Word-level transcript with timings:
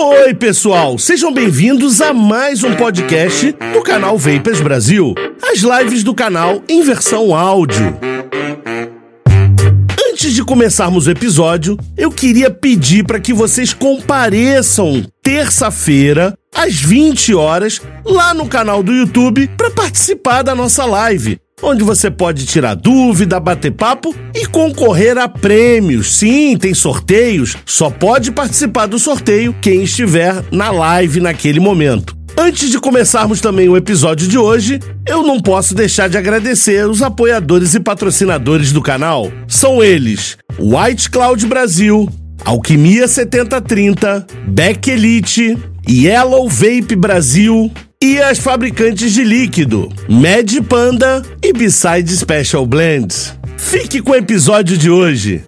Oi, 0.00 0.32
pessoal, 0.32 0.96
sejam 0.96 1.32
bem-vindos 1.32 2.00
a 2.00 2.12
mais 2.12 2.62
um 2.62 2.72
podcast 2.76 3.50
do 3.72 3.82
canal 3.82 4.16
Vapers 4.16 4.60
Brasil. 4.60 5.12
As 5.42 5.58
lives 5.58 6.04
do 6.04 6.14
canal 6.14 6.62
em 6.68 6.84
versão 6.84 7.34
áudio. 7.34 7.98
Antes 10.08 10.32
de 10.32 10.44
começarmos 10.44 11.08
o 11.08 11.10
episódio, 11.10 11.76
eu 11.96 12.12
queria 12.12 12.48
pedir 12.48 13.04
para 13.04 13.18
que 13.18 13.34
vocês 13.34 13.74
compareçam 13.74 15.04
terça-feira 15.20 16.32
às 16.54 16.76
20 16.76 17.34
horas 17.34 17.82
lá 18.04 18.32
no 18.32 18.46
canal 18.46 18.84
do 18.84 18.92
YouTube 18.92 19.50
para 19.56 19.68
participar 19.68 20.42
da 20.42 20.54
nossa 20.54 20.84
live 20.84 21.40
onde 21.62 21.82
você 21.82 22.10
pode 22.10 22.46
tirar 22.46 22.74
dúvida, 22.74 23.40
bater 23.40 23.72
papo 23.72 24.14
e 24.34 24.46
concorrer 24.46 25.18
a 25.18 25.28
prêmios. 25.28 26.16
Sim, 26.16 26.56
tem 26.56 26.74
sorteios, 26.74 27.56
só 27.66 27.90
pode 27.90 28.32
participar 28.32 28.86
do 28.86 28.98
sorteio 28.98 29.54
quem 29.60 29.82
estiver 29.82 30.42
na 30.50 30.70
live 30.70 31.20
naquele 31.20 31.60
momento. 31.60 32.16
Antes 32.40 32.70
de 32.70 32.78
começarmos 32.78 33.40
também 33.40 33.68
o 33.68 33.76
episódio 33.76 34.28
de 34.28 34.38
hoje, 34.38 34.78
eu 35.04 35.24
não 35.24 35.40
posso 35.40 35.74
deixar 35.74 36.08
de 36.08 36.16
agradecer 36.16 36.88
os 36.88 37.02
apoiadores 37.02 37.74
e 37.74 37.80
patrocinadores 37.80 38.70
do 38.72 38.80
canal. 38.80 39.32
São 39.48 39.82
eles: 39.82 40.38
White 40.56 41.10
Cloud 41.10 41.44
Brasil, 41.46 42.08
Alquimia 42.44 43.08
7030, 43.08 44.24
Beck 44.46 44.88
Elite, 44.88 45.58
Yellow 45.88 46.48
Vape 46.48 46.94
Brasil, 46.94 47.72
e 48.00 48.20
as 48.20 48.38
fabricantes 48.38 49.12
de 49.12 49.24
líquido, 49.24 49.88
Mad 50.08 50.62
Panda 50.68 51.20
e 51.42 51.52
Beside 51.52 52.16
Special 52.16 52.64
Blends. 52.64 53.34
Fique 53.56 54.00
com 54.00 54.12
o 54.12 54.14
episódio 54.14 54.78
de 54.78 54.88
hoje. 54.88 55.47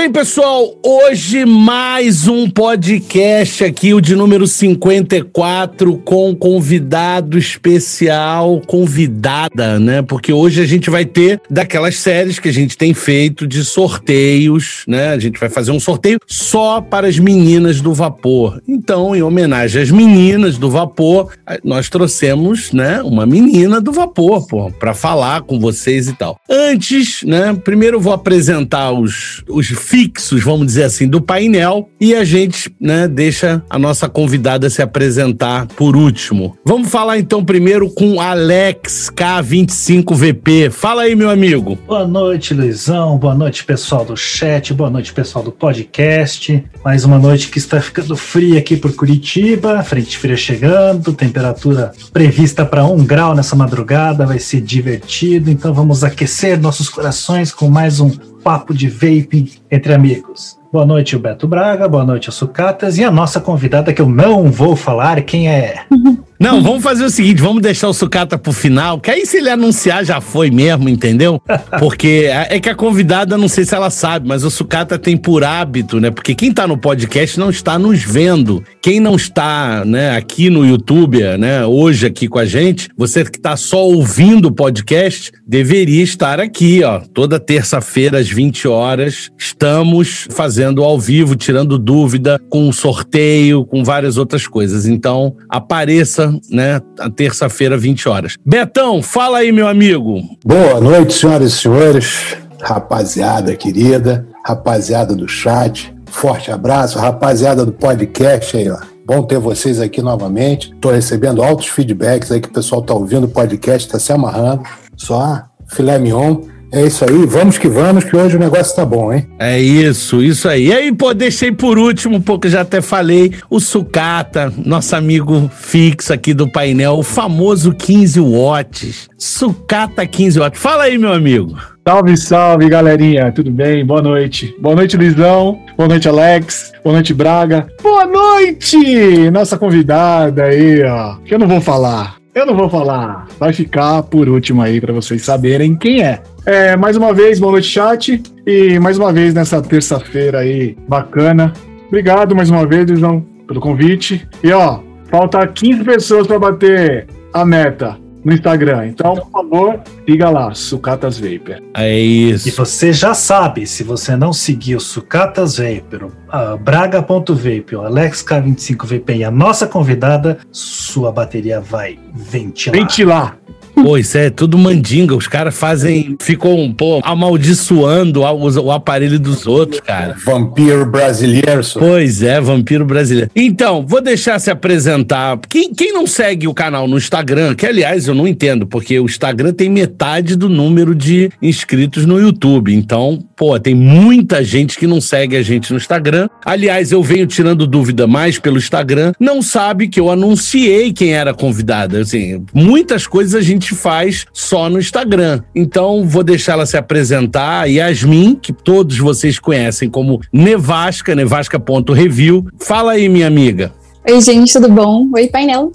Bem, 0.00 0.12
pessoal, 0.12 0.78
hoje 0.86 1.44
mais 1.44 2.28
um 2.28 2.48
podcast 2.48 3.64
aqui, 3.64 3.92
o 3.92 4.00
de 4.00 4.14
número 4.14 4.46
54, 4.46 5.98
com 6.04 6.36
convidado 6.36 7.36
especial, 7.36 8.62
convidada, 8.64 9.80
né? 9.80 10.00
Porque 10.00 10.32
hoje 10.32 10.62
a 10.62 10.66
gente 10.66 10.88
vai 10.88 11.04
ter 11.04 11.40
daquelas 11.50 11.96
séries 11.96 12.38
que 12.38 12.48
a 12.48 12.52
gente 12.52 12.78
tem 12.78 12.94
feito 12.94 13.44
de 13.44 13.64
sorteios, 13.64 14.84
né? 14.86 15.08
A 15.08 15.18
gente 15.18 15.40
vai 15.40 15.48
fazer 15.48 15.72
um 15.72 15.80
sorteio 15.80 16.20
só 16.28 16.80
para 16.80 17.08
as 17.08 17.18
meninas 17.18 17.80
do 17.80 17.92
vapor. 17.92 18.62
Então, 18.68 19.16
em 19.16 19.22
homenagem 19.22 19.82
às 19.82 19.90
meninas 19.90 20.58
do 20.58 20.70
vapor, 20.70 21.32
nós 21.64 21.88
trouxemos, 21.88 22.70
né, 22.70 23.02
uma 23.02 23.26
menina 23.26 23.80
do 23.80 23.90
vapor, 23.90 24.46
pô, 24.46 24.70
para 24.70 24.94
falar 24.94 25.42
com 25.42 25.58
vocês 25.58 26.06
e 26.06 26.12
tal. 26.12 26.38
Antes, 26.48 27.24
né, 27.24 27.52
primeiro 27.64 27.96
eu 27.96 28.00
vou 28.00 28.12
apresentar 28.12 28.92
os, 28.92 29.42
os 29.48 29.68
fixos, 29.88 30.44
vamos 30.44 30.66
dizer 30.66 30.84
assim, 30.84 31.08
do 31.08 31.18
painel 31.18 31.88
e 31.98 32.14
a 32.14 32.22
gente, 32.22 32.70
né, 32.78 33.08
deixa 33.08 33.62
a 33.70 33.78
nossa 33.78 34.06
convidada 34.06 34.68
se 34.68 34.82
apresentar 34.82 35.66
por 35.68 35.96
último. 35.96 36.54
Vamos 36.62 36.90
falar 36.90 37.18
então 37.18 37.42
primeiro 37.42 37.88
com 37.88 38.20
Alex 38.20 39.10
K25VP. 39.16 40.70
Fala 40.70 41.02
aí, 41.02 41.16
meu 41.16 41.30
amigo. 41.30 41.78
Boa 41.86 42.06
noite, 42.06 42.52
Luizão. 42.52 43.16
Boa 43.16 43.34
noite, 43.34 43.64
pessoal 43.64 44.04
do 44.04 44.14
chat. 44.14 44.74
Boa 44.74 44.90
noite, 44.90 45.10
pessoal 45.10 45.42
do 45.42 45.50
podcast. 45.50 46.62
Mais 46.84 47.06
uma 47.06 47.18
noite 47.18 47.48
que 47.48 47.58
está 47.58 47.80
ficando 47.80 48.14
fria 48.14 48.58
aqui 48.58 48.76
por 48.76 48.94
Curitiba. 48.94 49.82
Frente 49.82 50.18
fria 50.18 50.36
chegando, 50.36 51.14
temperatura 51.14 51.92
prevista 52.12 52.66
para 52.66 52.84
um 52.84 53.02
grau 53.06 53.34
nessa 53.34 53.56
madrugada. 53.56 54.26
Vai 54.26 54.38
ser 54.38 54.60
divertido. 54.60 55.50
Então 55.50 55.72
vamos 55.72 56.04
aquecer 56.04 56.60
nossos 56.60 56.90
corações 56.90 57.52
com 57.52 57.70
mais 57.70 58.00
um 58.00 58.10
papo 58.48 58.72
de 58.72 58.88
vaping 58.88 59.46
entre 59.70 59.92
amigos. 59.92 60.58
Boa 60.72 60.86
noite, 60.86 61.18
Beto 61.18 61.46
Braga, 61.46 61.86
boa 61.86 62.02
noite, 62.02 62.32
Sucatas, 62.32 62.96
e 62.96 63.04
a 63.04 63.10
nossa 63.10 63.42
convidada 63.42 63.92
que 63.92 64.00
eu 64.00 64.08
não 64.08 64.50
vou 64.50 64.74
falar 64.74 65.20
quem 65.20 65.50
é. 65.50 65.84
Não, 66.38 66.62
vamos 66.62 66.84
fazer 66.84 67.04
o 67.04 67.10
seguinte, 67.10 67.42
vamos 67.42 67.60
deixar 67.60 67.88
o 67.88 67.92
sucata 67.92 68.38
pro 68.38 68.52
final, 68.52 69.00
que 69.00 69.10
aí 69.10 69.26
se 69.26 69.38
ele 69.38 69.50
anunciar 69.50 70.04
já 70.04 70.20
foi 70.20 70.52
mesmo, 70.52 70.88
entendeu? 70.88 71.42
Porque 71.80 72.30
é 72.48 72.60
que 72.60 72.68
a 72.68 72.76
convidada, 72.76 73.36
não 73.36 73.48
sei 73.48 73.64
se 73.64 73.74
ela 73.74 73.90
sabe, 73.90 74.28
mas 74.28 74.44
o 74.44 74.50
sucata 74.50 74.96
tem 74.96 75.16
por 75.16 75.42
hábito, 75.42 75.98
né? 75.98 76.12
Porque 76.12 76.36
quem 76.36 76.52
tá 76.52 76.64
no 76.64 76.78
podcast 76.78 77.40
não 77.40 77.50
está 77.50 77.76
nos 77.76 78.04
vendo. 78.04 78.62
Quem 78.80 79.00
não 79.00 79.16
está, 79.16 79.84
né, 79.84 80.16
aqui 80.16 80.48
no 80.48 80.64
YouTube, 80.64 81.20
né, 81.36 81.66
hoje 81.66 82.06
aqui 82.06 82.28
com 82.28 82.38
a 82.38 82.46
gente, 82.46 82.88
você 82.96 83.24
que 83.24 83.38
tá 83.38 83.56
só 83.56 83.84
ouvindo 83.84 84.46
o 84.46 84.52
podcast, 84.52 85.32
deveria 85.46 86.04
estar 86.04 86.40
aqui, 86.40 86.84
ó. 86.84 87.00
Toda 87.00 87.40
terça-feira 87.40 88.18
às 88.18 88.28
20 88.28 88.68
horas, 88.68 89.30
estamos 89.36 90.28
fazendo 90.30 90.84
ao 90.84 91.00
vivo, 91.00 91.34
tirando 91.34 91.78
dúvida, 91.78 92.40
com 92.48 92.70
sorteio, 92.72 93.64
com 93.64 93.82
várias 93.82 94.16
outras 94.16 94.46
coisas. 94.46 94.86
Então, 94.86 95.34
apareça 95.50 96.27
né, 96.50 96.80
terça-feira, 97.16 97.76
20 97.76 98.08
horas. 98.08 98.36
Betão, 98.44 99.02
fala 99.02 99.38
aí, 99.38 99.52
meu 99.52 99.68
amigo. 99.68 100.20
Boa 100.44 100.80
noite, 100.80 101.14
senhoras 101.14 101.52
e 101.52 101.56
senhores, 101.56 102.36
rapaziada 102.60 103.54
querida, 103.54 104.26
rapaziada 104.44 105.14
do 105.14 105.28
chat. 105.28 105.94
Forte 106.06 106.50
abraço, 106.50 106.98
rapaziada 106.98 107.64
do 107.64 107.72
podcast 107.72 108.56
aí, 108.56 108.70
ó. 108.70 108.78
Bom 109.06 109.22
ter 109.22 109.38
vocês 109.38 109.80
aqui 109.80 110.02
novamente. 110.02 110.70
Estou 110.72 110.92
recebendo 110.92 111.42
altos 111.42 111.68
feedbacks 111.68 112.30
aí 112.30 112.40
que 112.40 112.48
o 112.48 112.52
pessoal 112.52 112.82
tá 112.82 112.92
ouvindo 112.92 113.24
o 113.24 113.28
podcast, 113.28 113.86
está 113.86 113.98
se 113.98 114.12
amarrando. 114.12 114.62
Só 114.96 115.42
filé 115.68 115.98
mignon. 115.98 116.42
É 116.70 116.84
isso 116.84 117.04
aí, 117.04 117.24
vamos 117.24 117.56
que 117.56 117.66
vamos, 117.66 118.04
que 118.04 118.14
hoje 118.14 118.36
o 118.36 118.38
negócio 118.38 118.76
tá 118.76 118.84
bom, 118.84 119.12
hein? 119.12 119.26
É 119.38 119.58
isso, 119.58 120.22
isso 120.22 120.46
aí. 120.48 120.66
E 120.66 120.72
aí, 120.72 120.94
pô, 120.94 121.14
deixei 121.14 121.50
por 121.50 121.78
último, 121.78 122.20
porque 122.20 122.48
já 122.48 122.60
até 122.60 122.82
falei, 122.82 123.32
o 123.48 123.58
Sucata, 123.58 124.52
nosso 124.64 124.94
amigo 124.94 125.50
fixo 125.54 126.12
aqui 126.12 126.34
do 126.34 126.50
painel, 126.50 126.98
o 126.98 127.02
famoso 127.02 127.72
15 127.72 128.20
watts. 128.20 129.08
Sucata 129.16 130.06
15 130.06 130.40
watts. 130.40 130.60
Fala 130.60 130.84
aí, 130.84 130.98
meu 130.98 131.12
amigo. 131.12 131.56
Salve, 131.88 132.16
salve, 132.18 132.68
galerinha. 132.68 133.32
Tudo 133.32 133.50
bem? 133.50 133.82
Boa 133.82 134.02
noite. 134.02 134.54
Boa 134.60 134.76
noite, 134.76 134.94
Luizão. 134.94 135.58
Boa 135.74 135.88
noite, 135.88 136.06
Alex. 136.06 136.70
Boa 136.84 136.92
noite, 136.92 137.14
Braga. 137.14 137.66
Boa 137.82 138.04
noite, 138.04 139.30
nossa 139.30 139.56
convidada 139.56 140.44
aí, 140.44 140.82
ó. 140.84 141.16
Que 141.24 141.34
eu 141.34 141.38
não 141.38 141.48
vou 141.48 141.62
falar. 141.62 142.18
Eu 142.38 142.46
não 142.46 142.54
vou 142.54 142.70
falar. 142.70 143.26
Vai 143.36 143.52
ficar 143.52 144.00
por 144.04 144.28
último 144.28 144.62
aí 144.62 144.80
para 144.80 144.92
vocês 144.92 145.22
saberem 145.22 145.74
quem 145.74 146.04
é. 146.04 146.22
É, 146.46 146.76
mais 146.76 146.96
uma 146.96 147.12
vez, 147.12 147.40
boa 147.40 147.50
noite, 147.50 147.66
chat. 147.66 148.22
E 148.46 148.78
mais 148.78 148.96
uma 148.96 149.12
vez 149.12 149.34
nessa 149.34 149.60
terça-feira 149.60 150.38
aí 150.38 150.76
bacana. 150.86 151.52
Obrigado 151.88 152.36
mais 152.36 152.48
uma 152.48 152.64
vez, 152.64 152.88
João, 152.96 153.26
pelo 153.48 153.58
convite. 153.58 154.24
E 154.44 154.52
ó, 154.52 154.78
falta 155.10 155.44
15 155.48 155.82
pessoas 155.82 156.28
para 156.28 156.38
bater 156.38 157.08
a 157.32 157.44
meta 157.44 157.98
no 158.28 158.34
Instagram. 158.34 158.86
Então, 158.88 159.14
por 159.14 159.30
favor, 159.30 159.80
siga 160.06 160.28
lá, 160.28 160.54
Sucatas 160.54 161.18
Vapor. 161.18 161.62
É 161.74 161.98
isso. 161.98 162.48
E 162.48 162.50
você 162.50 162.92
já 162.92 163.14
sabe, 163.14 163.66
se 163.66 163.82
você 163.82 164.14
não 164.14 164.32
seguir 164.32 164.76
o 164.76 164.80
Sucatas 164.80 165.56
Vapor, 165.56 166.12
Braga.vape, 166.60 167.74
o 167.74 167.80
Alex 167.80 168.22
K25VP 168.22 169.16
e 169.16 169.24
a 169.24 169.30
nossa 169.30 169.66
convidada, 169.66 170.38
sua 170.52 171.10
bateria 171.10 171.60
vai 171.60 171.98
ventilar. 172.14 172.78
Ventilar. 172.78 173.38
Pô, 173.82 173.96
isso 173.96 174.18
é 174.18 174.30
tudo 174.30 174.58
mandinga. 174.58 175.14
Os 175.14 175.28
caras 175.28 175.56
fazem. 175.56 176.16
Ficam, 176.20 176.74
pô, 176.76 177.00
amaldiçoando 177.02 178.22
o, 178.22 178.72
aparelho 178.72 179.18
dos 179.18 179.46
outros, 179.46 179.80
cara. 179.80 180.16
Vampiro 180.24 180.84
brasileiro. 180.84 181.60
Pois 181.78 182.22
é, 182.22 182.40
vampiro 182.40 182.84
brasileiro. 182.84 183.30
Então, 183.34 183.84
vou 183.86 184.00
deixar 184.00 184.38
se 184.38 184.50
apresentar. 184.50 185.38
Quem, 185.48 185.72
quem 185.72 185.92
não 185.92 186.06
segue 186.06 186.48
o 186.48 186.54
canal 186.54 186.88
no 186.88 186.98
Instagram, 186.98 187.54
que 187.54 187.66
aliás 187.66 188.08
eu 188.08 188.14
não 188.14 188.26
entendo, 188.26 188.66
porque 188.66 188.98
o 188.98 189.06
Instagram 189.06 189.52
tem 189.52 189.68
metade 189.68 190.36
do 190.36 190.48
número 190.48 190.94
de 190.94 191.30
inscritos 191.40 192.04
no 192.04 192.18
YouTube. 192.18 192.74
Então, 192.74 193.18
pô, 193.36 193.58
tem 193.58 193.74
muita 193.74 194.42
gente 194.42 194.78
que 194.78 194.86
não 194.86 195.00
segue 195.00 195.36
a 195.36 195.42
gente 195.42 195.70
no 195.70 195.76
Instagram. 195.76 196.28
Aliás, 196.44 196.92
eu 196.92 197.02
venho 197.02 197.26
tirando 197.26 197.66
dúvida 197.66 198.06
mais 198.06 198.38
pelo 198.38 198.58
Instagram. 198.58 199.12
Não 199.18 199.40
sabe 199.40 199.88
que 199.88 200.00
eu 200.00 200.10
anunciei 200.10 200.92
quem 200.92 201.14
era 201.14 201.32
convidada. 201.32 202.00
Assim, 202.00 202.44
muitas 202.52 203.06
coisas 203.06 203.34
a 203.34 203.40
gente 203.40 203.67
gente 203.68 203.74
faz 203.74 204.26
só 204.32 204.70
no 204.70 204.78
Instagram. 204.78 205.42
Então, 205.54 206.06
vou 206.06 206.24
deixar 206.24 206.52
ela 206.52 206.66
se 206.66 206.76
apresentar. 206.76 207.66
Yasmin, 207.66 208.34
que 208.34 208.52
todos 208.52 208.98
vocês 208.98 209.38
conhecem 209.38 209.90
como 209.90 210.20
Nevasca, 210.32 211.14
nevasca.review. 211.14 212.46
Fala 212.58 212.92
aí, 212.92 213.08
minha 213.08 213.26
amiga. 213.26 213.72
Oi, 214.08 214.20
gente, 214.20 214.52
tudo 214.52 214.68
bom? 214.68 215.06
Oi, 215.14 215.28
painel. 215.28 215.70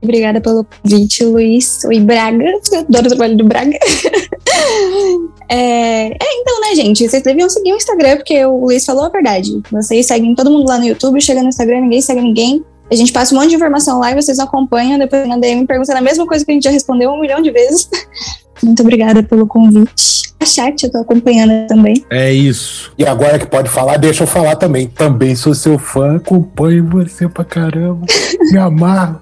Obrigada 0.00 0.40
pelo 0.40 0.64
convite, 0.64 1.24
Luiz. 1.24 1.82
Oi, 1.84 1.98
Braga. 1.98 2.44
Adoro 2.72 3.06
o 3.06 3.08
trabalho 3.08 3.36
do 3.36 3.44
Braga. 3.44 3.76
é, 5.48 6.06
é, 6.06 6.40
então, 6.40 6.60
né, 6.60 6.74
gente? 6.76 7.08
Vocês 7.08 7.22
deviam 7.22 7.48
seguir 7.48 7.72
o 7.72 7.76
Instagram, 7.76 8.16
porque 8.16 8.44
o 8.44 8.64
Luiz 8.64 8.84
falou 8.84 9.04
a 9.04 9.08
verdade. 9.08 9.60
Vocês 9.72 10.06
seguem 10.06 10.36
todo 10.36 10.50
mundo 10.50 10.68
lá 10.68 10.78
no 10.78 10.86
YouTube, 10.86 11.20
chega 11.20 11.42
no 11.42 11.48
Instagram, 11.48 11.80
ninguém 11.80 12.00
segue 12.00 12.20
ninguém. 12.20 12.64
A 12.90 12.94
gente 12.94 13.12
passa 13.12 13.34
um 13.34 13.38
monte 13.38 13.50
de 13.50 13.56
informação 13.56 13.98
lá 14.00 14.10
e 14.12 14.14
vocês 14.14 14.38
acompanham, 14.38 14.98
depois 14.98 15.28
na 15.28 15.36
DM 15.36 15.66
perguntando 15.66 15.98
a 15.98 16.02
mesma 16.02 16.26
coisa 16.26 16.44
que 16.44 16.50
a 16.50 16.54
gente 16.54 16.64
já 16.64 16.70
respondeu 16.70 17.10
um 17.10 17.20
milhão 17.20 17.42
de 17.42 17.50
vezes. 17.50 17.88
Muito 18.62 18.80
obrigada 18.82 19.22
pelo 19.22 19.46
convite. 19.46 20.32
A 20.40 20.46
chat 20.46 20.84
eu 20.84 20.90
tô 20.90 20.98
acompanhando 20.98 21.66
também. 21.66 22.04
É 22.10 22.32
isso. 22.32 22.92
E 22.96 23.04
agora 23.04 23.38
que 23.38 23.46
pode 23.46 23.68
falar, 23.68 23.96
deixa 23.96 24.22
eu 24.22 24.26
falar 24.26 24.56
também. 24.56 24.86
Também 24.86 25.36
sou 25.36 25.54
seu 25.54 25.78
fã, 25.78 26.16
acompanho 26.16 26.88
você 26.88 27.28
pra 27.28 27.44
caramba. 27.44 28.06
Me 28.50 28.56
amarro. 28.58 29.20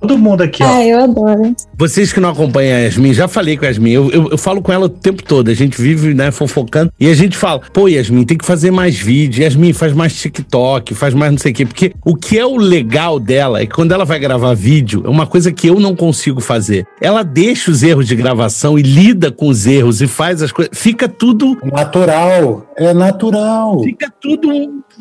Todo 0.00 0.18
mundo 0.18 0.42
aqui, 0.42 0.62
ó. 0.62 0.66
Ah, 0.66 0.84
eu 0.84 1.00
adoro. 1.00 1.54
Vocês 1.76 2.12
que 2.12 2.20
não 2.20 2.30
acompanham 2.30 2.76
a 2.76 2.80
Yasmin, 2.80 3.14
já 3.14 3.28
falei 3.28 3.56
com 3.56 3.64
a 3.64 3.68
Yasmin, 3.68 3.90
eu, 3.90 4.10
eu, 4.10 4.30
eu 4.30 4.38
falo 4.38 4.60
com 4.60 4.72
ela 4.72 4.86
o 4.86 4.88
tempo 4.88 5.22
todo, 5.22 5.50
a 5.50 5.54
gente 5.54 5.80
vive, 5.80 6.14
né, 6.14 6.30
fofocando, 6.30 6.92
e 6.98 7.08
a 7.08 7.14
gente 7.14 7.36
fala, 7.36 7.60
pô, 7.72 7.88
Yasmin, 7.88 8.24
tem 8.24 8.36
que 8.36 8.44
fazer 8.44 8.70
mais 8.70 8.96
vídeo, 8.96 9.42
Yasmin, 9.42 9.72
faz 9.72 9.92
mais 9.92 10.14
TikTok, 10.14 10.94
faz 10.94 11.14
mais 11.14 11.32
não 11.32 11.38
sei 11.38 11.52
o 11.52 11.54
quê, 11.54 11.66
porque 11.66 11.92
o 12.04 12.14
que 12.14 12.38
é 12.38 12.44
o 12.46 12.56
legal 12.56 13.18
dela 13.18 13.60
é 13.60 13.66
que 13.66 13.74
quando 13.74 13.92
ela 13.92 14.04
vai 14.04 14.18
gravar 14.18 14.54
vídeo, 14.54 15.02
é 15.04 15.08
uma 15.08 15.26
coisa 15.26 15.50
que 15.52 15.66
eu 15.66 15.80
não 15.80 15.94
consigo 15.94 16.40
fazer. 16.40 16.86
Ela 17.00 17.22
deixa 17.22 17.70
os 17.70 17.82
erros 17.82 18.06
de 18.06 18.14
gravação 18.14 18.78
e 18.78 18.82
lida 18.82 19.30
com 19.30 19.48
os 19.48 19.66
erros 19.66 20.00
e 20.00 20.06
faz 20.06 20.42
as 20.42 20.52
coisas, 20.52 20.76
fica 20.76 21.08
tudo, 21.08 21.56
Natural. 21.64 22.66
É 22.76 22.92
natural. 22.92 23.82
fica 23.82 24.12
tudo 24.20 24.50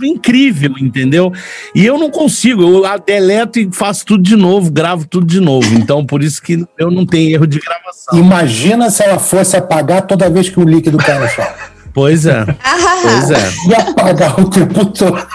incrível, 0.01 0.73
entendeu? 0.79 1.31
E 1.73 1.85
eu 1.85 1.97
não 1.97 2.09
consigo, 2.09 2.61
eu 2.63 2.83
deleto 3.05 3.59
e 3.59 3.69
faço 3.71 4.05
tudo 4.05 4.23
de 4.23 4.35
novo, 4.35 4.71
gravo 4.71 4.94
tudo 5.03 5.25
de 5.25 5.39
novo, 5.39 5.67
então 5.75 6.05
por 6.05 6.23
isso 6.23 6.41
que 6.41 6.65
eu 6.77 6.89
não 6.89 7.05
tenho 7.05 7.33
erro 7.33 7.45
de 7.45 7.59
gravação. 7.59 8.17
Imagina 8.17 8.89
se 8.89 9.03
ela 9.03 9.19
fosse 9.19 9.57
apagar 9.57 10.03
toda 10.03 10.29
vez 10.29 10.49
que 10.49 10.59
o 10.59 10.63
líquido 10.63 10.97
cai 10.97 11.19
no 11.19 11.27
chão. 11.27 11.45
Pois 11.93 12.25
é, 12.25 12.45
pois 12.45 13.31
é. 13.31 13.51
E 13.69 13.73
apagar 13.73 14.39
o 14.39 14.49
tempo 14.49 14.85
todo. 14.85 15.25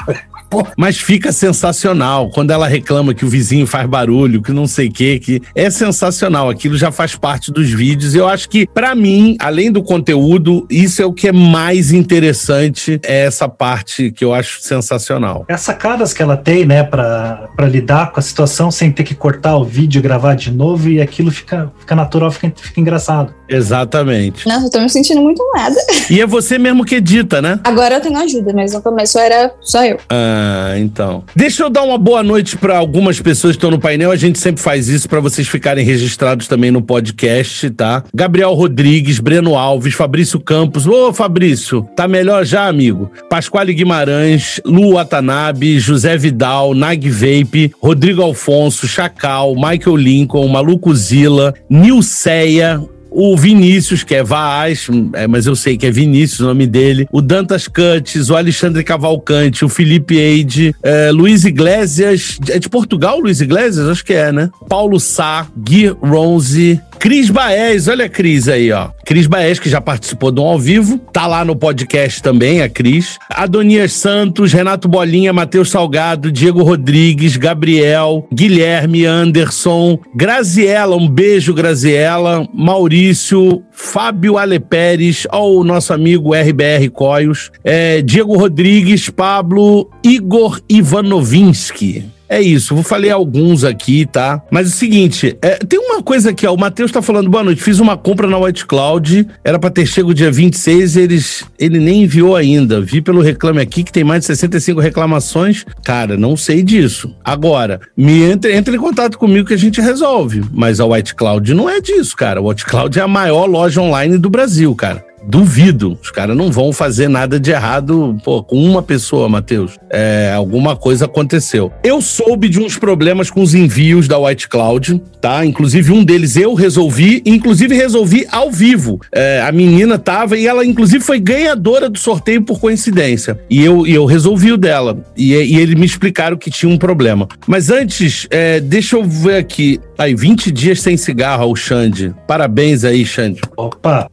Mas 0.77 0.99
fica 0.99 1.33
sensacional 1.33 2.31
quando 2.31 2.51
ela 2.51 2.67
reclama 2.67 3.15
que 3.15 3.25
o 3.25 3.29
vizinho 3.29 3.67
faz 3.67 3.87
barulho, 3.87 4.43
que 4.43 4.53
não 4.53 4.67
sei 4.67 4.89
o 4.89 4.93
que, 4.93 5.19
que 5.19 5.43
é 5.55 5.71
sensacional. 5.71 6.51
Aquilo 6.51 6.77
já 6.77 6.91
faz 6.91 7.15
parte 7.15 7.53
dos 7.53 7.71
vídeos. 7.71 8.15
Eu 8.15 8.27
acho 8.27 8.49
que, 8.49 8.67
pra 8.67 8.95
mim, 8.95 9.37
além 9.39 9.71
do 9.71 9.83
conteúdo, 9.83 10.67
isso 10.69 11.01
é 11.01 11.07
o 11.07 11.13
que 11.13 11.29
é 11.29 11.33
mais 11.33 11.93
interessante, 11.93 13.01
é 13.05 13.27
essa 13.27 13.49
parte 13.49 14.11
que 14.11 14.25
eu 14.25 14.35
acho 14.35 14.61
sensacional. 14.61 15.45
As 15.49 15.61
sacadas 15.61 16.13
que 16.13 16.23
ela 16.23 16.37
tem, 16.37 16.65
né, 16.65 16.83
pra, 16.83 17.49
pra 17.61 17.69
lidar 17.69 18.11
com 18.11 18.19
a 18.19 18.23
situação 18.23 18.71
sem 18.71 18.91
ter 18.91 19.03
que 19.03 19.15
cortar 19.15 19.55
o 19.59 19.65
vídeo, 19.65 20.01
gravar 20.01 20.35
de 20.35 20.51
novo 20.51 20.89
e 20.89 20.99
aquilo 20.99 21.31
fica, 21.31 21.71
fica 21.79 21.95
natural, 21.95 22.31
fica, 22.31 22.51
fica 22.57 22.81
engraçado. 22.81 23.35
Exatamente. 23.47 24.47
Nossa, 24.47 24.67
eu 24.67 24.71
tô 24.71 24.81
me 24.81 24.89
sentindo 24.89 25.21
muito 25.21 25.43
nada. 25.55 25.77
E 26.09 26.21
é 26.21 26.27
você 26.27 26.57
mesmo 26.57 26.85
que 26.85 26.95
edita, 26.95 27.43
né? 27.43 27.59
Agora 27.65 27.97
eu 27.97 28.01
tenho 28.01 28.17
ajuda, 28.17 28.53
mas 28.55 28.73
no 28.73 28.81
começo 28.81 29.19
era 29.19 29.53
só 29.61 29.85
eu. 29.85 29.99
Ah, 30.09 30.75
então. 30.79 31.25
Deixa 31.35 31.65
eu 31.65 31.69
dar 31.69 31.83
uma 31.83 31.99
boa 31.99 32.23
noite 32.23 32.57
para 32.57 32.79
algumas 32.79 33.21
pessoas 33.21 33.53
que 33.53 33.59
estão 33.59 33.71
no 33.71 33.79
painel. 33.79 34.11
A 34.13 34.17
gente 34.17 34.39
sempre 34.39 34.63
faz 34.63 34.89
isso 34.89 35.09
para 35.09 35.21
vocês 35.21 35.49
ficarem 35.49 35.85
registrados 35.85 36.47
também 36.47 36.71
no 36.71 36.81
podcast, 36.81 37.69
tá? 37.71 38.05
Gabriel 38.15 38.55
Rodrigues, 38.55 39.19
Breno 39.19 39.57
Alves, 39.57 39.95
Fabrício 39.95 40.39
Campos. 40.41 40.87
Ô, 40.87 41.13
Fabrício, 41.13 41.83
tá 41.97 42.07
melhor 42.07 42.45
já, 42.45 42.67
amigo? 42.69 43.11
Pasquale 43.29 43.75
Guimarães, 43.75 44.61
Lu 44.65 44.95
Watanabe, 44.95 45.79
José 45.81 46.17
Vidal, 46.17 46.73
Nag 46.73 47.09
Vape, 47.11 47.50
Rodrigo 47.81 48.23
Alfonso, 48.23 48.87
Chacal, 48.87 49.55
Michael 49.55 49.97
Lincoln, 49.97 50.49
Maluco 50.49 50.95
Zila, 50.95 51.55
Nilceia, 51.69 52.81
o 53.11 53.37
Vinícius, 53.37 54.05
que 54.05 54.15
é 54.15 54.23
Vaz, 54.23 54.87
é, 55.15 55.27
mas 55.27 55.47
eu 55.47 55.57
sei 55.57 55.77
que 55.77 55.87
é 55.87 55.91
Vinícius 55.91 56.41
o 56.41 56.45
nome 56.45 56.67
dele, 56.67 57.09
o 57.13 57.21
Dantas 57.21 57.67
Cuts, 57.67 58.31
o 58.31 58.37
Alexandre 58.37 58.85
Cavalcante, 58.85 59.65
o 59.65 59.69
Felipe 59.69 60.17
Eide, 60.17 60.75
é, 60.83 61.11
Luiz 61.11 61.45
Iglesias, 61.45 62.39
é 62.49 62.59
de 62.59 62.69
Portugal, 62.69 63.19
Luiz 63.19 63.41
Iglesias? 63.41 63.89
Acho 63.89 64.05
que 64.05 64.15
é, 64.15 64.31
né? 64.31 64.49
Paulo 64.69 65.01
Sá, 65.01 65.49
Gui 65.57 65.89
Ronzi, 65.89 66.81
Cris 67.01 67.31
Baez, 67.31 67.89
olha 67.89 68.05
a 68.05 68.09
Cris 68.11 68.47
aí, 68.47 68.71
ó. 68.71 68.91
Cris 69.07 69.27
Baez, 69.27 69.59
que 69.59 69.71
já 69.71 69.81
participou 69.81 70.31
do 70.31 70.43
ao 70.43 70.59
vivo, 70.59 70.99
tá 71.11 71.27
lá 71.27 71.43
no 71.47 71.57
podcast 71.57 72.23
também, 72.23 72.61
a 72.61 72.69
Cris. 72.69 73.19
Adonias 73.31 73.95
Santos, 73.95 74.53
Renato 74.53 74.87
Bolinha, 74.87 75.33
Matheus 75.33 75.71
Salgado, 75.71 76.31
Diego 76.31 76.63
Rodrigues, 76.63 77.39
Gabriel, 77.39 78.29
Guilherme, 78.31 79.07
Anderson, 79.07 79.99
Graziela, 80.15 80.95
um 80.95 81.09
beijo, 81.09 81.55
Graziela, 81.55 82.47
Maurício, 82.53 83.63
Fábio 83.73 84.37
Ale 84.37 84.61
Pérez, 84.61 85.27
ó, 85.33 85.51
o 85.51 85.65
nosso 85.65 85.95
amigo 85.95 86.35
RBR 86.35 86.91
Coios, 86.91 87.51
é, 87.65 88.03
Diego 88.03 88.37
Rodrigues, 88.37 89.09
Pablo, 89.09 89.91
Igor 90.05 90.61
Ivanovinski. 90.69 92.20
É 92.31 92.41
isso, 92.41 92.77
vou 92.77 92.85
falei 92.85 93.11
alguns 93.11 93.65
aqui, 93.65 94.07
tá? 94.07 94.41
Mas 94.53 94.69
é 94.69 94.71
o 94.71 94.77
seguinte, 94.77 95.37
é, 95.43 95.57
tem 95.57 95.81
uma 95.81 96.01
coisa 96.01 96.31
aqui, 96.31 96.47
ó. 96.47 96.55
O 96.55 96.57
Matheus 96.57 96.93
tá 96.93 97.03
falando, 97.03 97.29
boa 97.29 97.43
noite. 97.43 97.61
Fiz 97.61 97.81
uma 97.81 97.97
compra 97.97 98.29
na 98.29 98.39
White 98.39 98.67
Cloud, 98.67 99.27
era 99.43 99.59
pra 99.59 99.69
ter 99.69 99.85
chego 99.85 100.15
dia 100.15 100.31
26, 100.31 100.97
eles, 100.97 101.45
ele 101.59 101.81
nem 101.81 102.05
enviou 102.05 102.37
ainda. 102.37 102.81
Vi 102.81 103.03
pelo 103.03 103.21
reclame 103.21 103.61
aqui 103.61 103.83
que 103.83 103.91
tem 103.91 104.05
mais 104.05 104.21
de 104.21 104.27
65 104.27 104.81
reclamações. 104.81 105.67
Cara, 105.83 106.17
não 106.17 106.37
sei 106.37 106.63
disso. 106.63 107.13
Agora, 107.25 107.81
me 107.97 108.23
entre, 108.23 108.55
entre 108.55 108.77
em 108.77 108.81
contato 108.81 109.19
comigo 109.19 109.49
que 109.49 109.55
a 109.55 109.59
gente 109.59 109.81
resolve. 109.81 110.45
Mas 110.53 110.79
a 110.79 110.87
White 110.87 111.17
Cloud 111.17 111.53
não 111.53 111.69
é 111.69 111.81
disso, 111.81 112.17
cara. 112.17 112.39
A 112.39 112.43
White 112.45 112.65
Cloud 112.65 112.97
é 112.97 113.03
a 113.03 113.09
maior 113.09 113.47
loja 113.47 113.81
online 113.81 114.17
do 114.17 114.31
Brasil, 114.31 114.73
cara. 114.77 115.10
Duvido. 115.23 115.99
Os 116.03 116.11
caras 116.11 116.37
não 116.37 116.51
vão 116.51 116.73
fazer 116.73 117.09
nada 117.09 117.39
de 117.39 117.51
errado 117.51 118.17
pô, 118.25 118.43
com 118.43 118.57
uma 118.63 118.83
pessoa, 118.83 119.29
Matheus. 119.29 119.77
É, 119.91 120.33
alguma 120.35 120.77
coisa 120.77 121.05
aconteceu. 121.05 121.73
Eu 121.83 122.01
soube 122.01 122.49
de 122.49 122.61
uns 122.61 122.79
problemas 122.79 123.31
com 123.31 123.43
os 123.43 123.55
envios 123.55 124.09
da 124.09 124.19
White 124.19 124.49
Cloud, 124.49 125.01
tá? 125.21 125.45
Inclusive, 125.45 125.93
um 125.93 126.05
deles 126.05 126.37
eu 126.37 126.55
resolvi, 126.55 127.23
inclusive 127.25 127.75
resolvi 127.75 128.27
ao 128.31 128.51
vivo. 128.51 129.01
É, 129.13 129.43
a 129.47 129.53
menina 129.53 129.99
tava 129.99 130.37
e 130.37 130.47
ela, 130.47 130.65
inclusive, 130.65 131.05
foi 131.05 131.21
ganhadora 131.21 131.89
do 131.89 131.99
sorteio 131.99 132.43
por 132.43 132.61
coincidência. 132.61 133.39
E 133.49 133.65
eu, 133.65 133.87
e 133.87 133.95
eu 133.95 134.05
resolvi 134.05 134.53
o 134.53 134.57
dela. 134.57 135.05
E, 135.17 135.35
e 135.35 135.57
eles 135.59 135.75
me 135.75 135.87
explicaram 135.87 136.37
que 136.37 136.51
tinha 136.51 136.73
um 136.73 136.79
problema. 136.79 137.29
Mas 137.47 137.71
antes, 137.71 138.27
é, 138.31 138.61
deixa 138.61 138.97
eu 138.97 139.05
ver 139.05 139.37
aqui. 139.37 139.81
Aí, 139.99 140.15
20 140.15 140.51
dias 140.51 140.81
sem 140.81 140.97
cigarro, 140.97 141.51
o 141.51 141.57
Xande. 141.57 142.15
Parabéns 142.27 142.85
aí, 142.85 143.05
Xande. 143.05 143.41
Opa, 143.57 144.09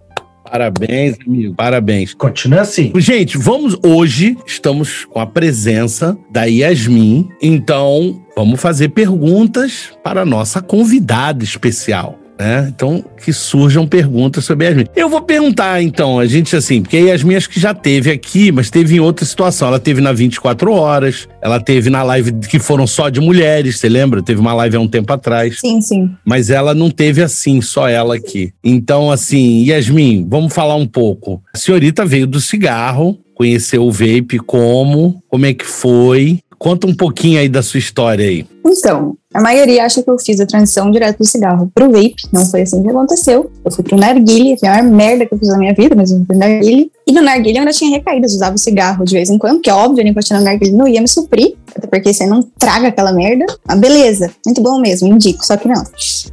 Parabéns, 0.50 1.18
amigo. 1.26 1.56
Parabéns. 1.56 2.14
continua 2.14 2.62
assim. 2.62 2.92
Gente, 2.96 3.38
vamos 3.38 3.78
hoje, 3.86 4.38
estamos 4.46 5.06
com 5.06 5.20
a 5.20 5.26
presença 5.26 6.18
da 6.30 6.46
Yasmin, 6.46 7.30
então 7.42 8.22
vamos 8.36 8.60
fazer 8.60 8.90
perguntas 8.90 9.92
para 10.04 10.22
a 10.22 10.26
nossa 10.26 10.62
convidada 10.62 11.44
especial. 11.44 12.20
Né? 12.40 12.72
Então, 12.74 13.04
que 13.24 13.34
surjam 13.34 13.88
perguntas 13.88 14.46
sobre 14.46 14.68
a 14.68 14.70
Yasmin. 14.70 14.86
Eu 14.96 15.10
vou 15.10 15.22
perguntar, 15.22 15.82
então, 15.82 16.20
a 16.20 16.26
gente 16.26 16.56
assim, 16.56 16.82
porque 16.82 16.98
a 16.98 17.00
Yasmin 17.00 17.36
acho 17.36 17.50
que 17.50 17.60
já 17.60 17.74
teve 17.74 18.12
aqui, 18.12 18.52
mas 18.52 18.70
teve 18.70 18.96
em 18.96 19.00
outra 19.00 19.26
situação. 19.26 19.68
Ela 19.68 19.80
teve 19.80 20.02
na 20.02 20.14
24 20.14 20.72
horas, 20.72 21.28
ela 21.42 21.60
teve 21.60 21.90
na 21.90 22.04
live 22.04 22.34
que 22.48 22.60
foram 22.60 22.86
só 22.86 23.10
de 23.10 23.20
mulheres, 23.20 23.80
você 23.80 23.90
lembra? 23.90 24.22
Teve 24.22 24.40
uma 24.40 24.54
live 24.54 24.78
há 24.78 24.80
um 24.80 24.88
tempo 24.88 25.12
atrás 25.12 25.60
Sim, 25.60 25.82
sim. 25.82 26.12
mas 26.26 26.50
ela 26.50 26.74
não 26.74 26.90
teve 26.90 27.24
assim, 27.24 27.62
só 27.62 27.88
ela 27.88 28.16
aqui. 28.16 28.54
Então, 28.64 29.12
assim, 29.12 29.64
Yasmin, 29.66 30.28
vamos 30.30 30.54
falar 30.54 30.76
um 30.76 30.88
pouco. 30.88 31.42
A 31.54 31.58
senhorita 31.58 32.06
veio 32.06 32.28
do 32.28 32.40
cigarro, 32.40 33.18
conheceu 33.34 33.84
o 33.84 33.92
vape 33.92 34.40
como, 34.46 35.22
como 35.28 35.46
é 35.46 35.54
que 35.54 35.66
foi? 35.66 36.40
Conta 36.58 36.88
um 36.88 36.94
pouquinho 36.94 37.40
aí 37.40 37.48
da 37.48 37.62
sua 37.62 37.78
história 37.78 38.26
aí. 38.26 38.46
Então, 38.66 39.16
a 39.38 39.42
maioria 39.42 39.86
acha 39.86 40.02
que 40.02 40.10
eu 40.10 40.18
fiz 40.18 40.40
a 40.40 40.48
transição 40.48 40.90
direto 40.90 41.20
do 41.20 41.24
cigarro 41.24 41.72
pro 41.76 41.92
vape. 41.92 42.16
Não 42.34 42.44
foi 42.48 42.64
assim 42.64 42.82
que 42.82 42.90
aconteceu. 42.90 43.52
Eu 43.64 43.72
fui 43.72 43.84
pro 43.84 43.96
narguile, 43.96 44.58
foi 44.58 44.68
a 44.68 44.82
maior 44.82 44.92
merda 44.92 45.28
que 45.28 45.34
eu 45.36 45.38
fiz 45.38 45.50
na 45.50 45.60
minha 45.60 45.76
vida, 45.76 45.96
mas 45.96 46.10
eu 46.10 46.18
fui 46.18 46.26
pro 46.26 46.38
narguile. 46.40 46.92
E 47.06 47.12
no 47.12 47.22
narguile 47.22 47.56
eu 47.56 47.60
ainda 47.60 47.72
tinha 47.72 47.92
recaídas, 47.92 48.34
usava 48.34 48.56
o 48.56 48.58
cigarro 48.58 49.06
de 49.06 49.14
vez 49.14 49.30
em 49.30 49.38
quando, 49.38 49.62
que 49.62 49.70
é 49.70 49.74
óbvio, 49.76 50.02
a 50.02 50.04
nicotina 50.04 50.40
no 50.40 50.46
narguile 50.46 50.72
não 50.72 50.88
ia 50.88 51.00
me 51.00 51.08
suprir, 51.08 51.56
até 51.76 51.86
porque 51.86 52.12
você 52.12 52.26
não 52.26 52.42
traga 52.58 52.88
aquela 52.88 53.14
merda. 53.14 53.46
Mas 53.68 53.80
beleza, 53.80 54.32
muito 54.44 54.60
bom 54.60 54.80
mesmo, 54.80 55.08
indico, 55.08 55.46
só 55.46 55.56
que 55.56 55.68
não. 55.68 55.84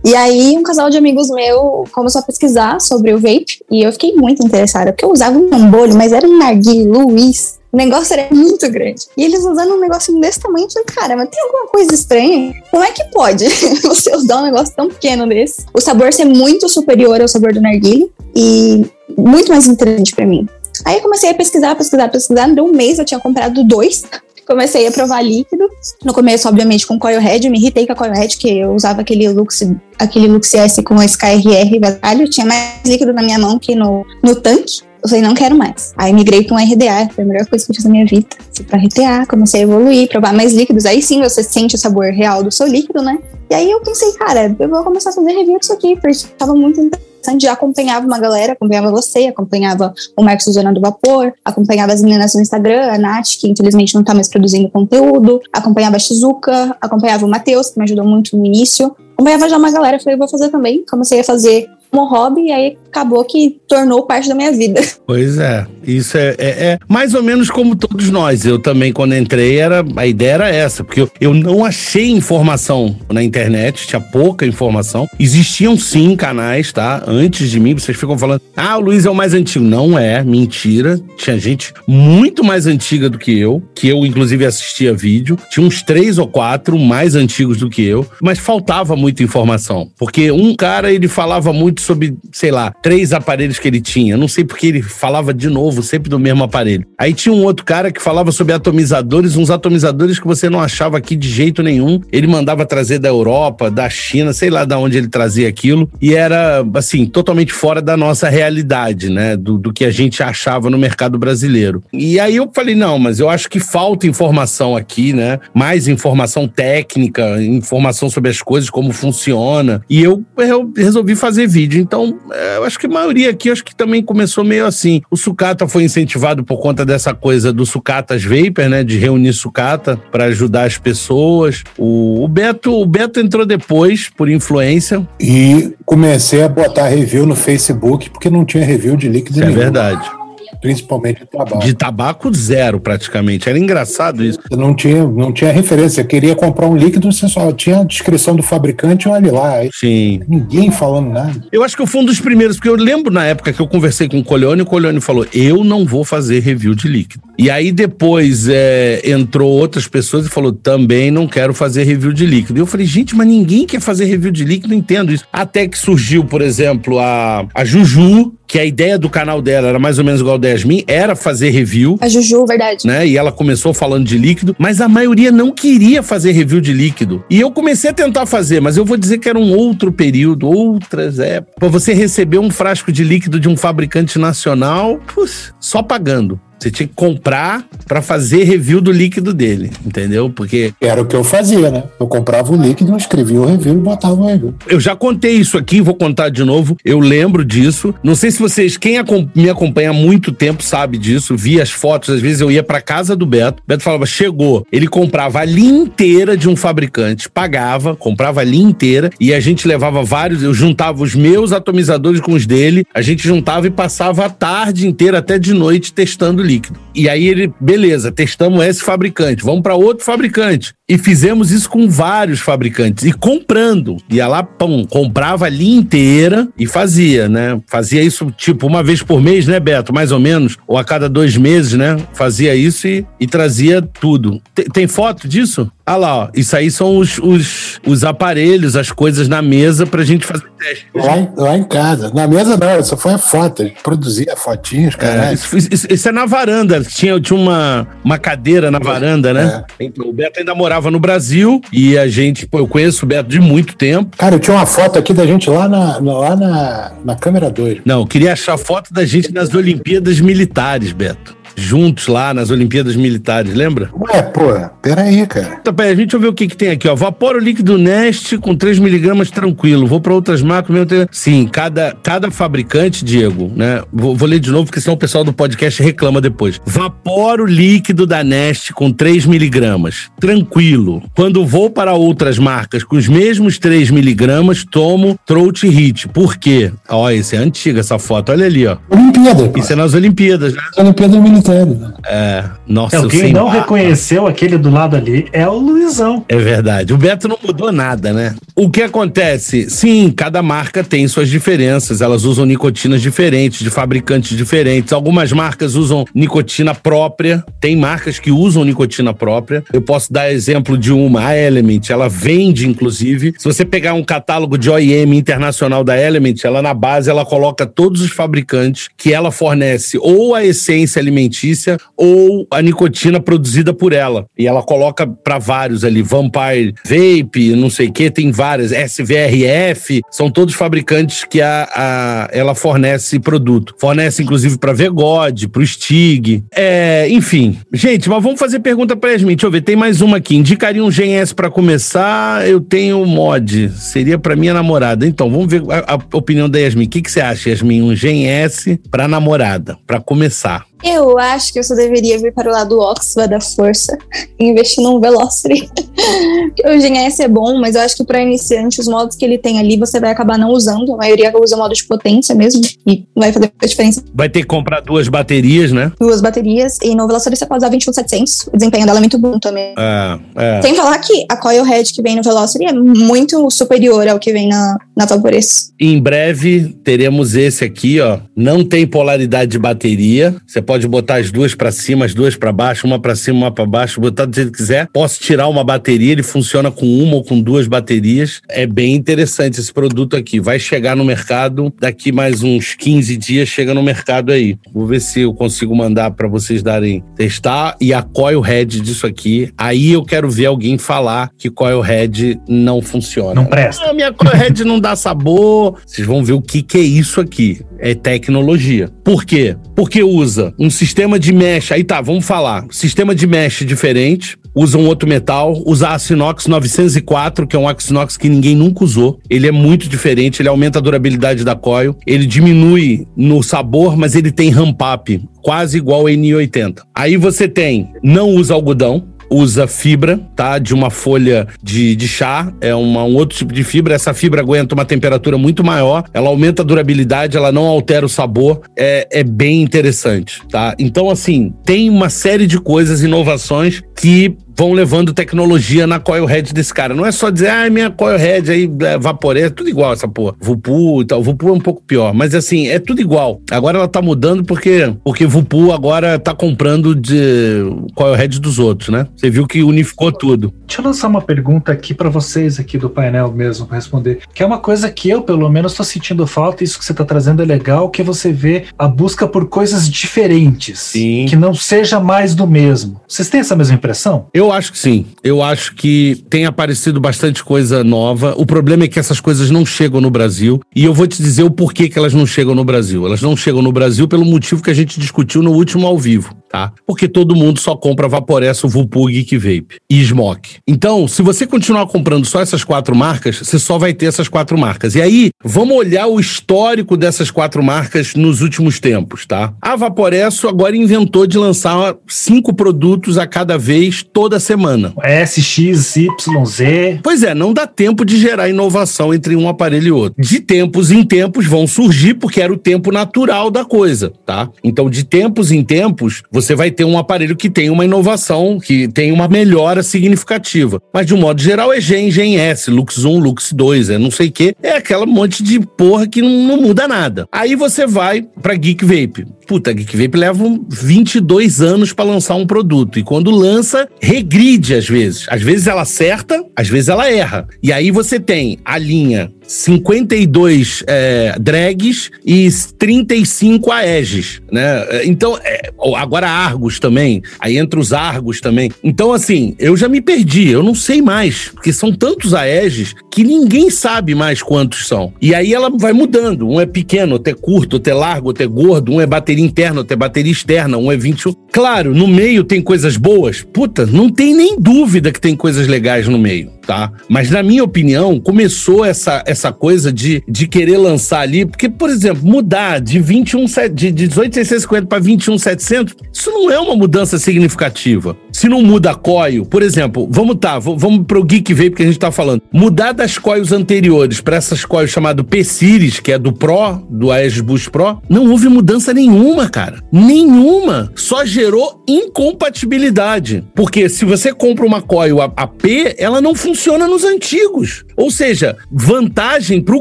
E 0.02 0.16
aí 0.16 0.56
um 0.56 0.62
casal 0.62 0.88
de 0.88 0.96
amigos 0.96 1.28
meu 1.28 1.84
começou 1.92 2.22
a 2.22 2.24
pesquisar 2.24 2.80
sobre 2.80 3.12
o 3.12 3.18
vape, 3.18 3.62
e 3.70 3.82
eu 3.82 3.92
fiquei 3.92 4.14
muito 4.14 4.42
interessada, 4.42 4.92
porque 4.92 5.04
eu 5.04 5.12
usava 5.12 5.38
um 5.38 5.70
bolho, 5.70 5.94
mas 5.94 6.10
era 6.10 6.26
um 6.26 6.38
narguile 6.38 6.86
Luiz. 6.86 7.62
O 7.74 7.76
negócio 7.76 8.12
era 8.12 8.32
muito 8.32 8.70
grande. 8.70 9.08
E 9.16 9.24
eles 9.24 9.40
usando 9.40 9.74
um 9.74 9.80
negocinho 9.80 10.20
desse 10.20 10.38
tamanho, 10.38 10.66
eu 10.66 10.70
falei, 10.70 10.86
cara, 10.94 11.16
mas 11.16 11.28
tem 11.28 11.42
alguma 11.42 11.66
coisa 11.66 11.92
estranha? 11.92 12.54
Como 12.70 12.84
é 12.84 12.92
que 12.92 13.02
pode 13.06 13.46
você 13.82 14.14
usar 14.14 14.42
um 14.42 14.44
negócio 14.44 14.72
tão 14.76 14.88
pequeno 14.88 15.26
desse? 15.26 15.66
O 15.74 15.80
sabor 15.80 16.12
ser 16.12 16.24
muito 16.24 16.68
superior 16.68 17.20
ao 17.20 17.26
sabor 17.26 17.52
do 17.52 17.60
narguile 17.60 18.12
e 18.32 18.86
muito 19.18 19.50
mais 19.50 19.66
interessante 19.66 20.14
pra 20.14 20.24
mim. 20.24 20.48
Aí 20.84 20.98
eu 20.98 21.02
comecei 21.02 21.30
a 21.30 21.34
pesquisar, 21.34 21.74
pesquisar, 21.74 22.08
pesquisar. 22.08 22.46
Deu 22.54 22.64
um 22.64 22.72
mês, 22.72 23.00
eu 23.00 23.04
tinha 23.04 23.18
comprado 23.18 23.64
dois. 23.64 24.04
Comecei 24.46 24.86
a 24.86 24.92
provar 24.92 25.22
líquido. 25.22 25.68
No 26.04 26.12
começo, 26.12 26.48
obviamente, 26.48 26.86
com 26.86 26.98
Coil 26.98 27.20
Red. 27.20 27.40
Eu 27.44 27.50
me 27.50 27.58
irritei 27.58 27.86
com 27.86 28.04
a 28.04 28.08
Red, 28.08 28.28
que 28.28 28.58
eu 28.58 28.74
usava 28.74 29.00
aquele 29.00 29.28
Lux, 29.28 29.62
aquele 29.98 30.28
Lux 30.28 30.52
S 30.54 30.82
com 30.82 31.02
SKRR 31.02 31.80
velho. 31.80 32.28
Tinha 32.28 32.46
mais 32.46 32.82
líquido 32.84 33.12
na 33.12 33.22
minha 33.22 33.38
mão 33.38 33.58
que 33.58 33.74
no, 33.74 34.04
no 34.22 34.36
tanque. 34.36 34.82
Eu 35.02 35.08
falei, 35.08 35.22
não 35.22 35.34
quero 35.34 35.54
mais. 35.54 35.92
Aí 35.98 36.14
migrei 36.14 36.44
para 36.44 36.56
um 36.56 36.58
RDA, 36.58 37.12
foi 37.14 37.24
a 37.24 37.26
melhor 37.26 37.46
coisa 37.46 37.64
que 37.64 37.72
eu 37.72 37.76
fiz 37.76 37.84
na 37.84 37.90
minha 37.90 38.06
vida. 38.06 38.26
Fui 38.54 38.64
para 38.64 38.78
RTA, 38.78 39.26
comecei 39.28 39.60
a 39.60 39.62
evoluir, 39.64 40.08
provar 40.08 40.32
mais 40.32 40.54
líquidos. 40.54 40.86
Aí 40.86 41.02
sim 41.02 41.20
você 41.20 41.42
sente 41.42 41.74
o 41.74 41.78
sabor 41.78 42.06
real 42.06 42.42
do 42.42 42.50
seu 42.50 42.66
líquido, 42.66 43.02
né? 43.02 43.18
E 43.50 43.54
aí 43.54 43.70
eu 43.70 43.80
pensei, 43.80 44.12
cara, 44.12 44.54
eu 44.58 44.68
vou 44.68 44.82
começar 44.82 45.10
a 45.10 45.12
fazer 45.12 45.32
review 45.32 45.58
disso 45.58 45.74
aqui, 45.74 45.94
porque 45.94 46.08
estava 46.08 46.54
muito 46.54 46.80
interessante. 46.80 47.13
Já 47.38 47.52
acompanhava 47.52 48.06
uma 48.06 48.18
galera, 48.18 48.52
acompanhava 48.52 48.90
você, 48.90 49.26
acompanhava 49.26 49.94
o 50.16 50.22
Marcos 50.22 50.52
Zona 50.52 50.72
do 50.72 50.80
Vapor, 50.80 51.32
acompanhava 51.44 51.92
as 51.92 52.02
meninas 52.02 52.34
no 52.34 52.40
Instagram, 52.40 52.92
a 52.92 52.98
Nath, 52.98 53.38
que 53.40 53.48
infelizmente 53.48 53.94
não 53.94 54.04
tá 54.04 54.14
mais 54.14 54.28
produzindo 54.28 54.70
conteúdo, 54.70 55.40
acompanhava 55.52 55.96
a 55.96 55.98
Shizuka, 55.98 56.76
acompanhava 56.80 57.26
o 57.26 57.28
Matheus, 57.28 57.70
que 57.70 57.78
me 57.78 57.84
ajudou 57.84 58.04
muito 58.04 58.36
no 58.36 58.44
início. 58.44 58.94
Acompanhava 59.14 59.48
já 59.48 59.56
uma 59.56 59.70
galera, 59.70 59.98
falei, 59.98 60.14
eu 60.14 60.18
vou 60.18 60.28
fazer 60.28 60.48
também. 60.50 60.84
Comecei 60.88 61.20
a 61.20 61.24
fazer 61.24 61.68
como 61.94 62.08
hobby 62.08 62.46
e 62.46 62.52
aí 62.52 62.76
acabou 62.88 63.24
que 63.24 63.60
tornou 63.68 64.04
parte 64.04 64.28
da 64.28 64.34
minha 64.34 64.50
vida. 64.50 64.80
Pois 65.06 65.36
é, 65.36 65.66
isso 65.86 66.16
é, 66.16 66.34
é, 66.38 66.48
é, 66.48 66.78
mais 66.88 67.12
ou 67.12 67.22
menos 67.22 67.50
como 67.50 67.76
todos 67.76 68.08
nós. 68.08 68.46
Eu 68.46 68.58
também, 68.58 68.90
quando 68.90 69.14
entrei, 69.14 69.58
era, 69.58 69.84
a 69.96 70.06
ideia 70.06 70.32
era 70.32 70.48
essa, 70.48 70.82
porque 70.82 71.02
eu, 71.02 71.10
eu 71.20 71.34
não 71.34 71.62
achei 71.62 72.10
informação 72.10 72.96
na 73.12 73.22
internet, 73.22 73.86
tinha 73.86 74.00
pouca 74.00 74.46
informação. 74.46 75.06
Existiam 75.20 75.76
sim 75.76 76.16
canais, 76.16 76.72
tá? 76.72 77.02
Antes 77.06 77.50
de 77.50 77.60
mim, 77.60 77.74
vocês 77.74 77.98
ficam 77.98 78.16
falando, 78.16 78.40
ah, 78.56 78.78
o 78.78 78.80
Luiz 78.80 79.04
é 79.04 79.10
o 79.10 79.14
mais 79.14 79.34
antigo. 79.34 79.62
Não 79.62 79.98
é, 79.98 80.24
mentira. 80.24 80.98
Tinha 81.18 81.38
gente 81.38 81.74
muito 81.86 82.42
mais 82.42 82.66
antiga 82.66 83.10
do 83.10 83.18
que 83.18 83.38
eu, 83.38 83.62
que 83.74 83.86
eu, 83.86 84.06
inclusive, 84.06 84.46
assistia 84.46 84.94
vídeo. 84.94 85.38
Tinha 85.50 85.66
uns 85.66 85.82
três 85.82 86.16
ou 86.16 86.26
quatro 86.26 86.78
mais 86.78 87.14
antigos 87.14 87.58
do 87.58 87.68
que 87.68 87.84
eu, 87.84 88.06
mas 88.22 88.38
faltava 88.38 88.96
muita 88.96 89.22
informação. 89.22 89.90
Porque 89.98 90.30
um 90.30 90.56
cara, 90.56 90.90
ele 90.90 91.08
falava 91.08 91.52
muito 91.52 91.82
sobre, 91.84 92.16
sei 92.32 92.50
lá, 92.50 92.72
três 92.82 93.12
aparelhos 93.12 93.58
que 93.58 93.68
ele 93.68 93.80
tinha. 93.80 94.16
Não 94.16 94.28
sei 94.28 94.44
porque 94.44 94.66
ele 94.66 94.82
falava 94.82 95.32
de 95.32 95.48
novo, 95.48 95.82
sempre 95.82 96.08
do 96.08 96.18
mesmo 96.18 96.44
aparelho. 96.44 96.86
Aí 96.98 97.12
tinha 97.12 97.34
um 97.34 97.44
outro 97.44 97.64
cara 97.64 97.92
que 97.92 98.02
falava 98.02 98.32
sobre 98.32 98.52
atomizadores, 98.52 99.36
uns 99.36 99.50
atomizadores 99.50 100.18
que 100.18 100.26
você 100.26 100.50
não 100.50 100.60
achava 100.60 100.98
aqui 100.98 101.16
de 101.16 101.28
jeito 101.28 101.62
nenhum. 101.62 102.00
Ele 102.10 102.26
mandava 102.26 102.66
trazer 102.66 102.98
da 102.98 103.08
Europa, 103.08 103.70
da 103.70 103.88
China, 103.88 104.32
sei 104.32 104.50
lá 104.50 104.64
de 104.64 104.74
onde 104.74 104.96
ele 104.96 105.08
trazia 105.08 105.48
aquilo. 105.48 105.90
E 106.00 106.14
era, 106.14 106.64
assim, 106.74 107.06
totalmente 107.06 107.52
fora 107.52 107.80
da 107.80 107.96
nossa 107.96 108.28
realidade, 108.28 109.10
né? 109.10 109.36
Do, 109.36 109.58
do 109.58 109.72
que 109.72 109.84
a 109.84 109.90
gente 109.90 110.22
achava 110.22 110.70
no 110.70 110.78
mercado 110.78 111.18
brasileiro. 111.18 111.82
E 111.92 112.18
aí 112.18 112.36
eu 112.36 112.50
falei, 112.54 112.74
não, 112.74 112.98
mas 112.98 113.20
eu 113.20 113.28
acho 113.28 113.48
que 113.48 113.60
falta 113.60 114.06
informação 114.06 114.76
aqui, 114.76 115.12
né? 115.12 115.38
Mais 115.52 115.88
informação 115.88 116.48
técnica, 116.48 117.42
informação 117.42 118.08
sobre 118.08 118.30
as 118.30 118.40
coisas, 118.42 118.70
como 118.70 118.92
funciona. 118.92 119.82
E 119.88 120.02
eu, 120.02 120.24
eu 120.38 120.72
resolvi 120.76 121.14
fazer 121.14 121.46
vídeo 121.46 121.73
Então, 121.80 122.18
é, 122.32 122.56
eu 122.56 122.64
acho 122.64 122.78
que 122.78 122.86
a 122.86 122.88
maioria 122.88 123.30
aqui, 123.30 123.50
acho 123.50 123.64
que 123.64 123.74
também 123.74 124.02
começou 124.02 124.44
meio 124.44 124.66
assim. 124.66 125.02
O 125.10 125.16
sucata 125.16 125.66
foi 125.68 125.84
incentivado 125.84 126.44
por 126.44 126.58
conta 126.58 126.84
dessa 126.84 127.14
coisa 127.14 127.52
do 127.52 127.64
sucatas 127.66 128.22
vapor, 128.24 128.68
né? 128.68 128.84
De 128.84 128.98
reunir 128.98 129.32
sucata 129.32 129.96
para 130.10 130.24
ajudar 130.24 130.64
as 130.64 130.78
pessoas. 130.78 131.62
O, 131.78 132.24
o, 132.24 132.28
Beto, 132.28 132.72
o 132.72 132.86
Beto 132.86 133.20
entrou 133.20 133.44
depois, 133.46 134.08
por 134.08 134.28
influência. 134.28 135.06
E 135.20 135.74
comecei 135.84 136.42
a 136.42 136.48
botar 136.48 136.88
review 136.88 137.26
no 137.26 137.36
Facebook, 137.36 138.10
porque 138.10 138.30
não 138.30 138.44
tinha 138.44 138.64
review 138.64 138.96
de 138.96 139.08
líquido 139.08 139.38
Isso 139.38 139.42
é 139.42 139.46
nenhum. 139.46 139.60
É 139.60 139.62
verdade 139.64 140.23
principalmente 140.64 141.20
de 141.20 141.26
tabaco. 141.26 141.58
De 141.58 141.74
tabaco 141.74 142.34
zero, 142.34 142.80
praticamente. 142.80 143.50
Era 143.50 143.58
engraçado 143.58 144.24
isso. 144.24 144.38
Eu 144.50 144.56
não 144.56 144.74
tinha, 144.74 145.06
não 145.06 145.30
tinha 145.30 145.52
referência. 145.52 146.00
Eu 146.00 146.06
queria 146.06 146.34
comprar 146.34 146.66
um 146.66 146.74
líquido, 146.74 147.12
você 147.12 147.28
só 147.28 147.52
tinha 147.52 147.80
a 147.80 147.84
descrição 147.84 148.34
do 148.34 148.42
fabricante, 148.42 149.06
olha 149.06 149.30
lá. 149.30 149.56
Sim. 149.70 150.22
Ninguém 150.26 150.70
falando 150.70 151.10
nada. 151.10 151.38
Eu 151.52 151.62
acho 151.62 151.76
que 151.76 151.82
eu 151.82 151.86
fui 151.86 152.00
um 152.00 152.04
dos 152.06 152.18
primeiros, 152.18 152.56
porque 152.56 152.70
eu 152.70 152.76
lembro 152.76 153.12
na 153.12 153.26
época 153.26 153.52
que 153.52 153.60
eu 153.60 153.68
conversei 153.68 154.08
com 154.08 154.18
o 154.18 154.24
Colione, 154.24 154.62
o 154.62 154.64
Colione 154.64 155.02
falou: 155.02 155.26
eu 155.34 155.62
não 155.62 155.84
vou 155.84 156.02
fazer 156.02 156.40
review 156.40 156.74
de 156.74 156.88
líquido. 156.88 157.22
E 157.36 157.50
aí 157.50 157.70
depois 157.70 158.48
é, 158.48 159.02
entrou 159.04 159.50
outras 159.50 159.86
pessoas 159.86 160.24
e 160.24 160.30
falou: 160.30 160.50
também 160.50 161.10
não 161.10 161.26
quero 161.26 161.52
fazer 161.52 161.84
review 161.84 162.14
de 162.14 162.24
líquido. 162.24 162.58
E 162.58 162.62
eu 162.62 162.66
falei, 162.66 162.86
gente, 162.86 163.14
mas 163.14 163.26
ninguém 163.26 163.66
quer 163.66 163.80
fazer 163.80 164.06
review 164.06 164.32
de 164.32 164.44
líquido, 164.44 164.68
não 164.68 164.78
entendo 164.78 165.12
isso. 165.12 165.26
Até 165.30 165.68
que 165.68 165.76
surgiu, 165.76 166.24
por 166.24 166.40
exemplo, 166.40 166.98
a, 166.98 167.46
a 167.54 167.64
Juju, 167.66 168.32
que 168.54 168.58
a 168.60 168.64
ideia 168.64 168.96
do 168.96 169.10
canal 169.10 169.42
dela 169.42 169.66
era 169.66 169.80
mais 169.80 169.98
ou 169.98 170.04
menos 170.04 170.20
igual 170.20 170.36
a 170.36 170.38
da 170.38 170.48
Yasmin, 170.48 170.84
era 170.86 171.16
fazer 171.16 171.50
review. 171.50 171.98
A 172.00 172.08
Juju, 172.08 172.46
verdade. 172.46 172.86
Né? 172.86 173.04
E 173.04 173.16
ela 173.18 173.32
começou 173.32 173.74
falando 173.74 174.06
de 174.06 174.16
líquido, 174.16 174.54
mas 174.56 174.80
a 174.80 174.88
maioria 174.88 175.32
não 175.32 175.50
queria 175.50 176.04
fazer 176.04 176.30
review 176.30 176.60
de 176.60 176.72
líquido. 176.72 177.24
E 177.28 177.40
eu 177.40 177.50
comecei 177.50 177.90
a 177.90 177.92
tentar 177.92 178.26
fazer, 178.26 178.60
mas 178.60 178.76
eu 178.76 178.84
vou 178.84 178.96
dizer 178.96 179.18
que 179.18 179.28
era 179.28 179.36
um 179.36 179.52
outro 179.56 179.90
período, 179.90 180.46
outras 180.46 181.18
épocas. 181.18 181.68
Você 181.68 181.94
receber 181.94 182.38
um 182.38 182.48
frasco 182.48 182.92
de 182.92 183.02
líquido 183.02 183.40
de 183.40 183.48
um 183.48 183.56
fabricante 183.56 184.20
nacional, 184.20 185.00
pus, 185.12 185.52
só 185.58 185.82
pagando. 185.82 186.40
Você 186.58 186.70
tinha 186.70 186.86
que 186.86 186.94
comprar 186.94 187.64
para 187.86 188.00
fazer 188.00 188.44
review 188.44 188.80
do 188.80 188.90
líquido 188.90 189.34
dele, 189.34 189.70
entendeu? 189.84 190.30
Porque. 190.30 190.72
Era 190.80 191.02
o 191.02 191.06
que 191.06 191.14
eu 191.14 191.24
fazia, 191.24 191.70
né? 191.70 191.84
Eu 192.00 192.06
comprava 192.06 192.52
o 192.52 192.56
líquido, 192.56 192.96
escrevia 192.96 193.40
o 193.40 193.44
review 193.44 193.74
e 193.74 193.78
botava 193.78 194.14
o 194.14 194.26
review. 194.26 194.54
Eu 194.66 194.80
já 194.80 194.96
contei 194.96 195.32
isso 195.32 195.58
aqui, 195.58 195.80
vou 195.80 195.94
contar 195.94 196.28
de 196.28 196.42
novo. 196.44 196.76
Eu 196.84 196.98
lembro 196.98 197.44
disso. 197.44 197.94
Não 198.02 198.14
sei 198.14 198.30
se 198.30 198.38
vocês, 198.38 198.76
quem 198.76 198.94
me 199.34 199.50
acompanha 199.50 199.90
há 199.90 199.92
muito 199.92 200.32
tempo, 200.32 200.62
sabe 200.62 200.96
disso. 200.96 201.36
Vi 201.36 201.60
as 201.60 201.70
fotos, 201.70 202.14
às 202.14 202.20
vezes 202.20 202.40
eu 202.40 202.50
ia 202.50 202.62
para 202.62 202.80
casa 202.80 203.14
do 203.14 203.26
Beto. 203.26 203.62
O 203.62 203.66
Beto 203.66 203.82
falava, 203.82 204.06
chegou. 204.06 204.66
Ele 204.72 204.86
comprava 204.86 205.40
a 205.40 205.44
linha 205.44 205.82
inteira 205.82 206.36
de 206.36 206.48
um 206.48 206.56
fabricante, 206.56 207.28
pagava, 207.28 207.94
comprava 207.94 208.40
a 208.40 208.44
linha 208.44 208.68
inteira 208.68 209.10
e 209.20 209.34
a 209.34 209.40
gente 209.40 209.68
levava 209.68 210.02
vários. 210.02 210.42
Eu 210.42 210.54
juntava 210.54 211.02
os 211.02 211.14
meus 211.14 211.52
atomizadores 211.52 212.20
com 212.20 212.32
os 212.32 212.46
dele, 212.46 212.86
a 212.94 213.02
gente 213.02 213.26
juntava 213.26 213.66
e 213.66 213.70
passava 213.70 214.24
a 214.24 214.30
tarde 214.30 214.86
inteira, 214.86 215.18
até 215.18 215.38
de 215.38 215.52
noite, 215.52 215.92
testando 215.92 216.42
líquido. 216.44 216.78
E 216.94 217.08
aí 217.08 217.26
ele, 217.26 217.52
beleza, 217.60 218.12
testamos 218.12 218.64
esse 218.64 218.82
fabricante, 218.82 219.42
vamos 219.44 219.62
para 219.62 219.74
outro 219.74 220.04
fabricante. 220.04 220.72
E 220.86 220.98
fizemos 220.98 221.50
isso 221.50 221.68
com 221.68 221.88
vários 221.88 222.40
fabricantes. 222.40 223.04
E 223.04 223.12
comprando. 223.12 223.96
Ia 224.10 224.28
lá, 224.28 224.42
pão, 224.42 224.84
comprava 224.84 225.46
a 225.46 225.48
linha 225.48 225.78
inteira 225.78 226.46
e 226.58 226.66
fazia, 226.66 227.26
né? 227.26 227.58
Fazia 227.66 228.02
isso, 228.02 228.30
tipo, 228.36 228.66
uma 228.66 228.82
vez 228.82 229.02
por 229.02 229.20
mês, 229.20 229.46
né, 229.46 229.58
Beto? 229.58 229.94
Mais 229.94 230.12
ou 230.12 230.20
menos. 230.20 230.58
Ou 230.66 230.76
a 230.76 230.84
cada 230.84 231.08
dois 231.08 231.38
meses, 231.38 231.72
né? 231.72 231.96
Fazia 232.12 232.54
isso 232.54 232.86
e, 232.86 233.06
e 233.18 233.26
trazia 233.26 233.80
tudo. 233.80 234.42
Tem 234.74 234.86
foto 234.86 235.26
disso? 235.26 235.72
Ah 235.86 235.96
lá, 235.96 236.16
ó. 236.16 236.28
Isso 236.34 236.56
aí 236.56 236.70
são 236.70 236.96
os, 236.96 237.18
os, 237.18 237.80
os 237.86 238.04
aparelhos, 238.04 238.74
as 238.74 238.90
coisas 238.90 239.28
na 239.28 239.42
mesa 239.42 239.86
pra 239.86 240.02
gente 240.02 240.24
fazer 240.24 240.46
teste. 240.58 240.86
Lá, 240.94 241.28
lá 241.36 241.58
em 241.58 241.64
casa. 241.64 242.10
Na 242.14 242.26
mesa 242.26 242.56
não, 242.56 242.82
só 242.82 242.96
foi 242.96 243.12
a 243.12 243.18
foto. 243.18 243.62
A 243.62 243.64
gente 243.66 243.82
produzia 243.82 244.34
fotinhos, 244.34 244.96
cara. 244.96 245.30
É, 245.30 245.34
isso, 245.34 245.56
isso, 245.56 245.86
isso, 245.90 246.08
é 246.08 246.12
na 246.12 246.24
varanda. 246.24 246.82
Tinha, 246.82 247.20
tinha 247.20 247.38
uma, 247.38 247.86
uma 248.02 248.18
cadeira 248.18 248.70
na 248.70 248.78
varanda, 248.78 249.34
né? 249.34 249.64
É. 249.78 249.84
Então, 249.84 250.08
o 250.08 250.12
Beto 250.12 250.40
ainda 250.40 250.54
morava 250.54 250.90
no 250.90 250.98
Brasil 250.98 251.60
e 251.70 251.98
a 251.98 252.08
gente, 252.08 252.46
pô, 252.46 252.58
eu 252.58 252.66
conheço 252.66 253.04
o 253.04 253.08
Beto 253.08 253.28
de 253.28 253.40
muito 253.40 253.76
tempo. 253.76 254.16
Cara, 254.16 254.36
eu 254.36 254.40
tinha 254.40 254.56
uma 254.56 254.66
foto 254.66 254.98
aqui 254.98 255.12
da 255.12 255.26
gente 255.26 255.50
lá 255.50 255.68
na, 255.68 255.98
lá 255.98 256.34
na, 256.34 256.92
na 257.04 257.14
câmera 257.14 257.50
2. 257.50 257.80
Não, 257.84 258.00
eu 258.00 258.06
queria 258.06 258.32
achar 258.32 258.56
foto 258.56 258.92
da 258.92 259.04
gente 259.04 259.32
nas 259.34 259.52
Olimpíadas 259.52 260.18
Militares, 260.18 260.92
Beto 260.92 261.43
juntos 261.56 262.06
lá 262.06 262.34
nas 262.34 262.50
Olimpíadas 262.50 262.96
Militares, 262.96 263.54
lembra? 263.54 263.90
Ué, 263.94 264.22
pô, 264.22 264.42
peraí, 264.82 265.26
cara. 265.26 265.58
Então, 265.60 265.74
peraí, 265.74 265.92
a 265.92 265.96
gente 265.96 266.12
vai 266.12 266.20
ver 266.22 266.28
o 266.28 266.32
que, 266.32 266.48
que 266.48 266.56
tem 266.56 266.70
aqui, 266.70 266.88
ó. 266.88 266.94
Vapor 266.94 267.42
líquido 267.42 267.78
Nest 267.78 268.38
com 268.38 268.56
3mg 268.56 269.30
tranquilo. 269.30 269.86
Vou 269.86 270.00
para 270.00 270.14
outras 270.14 270.42
marcas 270.42 270.74
mesmo. 270.74 271.08
Sim, 271.10 271.48
cada, 271.50 271.96
cada 272.02 272.30
fabricante, 272.30 273.04
Diego, 273.04 273.50
né? 273.54 273.82
Vou, 273.92 274.16
vou, 274.16 274.28
ler 274.28 274.38
de 274.38 274.50
novo, 274.50 274.66
porque 274.66 274.80
senão 274.80 274.94
o 274.94 274.98
pessoal 274.98 275.24
do 275.24 275.32
podcast 275.32 275.82
reclama 275.82 276.20
depois. 276.20 276.60
Vaporo 276.64 277.46
líquido 277.46 278.06
da 278.06 278.22
Nest 278.22 278.72
com 278.72 278.92
3mg. 278.92 279.94
Tranquilo. 280.20 281.02
Quando 281.14 281.44
vou 281.46 281.70
para 281.70 281.94
outras 281.94 282.38
marcas 282.38 282.84
com 282.84 282.96
os 282.96 283.08
mesmos 283.08 283.58
3mg, 283.58 284.66
tomo 284.70 285.18
Trout 285.26 285.66
Hit. 285.66 286.08
Por 286.08 286.36
quê? 286.36 286.72
Ó, 286.88 287.10
esse 287.10 287.36
é 287.36 287.38
antiga 287.38 287.80
essa 287.80 287.98
foto. 287.98 288.32
Olha 288.32 288.46
ali, 288.46 288.66
ó. 288.66 288.76
Olimpíada. 288.90 289.52
Isso 289.56 289.72
é 289.72 289.76
nas 289.76 289.94
Olimpíadas, 289.94 290.54
né? 290.54 290.62
Olimpíada 290.78 291.16
Né? 291.52 291.92
É, 292.06 292.44
nossa, 292.66 292.96
é, 292.96 293.08
Quem 293.08 293.32
não 293.32 293.48
reconheceu 293.48 294.26
aquele 294.26 294.56
do 294.56 294.70
lado 294.70 294.96
ali 294.96 295.26
é 295.32 295.46
o 295.48 295.54
Luizão. 295.54 296.24
É 296.28 296.36
verdade. 296.36 296.94
O 296.94 296.96
Beto 296.96 297.28
não 297.28 297.38
mudou 297.42 297.72
nada, 297.72 298.12
né? 298.12 298.34
O 298.54 298.70
que 298.70 298.82
acontece? 298.82 299.68
Sim, 299.68 300.12
cada 300.14 300.42
marca 300.42 300.84
tem 300.84 301.06
suas 301.08 301.28
diferenças. 301.28 302.00
Elas 302.00 302.24
usam 302.24 302.46
nicotinas 302.46 303.02
diferentes, 303.02 303.60
de 303.60 303.70
fabricantes 303.70 304.36
diferentes. 304.36 304.92
Algumas 304.92 305.32
marcas 305.32 305.74
usam 305.74 306.04
nicotina 306.14 306.74
própria. 306.74 307.44
Tem 307.60 307.76
marcas 307.76 308.18
que 308.18 308.30
usam 308.30 308.64
nicotina 308.64 309.12
própria. 309.12 309.64
Eu 309.72 309.82
posso 309.82 310.12
dar 310.12 310.32
exemplo 310.32 310.78
de 310.78 310.92
uma, 310.92 311.26
a 311.26 311.36
Element. 311.36 311.90
Ela 311.90 312.08
vende, 312.08 312.68
inclusive. 312.68 313.34
Se 313.36 313.44
você 313.44 313.64
pegar 313.64 313.94
um 313.94 314.04
catálogo 314.04 314.56
de 314.56 314.70
OEM 314.70 315.14
internacional 315.14 315.82
da 315.82 316.00
Element, 316.00 316.36
ela 316.44 316.62
na 316.62 316.72
base 316.72 317.10
ela 317.10 317.24
coloca 317.24 317.66
todos 317.66 318.00
os 318.00 318.12
fabricantes 318.12 318.88
que 318.96 319.12
ela 319.12 319.30
fornece 319.30 319.98
ou 320.00 320.34
a 320.34 320.44
essência 320.44 321.00
alimentar 321.00 321.33
alimentícia 321.34 321.78
ou 321.96 322.46
a 322.50 322.62
nicotina 322.62 323.20
produzida 323.20 323.74
por 323.74 323.92
ela. 323.92 324.26
E 324.38 324.46
ela 324.46 324.62
coloca 324.62 325.06
para 325.06 325.38
vários 325.38 325.84
ali, 325.84 326.02
Vampire 326.02 326.74
Vape, 326.84 327.56
não 327.56 327.68
sei 327.68 327.88
o 327.88 327.92
que, 327.92 328.10
tem 328.10 328.30
várias, 328.30 328.70
SVRF, 328.70 330.00
são 330.10 330.30
todos 330.30 330.54
fabricantes 330.54 331.24
que 331.24 331.40
a, 331.40 331.68
a 331.74 332.28
ela 332.32 332.54
fornece 332.54 333.18
produto. 333.18 333.74
Fornece 333.78 334.22
inclusive 334.22 334.58
para 334.58 334.72
Vegode, 334.72 335.48
para 335.48 335.62
o 335.62 335.66
Stig, 335.66 336.44
é, 336.54 337.08
enfim. 337.10 337.58
Gente, 337.72 338.08
mas 338.08 338.22
vamos 338.22 338.38
fazer 338.38 338.60
pergunta 338.60 338.96
para 338.96 339.12
Yasmin. 339.12 339.34
Deixa 339.34 339.46
eu 339.46 339.50
ver, 339.50 339.62
tem 339.62 339.76
mais 339.76 340.00
uma 340.00 340.18
aqui. 340.18 340.36
Indicaria 340.36 340.84
um 340.84 340.90
GS 340.90 341.32
para 341.34 341.50
começar? 341.50 342.46
Eu 342.48 342.60
tenho 342.60 343.04
mod, 343.04 343.70
seria 343.70 344.18
para 344.18 344.36
minha 344.36 344.54
namorada. 344.54 345.06
Então, 345.06 345.30
vamos 345.30 345.50
ver 345.50 345.62
a, 345.70 345.94
a 345.94 346.16
opinião 346.16 346.48
da 346.48 346.58
Yasmin. 346.58 346.84
O 346.84 346.88
que, 346.88 347.02
que 347.02 347.10
você 347.10 347.20
acha, 347.20 347.50
Yasmin? 347.50 347.82
Um 347.82 347.94
GS 347.94 348.78
para 348.90 349.08
namorada, 349.08 349.76
para 349.86 350.00
começar. 350.00 350.66
Eu 350.84 351.18
acho 351.18 351.52
que 351.52 351.62
você 351.62 351.74
deveria 351.74 352.18
vir 352.18 352.32
para 352.32 352.48
o 352.48 352.52
lado 352.52 352.78
Oxford 352.78 353.30
da 353.30 353.40
força 353.40 353.96
e 354.38 354.44
investir 354.46 354.84
num 354.84 355.00
Velocity. 355.00 355.68
o 356.64 356.78
GNS 356.78 357.22
é 357.22 357.28
bom, 357.28 357.58
mas 357.58 357.74
eu 357.74 357.80
acho 357.80 357.96
que 357.96 358.04
para 358.04 358.20
iniciante, 358.20 358.80
os 358.80 358.86
modos 358.86 359.16
que 359.16 359.24
ele 359.24 359.38
tem 359.38 359.58
ali, 359.58 359.76
você 359.76 359.98
vai 359.98 360.10
acabar 360.10 360.38
não 360.38 360.50
usando. 360.50 360.92
A 360.94 360.96
maioria 360.96 361.32
usa 361.36 361.56
modo 361.56 361.74
de 361.74 361.84
potência 361.84 362.34
mesmo 362.34 362.60
e 362.86 363.04
vai 363.16 363.32
fazer 363.32 363.50
a 363.60 363.66
diferença. 363.66 364.04
Vai 364.14 364.28
ter 364.28 364.40
que 364.40 364.46
comprar 364.46 364.80
duas 364.80 365.08
baterias, 365.08 365.72
né? 365.72 365.92
Duas 365.98 366.20
baterias. 366.20 366.78
E 366.82 366.94
no 366.94 367.06
Velocity 367.06 367.36
você 367.36 367.46
pode 367.46 367.64
usar 367.64 367.70
21700. 367.70 368.48
O 368.52 368.56
desempenho 368.56 368.86
dela 368.86 368.98
é 368.98 369.00
muito 369.00 369.18
bom 369.18 369.38
também. 369.38 369.74
É, 369.78 370.18
é. 370.36 370.62
Sem 370.62 370.74
falar 370.74 370.98
que 370.98 371.24
a 371.30 371.36
coil 371.36 371.64
head 371.64 371.92
que 371.92 372.02
vem 372.02 372.16
no 372.16 372.22
Velocity 372.22 372.66
é 372.66 372.72
muito 372.72 373.50
superior 373.50 374.06
ao 374.08 374.18
que 374.18 374.32
vem 374.32 374.48
na, 374.48 374.76
na 374.96 375.06
Taurus. 375.06 375.72
Em 375.80 376.00
breve 376.00 376.76
teremos 376.84 377.34
esse 377.34 377.64
aqui, 377.64 378.00
ó. 378.00 378.18
Não 378.36 378.64
tem 378.64 378.86
polaridade 378.86 379.52
de 379.52 379.58
bateria. 379.58 380.34
Você 380.46 380.60
pode 380.60 380.73
pode 380.74 380.88
botar 380.88 381.16
as 381.18 381.30
duas 381.30 381.54
para 381.54 381.70
cima, 381.70 382.04
as 382.04 382.14
duas 382.14 382.34
para 382.34 382.50
baixo, 382.50 382.84
uma 382.84 382.98
para 382.98 383.14
cima, 383.14 383.38
uma 383.38 383.52
para 383.52 383.64
baixo, 383.64 384.00
botar 384.00 384.24
do 384.24 384.34
jeito 384.34 384.50
que 384.50 384.58
quiser. 384.58 384.88
Posso 384.92 385.20
tirar 385.20 385.46
uma 385.46 385.62
bateria, 385.62 386.10
ele 386.10 386.22
funciona 386.24 386.68
com 386.68 386.84
uma 386.84 387.14
ou 387.14 387.22
com 387.22 387.40
duas 387.40 387.68
baterias. 387.68 388.42
É 388.48 388.66
bem 388.66 388.92
interessante 388.92 389.60
esse 389.60 389.72
produto 389.72 390.16
aqui. 390.16 390.40
Vai 390.40 390.58
chegar 390.58 390.96
no 390.96 391.04
mercado 391.04 391.72
daqui 391.78 392.10
mais 392.10 392.42
uns 392.42 392.74
15 392.74 393.16
dias, 393.16 393.48
chega 393.48 393.72
no 393.72 393.84
mercado 393.84 394.32
aí. 394.32 394.58
Vou 394.72 394.84
ver 394.84 395.00
se 395.00 395.20
eu 395.20 395.32
consigo 395.32 395.76
mandar 395.76 396.10
para 396.10 396.26
vocês 396.26 396.60
darem 396.60 397.04
testar 397.14 397.76
e 397.80 397.94
a 397.94 398.02
coil 398.02 398.40
head 398.40 398.80
disso 398.80 399.06
aqui. 399.06 399.52
Aí 399.56 399.92
eu 399.92 400.04
quero 400.04 400.28
ver 400.28 400.46
alguém 400.46 400.76
falar 400.76 401.30
que 401.38 401.50
coil 401.50 401.80
head 401.80 402.40
não 402.48 402.82
funciona. 402.82 403.34
Não 403.34 403.46
presta. 403.46 403.84
Ah, 403.84 403.94
minha 403.94 404.12
coil 404.12 404.32
head 404.34 404.64
não 404.64 404.80
dá 404.80 404.96
sabor. 404.96 405.78
Vocês 405.86 406.04
vão 406.04 406.24
ver 406.24 406.32
o 406.32 406.42
que 406.42 406.64
que 406.64 406.78
é 406.78 406.82
isso 406.82 407.20
aqui. 407.20 407.60
É 407.78 407.94
tecnologia. 407.94 408.88
Por 409.04 409.24
quê? 409.24 409.56
Porque 409.74 410.02
usa 410.02 410.54
um 410.58 410.70
sistema 410.70 411.18
de 411.18 411.32
mesh. 411.32 411.72
Aí 411.72 411.82
tá, 411.82 412.00
vamos 412.00 412.24
falar. 412.24 412.66
Sistema 412.70 413.14
de 413.14 413.26
mesh 413.26 413.64
diferente. 413.66 414.36
Usa 414.54 414.78
um 414.78 414.86
outro 414.86 415.08
metal. 415.08 415.60
Usa 415.66 415.88
aço 415.88 416.12
inox 416.12 416.46
904, 416.46 417.46
que 417.46 417.56
é 417.56 417.58
um 417.58 417.68
aço 417.68 417.90
inox 417.90 418.16
que 418.16 418.28
ninguém 418.28 418.54
nunca 418.54 418.84
usou. 418.84 419.18
Ele 419.28 419.48
é 419.48 419.52
muito 419.52 419.88
diferente. 419.88 420.40
Ele 420.40 420.48
aumenta 420.48 420.78
a 420.78 420.82
durabilidade 420.82 421.44
da 421.44 421.56
coil. 421.56 421.96
Ele 422.06 422.26
diminui 422.26 423.06
no 423.16 423.42
sabor, 423.42 423.96
mas 423.96 424.14
ele 424.14 424.30
tem 424.30 424.50
ramp 424.50 424.80
up. 424.94 425.20
Quase 425.42 425.78
igual 425.78 426.00
ao 426.00 426.06
N80. 426.06 426.82
Aí 426.94 427.16
você 427.16 427.46
tem, 427.46 427.90
não 428.02 428.30
usa 428.30 428.54
algodão, 428.54 429.13
usa 429.34 429.66
fibra, 429.66 430.20
tá? 430.36 430.58
De 430.58 430.72
uma 430.72 430.90
folha 430.90 431.46
de, 431.62 431.96
de 431.96 432.06
chá, 432.08 432.52
é 432.60 432.74
uma, 432.74 433.04
um 433.04 433.16
outro 433.16 433.36
tipo 433.36 433.52
de 433.52 433.64
fibra. 433.64 433.94
Essa 433.94 434.14
fibra 434.14 434.40
aguenta 434.40 434.74
uma 434.74 434.84
temperatura 434.84 435.36
muito 435.36 435.64
maior, 435.64 436.04
ela 436.12 436.28
aumenta 436.28 436.62
a 436.62 436.64
durabilidade, 436.64 437.36
ela 437.36 437.50
não 437.50 437.66
altera 437.66 438.06
o 438.06 438.08
sabor, 438.08 438.62
é, 438.76 439.08
é 439.10 439.24
bem 439.24 439.62
interessante, 439.62 440.40
tá? 440.50 440.74
Então, 440.78 441.10
assim, 441.10 441.52
tem 441.64 441.90
uma 441.90 442.08
série 442.08 442.46
de 442.46 442.58
coisas, 442.60 443.02
inovações 443.02 443.82
que 443.96 444.36
vão 444.56 444.72
levando 444.72 445.12
tecnologia 445.12 445.86
na 445.86 445.98
coil 445.98 446.24
head 446.24 446.52
desse 446.52 446.72
cara. 446.72 446.94
Não 446.94 447.06
é 447.06 447.12
só 447.12 447.30
dizer, 447.30 447.48
ah, 447.48 447.70
minha 447.70 447.90
coil 447.90 448.18
head 448.18 448.50
aí, 448.50 448.70
é, 448.80 448.98
vaporê, 448.98 449.42
é 449.42 449.50
tudo 449.50 449.68
igual 449.68 449.92
essa 449.92 450.08
porra. 450.08 450.34
Vupu 450.40 451.02
e 451.02 451.04
tal. 451.04 451.22
Vupu 451.22 451.48
é 451.48 451.52
um 451.52 451.60
pouco 451.60 451.82
pior, 451.82 452.14
mas 452.14 452.34
assim, 452.34 452.68
é 452.68 452.78
tudo 452.78 453.00
igual. 453.00 453.40
Agora 453.50 453.78
ela 453.78 453.88
tá 453.88 454.00
mudando 454.00 454.44
porque 454.44 454.94
porque 455.04 455.26
Vupu 455.26 455.72
agora 455.72 456.18
tá 456.18 456.34
comprando 456.34 456.94
de 456.94 457.64
coil 457.94 458.14
head 458.14 458.40
dos 458.40 458.58
outros, 458.58 458.88
né? 458.90 459.06
Você 459.16 459.30
viu 459.30 459.46
que 459.46 459.62
unificou 459.62 460.12
tudo. 460.12 460.52
Deixa 460.66 460.80
eu 460.80 460.86
lançar 460.86 461.08
uma 461.08 461.20
pergunta 461.22 461.72
aqui 461.72 461.94
para 461.94 462.08
vocês 462.08 462.58
aqui 462.58 462.78
do 462.78 462.90
painel 462.90 463.32
mesmo 463.32 463.66
para 463.66 463.76
responder, 463.76 464.20
que 464.32 464.42
é 464.42 464.46
uma 464.46 464.58
coisa 464.58 464.90
que 464.90 465.08
eu, 465.08 465.22
pelo 465.22 465.48
menos, 465.48 465.74
tô 465.74 465.84
sentindo 465.84 466.26
falta, 466.26 466.64
isso 466.64 466.78
que 466.78 466.84
você 466.84 466.94
tá 466.94 467.04
trazendo 467.04 467.42
é 467.42 467.44
legal, 467.44 467.90
que 467.90 468.02
você 468.02 468.32
vê 468.32 468.64
a 468.78 468.88
busca 468.88 469.26
por 469.26 469.48
coisas 469.48 469.88
diferentes, 469.88 470.78
Sim. 470.80 471.26
que 471.28 471.36
não 471.36 471.54
seja 471.54 472.00
mais 472.00 472.34
do 472.34 472.46
mesmo. 472.46 473.00
Vocês 473.06 473.28
têm 473.28 473.40
essa 473.40 473.56
mesma 473.56 473.74
impressão? 473.74 474.26
Eu 474.32 474.43
acho 474.52 474.72
que 474.72 474.78
sim. 474.78 475.06
Eu 475.22 475.42
acho 475.42 475.74
que 475.74 476.24
tem 476.28 476.46
aparecido 476.46 477.00
bastante 477.00 477.42
coisa 477.42 477.84
nova. 477.84 478.34
O 478.36 478.46
problema 478.46 478.84
é 478.84 478.88
que 478.88 478.98
essas 478.98 479.20
coisas 479.20 479.50
não 479.50 479.64
chegam 479.64 480.00
no 480.00 480.10
Brasil. 480.10 480.60
E 480.74 480.84
eu 480.84 480.94
vou 480.94 481.06
te 481.06 481.22
dizer 481.22 481.42
o 481.42 481.50
porquê 481.50 481.88
que 481.88 481.98
elas 481.98 482.14
não 482.14 482.26
chegam 482.26 482.54
no 482.54 482.64
Brasil. 482.64 483.06
Elas 483.06 483.22
não 483.22 483.36
chegam 483.36 483.62
no 483.62 483.72
Brasil 483.72 484.08
pelo 484.08 484.24
motivo 484.24 484.62
que 484.62 484.70
a 484.70 484.74
gente 484.74 484.98
discutiu 484.98 485.42
no 485.42 485.52
último 485.52 485.86
ao 485.86 485.98
vivo, 485.98 486.34
tá? 486.54 486.72
Porque 486.86 487.08
todo 487.08 487.34
mundo 487.34 487.58
só 487.58 487.74
compra 487.74 488.06
Vaporessa, 488.06 488.68
Vupu, 488.68 489.08
Geek 489.08 489.36
Vape 489.36 489.80
e 489.90 490.04
Smoke. 490.04 490.58
Então, 490.68 491.08
se 491.08 491.20
você 491.20 491.48
continuar 491.48 491.84
comprando 491.88 492.24
só 492.24 492.40
essas 492.40 492.62
quatro 492.62 492.94
marcas, 492.94 493.38
você 493.38 493.58
só 493.58 493.76
vai 493.76 493.92
ter 493.92 494.06
essas 494.06 494.28
quatro 494.28 494.56
marcas. 494.56 494.94
E 494.94 495.02
aí, 495.02 495.30
vamos 495.42 495.76
olhar 495.76 496.06
o 496.06 496.20
histórico 496.20 496.96
dessas 496.96 497.28
quatro 497.28 497.60
marcas 497.60 498.14
nos 498.14 498.40
últimos 498.40 498.78
tempos, 498.78 499.26
tá? 499.26 499.52
A 499.60 499.74
Vaporesso 499.74 500.46
agora 500.46 500.76
inventou 500.76 501.26
de 501.26 501.36
lançar 501.36 501.96
cinco 502.06 502.54
produtos 502.54 503.18
a 503.18 503.26
cada 503.26 503.58
vez, 503.58 504.04
toda 504.04 504.38
semana. 504.38 504.92
S, 505.02 505.42
X, 505.42 505.96
Y, 505.96 506.46
Z. 506.46 507.00
Pois 507.02 507.24
é, 507.24 507.34
não 507.34 507.52
dá 507.52 507.66
tempo 507.66 508.04
de 508.04 508.16
gerar 508.16 508.48
inovação 508.48 509.12
entre 509.12 509.34
um 509.34 509.48
aparelho 509.48 509.88
e 509.88 509.90
outro. 509.90 510.22
De 510.22 510.38
tempos 510.38 510.92
em 510.92 511.02
tempos 511.02 511.46
vão 511.46 511.66
surgir, 511.66 512.14
porque 512.14 512.40
era 512.40 512.52
o 512.52 512.56
tempo 512.56 512.92
natural 512.92 513.50
da 513.50 513.64
coisa, 513.64 514.12
tá? 514.24 514.48
Então, 514.62 514.88
de 514.88 515.02
tempos 515.02 515.50
em 515.50 515.64
tempos, 515.64 516.22
você 516.30 516.43
vai 516.52 516.72
ter 516.72 516.84
um 516.84 516.98
aparelho 516.98 517.36
que 517.36 517.48
tem 517.48 517.70
uma 517.70 517.84
inovação, 517.84 518.58
que 518.58 518.88
tem 518.88 519.12
uma 519.12 519.28
melhora 519.28 519.84
significativa. 519.84 520.82
Mas, 520.92 521.06
de 521.06 521.14
um 521.14 521.18
modo 521.18 521.40
geral, 521.40 521.72
é 521.72 521.80
Gen, 521.80 522.10
Gen 522.10 522.36
S, 522.36 522.68
Lux 522.68 523.04
1, 523.04 523.18
Lux 523.20 523.52
2, 523.52 523.90
é 523.90 523.98
não 523.98 524.10
sei 524.10 524.28
o 524.28 524.32
quê. 524.32 524.56
É 524.60 524.72
aquela 524.72 525.06
monte 525.06 525.44
de 525.44 525.60
porra 525.60 526.08
que 526.08 526.20
não, 526.20 526.48
não 526.48 526.56
muda 526.60 526.88
nada. 526.88 527.28
Aí 527.30 527.54
você 527.54 527.86
vai 527.86 528.22
pra 528.42 528.54
Geek 528.54 528.84
Vape. 528.84 529.26
Puta, 529.46 529.72
Geek 529.72 529.96
Vape 529.96 530.18
leva 530.18 530.44
22 530.68 531.60
anos 531.60 531.92
para 531.92 532.04
lançar 532.04 532.34
um 532.34 532.46
produto. 532.46 532.98
E 532.98 533.02
quando 533.04 533.30
lança, 533.30 533.88
regride 534.00 534.74
às 534.74 534.88
vezes. 534.88 535.26
Às 535.28 535.42
vezes 535.42 535.66
ela 535.66 535.82
acerta, 535.82 536.42
às 536.56 536.68
vezes 536.68 536.88
ela 536.88 537.10
erra. 537.10 537.46
E 537.62 537.72
aí 537.72 537.90
você 537.90 538.18
tem 538.18 538.58
a 538.64 538.78
linha 538.78 539.30
52 539.46 540.84
é, 540.86 541.36
drags 541.38 542.10
e 542.24 542.48
35 542.78 543.70
aeges, 543.70 544.40
né? 544.50 545.04
Então, 545.04 545.38
é, 545.42 545.70
agora 545.96 546.28
Argos 546.28 546.78
também, 546.78 547.22
aí 547.38 547.58
entra 547.58 547.78
os 547.78 547.92
Argos 547.92 548.40
também. 548.40 548.70
Então, 548.82 549.12
assim, 549.12 549.54
eu 549.58 549.76
já 549.76 549.88
me 549.88 550.00
perdi, 550.00 550.48
eu 550.48 550.62
não 550.62 550.74
sei 550.74 551.02
mais, 551.02 551.48
porque 551.48 551.72
são 551.72 551.92
tantos 551.92 552.34
aeges 552.34 552.94
que 553.10 553.22
ninguém 553.22 553.70
sabe 553.70 554.14
mais 554.14 554.42
quantos 554.42 554.86
são. 554.86 555.12
E 555.20 555.34
aí 555.34 555.52
ela 555.52 555.70
vai 555.70 555.92
mudando, 555.92 556.48
um 556.48 556.60
é 556.60 556.66
pequeno, 556.66 557.14
outro 557.14 557.32
é 557.32 557.36
curto, 557.36 557.74
outro 557.74 557.92
é 557.92 557.94
largo, 557.94 558.28
outro 558.28 558.44
é 558.44 558.46
gordo, 558.46 558.92
um 558.92 559.00
é 559.00 559.06
bateria 559.06 559.44
interna, 559.44 559.80
outro 559.80 559.92
é 559.92 559.96
bateria 559.96 560.32
externa, 560.32 560.78
um 560.78 560.90
é 560.90 560.96
21. 560.96 561.32
Claro, 561.52 561.94
no 561.94 562.08
meio 562.08 562.44
tem 562.44 562.60
coisas 562.60 562.96
boas, 562.96 563.42
puta, 563.42 563.86
não 563.86 564.10
tem 564.10 564.34
nem 564.34 564.58
dúvida 564.58 565.12
que 565.12 565.20
tem 565.20 565.36
coisas 565.36 565.68
legais 565.68 566.08
no 566.08 566.18
meio, 566.18 566.43
tá? 566.66 566.92
Mas 567.08 567.30
na 567.30 567.42
minha 567.42 567.64
opinião, 567.64 568.20
começou 568.20 568.84
essa 568.84 569.22
essa 569.26 569.52
coisa 569.52 569.92
de, 569.92 570.22
de 570.28 570.46
querer 570.46 570.78
lançar 570.78 571.20
ali, 571.20 571.44
porque, 571.44 571.68
por 571.68 571.90
exemplo, 571.90 572.24
mudar 572.24 572.80
de 572.80 573.00
21 573.00 573.44
de 573.72 573.90
18,650 573.90 574.86
para 574.86 574.98
21,700, 574.98 575.94
isso 576.12 576.30
não 576.30 576.50
é 576.50 576.58
uma 576.58 576.76
mudança 576.76 577.18
significativa. 577.18 578.16
Se 578.34 578.48
não 578.48 578.62
muda 578.62 578.90
a 578.90 578.94
coil, 578.96 579.46
por 579.46 579.62
exemplo, 579.62 580.08
vamos 580.10 580.36
tá, 580.40 580.58
vamos 580.58 581.06
pro 581.06 581.22
Geek 581.22 581.54
Vape 581.54 581.70
que 581.70 581.82
a 581.84 581.86
gente 581.86 582.00
tá 582.00 582.10
falando. 582.10 582.42
Mudar 582.52 582.90
das 582.90 583.16
coils 583.16 583.52
anteriores 583.52 584.20
para 584.20 584.34
essas 584.34 584.64
coils 584.64 584.90
chamado 584.90 585.22
P-Series, 585.22 586.00
que 586.00 586.10
é 586.10 586.18
do 586.18 586.32
Pro, 586.32 586.84
do 586.90 587.12
Aegis 587.12 587.40
Boost 587.40 587.70
Pro, 587.70 588.02
não 588.08 588.28
houve 588.28 588.48
mudança 588.48 588.92
nenhuma, 588.92 589.48
cara. 589.48 589.80
Nenhuma. 589.92 590.90
Só 590.96 591.24
gerou 591.24 591.84
incompatibilidade. 591.88 593.44
Porque 593.54 593.88
se 593.88 594.04
você 594.04 594.34
compra 594.34 594.66
uma 594.66 594.82
coil 594.82 595.20
AP, 595.20 595.94
ela 595.96 596.20
não 596.20 596.34
funciona 596.34 596.88
nos 596.88 597.04
antigos. 597.04 597.84
Ou 597.96 598.10
seja, 598.10 598.56
vantagem 598.68 599.62
para 599.62 599.76
o 599.76 599.80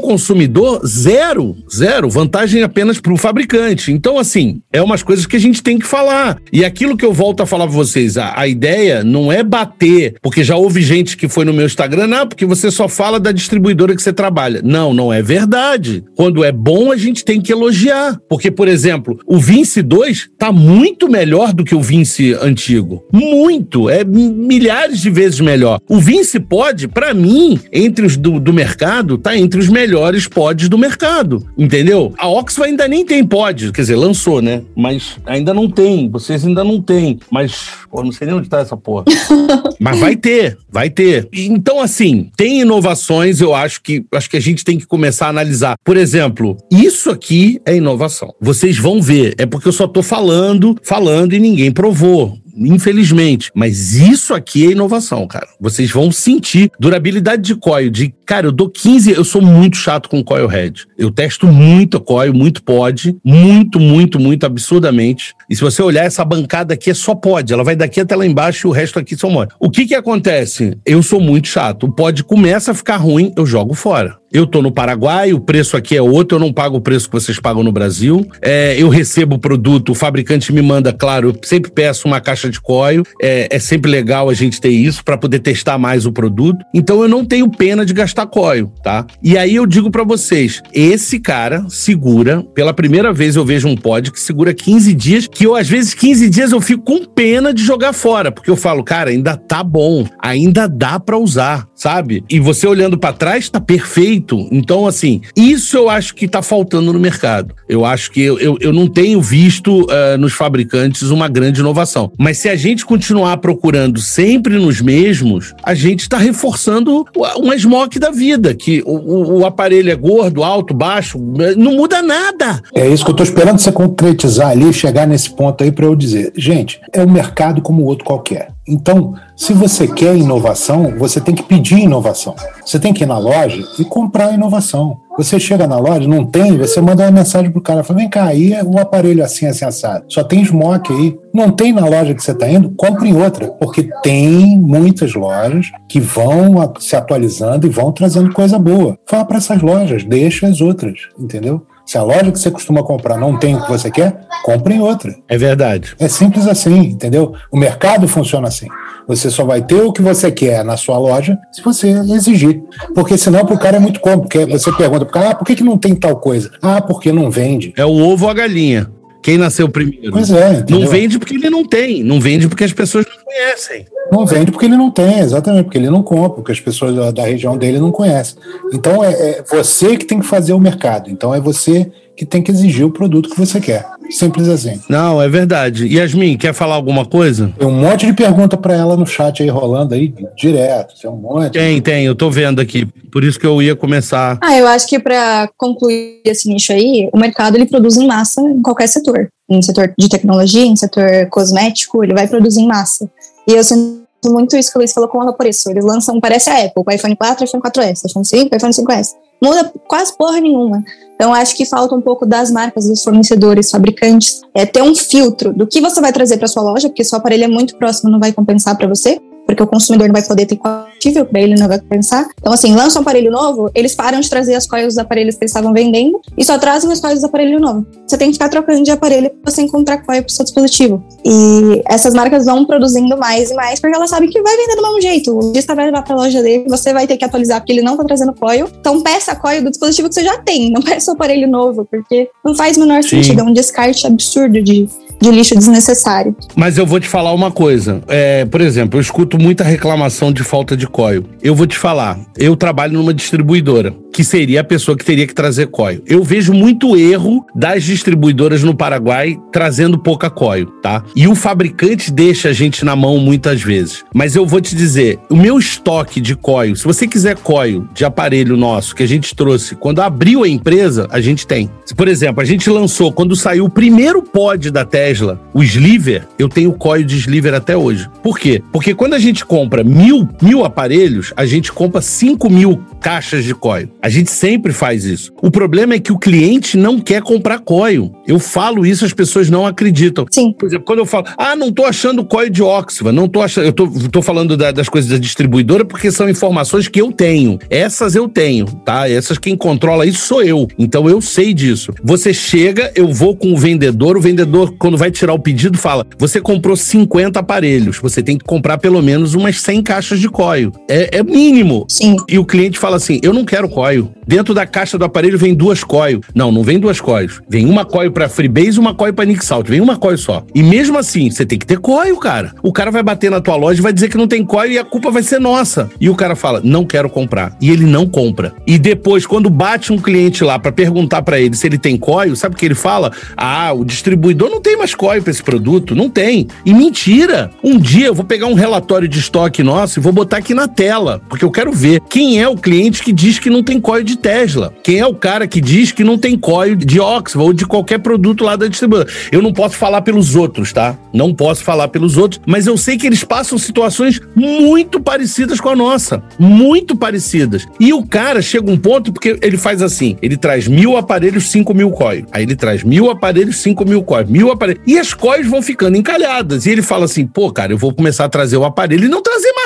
consumidor 0.00 0.86
zero, 0.86 1.56
zero, 1.68 2.08
vantagem 2.08 2.62
apenas 2.62 3.00
para 3.00 3.12
o 3.12 3.18
fabricante. 3.18 3.90
Então, 3.90 4.16
assim, 4.16 4.62
é 4.72 4.80
umas 4.80 5.02
coisas 5.02 5.26
que 5.26 5.34
a 5.34 5.40
gente 5.40 5.60
tem 5.60 5.76
que 5.76 5.86
falar. 5.86 6.38
E 6.52 6.64
aquilo 6.64 6.96
que 6.96 7.04
eu 7.04 7.12
volto 7.12 7.42
a 7.42 7.46
falar 7.46 7.66
para 7.66 7.74
vocês, 7.74 8.16
a, 8.16 8.43
ideia 8.46 9.02
não 9.02 9.32
é 9.32 9.42
bater, 9.42 10.14
porque 10.22 10.44
já 10.44 10.56
houve 10.56 10.82
gente 10.82 11.16
que 11.16 11.28
foi 11.28 11.44
no 11.44 11.52
meu 11.52 11.66
Instagram, 11.66 12.06
não, 12.06 12.26
porque 12.26 12.46
você 12.46 12.70
só 12.70 12.88
fala 12.88 13.18
da 13.18 13.32
distribuidora 13.32 13.94
que 13.94 14.02
você 14.02 14.12
trabalha. 14.12 14.60
Não, 14.62 14.92
não 14.92 15.12
é 15.12 15.22
verdade. 15.22 16.04
Quando 16.16 16.44
é 16.44 16.52
bom, 16.52 16.92
a 16.92 16.96
gente 16.96 17.24
tem 17.24 17.40
que 17.40 17.52
elogiar. 17.52 18.18
Porque, 18.28 18.50
por 18.50 18.68
exemplo, 18.68 19.18
o 19.26 19.38
Vince 19.38 19.82
2 19.82 20.30
tá 20.38 20.52
muito 20.52 21.08
melhor 21.08 21.52
do 21.52 21.64
que 21.64 21.74
o 21.74 21.80
Vince 21.80 22.34
antigo. 22.34 23.04
Muito. 23.12 23.88
É 23.88 24.04
milhares 24.04 25.00
de 25.00 25.10
vezes 25.10 25.40
melhor. 25.40 25.80
O 25.88 25.98
Vince 25.98 26.40
Pod, 26.40 26.88
para 26.88 27.14
mim, 27.14 27.58
entre 27.72 28.04
os 28.06 28.16
do, 28.16 28.38
do 28.40 28.52
mercado, 28.52 29.18
tá 29.18 29.36
entre 29.36 29.60
os 29.60 29.68
melhores 29.68 30.26
pods 30.26 30.68
do 30.68 30.78
mercado. 30.78 31.44
Entendeu? 31.56 32.12
A 32.18 32.28
Oxford 32.28 32.70
ainda 32.70 32.88
nem 32.88 33.04
tem 33.04 33.24
pod, 33.24 33.72
quer 33.72 33.82
dizer, 33.82 33.96
lançou, 33.96 34.40
né? 34.40 34.62
Mas 34.76 35.16
ainda 35.26 35.54
não 35.54 35.70
tem. 35.70 36.08
Vocês 36.10 36.44
ainda 36.44 36.64
não 36.64 36.80
têm. 36.80 37.18
Mas, 37.30 37.68
pô, 37.90 38.02
não 38.02 38.12
sei 38.12 38.26
nem 38.26 38.33
onde 38.34 38.48
tá 38.48 38.60
essa 38.60 38.76
porra. 38.76 39.04
Mas 39.80 39.98
vai 39.98 40.16
ter, 40.16 40.58
vai 40.70 40.90
ter. 40.90 41.28
Então, 41.32 41.80
assim, 41.80 42.30
tem 42.36 42.60
inovações, 42.60 43.40
eu 43.40 43.54
acho 43.54 43.82
que 43.82 44.04
acho 44.12 44.30
que 44.30 44.36
a 44.36 44.40
gente 44.40 44.64
tem 44.64 44.78
que 44.78 44.86
começar 44.86 45.26
a 45.26 45.30
analisar. 45.30 45.76
Por 45.84 45.96
exemplo, 45.96 46.56
isso 46.70 47.10
aqui 47.10 47.60
é 47.66 47.76
inovação. 47.76 48.34
Vocês 48.40 48.78
vão 48.78 49.00
ver, 49.00 49.34
é 49.38 49.46
porque 49.46 49.68
eu 49.68 49.72
só 49.72 49.86
tô 49.86 50.02
falando, 50.02 50.76
falando 50.82 51.32
e 51.32 51.40
ninguém 51.40 51.70
provou 51.70 52.38
infelizmente. 52.56 53.50
Mas 53.54 53.94
isso 53.94 54.34
aqui 54.34 54.66
é 54.66 54.70
inovação, 54.70 55.26
cara. 55.26 55.46
Vocês 55.60 55.90
vão 55.90 56.10
sentir 56.12 56.70
durabilidade 56.78 57.42
de 57.42 57.54
coil. 57.54 57.90
De, 57.90 58.14
cara, 58.26 58.46
eu 58.46 58.52
dou 58.52 58.68
15. 58.68 59.12
Eu 59.12 59.24
sou 59.24 59.42
muito 59.42 59.76
chato 59.76 60.08
com 60.08 60.22
coil 60.22 60.46
head. 60.46 60.86
Eu 60.96 61.10
testo 61.10 61.46
muito 61.46 62.00
coil, 62.00 62.32
muito 62.32 62.62
pod. 62.62 63.16
Muito, 63.24 63.78
muito, 63.80 64.18
muito 64.20 64.46
absurdamente. 64.46 65.34
E 65.48 65.56
se 65.56 65.62
você 65.62 65.82
olhar, 65.82 66.04
essa 66.04 66.24
bancada 66.24 66.74
aqui 66.74 66.90
é 66.90 66.94
só 66.94 67.14
pod. 67.14 67.52
Ela 67.52 67.64
vai 67.64 67.76
daqui 67.76 68.00
até 68.00 68.14
lá 68.14 68.26
embaixo 68.26 68.66
e 68.66 68.70
o 68.70 68.72
resto 68.72 68.98
aqui 68.98 69.16
são 69.16 69.30
mod. 69.30 69.52
O 69.58 69.70
que 69.70 69.86
que 69.86 69.94
acontece? 69.94 70.76
Eu 70.84 71.02
sou 71.02 71.20
muito 71.20 71.48
chato. 71.48 71.84
O 71.84 71.92
pod 71.92 72.22
começa 72.24 72.70
a 72.70 72.74
ficar 72.74 72.96
ruim, 72.96 73.32
eu 73.36 73.46
jogo 73.46 73.74
fora. 73.74 74.18
Eu 74.34 74.48
tô 74.48 74.60
no 74.60 74.72
Paraguai, 74.72 75.32
o 75.32 75.38
preço 75.38 75.76
aqui 75.76 75.96
é 75.96 76.02
outro, 76.02 76.34
eu 76.34 76.40
não 76.40 76.52
pago 76.52 76.76
o 76.76 76.80
preço 76.80 77.06
que 77.06 77.12
vocês 77.12 77.38
pagam 77.38 77.62
no 77.62 77.70
Brasil. 77.70 78.26
É, 78.42 78.74
eu 78.76 78.88
recebo 78.88 79.36
o 79.36 79.38
produto, 79.38 79.92
o 79.92 79.94
fabricante 79.94 80.52
me 80.52 80.60
manda, 80.60 80.92
claro, 80.92 81.28
eu 81.28 81.36
sempre 81.44 81.70
peço 81.70 82.08
uma 82.08 82.20
caixa 82.20 82.50
de 82.50 82.60
coio. 82.60 83.04
É, 83.22 83.46
é 83.48 83.58
sempre 83.60 83.88
legal 83.88 84.28
a 84.28 84.34
gente 84.34 84.60
ter 84.60 84.70
isso 84.70 85.04
para 85.04 85.16
poder 85.16 85.38
testar 85.38 85.78
mais 85.78 86.04
o 86.04 86.10
produto. 86.10 86.64
Então 86.74 87.00
eu 87.00 87.08
não 87.08 87.24
tenho 87.24 87.48
pena 87.48 87.86
de 87.86 87.94
gastar 87.94 88.26
coio, 88.26 88.72
tá? 88.82 89.06
E 89.22 89.38
aí 89.38 89.54
eu 89.54 89.66
digo 89.66 89.88
para 89.88 90.02
vocês, 90.02 90.60
esse 90.72 91.20
cara 91.20 91.64
segura, 91.68 92.42
pela 92.42 92.74
primeira 92.74 93.12
vez 93.12 93.36
eu 93.36 93.44
vejo 93.44 93.68
um 93.68 93.76
pod 93.76 94.10
que 94.10 94.18
segura 94.18 94.52
15 94.52 94.94
dias, 94.94 95.28
que 95.28 95.46
eu 95.46 95.54
às 95.54 95.68
vezes 95.68 95.94
15 95.94 96.28
dias 96.28 96.50
eu 96.50 96.60
fico 96.60 96.82
com 96.82 97.04
pena 97.04 97.54
de 97.54 97.62
jogar 97.62 97.92
fora, 97.92 98.32
porque 98.32 98.50
eu 98.50 98.56
falo, 98.56 98.82
cara, 98.82 99.10
ainda 99.10 99.36
tá 99.36 99.62
bom, 99.62 100.04
ainda 100.20 100.68
dá 100.68 100.98
para 100.98 101.16
usar, 101.16 101.68
sabe? 101.74 102.24
E 102.30 102.38
você 102.38 102.66
olhando 102.66 102.98
para 102.98 103.12
trás 103.12 103.48
tá 103.48 103.60
perfeito. 103.60 104.48
Então, 104.50 104.86
assim, 104.86 105.20
isso 105.36 105.76
eu 105.76 105.88
acho 105.88 106.14
que 106.14 106.26
está 106.26 106.42
faltando 106.42 106.92
no 106.92 106.98
mercado. 106.98 107.54
Eu 107.68 107.84
acho 107.84 108.10
que 108.10 108.20
eu, 108.20 108.38
eu, 108.38 108.56
eu 108.60 108.72
não 108.72 108.86
tenho 108.86 109.20
visto 109.20 109.82
uh, 109.82 110.18
nos 110.18 110.32
fabricantes 110.32 111.10
uma 111.10 111.28
grande 111.28 111.60
inovação. 111.60 112.12
Mas 112.18 112.38
se 112.38 112.48
a 112.48 112.56
gente 112.56 112.84
continuar 112.84 113.36
procurando 113.38 114.00
sempre 114.00 114.56
nos 114.56 114.80
mesmos, 114.80 115.54
a 115.62 115.74
gente 115.74 116.00
está 116.00 116.18
reforçando 116.18 117.04
uma 117.36 117.56
smoke 117.58 117.98
da 117.98 118.10
vida, 118.10 118.54
que 118.54 118.82
o, 118.86 118.96
o, 118.96 119.40
o, 119.40 119.46
aparelho 119.46 119.90
é 119.90 119.96
gordo, 119.96 120.42
alto, 120.42 120.74
baixo, 120.74 121.18
não 121.56 121.72
muda 121.72 122.02
nada. 122.02 122.62
É 122.74 122.88
isso 122.88 123.04
que 123.04 123.10
eu 123.10 123.14
estou 123.14 123.24
esperando 123.24 123.58
você 123.58 123.72
concretizar 123.72 124.50
ali, 124.50 124.72
chegar 124.72 125.06
nesse 125.06 125.30
ponto 125.30 125.64
aí 125.64 125.72
para 125.72 125.86
eu 125.86 125.96
dizer. 125.96 126.32
Gente, 126.36 126.80
é 126.92 127.02
um 127.02 127.10
mercado 127.10 127.60
como 127.62 127.84
outro 127.84 128.04
qualquer. 128.04 128.53
Então, 128.66 129.14
se 129.36 129.52
você 129.52 129.86
quer 129.86 130.16
inovação, 130.16 130.94
você 130.98 131.20
tem 131.20 131.34
que 131.34 131.42
pedir 131.42 131.80
inovação. 131.80 132.34
Você 132.64 132.78
tem 132.78 132.94
que 132.94 133.04
ir 133.04 133.06
na 133.06 133.18
loja 133.18 133.62
e 133.78 133.84
comprar 133.84 134.32
inovação. 134.32 134.98
Você 135.18 135.38
chega 135.38 135.66
na 135.66 135.78
loja, 135.78 136.08
não 136.08 136.24
tem, 136.24 136.56
você 136.56 136.80
manda 136.80 137.04
uma 137.04 137.10
mensagem 137.10 137.50
pro 137.50 137.60
cara, 137.60 137.84
fala, 137.84 138.00
vem 138.00 138.08
cá, 138.08 138.24
aí 138.24 138.52
é 138.52 138.64
um 138.64 138.78
aparelho 138.78 139.22
assim, 139.22 139.46
assim, 139.46 139.64
assado. 139.64 140.06
Só 140.08 140.24
tem 140.24 140.44
smoke 140.44 140.92
aí. 140.92 141.16
Não 141.32 141.50
tem 141.50 141.72
na 141.72 141.84
loja 141.86 142.14
que 142.14 142.22
você 142.22 142.32
está 142.32 142.48
indo, 142.48 142.70
compre 142.70 143.08
em 143.08 143.16
outra. 143.16 143.48
Porque 143.48 143.88
tem 144.02 144.58
muitas 144.58 145.14
lojas 145.14 145.70
que 145.88 146.00
vão 146.00 146.72
se 146.80 146.96
atualizando 146.96 147.66
e 147.66 147.70
vão 147.70 147.92
trazendo 147.92 148.32
coisa 148.32 148.58
boa. 148.58 148.98
Fala 149.06 149.24
para 149.24 149.38
essas 149.38 149.60
lojas, 149.60 150.04
deixa 150.04 150.46
as 150.46 150.60
outras, 150.60 150.98
entendeu? 151.18 151.64
Se 151.86 151.98
a 151.98 152.02
loja 152.02 152.32
que 152.32 152.38
você 152.38 152.50
costuma 152.50 152.82
comprar 152.82 153.18
não 153.18 153.36
tem 153.38 153.54
o 153.54 153.62
que 153.62 153.70
você 153.70 153.90
quer, 153.90 154.20
compre 154.44 154.74
em 154.74 154.80
outra. 154.80 155.14
É 155.28 155.36
verdade. 155.36 155.94
É 155.98 156.08
simples 156.08 156.46
assim, 156.46 156.78
entendeu? 156.78 157.34
O 157.50 157.58
mercado 157.58 158.08
funciona 158.08 158.48
assim. 158.48 158.68
Você 159.06 159.30
só 159.30 159.44
vai 159.44 159.60
ter 159.60 159.82
o 159.82 159.92
que 159.92 160.00
você 160.00 160.32
quer 160.32 160.64
na 160.64 160.76
sua 160.76 160.96
loja 160.96 161.38
se 161.52 161.62
você 161.62 161.88
exigir. 161.88 162.62
Porque 162.94 163.18
senão 163.18 163.44
para 163.44 163.54
o 163.54 163.58
cara 163.58 163.76
é 163.76 163.80
muito 163.80 164.00
cômodo. 164.00 164.22
Porque 164.22 164.46
você 164.46 164.72
pergunta 164.72 165.04
para 165.04 165.10
o 165.10 165.12
cara, 165.12 165.30
ah, 165.30 165.34
por 165.34 165.44
que, 165.44 165.56
que 165.56 165.64
não 165.64 165.76
tem 165.76 165.94
tal 165.94 166.16
coisa? 166.16 166.50
Ah, 166.62 166.80
porque 166.80 167.12
não 167.12 167.30
vende. 167.30 167.72
É 167.76 167.84
o 167.84 167.92
ovo 167.92 168.24
ou 168.24 168.30
a 168.30 168.34
galinha. 168.34 168.90
Quem 169.24 169.38
nasceu 169.38 169.70
primeiro? 169.70 170.12
Pois 170.12 170.30
é. 170.30 170.52
Entendeu? 170.52 170.80
Não 170.80 170.86
vende 170.86 171.18
porque 171.18 171.34
ele 171.34 171.48
não 171.48 171.66
tem. 171.66 172.04
Não 172.04 172.20
vende 172.20 172.46
porque 172.46 172.62
as 172.62 172.74
pessoas 172.74 173.06
não 173.06 173.24
conhecem. 173.24 173.86
Não 174.12 174.26
vende 174.26 174.52
porque 174.52 174.66
ele 174.66 174.76
não 174.76 174.90
tem, 174.90 175.20
exatamente, 175.20 175.64
porque 175.64 175.78
ele 175.78 175.88
não 175.88 176.02
compra, 176.02 176.34
porque 176.34 176.52
as 176.52 176.60
pessoas 176.60 176.94
da, 176.94 177.10
da 177.10 177.24
região 177.24 177.56
dele 177.56 177.78
não 177.78 177.90
conhecem. 177.90 178.36
Então 178.70 179.02
é, 179.02 179.12
é 179.12 179.44
você 179.48 179.96
que 179.96 180.04
tem 180.04 180.20
que 180.20 180.26
fazer 180.26 180.52
o 180.52 180.60
mercado. 180.60 181.10
Então 181.10 181.34
é 181.34 181.40
você 181.40 181.90
que 182.14 182.26
tem 182.26 182.42
que 182.42 182.50
exigir 182.50 182.84
o 182.84 182.90
produto 182.90 183.30
que 183.30 183.38
você 183.38 183.58
quer. 183.58 183.86
Simples 184.10 184.48
assim. 184.48 184.80
Não, 184.88 185.20
é 185.20 185.28
verdade. 185.28 185.86
Yasmin, 185.86 186.36
quer 186.36 186.52
falar 186.52 186.74
alguma 186.74 187.04
coisa? 187.04 187.52
Tem 187.58 187.66
um 187.66 187.72
monte 187.72 188.06
de 188.06 188.12
pergunta 188.12 188.56
para 188.56 188.74
ela 188.74 188.96
no 188.96 189.06
chat 189.06 189.42
aí 189.42 189.48
rolando 189.48 189.94
aí 189.94 190.14
direto. 190.36 190.94
Tem 191.00 191.10
um 191.10 191.16
monte. 191.16 191.52
Tem, 191.52 191.80
tem, 191.80 192.04
eu 192.04 192.14
tô 192.14 192.30
vendo 192.30 192.60
aqui. 192.60 192.86
Por 193.10 193.24
isso 193.24 193.38
que 193.38 193.46
eu 193.46 193.60
ia 193.62 193.74
começar. 193.74 194.38
Ah, 194.42 194.56
eu 194.56 194.66
acho 194.66 194.86
que 194.86 194.98
para 194.98 195.48
concluir 195.56 196.20
esse 196.24 196.48
nicho 196.48 196.72
aí, 196.72 197.08
o 197.12 197.18
mercado 197.18 197.56
ele 197.56 197.66
produz 197.66 197.96
em 197.96 198.06
massa 198.06 198.40
em 198.40 198.62
qualquer 198.62 198.88
setor. 198.88 199.28
Em 199.48 199.60
setor 199.60 199.92
de 199.98 200.08
tecnologia, 200.08 200.64
em 200.64 200.76
setor 200.76 201.28
cosmético, 201.30 202.02
ele 202.02 202.14
vai 202.14 202.26
produzir 202.26 202.60
em 202.60 202.66
massa. 202.66 203.10
E 203.46 203.52
eu 203.52 203.62
sinto 203.62 204.03
muito 204.32 204.56
isso 204.56 204.70
que 204.70 204.78
o 204.78 204.80
Luiz 204.80 204.92
falou 204.92 205.08
com 205.08 205.18
o 205.18 205.24
Vaporeço. 205.24 205.70
Eles 205.70 205.84
lançam, 205.84 206.20
parece 206.20 206.50
a 206.50 206.64
Apple, 206.64 206.82
o 206.86 206.90
iPhone 206.90 207.16
4, 207.16 207.44
iPhone 207.44 207.62
4S, 207.62 208.08
iPhone 208.08 208.24
5, 208.24 208.56
iPhone 208.56 208.72
5S. 208.72 209.08
Muda 209.42 209.72
quase 209.86 210.16
porra 210.16 210.40
nenhuma. 210.40 210.82
Então, 211.14 211.32
acho 211.32 211.54
que 211.54 211.64
falta 211.64 211.94
um 211.94 212.00
pouco 212.00 212.24
das 212.24 212.50
marcas, 212.50 212.86
dos 212.86 213.02
fornecedores, 213.02 213.70
fabricantes, 213.70 214.40
é 214.54 214.64
ter 214.64 214.82
um 214.82 214.94
filtro 214.94 215.52
do 215.52 215.66
que 215.66 215.80
você 215.80 216.00
vai 216.00 216.12
trazer 216.12 216.38
para 216.38 216.48
sua 216.48 216.62
loja, 216.62 216.88
porque 216.88 217.04
seu 217.04 217.18
aparelho 217.18 217.44
é 217.44 217.48
muito 217.48 217.76
próximo, 217.76 218.10
não 218.10 218.18
vai 218.18 218.32
compensar 218.32 218.76
para 218.76 218.88
você 218.88 219.20
porque 219.46 219.62
o 219.62 219.66
consumidor 219.66 220.08
não 220.08 220.12
vai 220.12 220.22
poder 220.22 220.46
ter 220.46 220.56
combustível 220.56 221.26
para 221.26 221.40
ele, 221.40 221.54
não 221.54 221.68
vai 221.68 221.80
pensar. 221.80 222.26
Então, 222.38 222.52
assim, 222.52 222.74
lança 222.74 222.98
um 222.98 223.02
aparelho 223.02 223.30
novo, 223.30 223.70
eles 223.74 223.94
param 223.94 224.20
de 224.20 224.28
trazer 224.28 224.54
as 224.54 224.66
coisas 224.66 224.94
dos 224.94 224.98
aparelhos 224.98 225.36
que 225.36 225.44
eles 225.44 225.50
estavam 225.50 225.72
vendendo 225.72 226.20
e 226.36 226.44
só 226.44 226.58
trazem 226.58 226.90
as 226.90 227.00
coisas 227.00 227.20
do 227.20 227.26
aparelho 227.26 227.60
novo. 227.60 227.86
Você 228.06 228.16
tem 228.16 228.28
que 228.28 228.34
ficar 228.34 228.48
trocando 228.48 228.82
de 228.82 228.90
aparelho 228.90 229.30
para 229.30 229.52
você 229.52 229.62
encontrar 229.62 229.98
coil 229.98 230.22
para 230.22 230.30
o 230.30 230.32
seu 230.32 230.44
dispositivo. 230.44 231.02
E 231.24 231.82
essas 231.86 232.14
marcas 232.14 232.44
vão 232.44 232.64
produzindo 232.64 233.16
mais 233.16 233.50
e 233.50 233.54
mais 233.54 233.80
porque 233.80 233.96
elas 233.96 234.10
sabem 234.10 234.28
que 234.28 234.40
vai 234.40 234.56
vender 234.56 234.76
do 234.76 234.82
mesmo 234.82 235.00
jeito. 235.00 235.38
O 235.38 235.52
disco 235.52 235.74
vai 235.74 235.86
levar 235.86 236.02
para 236.02 236.14
a 236.14 236.18
loja 236.18 236.42
dele, 236.42 236.64
você 236.68 236.92
vai 236.92 237.06
ter 237.06 237.16
que 237.16 237.24
atualizar 237.24 237.60
porque 237.60 237.72
ele 237.72 237.82
não 237.82 237.92
está 237.92 238.04
trazendo 238.04 238.32
coil. 238.34 238.68
Então, 238.80 239.02
peça 239.02 239.32
a 239.32 239.36
coil 239.36 239.62
do 239.62 239.70
dispositivo 239.70 240.08
que 240.08 240.14
você 240.14 240.24
já 240.24 240.38
tem, 240.38 240.70
não 240.70 240.80
peça 240.82 241.10
o 241.10 241.14
aparelho 241.14 241.48
novo, 241.48 241.84
porque 241.84 242.30
não 242.44 242.54
faz 242.54 242.76
o 242.76 242.80
menor 242.80 243.02
Sim. 243.02 243.22
sentido. 243.22 243.40
É 243.40 243.44
um 243.44 243.52
descarte 243.52 244.06
absurdo 244.06 244.62
de 244.62 244.88
de 245.20 245.30
lixo 245.30 245.54
desnecessário. 245.54 246.36
Mas 246.54 246.78
eu 246.78 246.86
vou 246.86 247.00
te 247.00 247.08
falar 247.08 247.32
uma 247.32 247.50
coisa. 247.50 248.02
É, 248.08 248.44
por 248.44 248.60
exemplo, 248.60 248.98
eu 248.98 249.00
escuto 249.00 249.38
muita 249.38 249.64
reclamação 249.64 250.32
de 250.32 250.42
falta 250.42 250.76
de 250.76 250.86
coio. 250.86 251.24
Eu 251.42 251.54
vou 251.54 251.66
te 251.66 251.78
falar, 251.78 252.18
eu 252.36 252.56
trabalho 252.56 252.94
numa 252.94 253.14
distribuidora, 253.14 253.94
que 254.12 254.22
seria 254.22 254.60
a 254.60 254.64
pessoa 254.64 254.96
que 254.96 255.04
teria 255.04 255.26
que 255.26 255.34
trazer 255.34 255.66
coio. 255.68 256.02
Eu 256.06 256.22
vejo 256.22 256.52
muito 256.52 256.96
erro 256.96 257.44
das 257.54 257.82
distribuidoras 257.84 258.62
no 258.62 258.74
Paraguai 258.74 259.36
trazendo 259.52 259.98
pouca 259.98 260.30
coio, 260.30 260.66
tá? 260.82 261.02
E 261.16 261.26
o 261.26 261.34
fabricante 261.34 262.12
deixa 262.12 262.50
a 262.50 262.52
gente 262.52 262.84
na 262.84 262.94
mão 262.94 263.18
muitas 263.18 263.62
vezes. 263.62 264.04
Mas 264.14 264.36
eu 264.36 264.46
vou 264.46 264.60
te 264.60 264.74
dizer, 264.74 265.18
o 265.28 265.36
meu 265.36 265.58
estoque 265.58 266.20
de 266.20 266.36
coio, 266.36 266.76
se 266.76 266.84
você 266.84 267.06
quiser 267.06 267.36
coio 267.36 267.88
de 267.92 268.04
aparelho 268.04 268.56
nosso 268.56 268.94
que 268.94 269.02
a 269.02 269.08
gente 269.08 269.34
trouxe, 269.34 269.74
quando 269.74 270.00
abriu 270.00 270.44
a 270.44 270.48
empresa, 270.48 271.08
a 271.10 271.20
gente 271.20 271.46
tem. 271.46 271.70
Por 271.96 272.08
exemplo, 272.08 272.40
a 272.40 272.44
gente 272.44 272.70
lançou, 272.70 273.12
quando 273.12 273.34
saiu 273.34 273.64
o 273.64 273.70
primeiro 273.70 274.22
pod 274.22 274.70
da 274.70 274.84
Tesla, 275.04 275.38
o 275.52 275.62
Sliver, 275.62 276.26
eu 276.38 276.48
tenho 276.48 276.72
coio 276.72 277.04
de 277.04 277.18
Sliver 277.18 277.52
até 277.52 277.76
hoje. 277.76 278.08
Por 278.22 278.38
quê? 278.38 278.62
Porque 278.72 278.94
quando 278.94 279.12
a 279.12 279.18
gente 279.18 279.44
compra 279.44 279.84
mil, 279.84 280.26
mil 280.40 280.64
aparelhos, 280.64 281.30
a 281.36 281.44
gente 281.44 281.70
compra 281.70 282.00
cinco 282.00 282.48
mil 282.48 282.82
caixas 283.02 283.44
de 283.44 283.54
coio. 283.54 283.90
A 284.00 284.08
gente 284.08 284.30
sempre 284.30 284.72
faz 284.72 285.04
isso. 285.04 285.30
O 285.42 285.50
problema 285.50 285.92
é 285.92 285.98
que 285.98 286.10
o 286.10 286.18
cliente 286.18 286.78
não 286.78 286.98
quer 286.98 287.20
comprar 287.20 287.58
coio. 287.58 288.10
Eu 288.26 288.38
falo 288.38 288.86
isso, 288.86 289.04
as 289.04 289.12
pessoas 289.12 289.50
não 289.50 289.66
acreditam. 289.66 290.24
Sim. 290.30 290.54
Por 290.54 290.64
exemplo, 290.66 290.86
quando 290.86 291.00
eu 291.00 291.06
falo, 291.06 291.26
ah, 291.36 291.54
não 291.54 291.70
tô 291.70 291.84
achando 291.84 292.24
coio 292.24 292.48
de 292.48 292.62
Oxford, 292.62 293.14
não 293.14 293.28
tô 293.28 293.42
achando. 293.42 293.66
Eu 293.66 293.72
tô, 293.74 293.86
tô 294.10 294.22
falando 294.22 294.56
da, 294.56 294.72
das 294.72 294.88
coisas 294.88 295.10
da 295.10 295.18
distribuidora 295.18 295.84
porque 295.84 296.10
são 296.10 296.30
informações 296.30 296.88
que 296.88 297.02
eu 297.02 297.12
tenho. 297.12 297.58
Essas 297.68 298.14
eu 298.14 298.26
tenho, 298.26 298.64
tá? 298.86 299.06
Essas 299.06 299.36
quem 299.36 299.54
controla 299.54 300.06
isso 300.06 300.26
sou 300.26 300.42
eu. 300.42 300.66
Então 300.78 301.10
eu 301.10 301.20
sei 301.20 301.52
disso. 301.52 301.92
Você 302.02 302.32
chega, 302.32 302.90
eu 302.94 303.12
vou 303.12 303.36
com 303.36 303.52
o 303.52 303.58
vendedor, 303.58 304.16
o 304.16 304.20
vendedor, 304.20 304.74
quando 304.78 304.93
quando 304.94 304.98
vai 304.98 305.10
tirar 305.10 305.34
o 305.34 305.38
pedido, 305.38 305.76
fala: 305.76 306.06
você 306.18 306.40
comprou 306.40 306.76
50 306.76 307.38
aparelhos, 307.38 307.98
você 307.98 308.22
tem 308.22 308.38
que 308.38 308.44
comprar 308.44 308.78
pelo 308.78 309.02
menos 309.02 309.34
umas 309.34 309.60
100 309.60 309.82
caixas 309.82 310.20
de 310.20 310.28
coio. 310.28 310.72
É, 310.88 311.18
é 311.18 311.22
mínimo. 311.22 311.84
Sim. 311.88 312.16
E 312.28 312.38
o 312.38 312.44
cliente 312.44 312.78
fala 312.78 312.96
assim: 312.96 313.18
eu 313.22 313.32
não 313.32 313.44
quero 313.44 313.68
coio. 313.68 314.12
Dentro 314.26 314.54
da 314.54 314.66
caixa 314.66 314.96
do 314.96 315.04
aparelho 315.04 315.36
vem 315.36 315.52
duas 315.52 315.84
coio. 315.84 316.20
Não, 316.34 316.50
não 316.50 316.62
vem 316.62 316.78
duas 316.78 317.00
coios. 317.00 317.40
Vem 317.48 317.66
uma 317.66 317.84
coio 317.84 318.10
pra 318.10 318.28
Freebase 318.28 318.78
e 318.78 318.80
uma 318.80 318.94
coio 318.94 319.12
pra 319.12 319.24
Nick 319.24 319.44
Salt. 319.44 319.68
Vem 319.68 319.80
uma 319.80 319.96
coio 319.96 320.16
só. 320.16 320.44
E 320.54 320.62
mesmo 320.62 320.96
assim, 320.96 321.30
você 321.30 321.44
tem 321.44 321.58
que 321.58 321.66
ter 321.66 321.78
coio, 321.78 322.16
cara. 322.18 322.52
O 322.62 322.72
cara 322.72 322.90
vai 322.90 323.02
bater 323.02 323.30
na 323.30 323.40
tua 323.40 323.56
loja 323.56 323.80
e 323.80 323.82
vai 323.82 323.92
dizer 323.92 324.08
que 324.08 324.16
não 324.16 324.26
tem 324.26 324.44
coio 324.44 324.72
e 324.72 324.78
a 324.78 324.84
culpa 324.84 325.10
vai 325.10 325.22
ser 325.22 325.40
nossa. 325.40 325.90
E 326.00 326.08
o 326.08 326.14
cara 326.14 326.36
fala: 326.36 326.60
não 326.64 326.84
quero 326.84 327.10
comprar. 327.10 327.56
E 327.60 327.70
ele 327.70 327.84
não 327.84 328.06
compra. 328.06 328.54
E 328.66 328.78
depois, 328.78 329.26
quando 329.26 329.50
bate 329.50 329.92
um 329.92 329.98
cliente 329.98 330.42
lá 330.44 330.58
pra 330.58 330.72
perguntar 330.72 331.22
pra 331.22 331.38
ele 331.38 331.56
se 331.56 331.66
ele 331.66 331.78
tem 331.78 331.96
coio, 331.96 332.36
sabe 332.36 332.54
o 332.54 332.58
que 332.58 332.64
ele 332.64 332.74
fala? 332.74 333.12
Ah, 333.36 333.72
o 333.72 333.84
distribuidor 333.84 334.48
não 334.48 334.60
tem 334.60 334.76
mais 334.76 334.83
coio 334.92 335.22
pra 335.22 335.30
esse 335.30 335.42
produto. 335.42 335.94
Não 335.94 336.10
tem. 336.10 336.48
E 336.66 336.74
mentira. 336.74 337.52
Um 337.62 337.78
dia 337.78 338.06
eu 338.06 338.14
vou 338.14 338.24
pegar 338.24 338.46
um 338.46 338.54
relatório 338.54 339.06
de 339.06 339.20
estoque 339.20 339.62
nosso 339.62 340.00
e 340.00 340.02
vou 340.02 340.12
botar 340.12 340.38
aqui 340.38 340.52
na 340.52 340.66
tela, 340.66 341.22
porque 341.28 341.44
eu 341.44 341.50
quero 341.50 341.72
ver 341.72 342.00
quem 342.10 342.40
é 342.40 342.48
o 342.48 342.56
cliente 342.56 343.02
que 343.02 343.12
diz 343.12 343.38
que 343.38 343.48
não 343.48 343.62
tem 343.62 343.80
coio 343.80 344.02
de 344.02 344.18
Tesla. 344.18 344.74
Quem 344.82 344.98
é 344.98 345.06
o 345.06 345.14
cara 345.14 345.46
que 345.46 345.60
diz 345.60 345.92
que 345.92 346.02
não 346.02 346.18
tem 346.18 346.36
coio 346.36 346.74
de 346.74 346.98
Oxford 346.98 347.44
ou 347.46 347.52
de 347.52 347.64
qualquer 347.66 347.98
produto 347.98 348.42
lá 348.42 348.56
da 348.56 348.66
distribuidora. 348.66 349.10
Eu 349.30 349.40
não 349.40 349.52
posso 349.52 349.76
falar 349.76 350.02
pelos 350.02 350.34
outros, 350.34 350.72
tá? 350.72 350.98
Não 351.12 351.32
posso 351.32 351.62
falar 351.62 351.88
pelos 351.88 352.16
outros, 352.16 352.40
mas 352.46 352.66
eu 352.66 352.76
sei 352.76 352.96
que 352.96 353.06
eles 353.06 353.22
passam 353.22 353.56
situações 353.58 354.20
muito 354.34 355.00
parecidas 355.00 355.60
com 355.60 355.68
a 355.68 355.76
nossa. 355.76 356.22
Muito 356.38 356.96
parecidas. 356.96 357.66
E 357.78 357.92
o 357.92 358.04
cara 358.04 358.42
chega 358.42 358.70
um 358.70 358.76
ponto, 358.76 359.12
porque 359.12 359.38
ele 359.42 359.56
faz 359.56 359.82
assim: 359.82 360.16
ele 360.22 360.36
traz 360.36 360.66
mil 360.66 360.96
aparelhos, 360.96 361.50
cinco 361.50 361.74
mil 361.74 361.90
coio. 361.90 362.26
Aí 362.32 362.42
ele 362.42 362.56
traz 362.56 362.82
mil 362.82 363.10
aparelhos, 363.10 363.56
cinco 363.56 363.84
mil 363.84 364.02
coio. 364.02 364.26
Mil 364.26 364.50
aparelhos. 364.50 364.73
E 364.86 364.98
as 364.98 365.14
coios 365.14 365.46
vão 365.46 365.62
ficando 365.62 365.96
encalhadas. 365.96 366.66
E 366.66 366.70
ele 366.70 366.82
fala 366.82 367.04
assim: 367.04 367.26
pô, 367.26 367.50
cara, 367.52 367.72
eu 367.72 367.78
vou 367.78 367.92
começar 367.94 368.24
a 368.24 368.28
trazer 368.28 368.56
o 368.56 368.64
aparelho 368.64 369.06
e 369.06 369.08
não 369.08 369.22
trazer 369.22 369.52
mais 369.52 369.63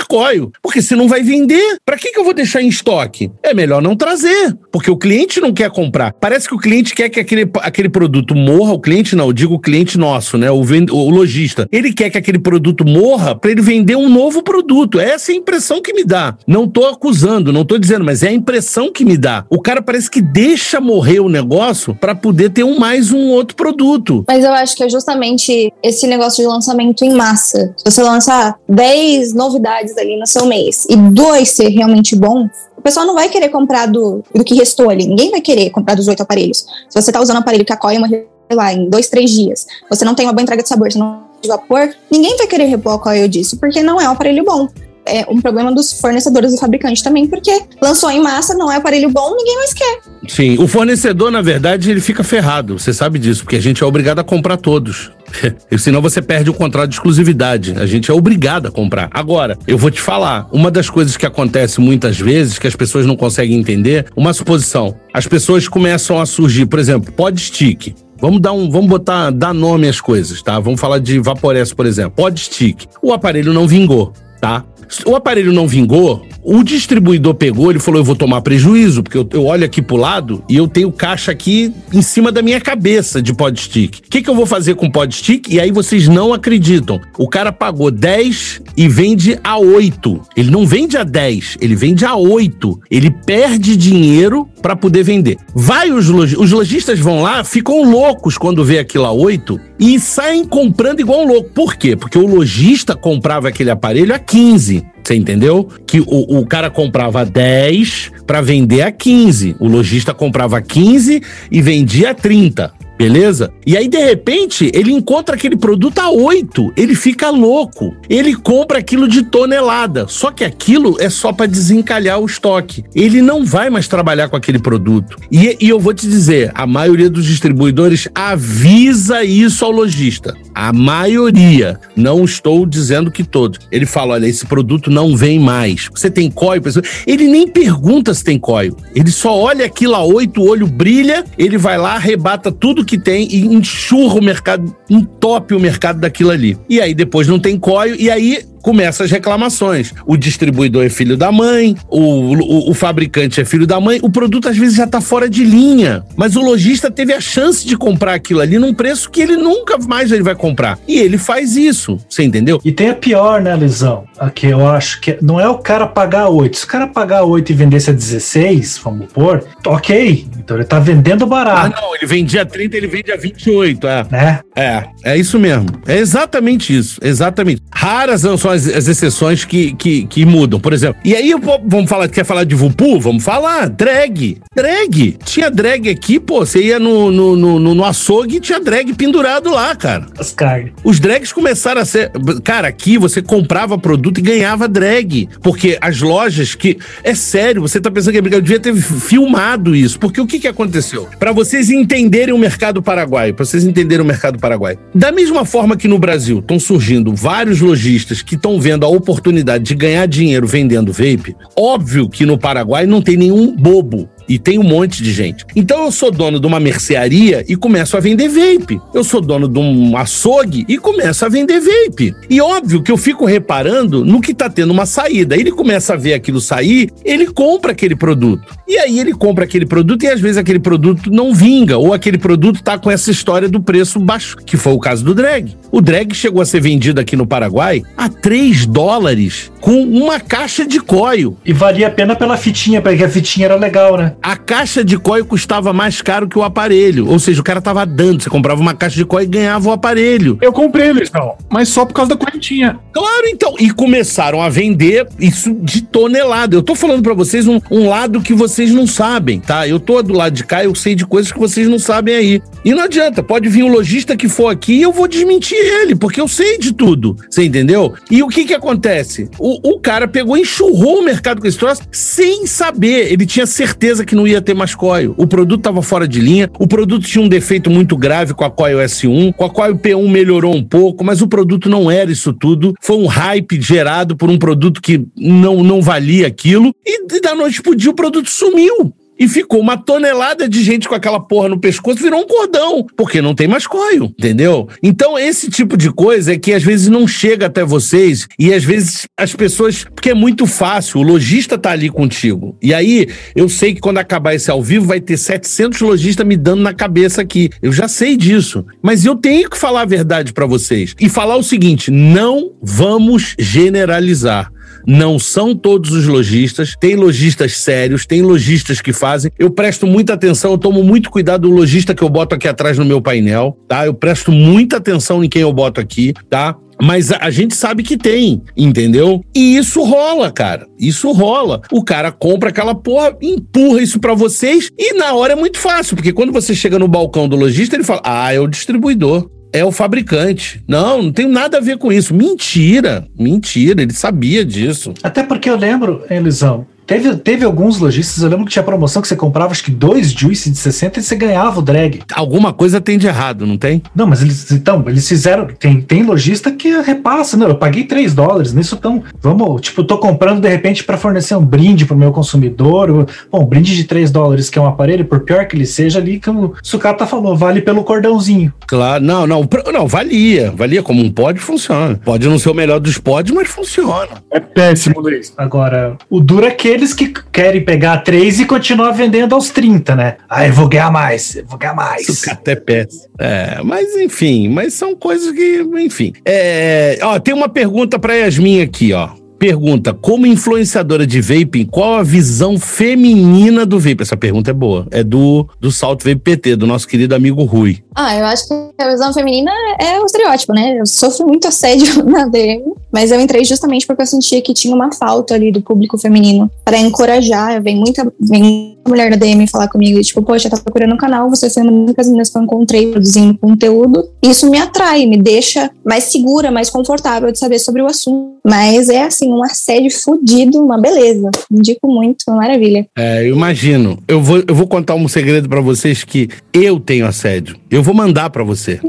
Porque 0.63 0.83
se 0.83 0.97
não 0.97 1.09
vai 1.09 1.23
vender, 1.23 1.79
pra 1.85 1.97
que, 1.97 2.13
que 2.13 2.19
eu 2.19 2.25
vou 2.25 2.35
deixar 2.35 2.63
em 2.63 2.69
estoque? 2.69 3.31
É 3.43 3.53
melhor 3.53 3.83
não 3.83 3.97
trazer. 3.97 4.57
Porque 4.73 4.91
o 4.91 4.97
cliente 4.97 5.41
não 5.41 5.53
quer 5.53 5.71
comprar. 5.71 6.13
Parece 6.13 6.49
que 6.49 6.55
o 6.55 6.59
cliente 6.59 6.95
quer 6.95 7.09
que 7.09 7.21
aquele, 7.21 7.51
aquele 7.61 7.89
produto 7.89 8.35
morra. 8.35 8.73
O 8.73 8.81
cliente 8.81 9.15
não, 9.15 9.27
eu 9.27 9.33
digo 9.33 9.55
o 9.55 9.61
cliente 9.61 9.99
nosso, 9.99 10.39
né? 10.39 10.51
O, 10.51 10.63
vend, 10.63 10.91
o 10.91 11.11
lojista. 11.11 11.69
Ele 11.71 11.93
quer 11.93 12.11
que 12.11 12.19
aquele 12.19 12.39
produto 12.39 12.85
morra 12.87 13.35
para 13.35 13.51
ele 13.51 13.61
vender 13.61 13.97
um 13.97 14.09
novo 14.09 14.43
produto. 14.43 14.99
Essa 15.01 15.33
é 15.33 15.35
a 15.35 15.39
impressão 15.39 15.83
que 15.83 15.93
me 15.93 16.05
dá. 16.05 16.37
Não 16.47 16.67
tô 16.67 16.87
acusando, 16.87 17.53
não 17.53 17.65
tô 17.65 17.79
dizendo, 17.79 18.05
mas 18.05 18.23
é 18.23 18.29
a 18.29 18.33
impressão 18.33 18.93
que 18.93 19.05
me 19.05 19.17
dá. 19.17 19.45
O 19.51 19.61
cara 19.61 19.83
parece 19.83 20.11
que 20.11 20.21
deixa 20.21 20.81
morrer 20.81 21.21
o 21.21 21.29
negócio 21.29 21.95
para 21.95 22.15
poder 22.15 22.51
ter 22.51 22.65
um 22.65 22.79
mais 22.79 23.13
um 23.13 23.29
outro 23.29 23.57
produto. 23.57 24.25
Mas 24.27 24.45
eu 24.45 24.53
acho 24.53 24.77
que 24.77 24.85
é 24.85 24.89
justamente 24.89 25.73
esse 25.83 26.07
negócio 26.07 26.43
de 26.43 26.49
lançamento 26.49 27.05
em 27.05 27.13
massa. 27.13 27.75
Se 27.77 27.85
você 27.85 28.03
lançar 28.03 28.57
10 28.69 29.35
novidades 29.35 29.98
ali 29.99 30.17
no 30.17 30.27
seu 30.27 30.47
mês 30.47 30.87
e 30.89 30.97
dois 30.97 31.51
ser 31.51 31.69
realmente 31.69 32.17
bom, 32.17 32.49
o 32.77 32.83
pessoal 32.83 33.05
não 33.05 33.15
vai 33.15 33.29
querer 33.29 33.49
comprar 33.49 33.87
do, 33.87 34.23
do 34.35 34.45
que 34.45 34.55
restou 34.55 34.89
ali. 34.89 35.07
Ninguém 35.07 35.31
vai 35.31 35.41
querer 35.41 35.71
comprar 35.71 35.95
dos 35.95 36.09
oito 36.09 36.23
aparelhos. 36.23 36.65
Se 36.89 37.01
você 37.01 37.13
tá 37.13 37.21
usando 37.21 37.37
um 37.37 37.41
aparelho 37.41 37.65
que 37.65 37.73
a 37.73 37.77
coia 37.77 37.99
morreu 37.99 38.27
lá 38.53 38.73
em 38.73 38.89
dois, 38.89 39.09
três 39.09 39.31
dias, 39.31 39.67
você 39.91 40.05
não 40.05 40.15
tem 40.15 40.25
uma 40.25 40.33
boa 40.33 40.43
entrega 40.43 40.63
de 40.63 40.69
sabor, 40.69 40.91
você 40.91 40.99
não 40.99 41.29
de 41.41 41.49
vapor, 41.49 41.89
ninguém 42.11 42.37
vai 42.37 42.47
querer 42.47 42.65
repor 42.65 42.95
a 42.95 42.99
coil 42.99 43.29
disso, 43.29 43.57
porque 43.59 43.83
não 43.83 44.01
é 44.01 44.09
um 44.09 44.13
aparelho 44.13 44.45
bom. 44.45 44.69
É 45.07 45.25
um 45.31 45.41
problema 45.41 45.73
dos 45.73 45.99
fornecedores 46.01 46.53
e 46.53 46.59
fabricantes 46.59 47.03
também, 47.03 47.27
porque 47.27 47.63
lançou 47.81 48.11
em 48.11 48.21
massa, 48.21 48.55
não 48.55 48.71
é 48.71 48.77
aparelho 48.77 49.09
bom, 49.09 49.35
ninguém 49.35 49.57
mais 49.57 49.73
quer. 49.73 50.01
Sim, 50.29 50.59
o 50.63 50.69
fornecedor, 50.69 51.31
na 51.31 51.41
verdade, 51.41 51.91
ele 51.91 52.01
fica 52.01 52.23
ferrado. 52.23 52.79
Você 52.79 52.93
sabe 52.93 53.19
disso, 53.19 53.43
porque 53.43 53.57
a 53.57 53.63
gente 53.63 53.83
é 53.83 53.87
obrigado 53.87 54.19
a 54.19 54.25
comprar 54.25 54.59
todos. 54.59 55.11
Senão 55.79 56.01
você 56.01 56.21
perde 56.21 56.51
o 56.51 56.55
contrato 56.55 56.89
de 56.89 56.97
exclusividade. 56.97 57.75
A 57.77 57.87
gente 57.87 58.11
é 58.11 58.15
obrigado 58.15 58.67
a 58.69 58.71
comprar. 58.71 59.09
Agora, 59.13 59.59
eu 59.67 59.79
vou 59.79 59.91
te 59.91 60.01
falar: 60.01 60.49
uma 60.53 60.71
das 60.71 60.91
coisas 60.91 61.17
que 61.17 61.27
acontece 61.27 61.81
muitas 61.81 62.19
vezes, 62.19 62.59
que 62.59 62.67
as 62.67 62.77
pessoas 62.77 63.07
não 63.07 63.17
conseguem 63.17 63.59
entender, 63.59 64.07
uma 64.17 64.33
suposição. 64.33 64.95
As 65.13 65.27
pessoas 65.27 65.69
começam 65.69 66.21
a 66.21 66.27
surgir, 66.27 66.67
por 66.67 66.79
exemplo, 66.79 67.13
pod 67.13 67.41
stick. 67.41 67.95
Vamos 68.21 68.41
dar 68.41 68.53
um, 68.53 68.69
vamos 68.69 68.89
botar, 68.89 69.31
dar 69.31 69.55
nome 69.55 69.89
às 69.89 70.01
coisas, 70.01 70.43
tá? 70.43 70.59
Vamos 70.59 70.81
falar 70.81 70.99
de 70.99 71.21
Vaporess, 71.21 71.73
por 71.73 71.87
exemplo. 71.87 72.13
Pod 72.17 72.39
stick. 72.39 72.87
O 73.01 73.13
aparelho 73.13 73.53
não 73.53 73.67
vingou, 73.67 74.13
tá? 74.41 74.65
O 75.05 75.15
aparelho 75.15 75.53
não 75.53 75.67
vingou, 75.67 76.27
o 76.43 76.63
distribuidor 76.63 77.35
pegou, 77.35 77.71
ele 77.71 77.79
falou: 77.79 78.01
Eu 78.01 78.05
vou 78.05 78.17
tomar 78.17 78.41
prejuízo, 78.41 79.03
porque 79.03 79.19
eu, 79.19 79.29
eu 79.33 79.45
olho 79.45 79.65
aqui 79.65 79.83
pro 79.83 79.97
lado 79.97 80.43
e 80.49 80.57
eu 80.57 80.67
tenho 80.67 80.91
caixa 80.91 81.31
aqui 81.31 81.73
em 81.93 82.01
cima 82.01 82.33
da 82.33 82.41
minha 82.41 82.61
cabeça 82.61 83.21
de 83.21 83.35
podstick. 83.35 83.99
O 83.99 84.03
que, 84.11 84.23
que 84.23 84.31
eu 84.31 84.35
vou 84.35 84.47
fazer 84.47 84.75
com 84.75 84.91
podstick? 84.91 85.49
E 85.51 85.61
aí 85.61 85.71
vocês 85.71 86.09
não 86.09 86.33
acreditam. 86.33 87.01
O 87.19 87.29
cara 87.29 87.53
pagou 87.53 87.91
10 87.91 88.63
e 88.77 88.89
vende 88.89 89.39
a 89.45 89.59
8. 89.59 90.23
Ele 90.37 90.51
não 90.51 90.67
vende 90.67 90.97
a 90.97 91.05
10, 91.05 91.59
ele 91.61 91.77
vende 91.77 92.05
a 92.05 92.17
8. 92.17 92.81
Ele 92.91 93.11
perde 93.11 93.77
dinheiro 93.77 94.49
para 94.63 94.75
poder 94.75 95.03
vender. 95.03 95.37
Vai 95.55 95.91
os, 95.91 96.09
loj 96.09 96.35
os 96.39 96.51
lojistas 96.51 96.99
vão 96.99 97.21
lá, 97.23 97.45
ficam 97.45 97.83
loucos 97.83 98.39
quando 98.39 98.65
vê 98.65 98.79
aquilo 98.79 99.05
a 99.05 99.13
8 99.13 99.61
e 99.79 100.01
saem 100.01 100.45
comprando 100.45 101.01
igual 101.01 101.23
um 101.23 101.29
louco. 101.29 101.51
Por 101.51 101.77
quê? 101.77 101.95
Porque 101.95 102.19
o 102.19 102.27
lojista 102.27 102.97
comprava 102.97 103.49
aquele 103.49 103.71
aparelho 103.71 104.15
a 104.15 104.19
15. 104.19 104.78
Você 105.03 105.15
entendeu? 105.15 105.69
Que 105.87 106.01
o, 106.01 106.39
o 106.39 106.47
cara 106.47 106.71
comprava 106.71 107.25
10 107.25 108.13
para 108.27 108.41
vender 108.41 108.83
a 108.83 108.93
15. 108.93 109.57
O 109.59 109.67
lojista 109.67 110.13
comprava 110.13 110.61
15 110.61 111.23
e 111.51 111.63
vendia 111.63 112.11
a 112.11 112.15
30. 112.15 112.73
Beleza? 112.99 113.53
E 113.65 113.77
aí, 113.77 113.87
de 113.87 113.99
repente, 113.99 114.73
ele 114.75 114.91
encontra 114.91 115.37
aquele 115.37 115.57
produto 115.57 116.01
a 116.01 116.11
8. 116.11 116.73
Ele 116.77 116.97
fica 116.97 117.31
louco. 117.31 117.95
Ele 118.11 118.35
compra 118.35 118.79
aquilo 118.79 119.07
de 119.07 119.23
tonelada. 119.23 120.07
Só 120.09 120.33
que 120.33 120.43
aquilo 120.43 120.97
é 120.99 121.09
só 121.09 121.33
para 121.33 121.47
desencalhar 121.47 122.19
o 122.19 122.27
estoque. 122.27 122.85
Ele 122.93 123.23
não 123.23 123.45
vai 123.45 123.71
mais 123.71 123.87
trabalhar 123.87 124.29
com 124.29 124.35
aquele 124.35 124.59
produto. 124.59 125.17
E, 125.31 125.57
e 125.61 125.69
eu 125.69 125.79
vou 125.79 125.95
te 125.95 126.09
dizer: 126.09 126.51
a 126.55 126.67
maioria 126.67 127.09
dos 127.09 127.25
distribuidores 127.25 128.09
avisa 128.13 129.23
isso 129.23 129.65
ao 129.65 129.71
lojista. 129.71 130.35
A 130.53 130.73
maioria. 130.73 131.79
Não 131.95 132.25
estou 132.25 132.67
dizendo 132.67 133.13
que 133.13 133.23
todos. 133.23 133.61
Ele 133.71 133.87
fala: 133.87 134.15
olha, 134.15 134.27
esse 134.27 134.45
produto 134.45 134.91
não 134.91 135.17
vem 135.17 135.39
mais. 135.39 135.89
Você 135.95 136.11
tem 136.11 136.29
coio? 136.29 136.61
Ele 137.07 137.29
nem 137.29 137.47
pergunta 137.47 138.13
se 138.13 138.25
tem 138.25 138.41
coio. 138.41 138.77
Ele 138.93 139.13
só 139.13 139.39
olha 139.39 139.65
aquilo 139.65 139.95
a 139.95 140.05
8, 140.05 140.41
o 140.41 140.49
olho 140.49 140.67
brilha, 140.67 141.25
ele 141.39 141.57
vai 141.57 141.79
lá, 141.79 141.95
arrebata 141.95 142.51
tudo 142.51 142.88
que 142.89 142.99
tem 142.99 143.29
e 143.31 143.45
enxurra 143.45 144.15
o 144.15 144.25
mercado, 144.25 144.75
entope 144.89 145.55
o 145.55 145.61
mercado 145.61 146.01
daquilo 146.01 146.31
ali. 146.31 146.57
E 146.69 146.81
aí 146.81 146.95
depois 146.95 147.29
não 147.29 147.39
tem 147.39 147.59
coio, 147.59 147.95
e 148.01 148.11
aí 148.11 148.43
começam 148.63 149.05
as 149.05 149.11
reclamações. 149.11 149.93
O 150.07 150.17
distribuidor 150.17 150.85
é 150.85 150.89
filho 150.89 151.17
da 151.17 151.31
mãe, 151.31 151.77
o, 151.89 152.35
o, 152.35 152.71
o, 152.71 152.75
fabricante 152.75 153.41
é 153.41 153.45
filho 153.45 153.67
da 153.67 153.81
mãe, 153.81 153.99
o 154.03 154.11
produto 154.11 154.49
às 154.49 154.57
vezes 154.57 154.77
já 154.77 154.85
está 154.85 155.01
fora 155.01 155.29
de 155.29 155.45
linha, 155.45 156.05
mas 156.17 156.37
o 156.37 156.41
lojista 156.43 156.91
teve 156.91 157.13
a 157.13 157.21
chance 157.21 157.67
de 157.67 157.77
comprar 157.77 158.15
aquilo 158.15 158.41
ali 158.41 158.59
num 158.59 158.75
preço 158.75 159.11
que 159.11 159.21
ele 159.21 159.37
nunca 159.37 159.79
mais 159.79 160.13
ele 160.13 160.23
vai 160.23 160.35
comprar. 160.35 160.79
E 160.87 160.99
ele 160.99 161.19
faz 161.19 161.57
isso, 161.57 161.99
você 162.09 162.23
entendeu? 162.23 162.61
E 162.65 162.73
tem 162.73 162.91
a 162.91 162.95
pior, 162.95 163.41
né, 163.41 163.57
Lisão? 163.57 164.05
Aqui 164.19 164.47
eu 164.47 164.67
acho 164.67 165.01
que 165.01 165.19
não 165.23 165.39
é 165.41 165.49
o 165.49 165.59
cara 165.59 165.87
pagar 165.87 166.29
8. 166.29 166.57
Se 166.57 166.65
o 166.65 166.69
cara 166.69 166.87
pagar 166.87 167.23
8 167.25 167.51
e 167.51 167.55
vendesse 167.55 167.91
a 167.91 167.93
16, 167.93 168.81
vamos 168.83 169.13
pôr, 169.13 169.45
ok. 169.67 170.27
Então 170.49 170.57
ele 170.57 170.65
tá 170.65 170.79
vendendo 170.79 171.27
barato. 171.27 171.75
Ah, 171.77 171.79
não, 171.79 171.95
ele 171.95 172.07
vendia 172.07 172.43
30, 172.43 172.75
ele 172.75 172.87
vende 172.87 173.13
a 173.13 173.19
28, 173.19 173.87
é. 173.87 174.07
Né? 174.11 174.41
É, 174.57 174.85
é 175.05 175.17
isso 175.19 175.39
mesmo. 175.39 175.67
É 175.87 175.99
exatamente 175.99 176.75
isso, 176.75 176.99
exatamente. 177.03 177.61
Raras 177.71 178.23
são 178.23 178.51
as, 178.51 178.67
as 178.67 178.89
exceções 178.89 179.45
que, 179.45 179.75
que, 179.75 180.07
que, 180.07 180.25
mudam, 180.25 180.59
por 180.59 180.73
exemplo. 180.73 180.99
E 181.05 181.15
aí, 181.15 181.35
vamos 181.67 181.91
falar, 181.91 182.09
quer 182.09 182.25
falar 182.25 182.45
de 182.45 182.55
Vupu? 182.55 182.99
Vamos 182.99 183.23
falar, 183.23 183.69
drag. 183.69 184.39
Drag. 184.57 185.19
Tinha 185.23 185.51
drag 185.51 185.91
aqui, 185.91 186.19
pô, 186.19 186.47
você 186.47 186.63
ia 186.63 186.79
no, 186.79 187.11
no, 187.11 187.37
no, 187.37 187.75
no 187.75 187.85
açougue 187.85 188.37
e 188.37 188.41
tinha 188.41 188.59
drag 188.59 188.95
pendurado 188.95 189.51
lá, 189.51 189.77
cara. 189.77 190.07
As 190.19 190.33
carnes. 190.33 190.73
Os 190.83 190.99
drags 190.99 191.31
começaram 191.31 191.83
a 191.83 191.85
ser... 191.85 192.11
Cara, 192.43 192.69
aqui 192.69 192.97
você 192.97 193.21
comprava 193.21 193.77
produto 193.77 194.17
e 194.17 194.23
ganhava 194.23 194.67
drag. 194.67 195.29
Porque 195.43 195.77
as 195.79 196.01
lojas 196.01 196.55
que... 196.55 196.79
É 197.05 197.15
sério, 197.15 197.61
você 197.61 197.79
tá 197.79 197.91
pensando 197.91 198.13
que 198.13 198.35
eu 198.35 198.41
devia 198.41 198.59
ter 198.59 198.75
filmado 198.75 199.77
isso. 199.77 199.99
Porque 199.99 200.19
o 200.19 200.27
que 200.27 200.38
que 200.39 200.49
aconteceu? 200.49 201.09
Para 201.19 201.33
vocês 201.33 201.71
entenderem 201.71 202.35
o 202.35 202.39
mercado 202.39 202.83
paraguaio, 202.83 203.35
para 203.35 203.45
vocês 203.45 203.65
entenderem 203.65 204.05
o 204.05 204.07
mercado 204.07 204.39
paraguaio. 204.39 204.79
Da 204.95 205.13
mesma 205.13 205.45
forma 205.45 205.77
que 205.77 205.89
no 205.89 205.99
Brasil 205.99 206.39
estão 206.39 206.59
surgindo 206.59 207.15
vários 207.15 207.61
lojistas 207.61 208.23
que 208.23 208.35
estão 208.35 208.61
vendo 208.61 208.85
a 208.85 208.89
oportunidade 208.89 209.65
de 209.65 209.75
ganhar 209.75 210.07
dinheiro 210.07 210.47
vendendo 210.47 210.93
vape, 210.93 211.37
óbvio 211.57 212.09
que 212.09 212.25
no 212.25 212.39
Paraguai 212.39 212.87
não 212.87 213.03
tem 213.03 213.17
nenhum 213.17 213.55
bobo 213.55 214.09
E 214.29 214.39
tem 214.39 214.59
um 214.59 214.63
monte 214.63 215.03
de 215.03 215.13
gente. 215.13 215.45
Então 215.57 215.85
eu 215.85 215.91
sou 215.91 216.11
dono 216.11 216.39
de 216.39 216.47
uma 216.47 216.61
mercearia 216.61 217.45
e 217.49 217.57
começo 217.57 217.97
a 217.97 218.01
vender 218.01 218.29
vape. 218.29 218.81
Eu 218.93 219.03
sou 219.03 219.21
dono 219.21 219.49
de 219.49 219.59
um 219.59 219.97
açougue 219.97 220.65
e 220.69 220.77
começo 220.79 221.25
a 221.25 221.29
vender 221.29 221.61
vape. 221.61 222.15
E 222.29 222.41
óbvio 222.41 222.83
que 222.83 222.93
eu 222.93 222.97
fico 222.97 223.25
reparando 223.25 224.05
no 224.05 224.21
que 224.21 224.35
tá 224.35 224.51
tendo 224.51 224.71
uma 224.71 224.87
saída. 224.87 225.37
Ele 225.37 225.51
começa 225.51 225.95
a 225.95 225.97
ver 225.97 226.15
aquilo 226.15 226.41
sair, 226.41 226.91
ele 227.05 227.27
compra 227.27 227.73
aquele 227.73 227.97
produto. 227.97 228.59
E 228.67 228.77
aí 228.79 229.01
ele 229.01 229.13
compra 229.13 229.45
aquele 229.45 229.65
produto 229.65 230.03
e 230.03 230.09
às 230.09 230.21
vezes 230.21 230.37
aquele 230.37 230.59
produto 230.59 231.11
não 231.11 231.33
vinga, 231.33 231.79
ou 231.79 231.95
aquele 231.95 232.19
produto 232.19 232.63
tá 232.63 232.79
com 232.79 232.91
essa 232.91 233.11
história 233.11 233.49
do 233.49 233.63
preço 233.63 233.99
baixo, 233.99 234.37
que 234.45 234.57
foi 234.57 234.73
o 234.73 234.79
caso 234.79 235.05
do 235.05 235.15
drag. 235.15 235.57
O 235.71 235.81
drag 235.81 236.15
chegou 236.15 236.43
a 236.43 236.47
ser 236.47 236.61
vendido 236.61 237.01
aqui 237.01 237.17
no 237.17 237.27
Paraguai 237.27 237.83
a 237.97 238.09
3 238.09 238.67
dólares 238.67 239.51
com 239.61 239.83
uma 239.83 240.21
caixa 240.21 240.67
de 240.67 240.81
coio. 240.81 241.37
E 241.45 241.53
valia 241.53 241.89
a 241.89 241.91
pena 241.91 242.15
pela 242.15 242.37
fitinha, 242.37 242.83
porque 242.83 243.03
a 243.03 243.09
fitinha 243.09 243.47
era 243.47 243.57
legal, 243.57 243.97
né? 243.97 244.15
A 244.23 244.37
caixa 244.37 244.85
de 244.85 244.99
coio 244.99 245.25
custava 245.25 245.73
mais 245.73 246.03
caro 246.03 246.29
que 246.29 246.39
o 246.39 246.43
aparelho. 246.43 247.09
Ou 247.09 247.19
seja, 247.19 247.41
o 247.41 247.45
cara 247.45 247.61
tava 247.61 247.87
dando. 247.87 248.23
Você 248.23 248.31
comprava 248.31 248.61
uma 248.61 248.75
caixa 248.75 248.97
de 248.97 249.05
coio 249.05 249.25
e 249.25 249.29
ganhava 249.29 249.69
o 249.69 249.73
aparelho. 249.73 250.39
Eu 250.41 250.53
comprei 250.53 250.89
não. 251.15 251.37
Mas 251.51 251.69
só 251.69 251.85
por 251.85 251.95
causa 251.95 252.11
da 252.11 252.17
correntinha. 252.17 252.79
Claro, 252.93 253.27
então. 253.27 253.55
E 253.59 253.71
começaram 253.71 254.43
a 254.43 254.49
vender 254.49 255.07
isso 255.19 255.55
de 255.55 255.83
tonelada. 255.83 256.55
Eu 256.55 256.63
tô 256.63 256.75
falando 256.75 257.03
para 257.03 257.15
vocês 257.15 257.47
um, 257.47 257.61
um, 257.71 257.89
lado 257.89 258.21
que 258.21 258.35
vocês 258.35 258.73
não 258.73 258.87
sabem, 258.87 259.41
tá? 259.41 259.69
Eu 259.69 259.79
tô 259.79 260.03
do 260.03 260.13
lado 260.13 260.33
de 260.33 260.45
cá, 260.45 260.65
eu 260.65 260.75
sei 260.75 260.95
de 260.95 261.07
coisas 261.07 261.31
que 261.31 261.39
vocês 261.39 261.69
não 261.69 261.79
sabem 261.79 262.15
aí. 262.15 262.43
E 262.65 262.73
não 262.73 262.83
adianta, 262.83 263.23
pode 263.23 263.49
vir 263.49 263.63
o 263.63 263.69
lojista 263.69 264.17
que 264.17 264.29
for 264.29 264.49
aqui 264.49 264.75
e 264.75 264.83
eu 264.83 264.93
vou 264.93 265.07
desmentir 265.07 265.59
ele, 265.59 265.95
porque 265.95 266.21
eu 266.21 266.29
sei 266.29 266.59
de 266.59 266.73
tudo. 266.73 267.17
Você 267.29 267.45
entendeu? 267.45 267.95
E 268.11 268.23
o 268.23 268.29
que 268.29 268.45
que 268.45 268.55
acontece? 268.55 269.29
O, 269.39 269.75
o 269.75 269.81
cara 269.81 270.09
pegou 270.09 270.37
e 270.37 270.43
enxurrou 270.43 271.01
o 271.01 271.05
mercado 271.05 271.41
com 271.41 271.47
esse 271.47 271.59
troço 271.59 271.83
sem 271.93 272.47
saber. 272.47 273.13
Ele 273.13 273.27
tinha 273.27 273.47
certeza 273.47 274.05
que 274.09 274.17
não 274.17 274.27
ia 274.27 274.41
ter 274.41 274.55
mais 274.55 274.75
coio. 274.75 275.15
O 275.17 275.27
produto 275.27 275.63
tava 275.63 275.83
fora 275.83 276.09
de 276.09 276.21
linha, 276.21 276.51
o 276.59 276.67
produto 276.67 277.07
tinha 277.07 277.23
um 277.23 277.29
defeito 277.29 277.71
muito 277.71 277.97
grave 277.97 278.35
com 278.35 278.45
a 278.45 278.51
coio 278.51 278.79
S1, 278.79 279.35
com 279.35 279.45
a 279.45 279.51
coio 279.51 279.77
P1 279.77 280.09
melhorou 280.09 280.55
um 280.55 280.65
pouco, 280.65 281.05
mas 281.05 281.21
o 281.23 281.29
produto 281.29 281.69
não 281.69 281.91
era 281.91 282.11
isso 282.11 282.33
tudo. 282.33 282.75
Foi 282.81 282.97
um 282.97 283.07
hype 283.07 283.61
gerado 283.61 284.17
por 284.17 284.31
um 284.31 284.39
produto 284.39 284.81
que 284.81 285.07
não, 285.17 285.63
não 285.63 285.83
valia 285.83 286.27
aquilo. 286.27 286.75
E 286.85 287.21
da 287.21 287.35
noite 287.35 287.63
pro 287.63 287.77
dia 287.77 287.91
o 287.91 287.95
produto 287.95 288.31
sumiu 288.31 288.93
e 289.19 289.27
ficou 289.27 289.61
uma 289.61 289.77
tonelada 289.77 290.49
de 290.49 290.63
gente 290.63 290.89
com 290.89 290.95
aquela 290.95 291.21
porra 291.21 291.49
no 291.49 291.59
pescoço, 291.59 292.03
virou 292.03 292.21
um 292.21 292.27
cordão, 292.27 292.87
porque 292.97 293.21
não 293.21 293.35
tem 293.35 293.49
mais 293.49 293.67
coio, 293.67 294.05
entendeu? 294.19 294.69
Então, 294.83 295.19
esse 295.19 295.51
tipo 295.51 295.77
de 295.77 295.91
coisa 295.91 296.33
é 296.33 296.39
que 296.39 296.53
às 296.53 296.63
vezes 296.63 296.89
não 296.89 297.07
chega 297.07 297.47
até 297.47 297.65
vocês 297.65 298.29
e 298.39 298.53
às 298.53 298.65
vezes 298.65 299.07
as 299.17 299.35
pessoas. 299.35 299.85
Porque 299.85 300.11
é 300.11 300.15
muito 300.15 300.47
fácil, 300.47 301.01
o 301.01 301.03
lojista 301.03 301.59
tá 301.59 301.71
ali 301.71 301.89
contigo. 301.89 302.57
E 302.63 302.73
aí, 302.73 303.09
eu 303.35 303.49
sei 303.49 303.75
que 303.75 303.81
quando 303.81 303.99
acabar 303.99 304.35
esse 304.35 304.51
ao 304.51 304.63
vivo, 304.63 304.87
vai 304.87 305.01
ter 305.01 305.17
700 305.17 305.81
lojistas 305.81 306.27
me 306.27 306.37
dando 306.37 306.63
na 306.63 306.73
cabeça 306.73 307.21
aqui. 307.23 307.51
Eu 307.61 307.73
já 307.73 307.89
sei 307.89 308.17
disso. 308.17 308.65
Mas 308.83 309.05
eu 309.05 309.17
tenho 309.17 309.51
que 309.51 309.59
falar 309.59 309.83
a 309.83 309.87
verdade 309.87 310.33
para 310.33 310.47
vocês. 310.47 310.95
E 311.01 311.09
falar 311.09 311.37
o 311.37 311.43
seguinte: 311.43 311.91
não 311.91 312.53
vamos 312.63 313.35
generalizar. 313.39 314.53
Não 314.89 315.19
são 315.19 315.55
todos 315.55 315.93
os 315.93 316.07
lojistas, 316.07 316.75
tem 316.81 316.97
lojistas 316.97 317.59
sérios, 317.59 318.07
tem 318.07 318.23
lojistas 318.23 318.81
que 318.81 318.91
fazem. 318.91 319.31
Eu 319.39 319.51
presto 319.51 319.87
muita 319.87 320.15
atenção, 320.15 320.53
eu 320.53 320.59
tomo 320.59 320.83
muito 320.83 321.11
cuidado 321.11 321.47
do 321.47 321.55
lojista 321.55 321.95
que 321.95 322.03
eu 322.03 322.09
boto 322.09 322.35
aqui 322.35 322.49
atrás 322.49 322.79
no 322.79 322.87
meu 322.87 323.03
painel, 323.03 323.55
tá? 323.69 323.85
Eu 323.85 323.93
presto 323.93 324.33
muita 324.33 324.79
atenção 324.79 325.23
em 325.23 325.29
quem 325.29 325.43
eu 325.43 325.53
boto 325.53 325.79
aqui, 325.79 326.15
tá? 326.31 326.57
Mas 326.81 327.13
a, 327.13 327.29
gente 327.29 327.55
sabe 327.55 327.83
que 327.83 327.99
tem, 327.99 328.41
entendeu? 328.57 329.21
E 329.35 329.59
isso 329.59 329.83
rola, 329.83 330.31
cara. 330.31 330.67
Isso 330.79 331.13
rola. 331.13 331.61
O 331.71 331.85
cara 331.85 332.11
compra 332.11 332.49
aquela 332.49 332.75
porra, 332.75 333.15
empurra 333.21 333.83
isso 333.83 333.99
para 333.99 334.15
vocês 334.15 334.71
e 334.79 334.95
na 334.95 335.13
hora 335.13 335.35
é 335.35 335.37
muito 335.37 335.59
fácil, 335.59 335.97
porque 335.97 336.15
quando 336.15 336.33
você 336.33 336.55
chega 336.55 336.79
no 336.79 336.89
balcão 336.89 337.29
do 337.29 337.37
lojista, 337.37 337.77
ele 337.77 337.85
fala: 337.85 338.01
"Ah, 338.05 338.33
é 338.33 338.41
o 338.41 338.47
distribuidor" 338.47 339.29
é 339.53 339.65
o 339.65 339.73
fabricante. 339.73 340.63
Não, 340.67 341.03
não 341.03 341.13
tem 341.13 341.29
nada 341.29 341.59
a 341.59 341.61
ver 341.61 341.79
com 341.79 341.93
isso. 341.93 342.15
Mentira, 342.15 343.07
mentira, 343.19 343.83
ele 343.83 343.93
sabia 343.93 344.45
disso. 344.45 344.93
Até 345.03 345.23
porque 345.23 345.49
eu 345.49 345.57
lembro, 345.57 346.05
Elisão, 346.11 346.67
Teve, 346.89 347.17
teve 347.17 347.45
alguns 347.45 347.79
lojistas, 347.79 348.23
eu 348.23 348.31
lembro 348.31 348.47
que 348.47 348.51
tinha 348.51 348.63
promoção 348.63 349.03
que 349.03 349.09
você 349.09 349.15
comprava 349.15 349.53
acho 349.53 349.63
que 349.63 349.71
dois 349.71 350.11
juice 350.11 350.49
de 350.49 350.57
60 350.57 350.99
e 350.99 351.03
você 351.03 351.15
ganhava 351.17 351.59
o 351.59 351.63
drag. 351.63 352.01
Alguma 352.15 352.51
coisa 352.51 352.81
tem 352.81 352.97
de 352.97 353.07
errado, 353.07 353.47
não 353.47 353.59
tem? 353.59 353.83
Não, 353.95 354.07
mas 354.07 354.23
eles 354.23 354.51
então, 354.51 354.83
eles 354.87 355.07
fizeram. 355.07 355.49
Tem, 355.49 355.83
tem 355.83 356.03
lojista 356.03 356.51
que 356.51 356.81
repassa, 356.81 357.37
não, 357.37 357.49
eu 357.49 357.57
paguei 357.57 357.85
3 357.85 358.15
dólares 358.15 358.55
nisso, 358.55 358.75
então 358.79 359.03
vamos, 359.21 359.61
tipo, 359.61 359.83
eu 359.83 359.85
tô 359.85 359.99
comprando 359.99 360.41
de 360.41 360.49
repente 360.49 360.83
para 360.83 360.97
fornecer 360.97 361.37
um 361.37 361.45
brinde 361.45 361.85
pro 361.85 361.95
meu 361.95 362.11
consumidor. 362.11 363.07
Bom, 363.31 363.43
um 363.43 363.47
brinde 363.47 363.77
de 363.77 363.85
3 363.85 364.11
dólares, 364.11 364.49
que 364.49 364.59
é 364.59 364.63
um 364.63 364.67
aparelho, 364.67 365.05
por 365.05 365.21
pior 365.21 365.47
que 365.47 365.55
ele 365.55 365.67
seja 365.67 365.99
ali, 365.99 366.19
que 366.19 366.31
o 366.31 366.55
Sucata 366.63 367.07
falou, 367.07 367.37
vale 367.37 367.61
pelo 367.61 367.85
cordãozinho. 367.85 368.51
Claro, 368.67 369.05
não, 369.05 369.27
não, 369.27 369.47
não, 369.71 369.87
valia, 369.87 370.51
valia 370.53 370.83
como 370.83 371.03
um 371.03 371.11
pod 371.11 371.39
funciona. 371.39 372.01
Pode 372.03 372.27
não 372.27 372.39
ser 372.39 372.49
o 372.49 372.55
melhor 372.55 372.81
dos 372.81 372.97
pods, 372.97 373.35
mas 373.35 373.47
funciona. 373.47 374.23
É 374.31 374.41
péssimo, 374.41 374.99
Luiz. 375.01 375.35
Agora, 375.37 375.99
o 376.09 376.19
duro 376.19 376.47
é 376.47 376.51
que 376.51 376.78
aqueles 376.79 376.95
que 376.95 377.13
querem 377.33 377.65
pegar 377.65 377.99
três 377.99 378.39
e 378.39 378.47
continuar 378.47 378.93
vendendo 378.93 379.35
aos 379.35 379.51
30, 379.51 379.97
né? 379.97 380.17
Ah, 380.29 380.47
eu 380.47 380.53
vou 380.53 380.69
ganhar 380.69 380.91
mais, 380.91 381.43
vou 381.47 381.59
ganhar 381.59 381.75
mais. 381.75 382.27
Até 382.29 382.55
péssimo. 382.55 383.09
É, 383.19 383.61
mas 383.65 383.95
enfim, 383.97 384.49
mas 384.49 384.75
são 384.75 384.95
coisas 384.95 385.33
que, 385.33 385.61
enfim. 385.79 386.13
É, 386.25 386.99
ó, 387.03 387.19
tem 387.19 387.35
uma 387.35 387.49
pergunta 387.49 387.99
para 387.99 388.15
Yasmin 388.15 388.63
aqui, 388.63 388.93
ó. 388.93 389.11
Pergunta: 389.39 389.95
como 389.95 390.27
influenciadora 390.27 391.07
de 391.07 391.21
vaping, 391.21 391.67
qual 391.67 391.95
a 391.95 392.03
visão 392.03 392.59
feminina 392.59 393.65
do 393.65 393.79
vape? 393.79 394.03
Essa 394.03 394.17
pergunta 394.17 394.51
é 394.51 394.55
boa. 394.55 394.87
É 394.91 395.05
do, 395.05 395.49
do 395.61 395.71
Salto 395.71 396.05
Vape 396.05 396.21
PT, 396.21 396.57
do 396.57 396.67
nosso 396.67 396.89
querido 396.89 397.15
amigo 397.15 397.45
Rui. 397.45 397.79
Ah, 397.95 398.17
eu 398.17 398.27
acho 398.27 398.49
que 398.49 398.55
a 398.83 398.91
visão 398.91 399.13
feminina 399.13 399.51
é 399.81 400.01
o 400.01 400.07
estereótipo, 400.07 400.53
né? 400.53 400.79
Eu 400.79 400.87
sofro 400.87 401.27
muito 401.27 401.47
assédio 401.47 402.03
na 402.07 402.27
DM, 402.27 402.63
mas 402.93 403.11
eu 403.11 403.21
entrei 403.21 403.45
justamente 403.45 403.87
porque 403.87 404.03
eu 404.03 404.07
sentia 404.07 404.43
que 404.43 404.55
tinha 404.55 404.75
uma 404.75 404.93
falta 404.93 405.35
ali 405.35 405.53
do 405.53 405.61
público 405.61 405.99
feminino 405.99 406.51
para 406.65 406.79
encorajar. 406.79 407.63
Vem 407.63 407.77
muita, 407.77 408.13
vem 408.21 408.79
mulher 408.89 409.11
da 409.11 409.17
DM 409.17 409.47
falar 409.47 409.69
comigo, 409.69 410.01
tipo, 410.01 410.23
poxa, 410.23 410.49
tá 410.49 410.57
procurando 410.57 410.95
um 410.95 410.97
canal, 410.97 411.29
você 411.29 411.51
foi 411.51 411.63
uma 411.63 411.93
das 411.93 412.07
meninas 412.07 412.31
que 412.31 412.39
eu 412.39 412.43
encontrei 412.43 412.91
produzindo 412.91 413.39
conteúdo. 413.39 414.09
Isso 414.23 414.51
me 414.51 414.59
atrai, 414.59 415.07
me 415.07 415.17
deixa 415.17 415.71
mais 415.85 416.05
segura, 416.05 416.51
mais 416.51 416.71
confortável 416.71 417.31
de 417.31 417.39
saber 417.39 417.59
sobre 417.59 417.83
o 417.83 417.87
assunto. 417.87 418.39
Mas 418.45 418.89
é 418.89 419.03
assim, 419.03 419.28
um 419.33 419.43
assédio 419.43 419.91
fudido, 419.91 420.65
uma 420.65 420.81
beleza. 420.81 421.31
Indico 421.51 421.87
muito, 421.89 422.25
uma 422.29 422.39
maravilha. 422.39 422.87
É, 422.97 423.29
eu 423.29 423.35
imagino. 423.35 423.99
Eu 424.07 424.23
vou, 424.23 424.43
eu 424.47 424.55
vou 424.55 424.67
contar 424.67 424.95
um 424.95 425.09
segredo 425.09 425.49
para 425.49 425.61
vocês 425.61 426.05
que 426.05 426.29
eu 426.53 426.81
tenho 426.81 427.07
assédio. 427.07 427.57
Eu 427.71 427.83
vou 427.83 427.95
mandar 427.95 428.31
para 428.31 428.45
você. 428.45 428.81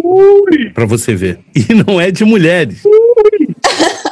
para 0.73 0.86
você 0.86 1.15
ver. 1.15 1.39
E 1.56 1.73
não 1.73 1.99
é 1.99 2.10
de 2.10 2.23
mulheres. 2.23 2.84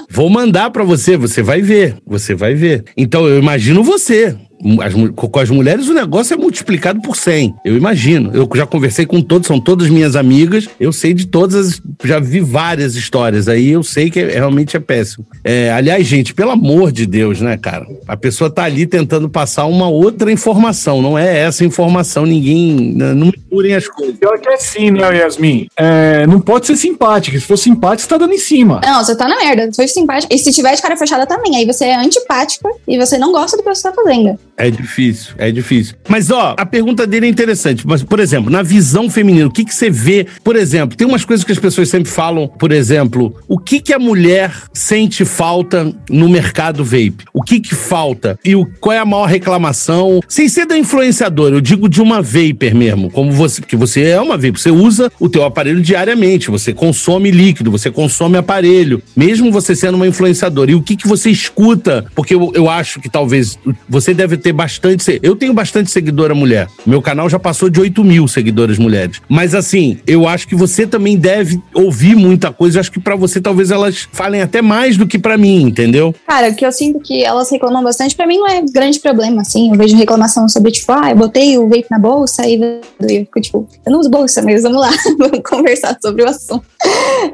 Vou 0.10 0.30
mandar 0.30 0.72
para 0.72 0.84
você, 0.84 1.16
você 1.16 1.42
vai 1.42 1.62
ver, 1.62 1.96
você 2.06 2.34
vai 2.34 2.56
ver. 2.56 2.84
Então 2.96 3.28
eu 3.28 3.40
imagino 3.40 3.84
você, 3.84 4.36
as, 4.82 4.94
com 5.16 5.40
as 5.40 5.50
mulheres 5.50 5.88
o 5.88 5.94
negócio 5.94 6.34
é 6.34 6.38
multiplicado 6.38 7.02
por 7.02 7.16
100, 7.16 7.56
eu 7.64 7.78
imagino. 7.78 8.32
Eu 8.34 8.50
já 8.56 8.66
conversei 8.66 9.06
com 9.06 9.22
todos, 9.22 9.48
são 9.48 9.60
todas 9.60 9.90
minhas 9.90 10.16
amigas, 10.16 10.68
eu 10.80 10.92
sei 10.92 11.14
de 11.14 11.28
todas, 11.28 11.82
já 12.04 12.20
vi 12.20 12.40
várias 12.40 12.96
histórias 12.96 13.48
aí, 13.48 13.70
eu 13.70 13.84
sei 13.84 14.10
que 14.10 14.20
é, 14.20 14.28
realmente 14.34 14.76
é 14.76 14.80
péssimo. 14.80 15.26
É, 15.44 15.72
aliás, 15.72 16.06
gente, 16.06 16.34
pelo 16.34 16.52
amor 16.52 16.92
de 16.92 17.06
Deus, 17.06 17.42
né, 17.42 17.58
cara? 17.58 17.86
A 18.08 18.18
pessoa 18.18 18.50
tá 18.50 18.64
ali 18.64 18.86
tentando 18.86 19.30
passar 19.30 19.66
uma 19.66 19.88
outra 19.88 20.32
informação, 20.32 21.02
não 21.02 21.18
é 21.18 21.40
essa 21.40 21.64
informação, 21.64 22.26
ninguém. 22.26 22.94
Não 22.96 23.28
misturem 23.28 23.76
as 23.76 23.88
coisas. 23.88 24.18
Pior 24.18 24.40
que 24.40 24.50
é 24.50 24.54
assim, 24.54 24.92
né, 24.92 25.18
Yasmin? 25.18 25.68
É, 25.78 26.26
não 26.28 26.40
pode 26.40 26.68
ser 26.68 26.76
simpática. 26.76 27.40
Se 27.40 27.46
for 27.46 27.58
simpática, 27.58 28.04
você 28.04 28.10
tá 28.10 28.18
dando 28.18 28.34
em 28.34 28.40
cima. 28.40 28.82
Não, 28.84 29.04
você 29.04 29.16
tá 29.16 29.28
na 29.28 29.38
merda. 29.38 29.70
Foi 29.76 29.88
simpática. 29.88 30.34
E 30.34 30.38
se 30.38 30.52
tiver 30.52 30.76
de 30.76 30.82
cara 30.82 30.98
fechada 30.98 31.26
também, 31.26 31.56
aí 31.56 31.66
você 31.66 31.86
é 31.86 31.96
antipática 31.96 32.70
e 32.88 32.98
você 32.98 33.18
não 33.18 33.32
gosta 33.32 33.58
do 33.58 33.64
que 33.64 33.70
você 33.70 33.84
tá 33.84 33.94
fazendo. 33.94 34.38
É 34.58 34.72
difícil, 34.72 35.36
é 35.38 35.52
difícil. 35.52 35.96
Mas, 36.10 36.32
ó, 36.32 36.56
a 36.58 36.66
pergunta 36.66 37.06
dele 37.06 37.28
é 37.28 37.30
interessante. 37.30 37.86
Mas, 37.86 38.02
por 38.02 38.20
exemplo, 38.20 38.50
na 38.50 38.64
visão 38.64 39.08
feminina, 39.08 39.46
o 39.46 39.52
que, 39.52 39.64
que 39.64 39.74
você 39.74 39.88
vê? 39.88 40.26
Por 40.44 40.56
exemplo, 40.56 40.98
tem 40.98 41.06
umas 41.06 41.24
coisas 41.24 41.46
que 41.46 41.52
as 41.52 41.60
pessoas 41.60 41.90
sempre 41.90 42.10
falam, 42.10 42.48
por 42.48 42.72
exemplo, 42.72 43.36
o 43.48 43.60
que, 43.60 43.80
que 43.80 43.94
a 43.94 44.00
mulher 44.00 44.52
sente 44.74 45.24
falta 45.24 45.94
no 46.10 46.28
mercado 46.28 46.84
vape? 46.84 47.26
O 47.32 47.44
que, 47.44 47.60
que 47.60 47.76
falta? 47.76 48.40
E 48.44 48.56
o, 48.56 48.66
qual 48.80 48.94
é 48.94 48.98
a 48.98 49.06
maior 49.06 49.28
reclamação? 49.28 50.20
Sem 50.28 50.50
ser 50.50 50.66
da 50.66 50.76
influenciadora, 50.76 51.56
eu 51.56 51.62
digo 51.62 51.88
de 51.88 52.02
uma 52.02 52.20
vapor 52.20 52.74
mesmo, 52.74 53.12
como 53.12 53.32
você, 53.32 53.62
porque 53.62 53.76
você 53.76 54.06
é 54.06 54.20
uma 54.20 54.38
vapor, 54.38 54.58
você 54.58 54.72
usa 54.72 55.12
o 55.20 55.30
teu 55.30 55.46
aparelho 55.46 55.82
diariamente, 55.82 56.50
você 56.50 56.74
consome 56.74 57.30
líquido, 57.30 57.70
você 57.70 57.92
consome 57.92 58.38
aparelho, 58.38 59.04
mesmo 59.16 59.52
você 59.52 59.76
sendo 59.76 59.96
uma 59.96 60.08
influenciadora. 60.08 60.72
E 60.72 60.76
o 60.76 60.82
que, 60.82 60.96
que 60.96 61.08
você 61.08 61.30
escuta? 61.30 62.06
Porque 62.16 62.34
eu, 62.34 62.52
eu 62.56 62.68
acho 62.68 63.00
que 63.00 63.08
talvez 63.08 63.60
você 63.88 64.16
deve 64.16 64.36
ter 64.36 64.47
ter 64.48 64.54
bastante. 64.54 65.20
Eu 65.22 65.36
tenho 65.36 65.54
bastante 65.54 65.92
seguidora 65.92 66.34
mulher. 66.34 66.70
Meu 66.86 67.02
canal 67.02 67.30
já 67.30 67.38
passou 67.38 67.70
de 67.70 67.82
8 67.82 68.02
mil 68.04 68.28
seguidoras 68.30 68.78
mulheres. 68.78 69.22
Mas 69.28 69.54
assim, 69.54 70.00
eu 70.08 70.26
acho 70.26 70.48
que 70.48 70.56
você 70.56 70.88
também 70.88 71.18
deve 71.18 71.62
ouvir 71.74 72.16
muita 72.16 72.52
coisa. 72.52 72.78
Eu 72.78 72.80
acho 72.80 72.92
que 72.92 73.00
pra 73.00 73.16
você 73.16 73.42
talvez 73.42 73.72
elas 73.72 74.08
falem 74.14 74.42
até 74.42 74.62
mais 74.62 74.96
do 74.96 75.06
que 75.06 75.20
pra 75.20 75.38
mim, 75.38 75.64
entendeu? 75.64 76.16
Cara, 76.26 76.50
o 76.50 76.56
que 76.56 76.66
eu 76.66 76.72
sinto 76.72 77.00
que 77.02 77.24
elas 77.24 77.50
reclamam 77.52 77.84
bastante, 77.84 78.16
pra 78.16 78.26
mim 78.26 78.38
não 78.38 78.48
é 78.48 78.62
grande 78.62 79.00
problema, 79.00 79.42
assim. 79.42 79.70
Eu 79.72 79.78
vejo 79.78 79.98
reclamação 79.98 80.48
sobre, 80.48 80.72
tipo, 80.72 80.92
ah, 80.94 81.12
eu 81.12 81.18
botei 81.18 81.58
o 81.58 81.68
vape 81.68 81.88
na 81.92 82.00
bolsa 82.00 82.48
e 82.48 82.56
eu 82.56 82.82
fico, 83.08 83.42
tipo, 83.42 83.68
eu 83.86 83.92
não 83.92 84.00
uso 84.00 84.10
bolsa, 84.10 84.42
mas 84.42 84.64
vamos 84.64 84.80
lá, 84.80 84.92
vamos 85.20 85.42
conversar 85.44 85.98
sobre 86.02 86.24
o 86.24 86.30
assunto. 86.30 86.66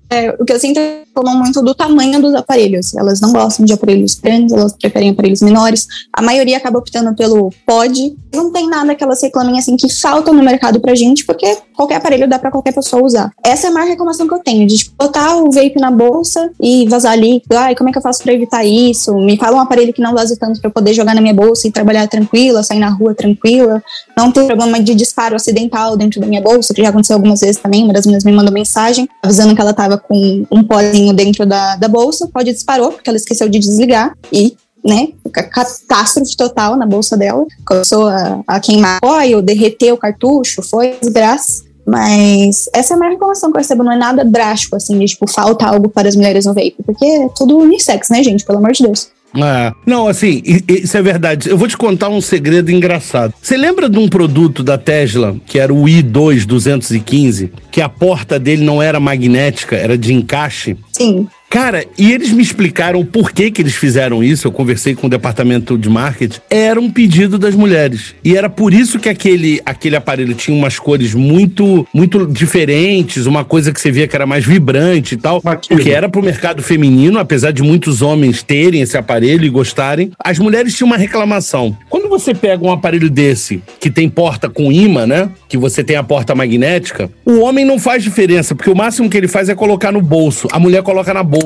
É, 0.10 0.32
o 0.40 0.46
que 0.46 0.54
eu 0.54 0.60
sinto 0.60 0.80
é 0.80 1.04
reclamam 1.14 1.38
muito 1.38 1.62
do 1.62 1.76
tamanho 1.76 2.20
dos 2.20 2.34
aparelhos. 2.34 2.96
Elas 2.96 3.22
não 3.22 3.32
gostam 3.32 3.66
de 3.66 3.74
aparelhos 3.74 4.16
grandes, 4.16 4.52
elas 4.52 4.74
preferem 4.74 5.12
aparelhos 5.12 5.42
menores. 5.42 5.88
A 6.12 6.22
maioria 6.22 6.58
acaba 6.58 6.80
optando 6.80 7.03
pelo 7.12 7.50
pod. 7.66 8.16
Não 8.34 8.52
tem 8.52 8.70
nada 8.70 8.94
que 8.94 9.04
elas 9.04 9.22
reclamem, 9.22 9.58
assim, 9.58 9.76
que 9.76 9.92
falta 9.92 10.32
no 10.32 10.44
mercado 10.44 10.80
pra 10.80 10.94
gente, 10.94 11.26
porque 11.26 11.58
qualquer 11.76 11.96
aparelho 11.96 12.30
dá 12.30 12.38
pra 12.38 12.52
qualquer 12.52 12.74
pessoa 12.74 13.04
usar. 13.04 13.32
Essa 13.44 13.68
é 13.68 13.70
a 13.72 13.74
maior 13.74 13.88
reclamação 13.88 14.28
que 14.28 14.34
eu 14.34 14.40
tenho, 14.40 14.68
de 14.68 14.78
tipo, 14.78 14.92
botar 14.98 15.38
o 15.38 15.52
vape 15.52 15.80
na 15.80 15.90
bolsa 15.90 16.52
e 16.62 16.88
vazar 16.88 17.18
líquido. 17.18 17.58
Ai, 17.58 17.76
como 17.76 17.90
é 17.90 17.92
que 17.92 17.98
eu 17.98 18.02
faço 18.02 18.22
pra 18.22 18.34
evitar 18.34 18.64
isso? 18.64 19.14
Me 19.16 19.38
fala 19.38 19.58
um 19.58 19.60
aparelho 19.60 19.92
que 19.92 20.02
não 20.02 20.14
vaze 20.14 20.38
tanto 20.38 20.60
pra 20.60 20.70
eu 20.70 20.74
poder 20.74 20.94
jogar 20.94 21.16
na 21.16 21.22
minha 21.22 21.34
bolsa 21.34 21.68
e 21.68 21.72
trabalhar 21.72 22.08
tranquila, 22.08 22.62
sair 22.62 22.80
na 22.80 22.90
rua 22.90 23.16
tranquila. 23.16 23.82
Não 24.16 24.32
ter 24.32 24.46
problema 24.46 24.80
de 24.80 24.94
disparo 24.94 25.36
acidental 25.36 25.98
dentro 25.98 26.22
da 26.22 26.28
minha 26.28 26.42
bolsa, 26.42 26.74
que 26.74 26.82
já 26.82 26.90
aconteceu 26.90 27.16
algumas 27.16 27.40
vezes 27.40 27.62
também. 27.62 27.84
Uma 27.84 27.94
das 27.94 28.06
minhas 28.06 28.24
me 28.24 28.32
mandou 28.32 28.54
mensagem 28.54 29.08
avisando 29.22 29.56
que 29.56 29.62
ela 29.62 29.74
tava 29.74 29.98
com 29.98 30.46
um 30.52 30.64
pozinho 30.64 31.14
dentro 31.14 31.46
da, 31.46 31.76
da 31.76 31.88
bolsa. 31.88 32.26
O 32.26 32.30
pod 32.30 32.52
disparou, 32.52 32.92
porque 32.92 33.10
ela 33.10 33.18
esqueceu 33.18 33.50
de 33.50 33.60
desligar 33.60 34.14
e 34.32 34.56
né, 34.86 35.10
ca- 35.32 35.44
catástrofe 35.44 36.36
total 36.36 36.76
na 36.76 36.86
bolsa 36.86 37.16
dela. 37.18 37.46
Começou 37.66 38.08
a, 38.08 38.42
a 38.48 38.60
queimar 38.60 39.00
óleo, 39.04 39.42
derreter 39.42 39.92
o 39.94 39.98
cartucho, 39.98 40.62
foi 40.62 40.96
desgraça. 41.02 41.64
Mas 41.86 42.70
essa 42.74 42.94
é 42.94 42.96
a 42.96 42.98
maior 43.00 43.12
reclamação 43.12 43.52
que 43.52 43.58
eu 43.58 43.62
recebo, 43.62 43.84
não 43.84 43.92
é 43.92 43.98
nada 43.98 44.24
drástico, 44.24 44.76
assim, 44.76 44.98
de 44.98 45.06
tipo, 45.06 45.30
falta 45.30 45.66
algo 45.66 45.90
para 45.90 46.08
as 46.08 46.16
mulheres 46.16 46.46
no 46.46 46.54
vape, 46.54 46.78
porque 46.86 47.04
é 47.06 47.28
tudo 47.36 47.58
unissex, 47.58 48.10
né, 48.10 48.24
gente? 48.24 48.46
Pelo 48.46 48.60
amor 48.60 48.72
de 48.72 48.84
Deus. 48.84 49.10
É. 49.36 49.72
Não, 49.86 50.08
assim, 50.08 50.42
isso 50.68 50.96
é 50.96 51.02
verdade. 51.02 51.50
Eu 51.50 51.58
vou 51.58 51.68
te 51.68 51.76
contar 51.76 52.08
um 52.08 52.22
segredo 52.22 52.72
engraçado. 52.72 53.34
Você 53.42 53.58
lembra 53.58 53.90
de 53.90 53.98
um 53.98 54.08
produto 54.08 54.64
da 54.64 54.78
Tesla, 54.78 55.36
que 55.46 55.58
era 55.58 55.74
o 55.74 55.84
i2 55.86 56.46
215, 56.46 57.52
que 57.72 57.82
a 57.82 57.90
porta 57.90 58.40
dele 58.40 58.64
não 58.64 58.82
era 58.82 59.00
magnética, 59.00 59.76
era 59.76 59.98
de 59.98 60.14
encaixe? 60.14 60.78
Sim. 60.92 61.28
Cara, 61.54 61.86
e 62.00 62.12
eles 62.12 62.32
me 62.32 62.42
explicaram 62.42 63.00
o 63.00 63.06
porquê 63.06 63.52
que 63.52 63.62
eles 63.62 63.76
fizeram 63.76 64.24
isso. 64.24 64.48
Eu 64.48 64.52
conversei 64.52 64.96
com 64.96 65.06
o 65.06 65.10
departamento 65.10 65.78
de 65.78 65.88
marketing. 65.88 66.40
Era 66.50 66.82
um 66.82 66.90
pedido 66.90 67.38
das 67.38 67.54
mulheres. 67.54 68.16
E 68.24 68.36
era 68.36 68.50
por 68.50 68.74
isso 68.74 68.98
que 68.98 69.08
aquele, 69.08 69.62
aquele 69.64 69.96
aparelho 69.96 70.34
tinha 70.34 70.58
umas 70.58 70.80
cores 70.80 71.14
muito 71.14 71.88
muito 71.94 72.26
diferentes, 72.26 73.28
uma 73.28 73.46
coisa 73.46 73.72
que 73.72 73.80
você 73.80 73.92
via 73.92 74.08
que 74.08 74.16
era 74.16 74.26
mais 74.26 74.44
vibrante 74.44 75.14
e 75.14 75.18
tal. 75.18 75.44
Aquilo. 75.46 75.78
Porque 75.78 75.92
era 75.92 76.10
pro 76.10 76.24
mercado 76.24 76.64
feminino, 76.64 77.20
apesar 77.20 77.52
de 77.52 77.62
muitos 77.62 78.02
homens 78.02 78.42
terem 78.42 78.82
esse 78.82 78.98
aparelho 78.98 79.46
e 79.46 79.50
gostarem. 79.50 80.12
As 80.18 80.40
mulheres 80.40 80.76
tinham 80.76 80.88
uma 80.88 80.98
reclamação. 80.98 81.78
Quando 81.88 82.10
você 82.10 82.34
pega 82.34 82.66
um 82.66 82.72
aparelho 82.72 83.12
desse, 83.12 83.62
que 83.80 83.92
tem 83.92 84.10
porta 84.10 84.50
com 84.50 84.72
imã, 84.72 85.06
né? 85.06 85.30
Que 85.48 85.56
você 85.60 85.84
tem 85.84 85.98
a 85.98 86.04
porta 86.04 86.34
magnética, 86.34 87.12
o 87.24 87.42
homem 87.42 87.64
não 87.64 87.78
faz 87.78 88.02
diferença, 88.02 88.56
porque 88.56 88.72
o 88.72 88.76
máximo 88.76 89.08
que 89.08 89.16
ele 89.16 89.28
faz 89.28 89.50
é 89.50 89.54
colocar 89.54 89.92
no 89.92 90.02
bolso. 90.02 90.48
A 90.52 90.60
mulher 90.60 90.82
coloca 90.82 91.14
na 91.14 91.22
bolsa. 91.22 91.43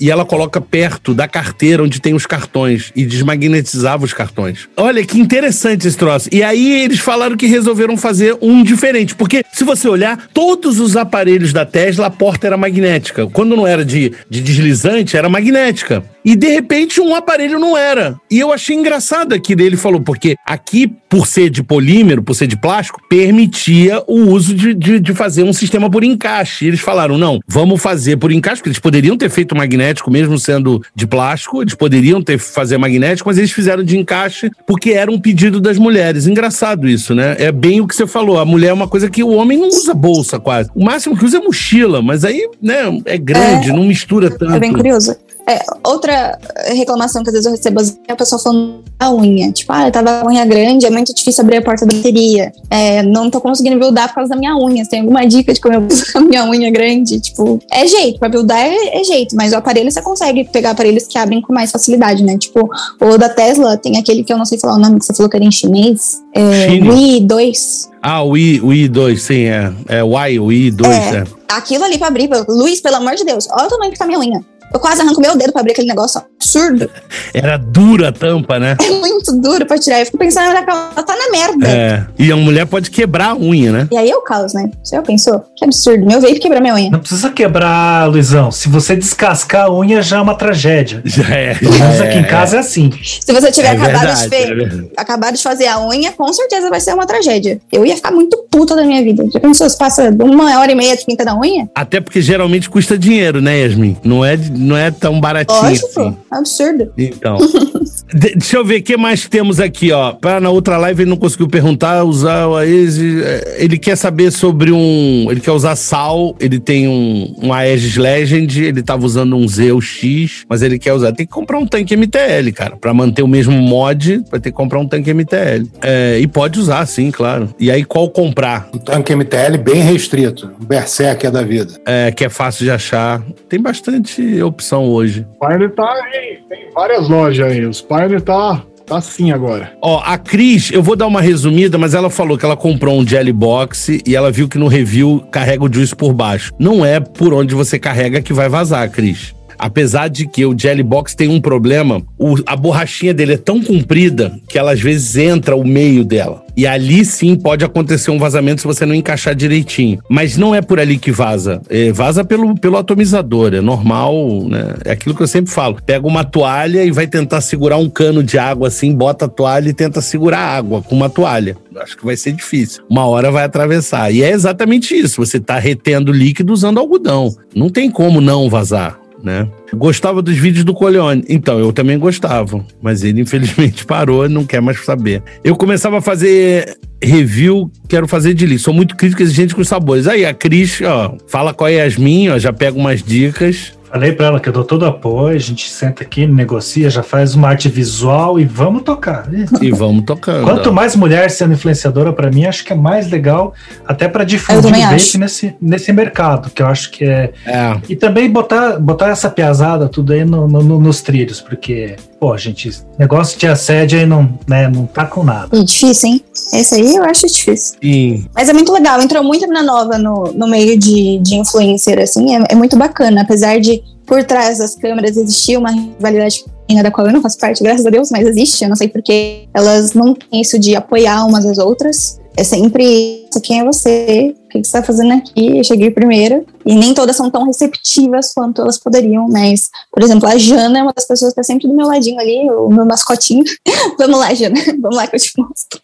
E 0.00 0.10
ela 0.10 0.24
coloca 0.24 0.60
perto 0.60 1.14
da 1.14 1.28
carteira 1.28 1.82
onde 1.82 2.00
tem 2.00 2.14
os 2.14 2.26
cartões. 2.26 2.92
E 2.94 3.04
desmagnetizava 3.04 4.04
os 4.04 4.12
cartões. 4.12 4.68
Olha 4.76 5.04
que 5.04 5.18
interessante 5.18 5.86
esse 5.86 5.96
troço. 5.96 6.28
E 6.32 6.42
aí 6.42 6.82
eles 6.82 6.98
falaram 6.98 7.36
que 7.36 7.46
resolveram 7.46 7.96
fazer 7.96 8.36
um 8.40 8.62
diferente. 8.62 9.14
Porque, 9.14 9.42
se 9.52 9.64
você 9.64 9.88
olhar, 9.88 10.28
todos 10.32 10.78
os 10.80 10.96
aparelhos 10.96 11.52
da 11.52 11.64
Tesla, 11.64 12.06
a 12.06 12.10
porta 12.10 12.46
era 12.46 12.56
magnética. 12.56 13.26
Quando 13.26 13.56
não 13.56 13.66
era 13.66 13.84
de, 13.84 14.12
de 14.28 14.40
deslizante, 14.40 15.16
era 15.16 15.28
magnética. 15.28 16.02
E 16.28 16.36
de 16.36 16.48
repente 16.48 17.00
um 17.00 17.14
aparelho 17.14 17.58
não 17.58 17.74
era. 17.74 18.20
E 18.30 18.38
eu 18.38 18.52
achei 18.52 18.76
engraçado 18.76 19.34
aquilo. 19.34 19.62
Ele 19.62 19.78
falou, 19.78 20.02
porque 20.02 20.36
aqui, 20.44 20.86
por 21.08 21.26
ser 21.26 21.48
de 21.48 21.62
polímero, 21.62 22.22
por 22.22 22.34
ser 22.34 22.46
de 22.46 22.54
plástico, 22.54 23.00
permitia 23.08 24.02
o 24.06 24.28
uso 24.28 24.54
de, 24.54 24.74
de, 24.74 25.00
de 25.00 25.14
fazer 25.14 25.42
um 25.42 25.54
sistema 25.54 25.90
por 25.90 26.04
encaixe. 26.04 26.66
E 26.66 26.68
eles 26.68 26.80
falaram, 26.80 27.16
não, 27.16 27.40
vamos 27.48 27.80
fazer 27.80 28.18
por 28.18 28.30
encaixe, 28.30 28.56
porque 28.60 28.68
eles 28.68 28.78
poderiam 28.78 29.16
ter 29.16 29.30
feito 29.30 29.56
magnético, 29.56 30.10
mesmo 30.10 30.38
sendo 30.38 30.82
de 30.94 31.06
plástico, 31.06 31.62
eles 31.62 31.74
poderiam 31.74 32.22
ter 32.22 32.36
fazer 32.36 32.76
magnético, 32.76 33.26
mas 33.26 33.38
eles 33.38 33.50
fizeram 33.50 33.82
de 33.82 33.96
encaixe 33.96 34.50
porque 34.66 34.90
era 34.90 35.10
um 35.10 35.18
pedido 35.18 35.62
das 35.62 35.78
mulheres. 35.78 36.26
Engraçado 36.26 36.86
isso, 36.86 37.14
né? 37.14 37.36
É 37.38 37.50
bem 37.50 37.80
o 37.80 37.86
que 37.86 37.96
você 37.96 38.06
falou. 38.06 38.38
A 38.38 38.44
mulher 38.44 38.68
é 38.68 38.74
uma 38.74 38.86
coisa 38.86 39.08
que 39.08 39.24
o 39.24 39.30
homem 39.30 39.56
não 39.56 39.68
usa 39.68 39.94
bolsa 39.94 40.38
quase. 40.38 40.68
O 40.74 40.84
máximo 40.84 41.16
que 41.16 41.24
usa 41.24 41.38
é 41.38 41.40
mochila, 41.40 42.02
mas 42.02 42.22
aí, 42.22 42.46
né, 42.60 43.00
é 43.06 43.16
grande, 43.16 43.72
não 43.72 43.84
mistura 43.84 44.28
tanto. 44.28 44.52
É 44.52 44.60
bem 44.60 44.74
curioso. 44.74 45.16
É, 45.48 45.60
outra 45.82 46.38
reclamação 46.66 47.22
que 47.22 47.30
às 47.30 47.32
vezes 47.32 47.46
eu 47.46 47.52
recebo 47.52 47.80
assim, 47.80 47.96
é 48.06 48.12
a 48.12 48.16
pessoa 48.16 48.38
falando 48.38 48.84
da 48.98 49.10
unha. 49.10 49.50
Tipo, 49.50 49.72
ah, 49.72 49.88
eu 49.88 49.92
tava 49.92 50.20
com 50.20 50.28
a 50.28 50.30
unha 50.30 50.44
grande, 50.44 50.84
é 50.84 50.90
muito 50.90 51.14
difícil 51.14 51.42
abrir 51.42 51.56
a 51.56 51.62
porta 51.62 51.86
da 51.86 51.96
bateria. 51.96 52.52
É, 52.68 53.02
não 53.02 53.30
tô 53.30 53.40
conseguindo 53.40 53.78
buildar 53.78 54.08
por 54.08 54.16
causa 54.16 54.30
da 54.30 54.36
minha 54.36 54.54
unha. 54.56 54.84
Você 54.84 54.90
tem 54.90 55.00
alguma 55.00 55.26
dica 55.26 55.54
de 55.54 55.60
como 55.60 55.74
eu 55.74 55.86
uso 55.90 56.04
a 56.14 56.20
minha 56.20 56.44
unha 56.44 56.70
grande? 56.70 57.18
Tipo, 57.18 57.58
é 57.72 57.86
jeito, 57.86 58.18
pra 58.18 58.28
buildar 58.28 58.58
é, 58.58 59.00
é 59.00 59.04
jeito, 59.04 59.34
mas 59.34 59.52
o 59.52 59.56
aparelho 59.56 59.90
você 59.90 60.02
consegue 60.02 60.44
pegar 60.44 60.72
aparelhos 60.72 61.06
que 61.06 61.16
abrem 61.16 61.40
com 61.40 61.52
mais 61.52 61.72
facilidade, 61.72 62.22
né? 62.22 62.36
Tipo, 62.36 62.68
o 63.00 63.16
da 63.16 63.30
Tesla 63.30 63.78
tem 63.78 63.96
aquele 63.96 64.22
que 64.22 64.32
eu 64.32 64.36
não 64.36 64.44
sei 64.44 64.58
falar 64.58 64.74
o 64.74 64.78
nome, 64.78 64.98
que 64.98 65.06
você 65.06 65.14
falou 65.14 65.30
que 65.30 65.36
era 65.36 65.44
em 65.46 65.50
chinês. 65.50 66.22
É. 66.34 66.66
Wii 66.68 67.20
2. 67.22 67.90
Ah, 68.02 68.22
o, 68.22 68.36
I, 68.36 68.60
o 68.60 68.68
I2, 68.68 69.16
sim, 69.16 69.44
é. 69.44 69.72
É 69.88 70.00
I, 70.00 70.38
o 70.38 70.46
I2, 70.48 70.86
É. 70.86 71.16
é. 71.18 71.24
Aquilo 71.48 71.84
ali 71.84 71.98
pra 71.98 72.08
abrir, 72.08 72.28
Luiz, 72.48 72.80
pelo 72.80 72.96
amor 72.96 73.14
de 73.14 73.24
Deus, 73.24 73.48
olha 73.50 73.66
o 73.66 73.70
tamanho 73.70 73.90
que 73.90 73.98
tá 73.98 74.06
minha 74.06 74.18
unha. 74.18 74.44
Eu 74.72 74.80
quase 74.80 75.00
arranco 75.00 75.20
meu 75.20 75.36
dedo 75.36 75.52
pra 75.52 75.60
abrir 75.60 75.72
aquele 75.72 75.88
negócio 75.88 76.20
absurdo. 76.20 76.90
Era 77.32 77.56
dura 77.56 78.08
a 78.08 78.12
tampa, 78.12 78.58
né? 78.58 78.76
É 78.82 78.90
muito 78.90 79.32
duro 79.40 79.64
pra 79.66 79.78
tirar. 79.78 80.00
Eu 80.00 80.06
fico 80.06 80.18
pensando, 80.18 80.50
ela 80.50 80.62
tá 80.62 81.16
na 81.16 81.30
merda. 81.30 81.68
É. 81.68 82.06
E 82.18 82.30
a 82.30 82.36
mulher 82.36 82.66
pode 82.66 82.90
quebrar 82.90 83.30
a 83.30 83.36
unha, 83.36 83.72
né? 83.72 83.88
E 83.90 83.96
aí 83.96 84.10
é 84.10 84.16
o 84.16 84.22
caos, 84.22 84.52
né? 84.52 84.70
Você 84.82 84.96
já 84.96 85.02
pensou? 85.02 85.44
Que 85.58 85.64
absurdo. 85.64 86.06
Meu 86.06 86.20
vape 86.20 86.38
quebrou 86.38 86.60
minha 86.62 86.74
unha. 86.74 86.90
Não 86.90 87.00
precisa 87.00 87.30
quebrar, 87.30 88.08
Luizão. 88.08 88.52
Se 88.52 88.68
você 88.68 88.94
descascar 88.94 89.66
a 89.66 89.72
unha, 89.72 90.00
já 90.02 90.18
é 90.18 90.20
uma 90.20 90.34
tragédia. 90.36 91.02
Já 91.08 91.28
é. 91.34 91.54
Pelo 91.54 91.72
menos 91.76 91.96
já 91.96 92.04
aqui 92.04 92.16
em 92.18 92.20
é. 92.20 92.24
casa 92.24 92.56
é 92.58 92.60
assim. 92.60 92.92
Se 93.20 93.32
você 93.32 93.50
tiver 93.50 93.68
É 93.68 93.70
acabado, 93.72 93.90
verdade, 94.06 94.22
de 94.22 94.28
fe- 94.28 94.90
é 94.96 95.00
acabado 95.00 95.34
de 95.36 95.42
fazer 95.42 95.66
a 95.66 95.80
unha, 95.84 96.12
com 96.12 96.32
certeza 96.32 96.70
vai 96.70 96.78
ser 96.80 96.94
uma 96.94 97.06
tragédia. 97.06 97.60
Eu 97.72 97.84
ia 97.84 97.96
ficar 97.96 98.12
muito 98.12 98.36
puta 98.50 98.76
da 98.76 98.84
minha 98.84 99.02
vida. 99.02 99.26
Já 99.32 99.40
pensou, 99.40 99.68
se 99.68 99.76
passa 99.76 100.10
uma 100.22 100.60
hora 100.60 100.70
e 100.70 100.74
meia 100.76 100.96
de 100.96 101.04
pinta 101.04 101.24
da 101.24 101.34
unha? 101.36 101.68
Até 101.74 102.00
porque 102.00 102.20
geralmente 102.20 102.70
custa 102.70 102.96
dinheiro, 102.96 103.40
né, 103.40 103.58
Yasmin? 103.62 103.96
Não 104.04 104.24
é, 104.24 104.36
não 104.36 104.76
é 104.76 104.90
tão 104.92 105.20
baratinho 105.20 105.60
Lógico. 105.62 105.88
assim. 105.88 106.16
Absurdo. 106.30 106.92
Então. 106.96 107.38
De- 108.12 108.34
deixa 108.34 108.56
eu 108.56 108.64
ver 108.64 108.80
o 108.80 108.82
que 108.82 108.96
mais 108.96 109.26
temos 109.28 109.60
aqui, 109.60 109.92
ó. 109.92 110.12
Pra, 110.12 110.40
na 110.40 110.50
outra 110.50 110.76
live 110.76 111.02
ele 111.02 111.10
não 111.10 111.16
conseguiu 111.16 111.48
perguntar, 111.48 112.04
usar 112.04 112.46
o 112.46 112.56
Aegis. 112.56 112.98
eh, 113.22 113.56
Ele 113.58 113.78
quer 113.78 113.96
saber 113.96 114.30
sobre 114.30 114.72
um. 114.72 115.26
Ele 115.30 115.40
quer 115.40 115.52
usar 115.52 115.76
sal, 115.76 116.34
ele 116.40 116.58
tem 116.58 116.88
um, 116.88 117.34
um 117.42 117.52
Aegis 117.52 117.96
Legend, 117.96 118.64
ele 118.64 118.82
tava 118.82 119.04
usando 119.04 119.36
um 119.36 119.46
Zeus 119.46 119.84
X, 119.84 120.44
mas 120.48 120.62
ele 120.62 120.78
quer 120.78 120.92
usar. 120.92 121.12
Tem 121.12 121.26
que 121.26 121.32
comprar 121.32 121.58
um 121.58 121.66
tanque 121.66 121.96
MTL, 121.96 122.50
cara. 122.54 122.76
Pra 122.76 122.94
manter 122.94 123.22
o 123.22 123.28
mesmo 123.28 123.52
mod, 123.52 124.22
vai 124.30 124.40
ter 124.40 124.50
que 124.50 124.56
comprar 124.56 124.78
um 124.78 124.86
tanque 124.88 125.12
MTL. 125.12 125.66
É, 125.82 126.18
e 126.20 126.26
pode 126.26 126.58
usar, 126.58 126.84
sim, 126.86 127.10
claro. 127.10 127.52
E 127.58 127.70
aí, 127.70 127.84
qual 127.84 128.08
comprar? 128.10 128.68
Um 128.72 128.78
tanque 128.78 129.14
MTL 129.14 129.58
bem 129.62 129.82
restrito. 129.82 130.50
Um 130.60 130.64
berserker 130.64 131.30
da 131.30 131.42
vida. 131.42 131.74
É, 131.86 132.10
que 132.12 132.24
é 132.24 132.28
fácil 132.28 132.64
de 132.64 132.70
achar. 132.70 133.22
Tem 133.48 133.60
bastante 133.60 134.42
opção 134.42 134.84
hoje. 134.84 135.26
Pioneer 135.40 135.70
tá 135.74 135.90
aí, 135.92 136.38
tem 136.48 136.70
várias 136.74 137.08
lojas 137.08 137.50
aí. 137.52 137.64
Os 137.66 137.80
Pioneer 137.98 138.20
tá, 138.20 138.62
tá 138.86 138.98
assim 138.98 139.32
agora. 139.32 139.72
Ó, 139.82 140.00
a 140.04 140.16
Cris, 140.16 140.70
eu 140.70 140.80
vou 140.80 140.94
dar 140.94 141.08
uma 141.08 141.20
resumida, 141.20 141.76
mas 141.76 141.94
ela 141.94 142.08
falou 142.08 142.38
que 142.38 142.44
ela 142.44 142.56
comprou 142.56 142.96
um 142.96 143.04
Jelly 143.04 143.32
Box 143.32 144.00
e 144.06 144.14
ela 144.14 144.30
viu 144.30 144.48
que 144.48 144.56
no 144.56 144.68
review 144.68 145.24
carrega 145.32 145.64
o 145.64 145.72
juice 145.72 145.96
por 145.96 146.12
baixo. 146.12 146.52
Não 146.60 146.86
é 146.86 147.00
por 147.00 147.34
onde 147.34 147.56
você 147.56 147.76
carrega 147.76 148.22
que 148.22 148.32
vai 148.32 148.48
vazar, 148.48 148.88
Cris. 148.88 149.34
Apesar 149.58 150.08
de 150.08 150.26
que 150.26 150.46
o 150.46 150.56
Jelly 150.58 150.82
Box 150.82 151.14
tem 151.14 151.28
um 151.28 151.40
problema, 151.40 152.00
o- 152.18 152.36
a 152.46 152.54
borrachinha 152.56 153.12
dele 153.12 153.34
é 153.34 153.36
tão 153.36 153.62
comprida 153.62 154.38
que 154.48 154.58
ela 154.58 154.72
às 154.72 154.80
vezes 154.80 155.16
entra 155.16 155.56
o 155.56 155.66
meio 155.66 156.04
dela. 156.04 156.44
E 156.56 156.66
ali 156.66 157.04
sim 157.04 157.36
pode 157.36 157.64
acontecer 157.64 158.10
um 158.10 158.18
vazamento 158.18 158.60
se 158.60 158.66
você 158.66 158.84
não 158.84 158.94
encaixar 158.94 159.32
direitinho. 159.34 160.00
Mas 160.08 160.36
não 160.36 160.52
é 160.54 160.60
por 160.60 160.80
ali 160.80 160.98
que 160.98 161.12
vaza. 161.12 161.60
É, 161.68 161.92
vaza 161.92 162.24
pelo, 162.24 162.54
pelo 162.58 162.76
atomizador. 162.76 163.54
É 163.54 163.60
normal, 163.60 164.12
né? 164.48 164.74
É 164.84 164.90
aquilo 164.90 165.14
que 165.14 165.22
eu 165.22 165.28
sempre 165.28 165.52
falo. 165.52 165.78
Pega 165.86 166.04
uma 166.06 166.24
toalha 166.24 166.84
e 166.84 166.90
vai 166.90 167.06
tentar 167.06 167.40
segurar 167.42 167.76
um 167.76 167.88
cano 167.88 168.24
de 168.24 168.38
água 168.38 168.68
assim, 168.68 168.92
bota 168.92 169.26
a 169.26 169.28
toalha 169.28 169.68
e 169.68 169.72
tenta 169.72 170.00
segurar 170.00 170.38
a 170.40 170.56
água 170.56 170.82
com 170.82 170.96
uma 170.96 171.08
toalha. 171.08 171.56
Acho 171.76 171.96
que 171.96 172.04
vai 172.04 172.16
ser 172.16 172.32
difícil. 172.32 172.82
Uma 172.90 173.06
hora 173.06 173.30
vai 173.30 173.44
atravessar. 173.44 174.12
E 174.12 174.22
é 174.24 174.30
exatamente 174.32 174.94
isso. 174.96 175.24
Você 175.24 175.38
tá 175.38 175.60
retendo 175.60 176.10
líquido 176.10 176.52
usando 176.52 176.78
algodão. 176.80 177.32
Não 177.54 177.68
tem 177.70 177.88
como 177.88 178.20
não 178.20 178.50
vazar. 178.50 178.98
Né? 179.22 179.48
Gostava 179.74 180.22
dos 180.22 180.36
vídeos 180.36 180.64
do 180.64 180.74
Coleone. 180.74 181.24
Então, 181.28 181.58
eu 181.58 181.72
também 181.72 181.98
gostava. 181.98 182.64
Mas 182.80 183.02
ele, 183.02 183.20
infelizmente, 183.20 183.84
parou 183.86 184.26
e 184.26 184.28
não 184.28 184.44
quer 184.44 184.60
mais 184.60 184.84
saber. 184.84 185.22
Eu 185.42 185.56
começava 185.56 185.98
a 185.98 186.00
fazer 186.00 186.78
review, 187.02 187.70
quero 187.88 188.08
fazer 188.08 188.34
de 188.34 188.46
li. 188.46 188.58
Sou 188.58 188.74
muito 188.74 188.96
crítico 188.96 189.22
e 189.22 189.24
exigente 189.24 189.54
com 189.54 189.60
os 189.60 189.68
sabores. 189.68 190.06
Aí, 190.06 190.24
a 190.24 190.34
Cris, 190.34 190.80
ó, 190.82 191.16
fala 191.26 191.54
com 191.54 191.64
a 191.64 191.68
Yasmin, 191.68 192.30
ó, 192.30 192.38
já 192.38 192.52
pega 192.52 192.76
umas 192.76 193.02
dicas. 193.02 193.77
Falei 193.90 194.12
pra 194.12 194.26
ela 194.26 194.40
que 194.40 194.48
eu 194.48 194.52
dou 194.52 194.64
todo 194.64 194.84
apoio, 194.84 195.34
a 195.34 195.40
gente 195.40 195.70
senta 195.70 196.02
aqui, 196.02 196.26
negocia, 196.26 196.90
já 196.90 197.02
faz 197.02 197.34
uma 197.34 197.48
arte 197.48 197.68
visual 197.68 198.38
e 198.38 198.44
vamos 198.44 198.82
tocar. 198.82 199.26
E 199.62 199.70
vamos 199.70 200.04
tocando. 200.04 200.44
Quanto 200.44 200.72
mais 200.72 200.94
mulher 200.94 201.30
sendo 201.30 201.54
influenciadora, 201.54 202.12
pra 202.12 202.30
mim, 202.30 202.44
acho 202.44 202.64
que 202.64 202.72
é 202.72 202.76
mais 202.76 203.10
legal, 203.10 203.54
até 203.86 204.06
pra 204.06 204.24
difundir 204.24 204.74
o 204.74 204.80
vape 204.80 205.18
nesse, 205.18 205.56
nesse 205.60 205.92
mercado, 205.92 206.50
que 206.50 206.62
eu 206.62 206.66
acho 206.66 206.90
que 206.90 207.04
é. 207.04 207.32
é. 207.46 207.76
E 207.88 207.96
também 207.96 208.30
botar, 208.30 208.78
botar 208.78 209.08
essa 209.08 209.30
piazada 209.30 209.88
tudo 209.88 210.12
aí 210.12 210.24
no, 210.24 210.46
no, 210.46 210.78
nos 210.78 211.00
trilhos, 211.00 211.40
porque, 211.40 211.96
pô, 212.18 212.36
gente, 212.36 212.82
negócio 212.98 213.38
de 213.38 213.46
assédio 213.46 213.98
aí 213.98 214.06
não, 214.06 214.38
né, 214.46 214.68
não 214.68 214.86
tá 214.86 215.06
com 215.06 215.22
nada. 215.22 215.56
É 215.56 215.62
difícil, 215.62 216.10
hein? 216.10 216.24
Esse 216.52 216.74
aí 216.74 216.96
eu 216.96 217.04
acho 217.04 217.26
difícil. 217.26 217.76
Sim. 217.82 218.26
Mas 218.34 218.48
é 218.48 218.52
muito 218.52 218.72
legal, 218.72 219.00
entrou 219.00 219.22
muita 219.22 219.46
mina 219.46 219.62
nova 219.62 219.98
no, 219.98 220.32
no 220.32 220.48
meio 220.48 220.78
de, 220.78 221.18
de 221.18 221.36
influencer, 221.36 221.98
assim, 221.98 222.36
é, 222.36 222.44
é 222.50 222.54
muito 222.54 222.76
bacana, 222.76 223.22
apesar 223.22 223.60
de 223.60 223.82
por 224.06 224.24
trás 224.24 224.58
das 224.58 224.74
câmeras 224.74 225.16
existia 225.16 225.58
uma 225.58 225.70
rivalidade 225.70 226.44
da 226.82 226.90
qual 226.90 227.06
eu 227.06 227.12
não 227.12 227.22
faço 227.22 227.38
parte, 227.38 227.62
graças 227.62 227.84
a 227.86 227.90
Deus, 227.90 228.10
mas 228.10 228.26
existe, 228.26 228.62
eu 228.62 228.68
não 228.68 228.76
sei 228.76 228.88
porque 228.88 229.48
elas 229.54 229.94
não 229.94 230.14
têm 230.14 230.40
isso 230.42 230.58
de 230.58 230.76
apoiar 230.76 231.24
umas 231.24 231.46
às 231.46 231.56
outras. 231.56 232.20
É 232.38 232.44
sempre 232.44 233.26
quem 233.42 233.58
é 233.58 233.64
você, 233.64 234.32
o 234.32 234.48
que 234.48 234.58
você 234.58 234.60
está 234.60 234.80
fazendo 234.80 235.12
aqui, 235.12 235.58
eu 235.58 235.64
cheguei 235.64 235.90
primeiro. 235.90 236.46
E 236.64 236.72
nem 236.72 236.94
todas 236.94 237.16
são 237.16 237.28
tão 237.28 237.44
receptivas 237.44 238.32
quanto 238.32 238.62
elas 238.62 238.78
poderiam, 238.78 239.26
mas, 239.28 239.68
por 239.90 240.04
exemplo, 240.04 240.28
a 240.28 240.38
Jana 240.38 240.78
é 240.78 240.82
uma 240.82 240.92
das 240.92 241.04
pessoas 241.04 241.34
que 241.34 241.40
está 241.40 241.52
sempre 241.52 241.66
do 241.66 241.74
meu 241.74 241.88
ladinho 241.88 242.20
ali, 242.20 242.48
o 242.48 242.68
meu 242.68 242.86
mascotinho. 242.86 243.42
Vamos 243.98 244.20
lá, 244.20 244.32
Jana, 244.34 244.54
vamos 244.78 244.96
lá 244.96 245.08
que 245.08 245.16
eu 245.16 245.20
te 245.20 245.32
mostro. 245.36 245.80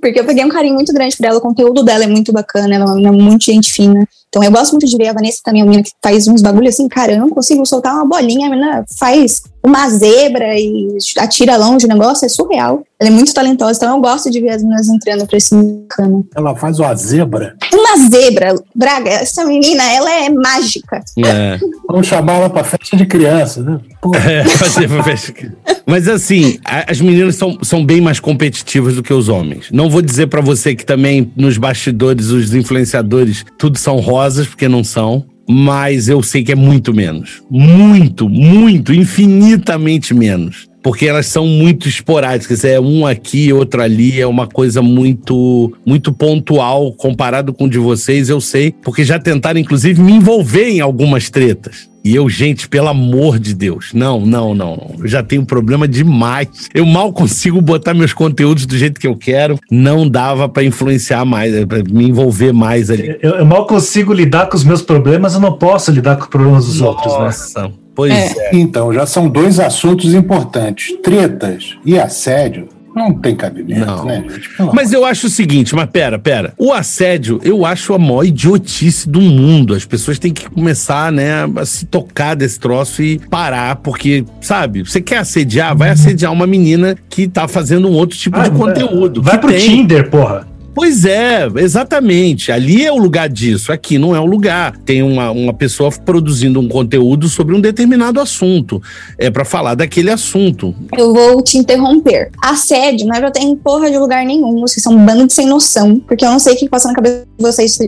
Porque 0.00 0.20
eu 0.20 0.24
peguei 0.24 0.42
um 0.42 0.48
carinho 0.48 0.74
muito 0.74 0.92
grande 0.94 1.14
por 1.14 1.26
ela, 1.26 1.36
o 1.36 1.42
conteúdo 1.42 1.82
dela 1.82 2.04
é 2.04 2.06
muito 2.06 2.32
bacana, 2.32 2.74
ela 2.74 2.98
é 2.98 3.10
muito 3.10 3.44
gente 3.44 3.70
fina. 3.70 4.08
Então 4.30 4.44
eu 4.44 4.52
gosto 4.52 4.72
muito 4.72 4.86
de 4.86 4.96
ver 4.96 5.08
a 5.08 5.12
Vanessa 5.12 5.40
também, 5.44 5.60
uma 5.60 5.70
menina 5.70 5.82
que 5.82 5.92
faz 6.00 6.28
uns 6.28 6.40
bagulhos 6.40 6.74
assim, 6.74 6.88
cara, 6.88 7.12
eu 7.12 7.18
não 7.18 7.30
consigo 7.30 7.66
soltar 7.66 7.94
uma 7.94 8.06
bolinha, 8.06 8.46
a 8.46 8.50
menina 8.50 8.84
faz 8.96 9.42
uma 9.62 9.90
zebra 9.90 10.56
e 10.56 10.96
atira 11.18 11.56
longe 11.56 11.84
o 11.84 11.88
negócio, 11.88 12.24
é 12.24 12.28
surreal. 12.28 12.84
Ela 12.98 13.10
é 13.10 13.12
muito 13.12 13.34
talentosa, 13.34 13.72
então 13.76 13.96
eu 13.96 14.00
gosto 14.00 14.30
de 14.30 14.40
ver 14.40 14.50
as 14.50 14.62
meninas 14.62 14.88
entrando 14.88 15.26
pra 15.26 15.36
esse 15.36 15.52
bacana. 15.54 16.22
Ela 16.34 16.54
faz 16.54 16.78
uma 16.78 16.94
zebra. 16.94 17.56
Uma 17.72 18.08
zebra, 18.08 18.54
Braga, 18.72 19.10
essa 19.10 19.44
menina, 19.44 19.82
ela 19.92 20.12
é 20.12 20.28
mágica. 20.30 21.02
É. 21.18 21.58
Vamos 21.88 22.06
chamar 22.06 22.34
ela 22.34 22.50
pra 22.50 22.62
festa 22.62 22.96
de 22.96 23.06
criança, 23.06 23.62
né? 23.62 23.80
É, 24.14 24.44
Mas 25.86 26.08
assim, 26.08 26.58
as 26.64 27.00
meninas 27.00 27.36
são, 27.36 27.58
são 27.62 27.84
bem 27.84 28.00
mais 28.00 28.20
competitivas 28.20 28.94
do 28.94 29.02
que 29.02 29.12
os 29.12 29.28
homens. 29.28 29.66
Não 29.70 29.90
vou 29.90 30.00
dizer 30.00 30.28
para 30.28 30.40
você 30.40 30.74
que 30.74 30.86
também 30.86 31.30
nos 31.36 31.58
bastidores 31.58 32.28
os 32.28 32.54
influenciadores 32.54 33.44
tudo 33.58 33.78
são 33.78 33.96
rosas, 33.96 34.46
porque 34.46 34.68
não 34.68 34.84
são 34.84 35.26
mas 35.52 36.08
eu 36.08 36.22
sei 36.22 36.44
que 36.44 36.52
é 36.52 36.54
muito 36.54 36.94
menos. 36.94 37.42
Muito, 37.50 38.28
muito, 38.28 38.94
infinitamente 38.94 40.14
menos. 40.14 40.69
Porque 40.82 41.06
elas 41.06 41.26
são 41.26 41.46
muito 41.46 41.88
esporádicas, 41.88 42.64
é 42.64 42.80
um 42.80 43.06
aqui, 43.06 43.52
outro 43.52 43.82
ali, 43.82 44.20
é 44.20 44.26
uma 44.26 44.46
coisa 44.46 44.80
muito 44.80 45.72
muito 45.84 46.12
pontual 46.12 46.92
comparado 46.92 47.52
com 47.52 47.64
o 47.64 47.70
de 47.70 47.78
vocês, 47.78 48.28
eu 48.28 48.40
sei, 48.40 48.74
porque 48.82 49.04
já 49.04 49.18
tentaram 49.18 49.60
inclusive 49.60 50.00
me 50.00 50.12
envolver 50.12 50.68
em 50.68 50.80
algumas 50.80 51.28
tretas. 51.28 51.90
E 52.02 52.14
eu, 52.14 52.28
gente, 52.30 52.66
pelo 52.66 52.88
amor 52.88 53.38
de 53.38 53.54
Deus, 53.54 53.90
não, 53.92 54.24
não, 54.24 54.54
não. 54.54 54.94
Eu 54.98 55.06
já 55.06 55.22
tenho 55.22 55.44
problema 55.44 55.86
demais. 55.86 56.48
Eu 56.72 56.86
mal 56.86 57.12
consigo 57.12 57.60
botar 57.60 57.92
meus 57.92 58.14
conteúdos 58.14 58.64
do 58.64 58.76
jeito 58.76 58.98
que 58.98 59.06
eu 59.06 59.14
quero. 59.14 59.58
Não 59.70 60.08
dava 60.08 60.48
para 60.48 60.64
influenciar 60.64 61.26
mais, 61.26 61.64
para 61.66 61.82
me 61.82 62.08
envolver 62.08 62.52
mais 62.52 62.90
ali. 62.90 63.18
Eu, 63.20 63.32
eu, 63.32 63.44
mal 63.44 63.66
consigo 63.66 64.14
lidar 64.14 64.48
com 64.48 64.56
os 64.56 64.64
meus 64.64 64.80
problemas, 64.80 65.34
eu 65.34 65.40
não 65.40 65.52
posso 65.52 65.90
lidar 65.90 66.16
com 66.16 66.22
os 66.22 66.28
problemas 66.28 66.66
dos 66.66 66.80
Nossa. 66.80 67.08
outros, 67.08 67.54
né? 67.54 67.70
Pois 67.94 68.12
é. 68.12 68.26
é. 68.26 68.56
Então, 68.56 68.92
já 68.92 69.06
são 69.06 69.28
dois 69.28 69.58
assuntos 69.58 70.14
importantes: 70.14 70.94
tretas 71.02 71.76
e 71.84 71.98
assédio 71.98 72.68
não 72.94 73.14
tem 73.14 73.36
cabimento, 73.36 73.86
não. 73.86 74.04
né, 74.04 74.24
gente? 74.28 74.48
Pelo 74.56 74.74
mas 74.74 74.92
eu 74.92 75.04
acho 75.04 75.28
o 75.28 75.30
seguinte, 75.30 75.74
mas 75.74 75.88
pera, 75.90 76.18
pera. 76.18 76.52
O 76.58 76.72
assédio, 76.72 77.40
eu 77.44 77.64
acho 77.64 77.94
a 77.94 77.98
maior 77.98 78.24
idiotice 78.24 79.08
do 79.08 79.20
mundo. 79.20 79.74
As 79.74 79.84
pessoas 79.84 80.18
têm 80.18 80.32
que 80.32 80.48
começar, 80.50 81.12
né, 81.12 81.48
a 81.56 81.64
se 81.64 81.86
tocar 81.86 82.34
desse 82.34 82.58
troço 82.58 83.02
e 83.02 83.18
parar, 83.30 83.76
porque, 83.76 84.24
sabe, 84.40 84.82
você 84.82 85.00
quer 85.00 85.18
assediar, 85.18 85.76
vai 85.76 85.90
assediar 85.90 86.32
uma 86.32 86.46
menina 86.46 86.96
que 87.08 87.28
tá 87.28 87.46
fazendo 87.46 87.88
um 87.88 87.92
outro 87.92 88.18
tipo 88.18 88.36
ah, 88.38 88.42
de 88.42 88.50
conteúdo. 88.50 89.22
Vai 89.22 89.38
pro 89.38 89.50
tem. 89.50 89.60
Tinder, 89.60 90.10
porra. 90.10 90.49
Pois 90.74 91.04
é, 91.04 91.48
exatamente. 91.56 92.52
Ali 92.52 92.84
é 92.84 92.92
o 92.92 92.96
lugar 92.96 93.28
disso, 93.28 93.72
aqui 93.72 93.98
não 93.98 94.14
é 94.14 94.20
o 94.20 94.24
lugar. 94.24 94.76
Tem 94.78 95.02
uma, 95.02 95.30
uma 95.30 95.52
pessoa 95.52 95.90
produzindo 95.90 96.60
um 96.60 96.68
conteúdo 96.68 97.28
sobre 97.28 97.54
um 97.54 97.60
determinado 97.60 98.20
assunto. 98.20 98.80
É 99.18 99.30
para 99.30 99.44
falar 99.44 99.74
daquele 99.74 100.10
assunto. 100.10 100.74
Eu 100.96 101.12
vou 101.12 101.42
te 101.42 101.58
interromper. 101.58 102.30
Assédio 102.42 103.06
não 103.06 103.14
é 103.14 103.20
pra 103.20 103.30
ter 103.30 103.40
em 103.40 103.56
porra 103.56 103.90
de 103.90 103.98
lugar 103.98 104.24
nenhum. 104.24 104.60
Vocês 104.60 104.82
são 104.82 104.94
um 104.94 105.04
bando 105.04 105.26
de 105.26 105.32
sem 105.32 105.46
noção. 105.46 106.00
Porque 106.00 106.24
eu 106.24 106.30
não 106.30 106.38
sei 106.38 106.54
o 106.54 106.56
que 106.56 106.68
passa 106.68 106.88
na 106.88 106.94
cabeça 106.94 107.26
de 107.38 107.42
vocês. 107.42 107.78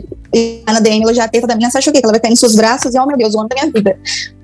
Na 0.67 0.79
DM, 0.79 1.03
ela 1.03 1.13
já 1.13 1.27
teve 1.27 1.47
da 1.47 1.55
minha, 1.55 1.69
você 1.69 1.77
acha 1.77 1.89
o 1.89 1.93
quê? 1.93 1.99
Que 1.99 2.05
ela 2.05 2.13
vai 2.13 2.19
cair 2.19 2.31
nos 2.31 2.39
seus 2.39 2.55
braços 2.55 2.93
e, 2.93 2.99
oh 2.99 3.05
meu 3.05 3.17
Deus, 3.17 3.33
o 3.33 3.37
homem 3.37 3.49
da 3.49 3.55
minha 3.55 3.71
vida 3.71 3.97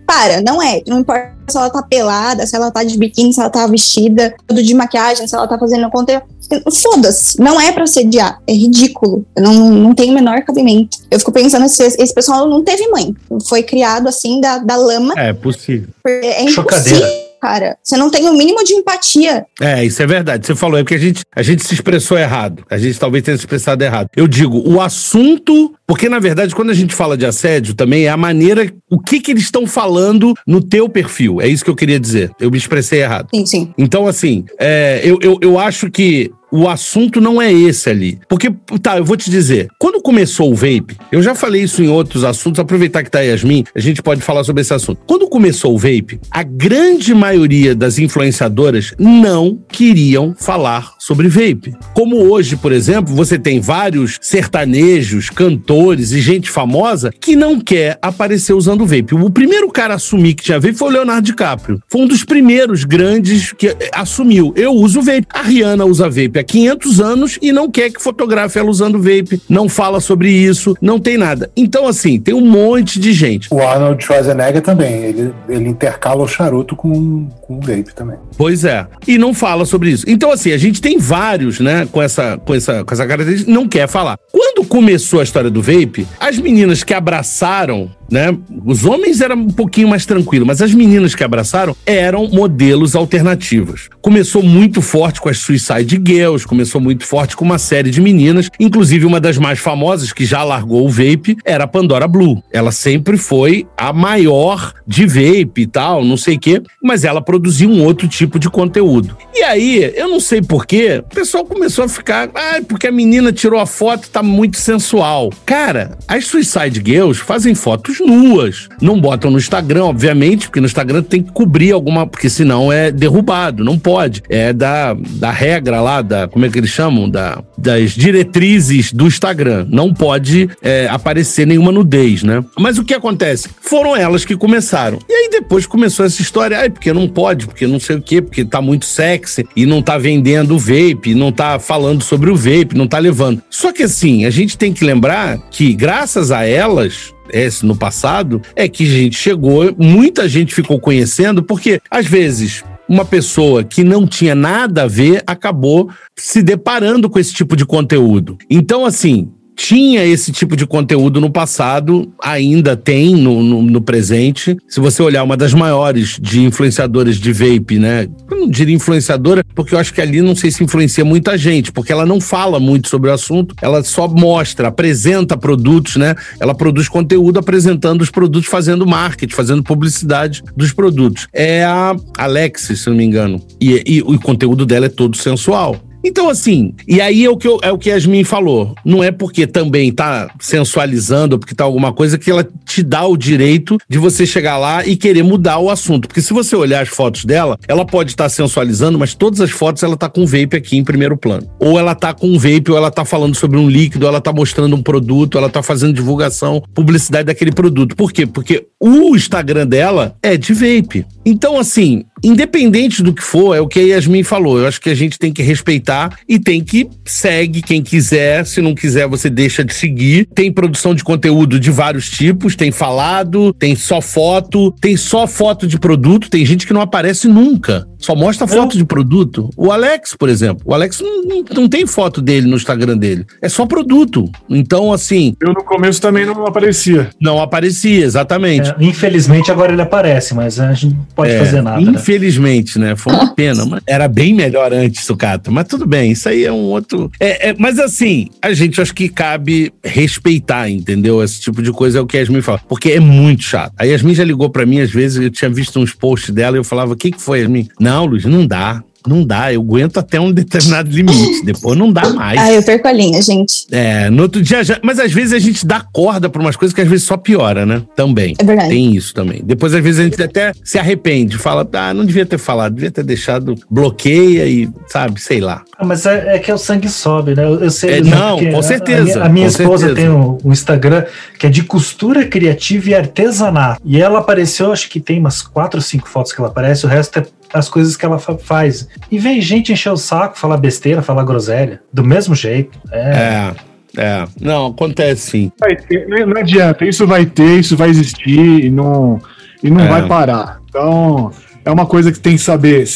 para, 0.09 0.41
não 0.41 0.59
é. 0.59 0.81
Não 0.87 0.99
importa 0.99 1.35
se 1.47 1.55
ela 1.55 1.69
tá 1.69 1.83
pelada, 1.83 2.47
se 2.47 2.55
ela 2.55 2.71
tá 2.71 2.83
de 2.83 2.97
biquíni, 2.97 3.31
se 3.31 3.39
ela 3.39 3.49
tá 3.49 3.67
vestida, 3.67 4.33
tudo 4.47 4.63
de 4.63 4.73
maquiagem, 4.73 5.27
se 5.27 5.35
ela 5.35 5.47
tá 5.47 5.55
fazendo 5.59 5.87
conteúdo. 5.91 6.23
Foda-se, 6.71 7.39
não 7.39 7.59
é 7.59 7.71
pra 7.71 7.85
sediar, 7.85 8.41
é 8.47 8.53
ridículo, 8.53 9.25
não, 9.37 9.69
não 9.69 9.93
tem 9.93 10.09
o 10.09 10.13
menor 10.13 10.41
cabimento. 10.43 10.97
Eu 11.11 11.19
fico 11.19 11.31
pensando 11.31 11.67
se 11.69 11.83
esse 11.83 12.13
pessoal 12.13 12.47
não 12.47 12.63
teve 12.63 12.87
mãe, 12.87 13.15
foi 13.47 13.63
criado 13.63 14.07
assim 14.07 14.41
da, 14.41 14.57
da 14.57 14.75
lama. 14.75 15.13
É 15.17 15.33
possível. 15.33 15.89
É 16.05 16.43
impossível. 16.43 16.53
Chocadeira 16.53 17.29
cara. 17.39 17.77
Você 17.81 17.97
não 17.97 18.11
tem 18.11 18.27
o 18.29 18.33
mínimo 18.33 18.63
de 18.63 18.73
empatia. 18.73 19.45
É, 19.59 19.83
isso 19.83 20.01
é 20.03 20.07
verdade. 20.07 20.45
Você 20.45 20.55
falou, 20.55 20.77
é 20.77 20.83
porque 20.83 20.95
a 20.95 20.99
gente, 20.99 21.21
a 21.35 21.41
gente 21.41 21.63
se 21.63 21.73
expressou 21.73 22.17
errado. 22.17 22.63
A 22.69 22.77
gente 22.77 22.99
talvez 22.99 23.23
tenha 23.23 23.37
se 23.37 23.43
expressado 23.43 23.83
errado. 23.83 24.09
Eu 24.15 24.27
digo, 24.27 24.61
o 24.69 24.81
assunto. 24.81 25.73
Porque, 25.89 26.07
na 26.07 26.19
verdade, 26.19 26.53
quando 26.53 26.69
a 26.69 26.73
gente 26.75 26.93
fala 26.93 27.17
de 27.17 27.25
assédio, 27.25 27.73
também 27.73 28.05
é 28.05 28.09
a 28.09 28.15
maneira. 28.15 28.71
O 28.91 28.99
que, 28.99 29.19
que 29.19 29.31
eles 29.31 29.45
estão 29.45 29.65
falando 29.65 30.35
no 30.45 30.61
teu 30.61 30.87
perfil. 30.87 31.41
É 31.41 31.47
isso 31.47 31.65
que 31.65 31.71
eu 31.71 31.75
queria 31.75 31.99
dizer. 31.99 32.29
Eu 32.39 32.51
me 32.51 32.59
expressei 32.59 33.01
errado. 33.01 33.27
Sim, 33.33 33.43
sim. 33.43 33.73
Então, 33.75 34.05
assim, 34.05 34.45
é, 34.59 35.01
eu, 35.03 35.17
eu, 35.19 35.39
eu 35.41 35.57
acho 35.57 35.89
que 35.89 36.31
o 36.51 36.67
assunto 36.67 37.21
não 37.21 37.41
é 37.41 37.51
esse 37.51 37.89
ali. 37.89 38.19
Porque, 38.27 38.51
tá, 38.81 38.97
eu 38.97 39.05
vou 39.05 39.15
te 39.15 39.29
dizer, 39.29 39.67
quando 39.79 40.01
começou 40.01 40.51
o 40.51 40.55
vape, 40.55 40.97
eu 41.11 41.21
já 41.21 41.35
falei 41.35 41.63
isso 41.63 41.81
em 41.83 41.89
outros 41.89 42.23
assuntos, 42.23 42.59
aproveitar 42.59 43.03
que 43.03 43.11
tá 43.11 43.19
Yasmin, 43.19 43.63
a 43.75 43.79
gente 43.79 44.01
pode 44.01 44.21
falar 44.21 44.43
sobre 44.43 44.61
esse 44.61 44.73
assunto. 44.73 45.01
Quando 45.05 45.27
começou 45.27 45.73
o 45.73 45.77
vape, 45.77 46.19
a 46.31 46.43
grande 46.43 47.13
maioria 47.13 47.75
das 47.75 47.99
influenciadoras 47.99 48.93
não 48.97 49.59
queriam 49.69 50.35
falar 50.37 50.93
sobre 51.09 51.27
vape. 51.27 51.75
Como 51.95 52.17
hoje, 52.17 52.55
por 52.55 52.71
exemplo, 52.71 53.15
você 53.15 53.39
tem 53.39 53.59
vários 53.59 54.19
sertanejos, 54.21 55.31
cantores 55.31 56.11
e 56.11 56.21
gente 56.21 56.51
famosa 56.51 57.11
que 57.19 57.35
não 57.35 57.59
quer 57.59 57.97
aparecer 57.99 58.53
usando 58.53 58.85
vape. 58.85 59.15
O 59.15 59.31
primeiro 59.31 59.71
cara 59.71 59.93
a 59.93 59.95
assumir 59.95 60.35
que 60.35 60.43
tinha 60.43 60.59
vape 60.59 60.75
foi 60.75 60.89
o 60.89 60.91
Leonardo 60.91 61.23
DiCaprio. 61.23 61.81
Foi 61.89 62.01
um 62.01 62.07
dos 62.07 62.23
primeiros 62.23 62.83
grandes 62.83 63.51
que 63.53 63.75
assumiu. 63.91 64.53
Eu 64.55 64.73
uso 64.73 65.01
vape. 65.01 65.25
A 65.33 65.41
Rihanna 65.41 65.83
usa 65.83 66.07
vape 66.07 66.37
há 66.37 66.43
500 66.43 67.01
anos 67.01 67.39
e 67.41 67.51
não 67.51 67.71
quer 67.71 67.89
que 67.89 67.99
fotografe 67.99 68.59
ela 68.59 68.69
usando 68.69 69.01
vape, 69.01 69.41
não 69.49 69.67
fala 69.67 69.99
sobre 69.99 70.29
isso, 70.29 70.75
não 70.79 70.99
tem 70.99 71.17
nada. 71.17 71.49
Então, 71.57 71.87
assim, 71.87 72.19
tem 72.19 72.35
um 72.35 72.45
monte 72.45 72.99
de 72.99 73.13
gente. 73.13 73.47
O 73.49 73.59
Arnold 73.59 74.03
Schwarzenegger 74.03 74.61
também, 74.61 75.05
ele, 75.05 75.33
ele 75.47 75.69
intercala 75.69 76.21
o 76.21 76.27
charuto 76.27 76.75
com, 76.75 77.27
com 77.41 77.57
o 77.57 77.59
vape 77.61 77.95
também. 77.95 78.17
Pois 78.37 78.63
é, 78.63 78.85
e 79.07 79.17
não 79.17 79.33
fala 79.33 79.65
sobre 79.65 79.89
isso. 79.89 80.05
Então, 80.07 80.31
assim, 80.31 80.51
a 80.51 80.57
gente 80.57 80.79
tem 80.79 80.98
vários, 80.99 81.59
né, 81.59 81.87
com 81.91 82.01
essa, 82.01 82.37
com 82.37 82.53
essa, 82.53 82.83
com 82.83 82.93
essa 82.93 83.07
característica, 83.07 83.51
não 83.51 83.67
quer 83.67 83.87
falar. 83.87 84.17
Quando 84.31 84.65
começou 84.65 85.19
a 85.19 85.23
história 85.23 85.49
do 85.49 85.61
vape, 85.61 86.05
as 86.19 86.37
meninas 86.37 86.83
que 86.83 86.93
abraçaram 86.93 87.89
né? 88.11 88.35
Os 88.65 88.85
homens 88.85 89.21
eram 89.21 89.35
um 89.35 89.49
pouquinho 89.49 89.87
mais 89.87 90.05
tranquilos, 90.05 90.47
mas 90.47 90.61
as 90.61 90.73
meninas 90.73 91.15
que 91.15 91.23
abraçaram 91.23 91.75
eram 91.85 92.27
modelos 92.27 92.95
alternativos. 92.95 93.89
Começou 94.01 94.43
muito 94.43 94.81
forte 94.81 95.21
com 95.21 95.29
as 95.29 95.39
Suicide 95.39 96.01
Girls, 96.05 96.45
começou 96.45 96.81
muito 96.81 97.05
forte 97.05 97.35
com 97.35 97.45
uma 97.45 97.57
série 97.57 97.89
de 97.89 98.01
meninas, 98.01 98.49
inclusive 98.59 99.05
uma 99.05 99.19
das 99.19 99.37
mais 99.37 99.59
famosas 99.59 100.11
que 100.11 100.25
já 100.25 100.43
largou 100.43 100.85
o 100.85 100.89
vape 100.89 101.37
era 101.45 101.63
a 101.63 101.67
Pandora 101.67 102.07
Blue. 102.07 102.43
Ela 102.51 102.71
sempre 102.71 103.17
foi 103.17 103.67
a 103.77 103.93
maior 103.93 104.73
de 104.87 105.05
vape 105.05 105.61
e 105.61 105.67
tal, 105.67 106.03
não 106.03 106.17
sei 106.17 106.35
o 106.35 106.39
quê, 106.39 106.61
mas 106.81 107.03
ela 107.03 107.21
produzia 107.21 107.67
um 107.67 107.83
outro 107.83 108.07
tipo 108.07 108.39
de 108.39 108.49
conteúdo. 108.49 109.15
E 109.33 109.43
aí, 109.43 109.93
eu 109.95 110.07
não 110.07 110.19
sei 110.19 110.41
porquê, 110.41 111.03
o 111.05 111.15
pessoal 111.15 111.45
começou 111.45 111.85
a 111.85 111.89
ficar, 111.89 112.29
ah, 112.33 112.61
porque 112.67 112.87
a 112.87 112.91
menina 112.91 113.31
tirou 113.31 113.59
a 113.59 113.65
foto, 113.65 114.09
tá 114.09 114.23
muito 114.23 114.57
sensual. 114.57 115.29
Cara, 115.45 115.97
as 116.07 116.25
Suicide 116.25 116.81
Girls 116.85 117.21
fazem 117.21 117.55
fotos 117.55 117.98
nuas. 117.99 118.69
Não 118.81 118.99
botam 118.99 119.31
no 119.31 119.37
Instagram, 119.37 119.85
obviamente, 119.85 120.47
porque 120.47 120.59
no 120.59 120.65
Instagram 120.65 121.03
tem 121.03 121.23
que 121.23 121.31
cobrir 121.31 121.71
alguma, 121.71 122.05
porque 122.05 122.29
senão 122.29 122.71
é 122.71 122.91
derrubado, 122.91 123.63
não 123.63 123.77
pode. 123.77 124.23
É 124.29 124.53
da, 124.53 124.93
da 124.93 125.31
regra 125.31 125.81
lá, 125.81 126.01
da, 126.01 126.27
como 126.27 126.45
é 126.45 126.49
que 126.49 126.57
eles 126.57 126.69
chamam? 126.69 127.09
Da, 127.09 127.41
das 127.57 127.91
diretrizes 127.91 128.91
do 128.91 129.07
Instagram. 129.07 129.65
Não 129.69 129.93
pode 129.93 130.49
é, 130.61 130.87
aparecer 130.89 131.45
nenhuma 131.45 131.71
nudez, 131.71 132.23
né? 132.23 132.43
Mas 132.57 132.77
o 132.77 132.83
que 132.83 132.93
acontece? 132.93 133.49
Foram 133.61 133.95
elas 133.95 134.25
que 134.25 134.35
começaram. 134.35 134.99
E 135.07 135.13
aí 135.13 135.29
depois 135.29 135.65
começou 135.65 136.05
essa 136.05 136.21
história, 136.21 136.57
ai, 136.57 136.69
porque 136.69 136.91
não 136.93 137.07
pode, 137.07 137.45
porque 137.45 137.67
não 137.67 137.79
sei 137.79 137.97
o 137.97 138.01
quê, 138.01 138.21
porque 138.21 138.45
tá 138.45 138.61
muito 138.61 138.85
sexy 138.85 139.47
e 139.55 139.65
não 139.65 139.81
tá 139.81 139.97
vendendo 139.97 140.57
vape, 140.57 141.15
não 141.15 141.31
tá 141.31 141.59
falando 141.59 142.03
sobre 142.03 142.29
o 142.29 142.35
vape, 142.35 142.75
não 142.75 142.87
tá 142.87 142.97
levando. 142.99 143.41
Só 143.49 143.71
que 143.71 143.83
assim, 143.83 144.25
a 144.25 144.29
gente 144.29 144.57
tem 144.57 144.73
que 144.73 144.83
lembrar 144.83 145.37
que 145.51 145.73
graças 145.73 146.31
a 146.31 146.45
elas, 146.45 147.13
esse 147.31 147.65
no 147.65 147.75
passado, 147.75 148.41
é 148.55 148.67
que 148.67 148.85
gente 148.85 149.15
chegou, 149.15 149.73
muita 149.77 150.27
gente 150.27 150.53
ficou 150.53 150.79
conhecendo, 150.79 151.43
porque 151.43 151.81
às 151.89 152.05
vezes 152.05 152.63
uma 152.87 153.05
pessoa 153.05 153.63
que 153.63 153.83
não 153.83 154.07
tinha 154.07 154.33
nada 154.33 154.83
a 154.83 154.87
ver 154.87 155.21
acabou 155.27 155.91
se 156.17 156.41
deparando 156.41 157.09
com 157.09 157.19
esse 157.19 157.33
tipo 157.33 157.55
de 157.55 157.65
conteúdo. 157.65 158.37
Então, 158.49 158.83
assim, 158.83 159.31
tinha 159.59 160.05
esse 160.05 160.31
tipo 160.31 160.55
de 160.55 160.65
conteúdo 160.65 161.19
no 161.19 161.29
passado, 161.29 162.09
ainda 162.23 162.77
tem 162.77 163.13
no, 163.13 163.43
no, 163.43 163.61
no, 163.61 163.81
presente. 163.81 164.55
Se 164.69 164.79
você 164.79 165.03
olhar 165.03 165.21
uma 165.21 165.35
das 165.35 165.53
maiores 165.53 166.17
de 166.21 166.41
influenciadoras 166.41 167.17
de 167.17 167.33
vape, 167.33 167.77
né? 167.77 168.07
Eu 168.31 168.37
não 168.37 168.49
diria 168.49 168.73
influenciadora, 168.73 169.43
porque 169.53 169.75
eu 169.75 169.79
acho 169.79 169.93
que 169.93 169.99
ali 169.99 170.21
não 170.21 170.33
sei 170.33 170.49
se 170.49 170.63
influencia 170.63 171.03
muita 171.03 171.37
gente, 171.37 171.73
porque 171.73 171.91
ela 171.91 172.05
não 172.05 172.21
fala 172.21 172.57
muito 172.57 172.87
sobre 172.87 173.09
o 173.09 173.13
assunto, 173.13 173.53
ela 173.61 173.83
só 173.83 174.07
mostra, 174.07 174.69
apresenta 174.69 175.35
produtos, 175.35 175.97
né? 175.97 176.15
Ela 176.39 176.55
produz 176.55 176.87
conteúdo 176.87 177.37
apresentando 177.37 178.01
os 178.01 178.09
produtos, 178.09 178.49
fazendo 178.49 178.87
marketing, 178.87 179.35
fazendo 179.35 179.61
publicidade 179.61 180.41
dos 180.55 180.71
produtos. 180.71 181.27
É 181.33 181.65
a 181.65 181.93
Alexis, 182.17 182.79
se 182.79 182.89
não 182.89 182.95
me 182.95 183.03
engano. 183.03 183.41
E, 183.59 183.83
e 183.85 184.01
o 184.01 184.17
conteúdo 184.21 184.65
dela 184.65 184.85
é 184.85 184.89
todo 184.89 185.17
sensual. 185.17 185.88
Então, 186.03 186.29
assim, 186.29 186.73
e 186.87 187.01
aí 187.01 187.25
é 187.25 187.29
o 187.29 187.37
que, 187.37 187.47
eu, 187.47 187.59
é 187.61 187.71
o 187.71 187.77
que 187.77 187.89
Yasmin 187.89 188.23
falou. 188.23 188.75
Não 188.85 189.03
é 189.03 189.11
porque 189.11 189.45
também 189.45 189.91
tá 189.91 190.29
sensualizando, 190.39 191.37
porque 191.37 191.53
tá 191.53 191.63
alguma 191.63 191.91
coisa, 191.91 192.17
que 192.17 192.31
ela 192.31 192.47
te 192.65 192.81
dá 192.81 193.05
o 193.05 193.17
direito 193.17 193.77
de 193.87 193.97
você 193.97 194.25
chegar 194.25 194.57
lá 194.57 194.85
e 194.85 194.95
querer 194.95 195.23
mudar 195.23 195.59
o 195.59 195.69
assunto. 195.69 196.07
Porque 196.07 196.21
se 196.21 196.33
você 196.33 196.55
olhar 196.55 196.81
as 196.81 196.89
fotos 196.89 197.25
dela, 197.25 197.57
ela 197.67 197.85
pode 197.85 198.11
estar 198.11 198.25
tá 198.25 198.29
sensualizando, 198.29 198.97
mas 198.97 199.13
todas 199.13 199.41
as 199.41 199.51
fotos 199.51 199.83
ela 199.83 199.97
tá 199.97 200.09
com 200.09 200.25
vape 200.25 200.55
aqui 200.55 200.77
em 200.77 200.83
primeiro 200.83 201.17
plano. 201.17 201.49
Ou 201.59 201.77
ela 201.77 201.93
tá 201.93 202.13
com 202.13 202.37
vape, 202.37 202.71
ou 202.71 202.77
ela 202.77 202.91
tá 202.91 203.03
falando 203.03 203.35
sobre 203.35 203.57
um 203.57 203.69
líquido, 203.69 204.07
ela 204.07 204.21
tá 204.21 204.31
mostrando 204.31 204.75
um 204.75 204.81
produto, 204.81 205.37
ela 205.37 205.49
tá 205.49 205.61
fazendo 205.61 205.93
divulgação, 205.93 206.63
publicidade 206.73 207.25
daquele 207.25 207.51
produto. 207.51 207.95
Por 207.95 208.11
quê? 208.11 208.25
Porque 208.25 208.67
o 208.79 209.15
Instagram 209.15 209.67
dela 209.67 210.15
é 210.23 210.37
de 210.37 210.53
vape. 210.53 211.05
Então, 211.29 211.59
assim, 211.59 212.05
independente 212.23 213.03
do 213.03 213.13
que 213.13 213.21
for, 213.21 213.55
é 213.55 213.61
o 213.61 213.67
que 213.67 213.79
a 213.79 213.83
Yasmin 213.83 214.23
falou. 214.23 214.57
Eu 214.57 214.67
acho 214.67 214.81
que 214.81 214.89
a 214.89 214.95
gente 214.95 215.19
tem 215.19 215.31
que 215.31 215.43
respeitar 215.43 216.17
e 216.27 216.39
tem 216.39 216.63
que 216.63 216.89
segue 217.05 217.61
quem 217.61 217.83
quiser. 217.83 218.47
Se 218.47 218.59
não 218.61 218.73
quiser, 218.73 219.07
você 219.07 219.29
deixa 219.29 219.63
de 219.63 219.71
seguir. 219.71 220.27
Tem 220.33 220.51
produção 220.51 220.95
de 220.95 221.03
conteúdo 221.03 221.59
de 221.59 221.69
vários 221.69 222.09
tipos, 222.09 222.55
tem 222.55 222.71
falado, 222.71 223.53
tem 223.53 223.75
só 223.75 224.01
foto, 224.01 224.71
tem 224.81 224.97
só 224.97 225.27
foto 225.27 225.67
de 225.67 225.77
produto, 225.77 226.31
tem 226.31 226.43
gente 226.43 226.65
que 226.65 226.73
não 226.73 226.81
aparece 226.81 227.27
nunca. 227.27 227.87
Só 227.99 228.15
mostra 228.15 228.47
foto 228.47 228.77
de 228.77 228.85
produto. 228.85 229.49
O 229.57 229.71
Alex, 229.71 230.15
por 230.17 230.29
exemplo. 230.29 230.63
O 230.65 230.73
Alex 230.73 231.01
não, 231.01 231.21
não, 231.21 231.43
não, 231.53 231.69
tem 231.69 231.85
foto 231.85 232.21
dele 232.21 232.47
no 232.47 232.55
Instagram 232.55 232.97
dele. 232.97 233.25
É 233.41 233.49
só 233.49 233.65
produto. 233.65 234.31
Então, 234.49 234.93
assim. 234.93 235.35
Eu 235.41 235.49
no 235.49 235.63
começo 235.63 236.01
também 236.01 236.25
não 236.25 236.45
aparecia. 236.47 237.09
Não 237.21 237.41
aparecia, 237.41 238.05
exatamente. 238.05 238.69
É, 238.69 238.75
infelizmente 238.79 239.51
agora 239.51 239.73
ele 239.73 239.81
aparece, 239.81 240.33
mas 240.33 240.59
a 240.61 240.71
gente 240.73 240.95
pode 241.21 241.31
é, 241.31 241.39
fazer 241.39 241.61
nada. 241.61 241.81
Né? 241.81 241.91
Infelizmente, 241.95 242.79
né? 242.79 242.89
né? 242.89 242.95
Foi 242.95 243.13
uma 243.13 243.33
pena. 243.35 243.65
Mas 243.65 243.81
era 243.85 244.07
bem 244.07 244.33
melhor 244.33 244.73
antes, 244.73 245.05
Sucata. 245.05 245.51
Mas 245.51 245.67
tudo 245.67 245.85
bem, 245.85 246.11
isso 246.11 246.27
aí 246.27 246.45
é 246.45 246.51
um 246.51 246.63
outro. 246.63 247.11
É, 247.19 247.49
é, 247.49 247.55
mas 247.57 247.77
assim, 247.77 248.29
a 248.41 248.53
gente 248.53 248.81
acho 248.81 248.93
que 248.93 249.07
cabe 249.07 249.71
respeitar, 249.83 250.69
entendeu? 250.69 251.23
Esse 251.23 251.41
tipo 251.41 251.61
de 251.61 251.71
coisa 251.71 251.99
é 251.99 252.01
o 252.01 252.07
que 252.07 252.17
a 252.17 252.21
Yasmin 252.21 252.41
fala. 252.41 252.59
Porque 252.67 252.91
é 252.91 252.99
muito 252.99 253.43
chato. 253.43 253.73
A 253.77 253.83
Yasmin 253.83 254.15
já 254.15 254.23
ligou 254.23 254.49
para 254.49 254.65
mim, 254.65 254.79
às 254.79 254.91
vezes, 254.91 255.21
eu 255.21 255.29
tinha 255.29 255.49
visto 255.49 255.79
uns 255.79 255.93
posts 255.93 256.33
dela 256.33 256.57
e 256.57 256.59
eu 256.59 256.63
falava: 256.63 256.93
o 256.93 256.95
que, 256.95 257.11
que 257.11 257.21
foi, 257.21 257.39
Yasmin? 257.39 257.67
Não, 257.79 257.99
não, 257.99 258.05
Luiz, 258.05 258.23
não 258.23 258.47
dá. 258.47 258.81
Não 259.07 259.23
dá, 259.23 259.53
eu 259.53 259.61
aguento 259.61 259.97
até 259.97 260.19
um 260.19 260.31
determinado 260.31 260.89
limite, 260.89 261.43
depois 261.45 261.77
não 261.77 261.91
dá 261.91 262.09
mais. 262.09 262.39
Ah, 262.39 262.51
eu 262.51 262.63
perco 262.63 262.87
a 262.87 262.91
linha, 262.91 263.21
gente. 263.21 263.65
É, 263.71 264.09
no 264.09 264.23
outro 264.23 264.41
dia 264.41 264.63
já. 264.63 264.79
Mas 264.83 264.99
às 264.99 265.11
vezes 265.11 265.33
a 265.33 265.39
gente 265.39 265.65
dá 265.65 265.81
corda 265.81 266.29
pra 266.29 266.41
umas 266.41 266.55
coisas 266.55 266.73
que 266.73 266.81
às 266.81 266.87
vezes 266.87 267.05
só 267.05 267.17
piora, 267.17 267.65
né? 267.65 267.81
Também. 267.95 268.35
É 268.37 268.43
verdade. 268.43 268.69
Tem 268.69 268.95
isso 268.95 269.13
também. 269.13 269.41
Depois 269.43 269.73
às 269.73 269.83
vezes 269.83 269.99
a 269.99 270.03
gente 270.03 270.21
até 270.21 270.51
se 270.63 270.77
arrepende, 270.77 271.37
fala, 271.37 271.67
ah, 271.73 271.93
não 271.93 272.05
devia 272.05 272.25
ter 272.25 272.37
falado, 272.37 272.75
devia 272.75 272.91
ter 272.91 273.03
deixado, 273.03 273.55
bloqueia 273.69 274.45
e, 274.45 274.69
sabe, 274.87 275.21
sei 275.21 275.39
lá. 275.39 275.63
Ah, 275.77 275.85
mas 275.85 276.05
é, 276.05 276.35
é, 276.35 276.39
que 276.39 276.51
o 276.51 276.57
sangue 276.57 276.89
sobe, 276.89 277.35
né? 277.35 277.43
Eu, 277.43 277.69
sei. 277.69 277.97
É, 277.97 278.01
não, 278.01 278.37
com 278.51 278.61
certeza. 278.61 279.21
A, 279.21 279.25
a 279.25 279.29
minha, 279.29 279.45
com 279.45 279.51
esposa 279.51 279.87
certeza. 279.87 280.07
tem 280.07 280.15
um, 280.15 280.37
um, 280.43 280.51
Instagram 280.51 281.05
que 281.37 281.47
é 281.47 281.49
de 281.49 281.63
costura 281.63 282.25
criativa 282.25 282.89
e 282.89 282.95
artesanato. 282.95 283.81
E 283.83 284.01
ela 284.01 284.19
apareceu, 284.19 284.71
acho 284.71 284.89
que 284.89 284.99
tem 284.99 285.19
umas 285.19 285.41
quatro 285.41 285.77
ou 285.77 285.81
cinco 285.81 286.07
fotos 286.07 286.33
que 286.33 286.41
ela 286.41 286.49
aparece, 286.49 286.85
o 286.85 286.89
resto 286.89 287.19
é 287.19 287.25
as 287.53 287.69
coisas 287.69 287.95
que 287.95 288.05
ela 288.05 288.19
fa 288.19 288.37
faz. 288.37 288.87
E 289.11 289.17
vem 289.17 289.41
gente 289.41 289.71
encher 289.73 289.91
o 289.91 289.97
saco, 289.97 290.37
falar 290.37 290.57
besteira, 290.57 291.01
falar 291.01 291.23
groselha, 291.23 291.81
do 291.91 292.03
mesmo 292.03 292.35
jeito. 292.35 292.79
É. 292.91 292.99
é. 292.99 293.69
É, 293.97 294.23
não, 294.39 294.67
acontece 294.67 295.31
sim. 295.31 295.51
Ter, 295.87 296.07
não 296.07 296.39
adianta, 296.39 296.85
isso 296.85 297.07
vai 297.07 297.25
ter, 297.25 297.59
isso 297.59 297.75
vai 297.75 297.89
existir 297.89 298.65
e 298.65 298.69
não, 298.69 299.19
e 299.63 299.69
não 299.71 299.83
é. 299.83 299.87
vai 299.87 300.07
parar. 300.07 300.59
Então, 300.69 301.31
é 301.65 301.71
uma 301.71 301.87
coisa 301.87 302.11
que 302.11 302.19
tem 302.19 302.35
que 302.35 302.41
saber 302.41 302.87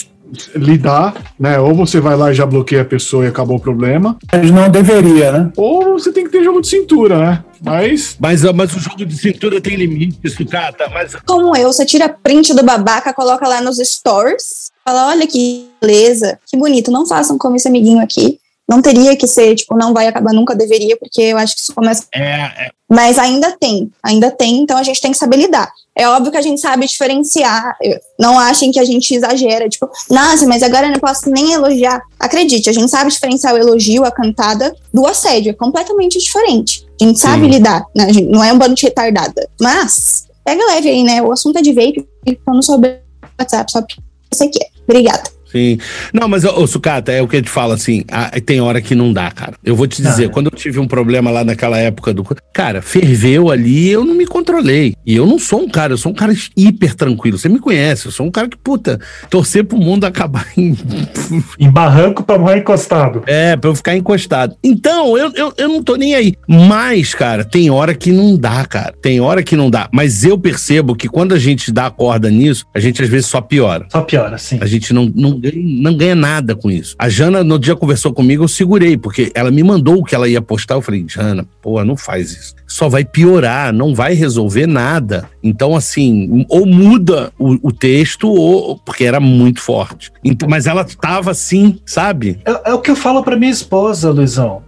lidar, 0.56 1.14
né? 1.40 1.60
Ou 1.60 1.74
você 1.74 2.00
vai 2.00 2.16
lá 2.16 2.32
e 2.32 2.36
já 2.36 2.46
bloqueia 2.46 2.82
a 2.82 2.86
pessoa 2.86 3.26
e 3.26 3.28
acabou 3.28 3.58
o 3.58 3.60
problema. 3.60 4.18
Mas 4.32 4.52
não 4.52 4.70
deveria, 4.70 5.32
né? 5.32 5.52
Ou 5.56 5.94
você 5.94 6.12
tem 6.12 6.24
que 6.24 6.32
ter 6.32 6.44
jogo 6.44 6.62
de 6.62 6.68
cintura, 6.68 7.18
né? 7.18 7.44
Mas. 7.64 8.18
Mas, 8.20 8.44
mas 8.44 8.76
o 8.76 8.80
jogo 8.80 9.06
de 9.06 9.18
cintura 9.18 9.62
tem 9.62 9.76
limite, 9.76 10.30
sucata. 10.30 10.90
Mas... 10.90 11.16
Como 11.26 11.56
eu, 11.56 11.72
você 11.72 11.86
tira 11.86 12.10
print 12.10 12.54
do 12.54 12.64
babaca, 12.64 13.14
coloca 13.14 13.48
lá 13.48 13.62
nos 13.62 13.78
stores, 13.78 14.72
fala: 14.86 15.10
olha 15.10 15.26
que 15.26 15.68
beleza, 15.82 16.40
que 16.46 16.58
bonito, 16.58 16.92
não 16.92 17.06
façam 17.06 17.38
como 17.38 17.56
esse 17.56 17.68
amiguinho 17.68 18.00
aqui. 18.00 18.40
Não 18.70 18.82
teria 18.82 19.16
que 19.16 19.28
ser, 19.28 19.56
tipo, 19.56 19.76
não 19.76 19.94
vai 19.94 20.08
acabar 20.08 20.34
nunca, 20.34 20.56
deveria, 20.56 20.96
porque 20.98 21.22
eu 21.22 21.38
acho 21.38 21.56
que 21.56 21.62
isso 21.62 21.74
começa. 21.74 22.08
É, 22.14 22.22
é. 22.22 22.72
Mas 22.90 23.18
ainda 23.18 23.52
tem, 23.60 23.92
ainda 24.02 24.32
tem, 24.32 24.60
então 24.60 24.78
a 24.78 24.84
gente 24.84 25.02
tem 25.02 25.12
que 25.12 25.18
saber 25.18 25.38
lidar. 25.38 25.70
É 25.96 26.08
óbvio 26.08 26.32
que 26.32 26.38
a 26.38 26.42
gente 26.42 26.62
sabe 26.62 26.88
diferenciar. 26.88 27.76
Não 28.20 28.40
achem 28.40 28.72
que 28.72 28.80
a 28.80 28.86
gente 28.86 29.14
exagera, 29.14 29.68
tipo, 29.68 29.90
nossa, 30.10 30.48
mas 30.48 30.64
agora 30.64 30.88
eu 30.88 30.92
não 30.92 31.00
posso 31.00 31.30
nem 31.30 31.54
elogiar. 31.54 32.02
Acredite, 32.20 32.70
a 32.70 32.74
gente 32.74 32.90
sabe 32.90 33.12
diferenciar 33.12 33.54
o 33.54 33.58
elogio, 33.58 34.06
a 34.06 34.12
cantada, 34.12 34.74
do 34.94 35.06
assédio. 35.06 35.52
É 35.52 35.54
completamente 35.54 36.18
diferente. 36.18 36.86
A 37.02 37.06
gente 37.06 37.20
sabe 37.20 37.46
Sim. 37.46 37.52
lidar, 37.52 37.86
né? 37.96 38.08
não 38.30 38.44
é 38.44 38.54
um 38.54 38.58
bando 38.58 38.76
de 38.76 38.84
retardada. 38.84 39.50
Mas, 39.60 40.28
pega 40.44 40.66
leve 40.66 40.90
aí, 40.90 41.04
né? 41.04 41.22
O 41.22 41.32
assunto 41.32 41.58
é 41.58 41.62
de 41.62 41.74
vape, 41.74 42.08
falando 42.46 42.64
sobre 42.64 43.00
WhatsApp, 43.40 43.72
só 43.72 43.82
porque 43.82 44.02
você 44.32 44.48
quer. 44.48 44.70
Obrigada. 44.88 45.24
Sim. 45.54 45.78
Não, 46.12 46.28
mas, 46.28 46.44
ô, 46.44 46.66
Sucata, 46.66 47.12
é 47.12 47.22
o 47.22 47.28
que 47.28 47.36
eu 47.36 47.42
te 47.44 47.50
falo, 47.50 47.74
assim, 47.74 48.04
a, 48.12 48.32
tem 48.42 48.60
hora 48.60 48.82
que 48.82 48.96
não 48.96 49.14
dá, 49.14 49.30
cara. 49.30 49.54
Eu 49.64 49.76
vou 49.76 49.86
te 49.86 50.02
dizer, 50.02 50.26
ah, 50.26 50.30
quando 50.30 50.48
eu 50.48 50.58
tive 50.58 50.80
um 50.80 50.88
problema 50.88 51.30
lá 51.30 51.44
naquela 51.44 51.78
época 51.78 52.12
do. 52.12 52.26
Cara, 52.52 52.82
ferveu 52.82 53.52
ali 53.52 53.92
eu 53.92 54.04
não 54.04 54.16
me 54.16 54.26
controlei. 54.26 54.96
E 55.06 55.16
eu 55.16 55.28
não 55.28 55.38
sou 55.38 55.62
um 55.62 55.70
cara, 55.70 55.94
eu 55.94 55.98
sou 55.98 56.12
um 56.12 56.16
cara 56.16 56.34
hiper 56.58 56.96
tranquilo. 56.96 57.38
Você 57.38 57.48
me 57.48 57.60
conhece, 57.60 58.08
eu 58.08 58.12
sou 58.12 58.26
um 58.26 58.32
cara 58.32 58.48
que, 58.48 58.58
puta, 58.58 59.00
torcer 59.30 59.64
pro 59.64 59.78
mundo 59.78 60.06
acabar 60.06 60.48
em. 60.58 60.76
em 61.60 61.70
barranco 61.70 62.24
pra 62.24 62.40
morrer 62.40 62.58
encostado. 62.58 63.22
É, 63.28 63.56
pra 63.56 63.70
eu 63.70 63.76
ficar 63.76 63.96
encostado. 63.96 64.56
Então, 64.64 65.16
eu, 65.16 65.32
eu, 65.36 65.54
eu 65.56 65.68
não 65.68 65.84
tô 65.84 65.96
nem 65.96 66.16
aí. 66.16 66.34
Mas, 66.48 67.14
cara, 67.14 67.46
tem 67.46 67.70
hora 67.70 67.94
que 67.94 68.12
não 68.12 68.36
dá, 68.36 68.66
cara. 68.66 68.96
Tem 69.00 69.22
hora 69.22 69.44
que 69.44 69.56
não 69.56 69.70
dá. 69.70 69.88
Mas 69.92 70.24
eu 70.24 70.36
percebo 70.36 70.96
que 70.96 71.08
quando 71.08 71.36
a 71.36 71.40
gente 71.40 71.72
dá 71.72 71.86
a 71.86 71.92
corda 71.92 72.32
nisso, 72.32 72.66
a 72.74 72.80
gente 72.80 73.04
às 73.04 73.10
vezes 73.10 73.28
só 73.28 73.40
piora. 73.40 73.86
Só 73.92 74.02
piora, 74.02 74.38
sim. 74.40 74.58
A 74.60 74.66
gente 74.66 74.94
não, 74.94 75.12
não 75.14 75.43
não 75.52 75.96
ganha 75.96 76.16
nada 76.16 76.56
com 76.56 76.70
isso. 76.70 76.96
A 76.98 77.10
Jana, 77.10 77.44
no 77.44 77.60
dia 77.60 77.76
conversou 77.76 78.14
comigo, 78.14 78.44
eu 78.44 78.48
segurei, 78.48 78.98
porque 78.98 79.32
ela 79.36 79.52
me 79.52 79.64
mandou 79.64 80.00
o 80.00 80.04
que 80.04 80.16
ela 80.16 80.28
ia 80.28 80.42
postar. 80.42 80.76
Eu 80.76 80.82
falei, 80.82 81.06
Jana, 81.08 81.46
pô, 81.62 81.84
não 81.84 81.98
faz 81.98 82.32
isso. 82.32 82.56
Só 82.68 82.88
vai 82.88 83.04
piorar, 83.04 83.74
não 83.74 83.94
vai 83.94 84.14
resolver 84.14 84.68
nada. 84.68 85.30
Então, 85.44 85.76
assim, 85.76 86.46
ou 86.50 86.66
muda 86.66 87.32
o, 87.38 87.68
o 87.68 87.72
texto, 87.72 88.30
ou 88.30 88.78
porque 88.80 89.04
era 89.04 89.20
muito 89.20 89.62
forte. 89.62 90.12
Então, 90.24 90.48
mas 90.50 90.66
ela 90.66 90.84
tava 90.84 91.32
assim, 91.32 91.80
sabe? 91.86 92.40
É, 92.46 92.72
é 92.72 92.74
o 92.74 92.80
que 92.80 92.92
eu 92.92 92.96
falo 92.96 93.24
para 93.24 93.36
minha 93.36 93.52
esposa, 93.52 94.12
Luizão 94.12 94.64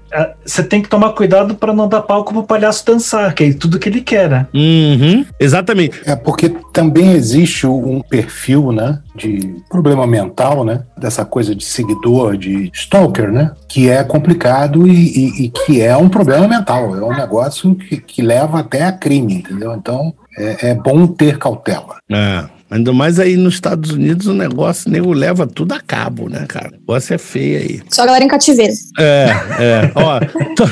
você 0.45 0.63
tem 0.63 0.81
que 0.81 0.89
tomar 0.89 1.13
cuidado 1.13 1.55
para 1.55 1.73
não 1.73 1.87
dar 1.87 2.01
palco 2.01 2.33
pro 2.33 2.43
palhaço 2.43 2.85
dançar, 2.85 3.33
que 3.33 3.43
é 3.43 3.53
tudo 3.53 3.79
que 3.79 3.89
ele 3.89 4.01
quer, 4.01 4.29
né? 4.29 4.47
Uhum, 4.53 5.25
exatamente. 5.39 6.01
É 6.05 6.15
porque 6.15 6.49
também 6.71 7.11
existe 7.11 7.65
um 7.65 8.01
perfil, 8.01 8.71
né, 8.71 8.99
de 9.15 9.55
problema 9.69 10.05
mental, 10.05 10.63
né, 10.63 10.83
dessa 10.97 11.23
coisa 11.25 11.55
de 11.55 11.63
seguidor, 11.63 12.37
de 12.37 12.69
stalker, 12.73 13.31
né, 13.31 13.51
que 13.67 13.89
é 13.89 14.03
complicado 14.03 14.87
e, 14.87 14.91
e, 14.91 15.45
e 15.45 15.49
que 15.49 15.81
é 15.81 15.95
um 15.95 16.09
problema 16.09 16.47
mental, 16.47 16.95
é 16.95 17.03
um 17.03 17.15
negócio 17.15 17.75
que, 17.75 17.97
que 17.97 18.21
leva 18.21 18.59
até 18.59 18.83
a 18.83 18.91
crime, 18.91 19.35
entendeu? 19.35 19.73
Então, 19.73 20.13
é, 20.37 20.69
é 20.69 20.75
bom 20.75 21.07
ter 21.07 21.37
cautela. 21.37 21.97
É. 22.11 22.54
Ainda 22.75 22.91
mais 22.91 23.19
aí 23.19 23.37
nos 23.37 23.53
Estados 23.53 23.91
Unidos 23.91 24.27
o 24.27 24.33
negócio, 24.33 24.91
nego 24.91 25.13
leva 25.13 25.47
tudo 25.47 25.73
a 25.73 25.79
cabo, 25.79 26.27
né, 26.27 26.45
cara? 26.45 26.67
O 26.67 26.71
negócio 26.71 27.13
é 27.13 27.17
feio 27.17 27.57
aí. 27.57 27.81
Só 27.89 28.03
a 28.03 28.05
galera 28.05 28.25
em 28.25 28.27
cativeiro. 28.27 28.73
É, 28.99 29.27
é. 29.59 29.91
Ó, 29.95 30.19
tô, 30.55 30.65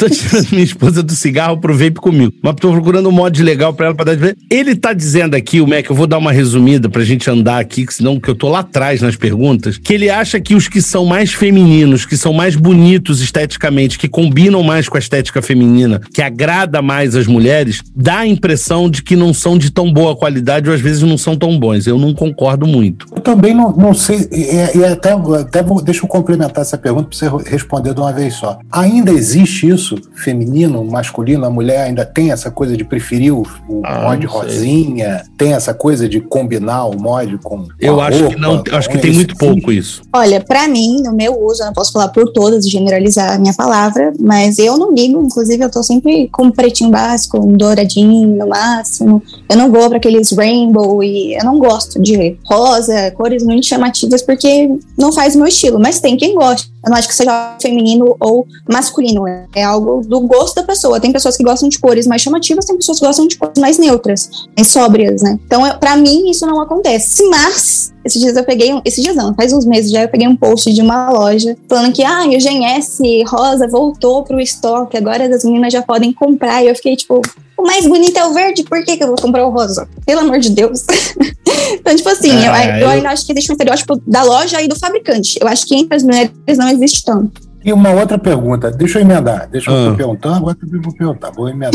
tô 0.00 0.08
tirando 0.08 0.50
minha 0.50 0.64
esposa 0.64 1.02
do 1.02 1.12
cigarro 1.12 1.58
pro 1.58 1.76
vape 1.76 1.96
comigo. 1.96 2.32
Mas 2.42 2.54
tô 2.54 2.72
procurando 2.72 3.10
um 3.10 3.12
mod 3.12 3.42
legal 3.42 3.74
pra 3.74 3.86
ela 3.86 3.94
pra 3.94 4.06
dar 4.06 4.14
de 4.14 4.20
ver. 4.20 4.36
Ele 4.50 4.74
tá 4.74 4.94
dizendo 4.94 5.34
aqui, 5.34 5.60
o 5.60 5.66
Mac, 5.66 5.84
eu 5.90 5.94
vou 5.94 6.06
dar 6.06 6.16
uma 6.16 6.32
resumida 6.32 6.88
pra 6.88 7.04
gente 7.04 7.28
andar 7.28 7.58
aqui, 7.58 7.84
que 7.84 7.92
senão 7.92 8.18
que 8.18 8.30
eu 8.30 8.34
tô 8.34 8.48
lá 8.48 8.60
atrás 8.60 9.02
nas 9.02 9.14
perguntas, 9.14 9.76
que 9.76 9.92
ele 9.92 10.08
acha 10.08 10.40
que 10.40 10.54
os 10.54 10.68
que 10.68 10.80
são 10.80 11.04
mais 11.04 11.34
femininos, 11.34 12.06
que 12.06 12.16
são 12.16 12.32
mais 12.32 12.56
bonitos 12.56 13.20
esteticamente, 13.20 13.98
que 13.98 14.08
combinam 14.08 14.62
mais 14.62 14.88
com 14.88 14.96
a 14.96 15.00
estética 15.00 15.42
feminina, 15.42 16.00
que 16.14 16.22
agrada 16.22 16.80
mais 16.80 17.14
as 17.14 17.26
mulheres, 17.26 17.82
dá 17.94 18.20
a 18.20 18.26
impressão 18.26 18.88
de 18.88 19.02
que 19.02 19.14
não 19.14 19.34
são 19.34 19.58
de 19.58 19.70
tão 19.70 19.92
boa 19.92 20.16
qualidade 20.16 20.70
ou 20.70 20.74
às 20.74 20.80
vezes 20.80 21.02
não 21.02 21.18
são 21.18 21.36
tão 21.42 21.58
bons. 21.58 21.88
Eu 21.88 21.98
não 21.98 22.14
concordo 22.14 22.68
muito. 22.68 23.08
Eu 23.12 23.20
também 23.20 23.52
não, 23.52 23.72
não 23.72 23.92
sei, 23.92 24.28
e, 24.30 24.78
e 24.78 24.84
até, 24.84 25.10
até 25.10 25.60
vou, 25.60 25.82
deixa 25.82 26.04
eu 26.04 26.08
complementar 26.08 26.62
essa 26.62 26.78
pergunta 26.78 27.08
para 27.08 27.18
você 27.18 27.50
responder 27.50 27.92
de 27.92 28.00
uma 28.00 28.12
vez 28.12 28.34
só. 28.34 28.60
Ainda 28.70 29.10
existe 29.10 29.68
isso, 29.68 29.96
feminino, 30.14 30.84
masculino? 30.84 31.44
A 31.44 31.50
mulher 31.50 31.80
ainda 31.86 32.06
tem 32.06 32.30
essa 32.30 32.48
coisa 32.48 32.76
de 32.76 32.84
preferir 32.84 33.34
o, 33.34 33.42
o 33.68 33.82
Ah, 33.84 34.10
mod 34.10 34.24
rosinha? 34.24 35.24
Tem 35.36 35.52
essa 35.52 35.74
coisa 35.74 36.08
de 36.08 36.20
combinar 36.20 36.84
o 36.84 36.96
mod 36.96 37.36
com. 37.38 37.66
Eu 37.80 38.00
a 38.00 38.06
acho 38.06 38.20
roupa, 38.20 38.34
que 38.34 38.40
não, 38.40 38.62
com 38.62 38.76
acho 38.76 38.88
que 38.88 38.98
tem 38.98 39.12
muito 39.12 39.36
pouco 39.36 39.72
isso. 39.72 40.02
Olha, 40.12 40.40
pra 40.40 40.68
mim, 40.68 41.02
no 41.02 41.12
meu 41.12 41.44
uso, 41.44 41.62
eu 41.62 41.66
não 41.66 41.72
posso 41.72 41.92
falar 41.92 42.08
por 42.08 42.30
todas 42.30 42.64
e 42.64 42.70
generalizar 42.70 43.34
a 43.34 43.38
minha 43.38 43.54
palavra, 43.54 44.12
mas 44.20 44.60
eu 44.60 44.78
não 44.78 44.94
ligo, 44.94 45.20
inclusive 45.20 45.64
eu 45.64 45.70
tô 45.70 45.82
sempre 45.82 46.28
com 46.30 46.44
um 46.44 46.50
pretinho 46.52 46.90
básico, 46.90 47.44
um 47.44 47.56
douradinho 47.56 48.28
no 48.28 48.48
máximo. 48.48 49.20
Eu 49.48 49.56
não 49.56 49.72
vou 49.72 49.88
pra 49.88 49.98
aqueles 49.98 50.30
rainbow 50.30 51.02
e 51.02 51.21
eu 51.30 51.44
não 51.44 51.58
gosto 51.58 52.00
de 52.00 52.36
rosa, 52.44 53.10
cores 53.12 53.42
muito 53.42 53.66
chamativas, 53.66 54.22
porque 54.22 54.68
não 54.98 55.12
faz 55.12 55.34
o 55.34 55.38
meu 55.38 55.46
estilo, 55.46 55.78
mas 55.78 56.00
tem 56.00 56.16
quem 56.16 56.34
gosta. 56.34 56.72
Eu 56.84 56.90
não 56.90 56.98
acho 56.98 57.06
que 57.06 57.14
seja 57.14 57.56
feminino 57.62 58.16
ou 58.18 58.44
masculino, 58.68 59.24
é 59.54 59.62
algo 59.62 60.02
do 60.04 60.20
gosto 60.20 60.56
da 60.56 60.64
pessoa. 60.64 60.98
Tem 60.98 61.12
pessoas 61.12 61.36
que 61.36 61.44
gostam 61.44 61.68
de 61.68 61.78
cores 61.78 62.06
mais 62.08 62.22
chamativas, 62.22 62.64
tem 62.64 62.76
pessoas 62.76 62.98
que 62.98 63.06
gostam 63.06 63.28
de 63.28 63.36
cores 63.36 63.58
mais 63.58 63.78
neutras, 63.78 64.28
mais 64.56 64.68
sóbrias, 64.68 65.22
né? 65.22 65.38
Então, 65.46 65.62
pra 65.78 65.96
mim, 65.96 66.28
isso 66.28 66.44
não 66.44 66.60
acontece. 66.60 67.22
Mas, 67.28 67.92
esses 68.04 68.20
dias 68.20 68.36
eu 68.36 68.42
peguei, 68.42 68.72
um, 68.72 68.82
esses 68.84 69.02
dias 69.02 69.14
não, 69.14 69.32
faz 69.34 69.52
uns 69.52 69.64
meses 69.64 69.92
já 69.92 70.02
eu 70.02 70.08
peguei 70.08 70.26
um 70.26 70.34
post 70.34 70.72
de 70.72 70.80
uma 70.82 71.10
loja 71.10 71.56
falando 71.68 71.92
que, 71.92 72.02
ah, 72.02 72.24
o 72.26 72.30
GNS 72.30 73.00
Rosa 73.28 73.68
voltou 73.68 74.24
pro 74.24 74.40
estoque, 74.40 74.96
agora 74.96 75.32
as 75.32 75.44
meninas 75.44 75.72
já 75.72 75.82
podem 75.82 76.12
comprar. 76.12 76.64
E 76.64 76.68
eu 76.68 76.74
fiquei 76.74 76.96
tipo, 76.96 77.22
o 77.62 77.66
mais 77.66 77.86
bonito 77.86 78.16
é 78.18 78.26
o 78.26 78.32
verde, 78.34 78.62
por 78.64 78.82
que, 78.84 78.96
que 78.96 79.02
eu 79.04 79.08
vou 79.08 79.16
comprar 79.16 79.46
o 79.46 79.50
rosa? 79.50 79.88
Pelo 80.04 80.20
amor 80.20 80.38
de 80.38 80.50
Deus. 80.50 80.84
então, 81.72 81.94
tipo 81.96 82.08
assim, 82.08 82.30
É, 82.30 82.48
eu, 82.48 82.74
eu 82.74 82.80
eu- 82.82 82.88
ainda 82.90 83.10
acho 83.10 83.24
que 83.26 83.32
existe 83.32 83.50
um 83.50 83.54
estereótipo 83.54 84.00
da 84.06 84.22
loja 84.22 84.60
e 84.60 84.68
do 84.68 84.78
fabricante. 84.78 85.38
Eu 85.40 85.48
acho 85.48 85.66
que 85.66 85.74
entre 85.74 85.96
as 85.96 86.02
mulheres 86.02 86.30
não 86.58 86.68
existe 86.68 87.04
tanto. 87.04 87.40
E 87.64 87.72
uma 87.72 87.90
outra 87.90 88.18
pergunta, 88.18 88.72
deixa 88.72 88.98
eu 88.98 89.02
emendar, 89.02 89.48
deixa 89.48 89.70
eu 89.70 89.76
Ah. 89.86 89.90
tô 89.90 89.96
perguntando, 89.96 90.34
agora 90.36 90.56
eu 90.72 90.82
vou 90.82 90.92
perguntar, 90.94 91.30
vou 91.30 91.48
emendar. 91.48 91.70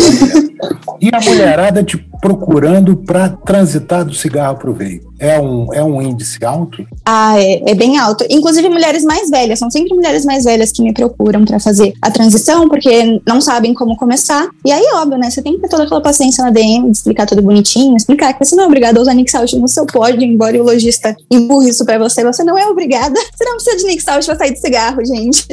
e 1.00 1.10
a 1.14 1.22
mulherada 1.22 1.82
te 1.82 1.98
procurando 2.20 2.98
para 2.98 3.30
transitar 3.30 4.04
do 4.04 4.14
cigarro 4.14 4.58
pro 4.58 4.74
veio? 4.74 5.14
É 5.20 5.40
um, 5.40 5.74
é 5.74 5.84
um 5.84 6.02
índice 6.02 6.44
alto? 6.46 6.86
Ah, 7.06 7.40
é, 7.40 7.72
é 7.72 7.74
bem 7.74 7.98
alto. 7.98 8.26
Inclusive 8.30 8.70
mulheres 8.70 9.04
mais 9.04 9.30
velhas, 9.30 9.60
são 9.60 9.70
sempre 9.70 9.94
mulheres 9.96 10.26
mais 10.26 10.44
velhas 10.44 10.72
que 10.72 10.82
me 10.82 10.94
procuram 10.94 11.44
pra 11.44 11.60
fazer 11.60 11.94
a 12.02 12.12
transição, 12.12 12.70
porque 12.70 13.22
não 13.28 13.42
sabem 13.42 13.74
como 13.74 13.98
começar. 13.98 14.48
E 14.66 14.72
aí, 14.72 14.84
óbvio, 14.94 15.18
né? 15.18 15.30
Você 15.30 15.42
tem 15.42 15.54
que 15.54 15.62
ter 15.62 15.70
toda 15.70 15.84
aquela 15.84 16.02
paciência 16.02 16.44
na 16.44 16.52
DM, 16.52 16.92
explicar 16.92 17.26
tudo 17.26 17.42
bonitinho, 17.42 17.96
explicar 17.96 18.34
que 18.34 18.46
você 18.46 18.56
não 18.56 18.66
é 18.66 18.68
obrigado 18.68 18.98
a 18.98 19.02
usar 19.02 19.14
Nick 19.14 19.32
Salt 19.32 19.54
no 19.54 19.68
seu 19.68 19.86
pódio, 19.86 20.24
embora 20.24 20.60
o 20.62 20.66
lojista 20.66 21.16
empurre 21.32 21.70
isso 21.70 21.84
pra 21.84 21.98
você, 21.98 22.24
você 22.24 22.44
não 22.44 22.58
é 22.58 22.68
obrigada. 22.68 23.18
Você 23.38 23.46
não 23.46 23.56
precisa 23.56 23.78
de 23.78 23.84
Nick 23.86 24.02
Salt 24.02 24.26
pra 24.26 24.36
sair 24.36 24.52
de 24.52 24.60
cigarro, 24.60 25.06
gente. 25.06 25.46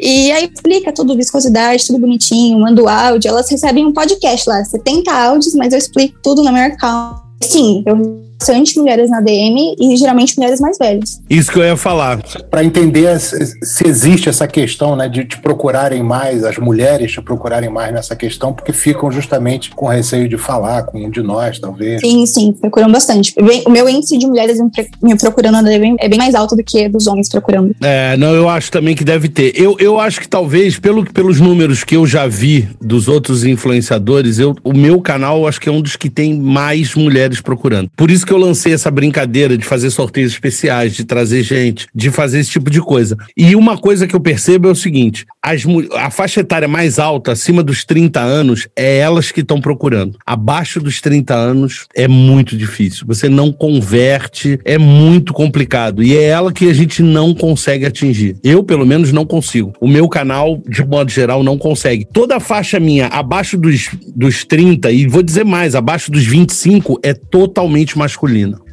E 0.00 0.32
aí 0.32 0.50
explica 0.52 0.92
tudo, 0.92 1.16
viscosidade, 1.16 1.86
tudo 1.86 1.98
bonitinho, 1.98 2.58
manda 2.60 2.82
o 2.82 2.88
áudio. 2.88 3.28
Elas 3.28 3.50
recebem 3.50 3.84
um 3.84 3.92
podcast 3.92 4.48
lá, 4.48 4.64
70 4.64 5.12
áudios, 5.12 5.54
mas 5.54 5.72
eu 5.72 5.78
explico 5.78 6.18
tudo 6.22 6.42
na 6.42 6.50
maior 6.50 6.76
calma. 6.76 7.22
Sim, 7.42 7.82
eu 7.86 8.24
bastante 8.44 8.78
mulheres 8.78 9.08
na 9.08 9.20
DM 9.22 9.74
e 9.80 9.96
geralmente 9.96 10.36
mulheres 10.36 10.60
mais 10.60 10.76
velhas. 10.76 11.22
Isso 11.30 11.50
que 11.50 11.58
eu 11.58 11.64
ia 11.64 11.76
falar. 11.76 12.22
Para 12.50 12.62
entender 12.62 13.18
se, 13.18 13.86
existe 13.86 14.28
essa 14.28 14.46
questão 14.46 14.94
né, 14.94 15.08
de 15.08 15.24
te 15.24 15.38
procurarem 15.38 16.02
mais, 16.02 16.44
as 16.44 16.58
mulheres 16.58 17.10
te 17.10 17.22
procurarem 17.22 17.70
mais 17.70 17.92
nessa 17.92 18.14
questão, 18.14 18.52
porque 18.52 18.72
ficam 18.72 19.10
justamente 19.10 19.70
com 19.70 19.86
receio 19.86 20.28
de 20.28 20.36
falar 20.36 20.82
com 20.82 21.02
um 21.02 21.10
de 21.10 21.22
nós, 21.22 21.58
talvez. 21.58 22.02
Sim, 22.02 22.26
sim, 22.26 22.52
procuram 22.52 22.92
bastante. 22.92 23.34
Bem, 23.34 23.62
O 23.66 23.70
meu 23.70 23.88
índice 23.88 24.18
de 24.18 24.26
mulheres 24.26 24.58
me 25.02 25.16
procurando 25.16 25.54
na 25.54 25.62
DM 25.62 25.96
é 25.98 26.08
bem 26.08 26.18
mais 26.18 26.34
alto 26.34 26.54
do 26.54 26.62
que 26.62 26.88
dos 26.88 27.06
homens 27.06 27.28
procurando. 27.30 27.74
É, 27.82 28.16
não, 28.18 28.34
eu 28.34 28.48
acho 28.48 28.70
também 28.70 28.94
que 28.94 29.04
deve 29.04 29.28
ter. 29.28 29.52
Eu, 29.58 29.76
eu 29.78 29.98
acho 29.98 30.20
que 30.20 30.28
talvez, 30.28 30.78
pelo, 30.78 31.04
pelos 31.10 31.40
números 31.40 31.82
que 31.82 31.96
eu 31.96 32.06
já 32.06 32.26
vi 32.26 32.68
dos 32.80 33.08
outros 33.08 33.44
influenciadores, 33.44 34.38
eu, 34.38 34.54
o 34.62 34.74
meu 34.74 35.00
canal 35.00 35.38
eu 35.38 35.46
acho 35.46 35.60
que 35.60 35.68
é 35.68 35.72
um 35.72 35.80
dos 35.80 35.96
que 35.96 36.10
tem 36.10 36.38
mais 36.38 36.94
mulheres 36.94 37.40
procurando. 37.40 37.90
Por 37.96 38.10
isso 38.10 38.26
que 38.26 38.33
eu 38.34 38.38
lancei 38.38 38.72
essa 38.72 38.90
brincadeira 38.90 39.56
de 39.56 39.64
fazer 39.64 39.90
sorteios 39.90 40.32
especiais, 40.32 40.94
de 40.94 41.04
trazer 41.04 41.42
gente, 41.42 41.86
de 41.94 42.10
fazer 42.10 42.40
esse 42.40 42.50
tipo 42.50 42.70
de 42.70 42.80
coisa. 42.80 43.16
E 43.36 43.56
uma 43.56 43.78
coisa 43.78 44.06
que 44.06 44.14
eu 44.14 44.20
percebo 44.20 44.68
é 44.68 44.70
o 44.70 44.74
seguinte: 44.74 45.26
as, 45.42 45.62
a 45.96 46.10
faixa 46.10 46.40
etária 46.40 46.68
mais 46.68 46.98
alta, 46.98 47.32
acima 47.32 47.62
dos 47.62 47.84
30 47.84 48.20
anos, 48.20 48.68
é 48.76 48.98
elas 48.98 49.30
que 49.30 49.40
estão 49.40 49.60
procurando. 49.60 50.18
Abaixo 50.26 50.80
dos 50.80 51.00
30 51.00 51.34
anos 51.34 51.86
é 51.94 52.08
muito 52.08 52.56
difícil. 52.56 53.06
Você 53.06 53.28
não 53.28 53.52
converte, 53.52 54.58
é 54.64 54.78
muito 54.78 55.32
complicado. 55.32 56.02
E 56.02 56.16
é 56.16 56.24
ela 56.24 56.52
que 56.52 56.68
a 56.68 56.74
gente 56.74 57.02
não 57.02 57.34
consegue 57.34 57.86
atingir. 57.86 58.36
Eu, 58.42 58.62
pelo 58.64 58.86
menos, 58.86 59.12
não 59.12 59.24
consigo. 59.24 59.72
O 59.80 59.88
meu 59.88 60.08
canal, 60.08 60.62
de 60.68 60.84
modo 60.84 61.10
geral, 61.10 61.42
não 61.42 61.56
consegue. 61.56 62.06
Toda 62.12 62.36
a 62.36 62.40
faixa 62.40 62.80
minha 62.80 63.06
abaixo 63.06 63.56
dos, 63.56 63.90
dos 64.14 64.44
30, 64.44 64.90
e 64.90 65.06
vou 65.06 65.22
dizer 65.22 65.44
mais, 65.44 65.74
abaixo 65.74 66.10
dos 66.10 66.24
25, 66.24 66.98
é 67.02 67.14
totalmente 67.14 67.96
masculina. 67.96 68.23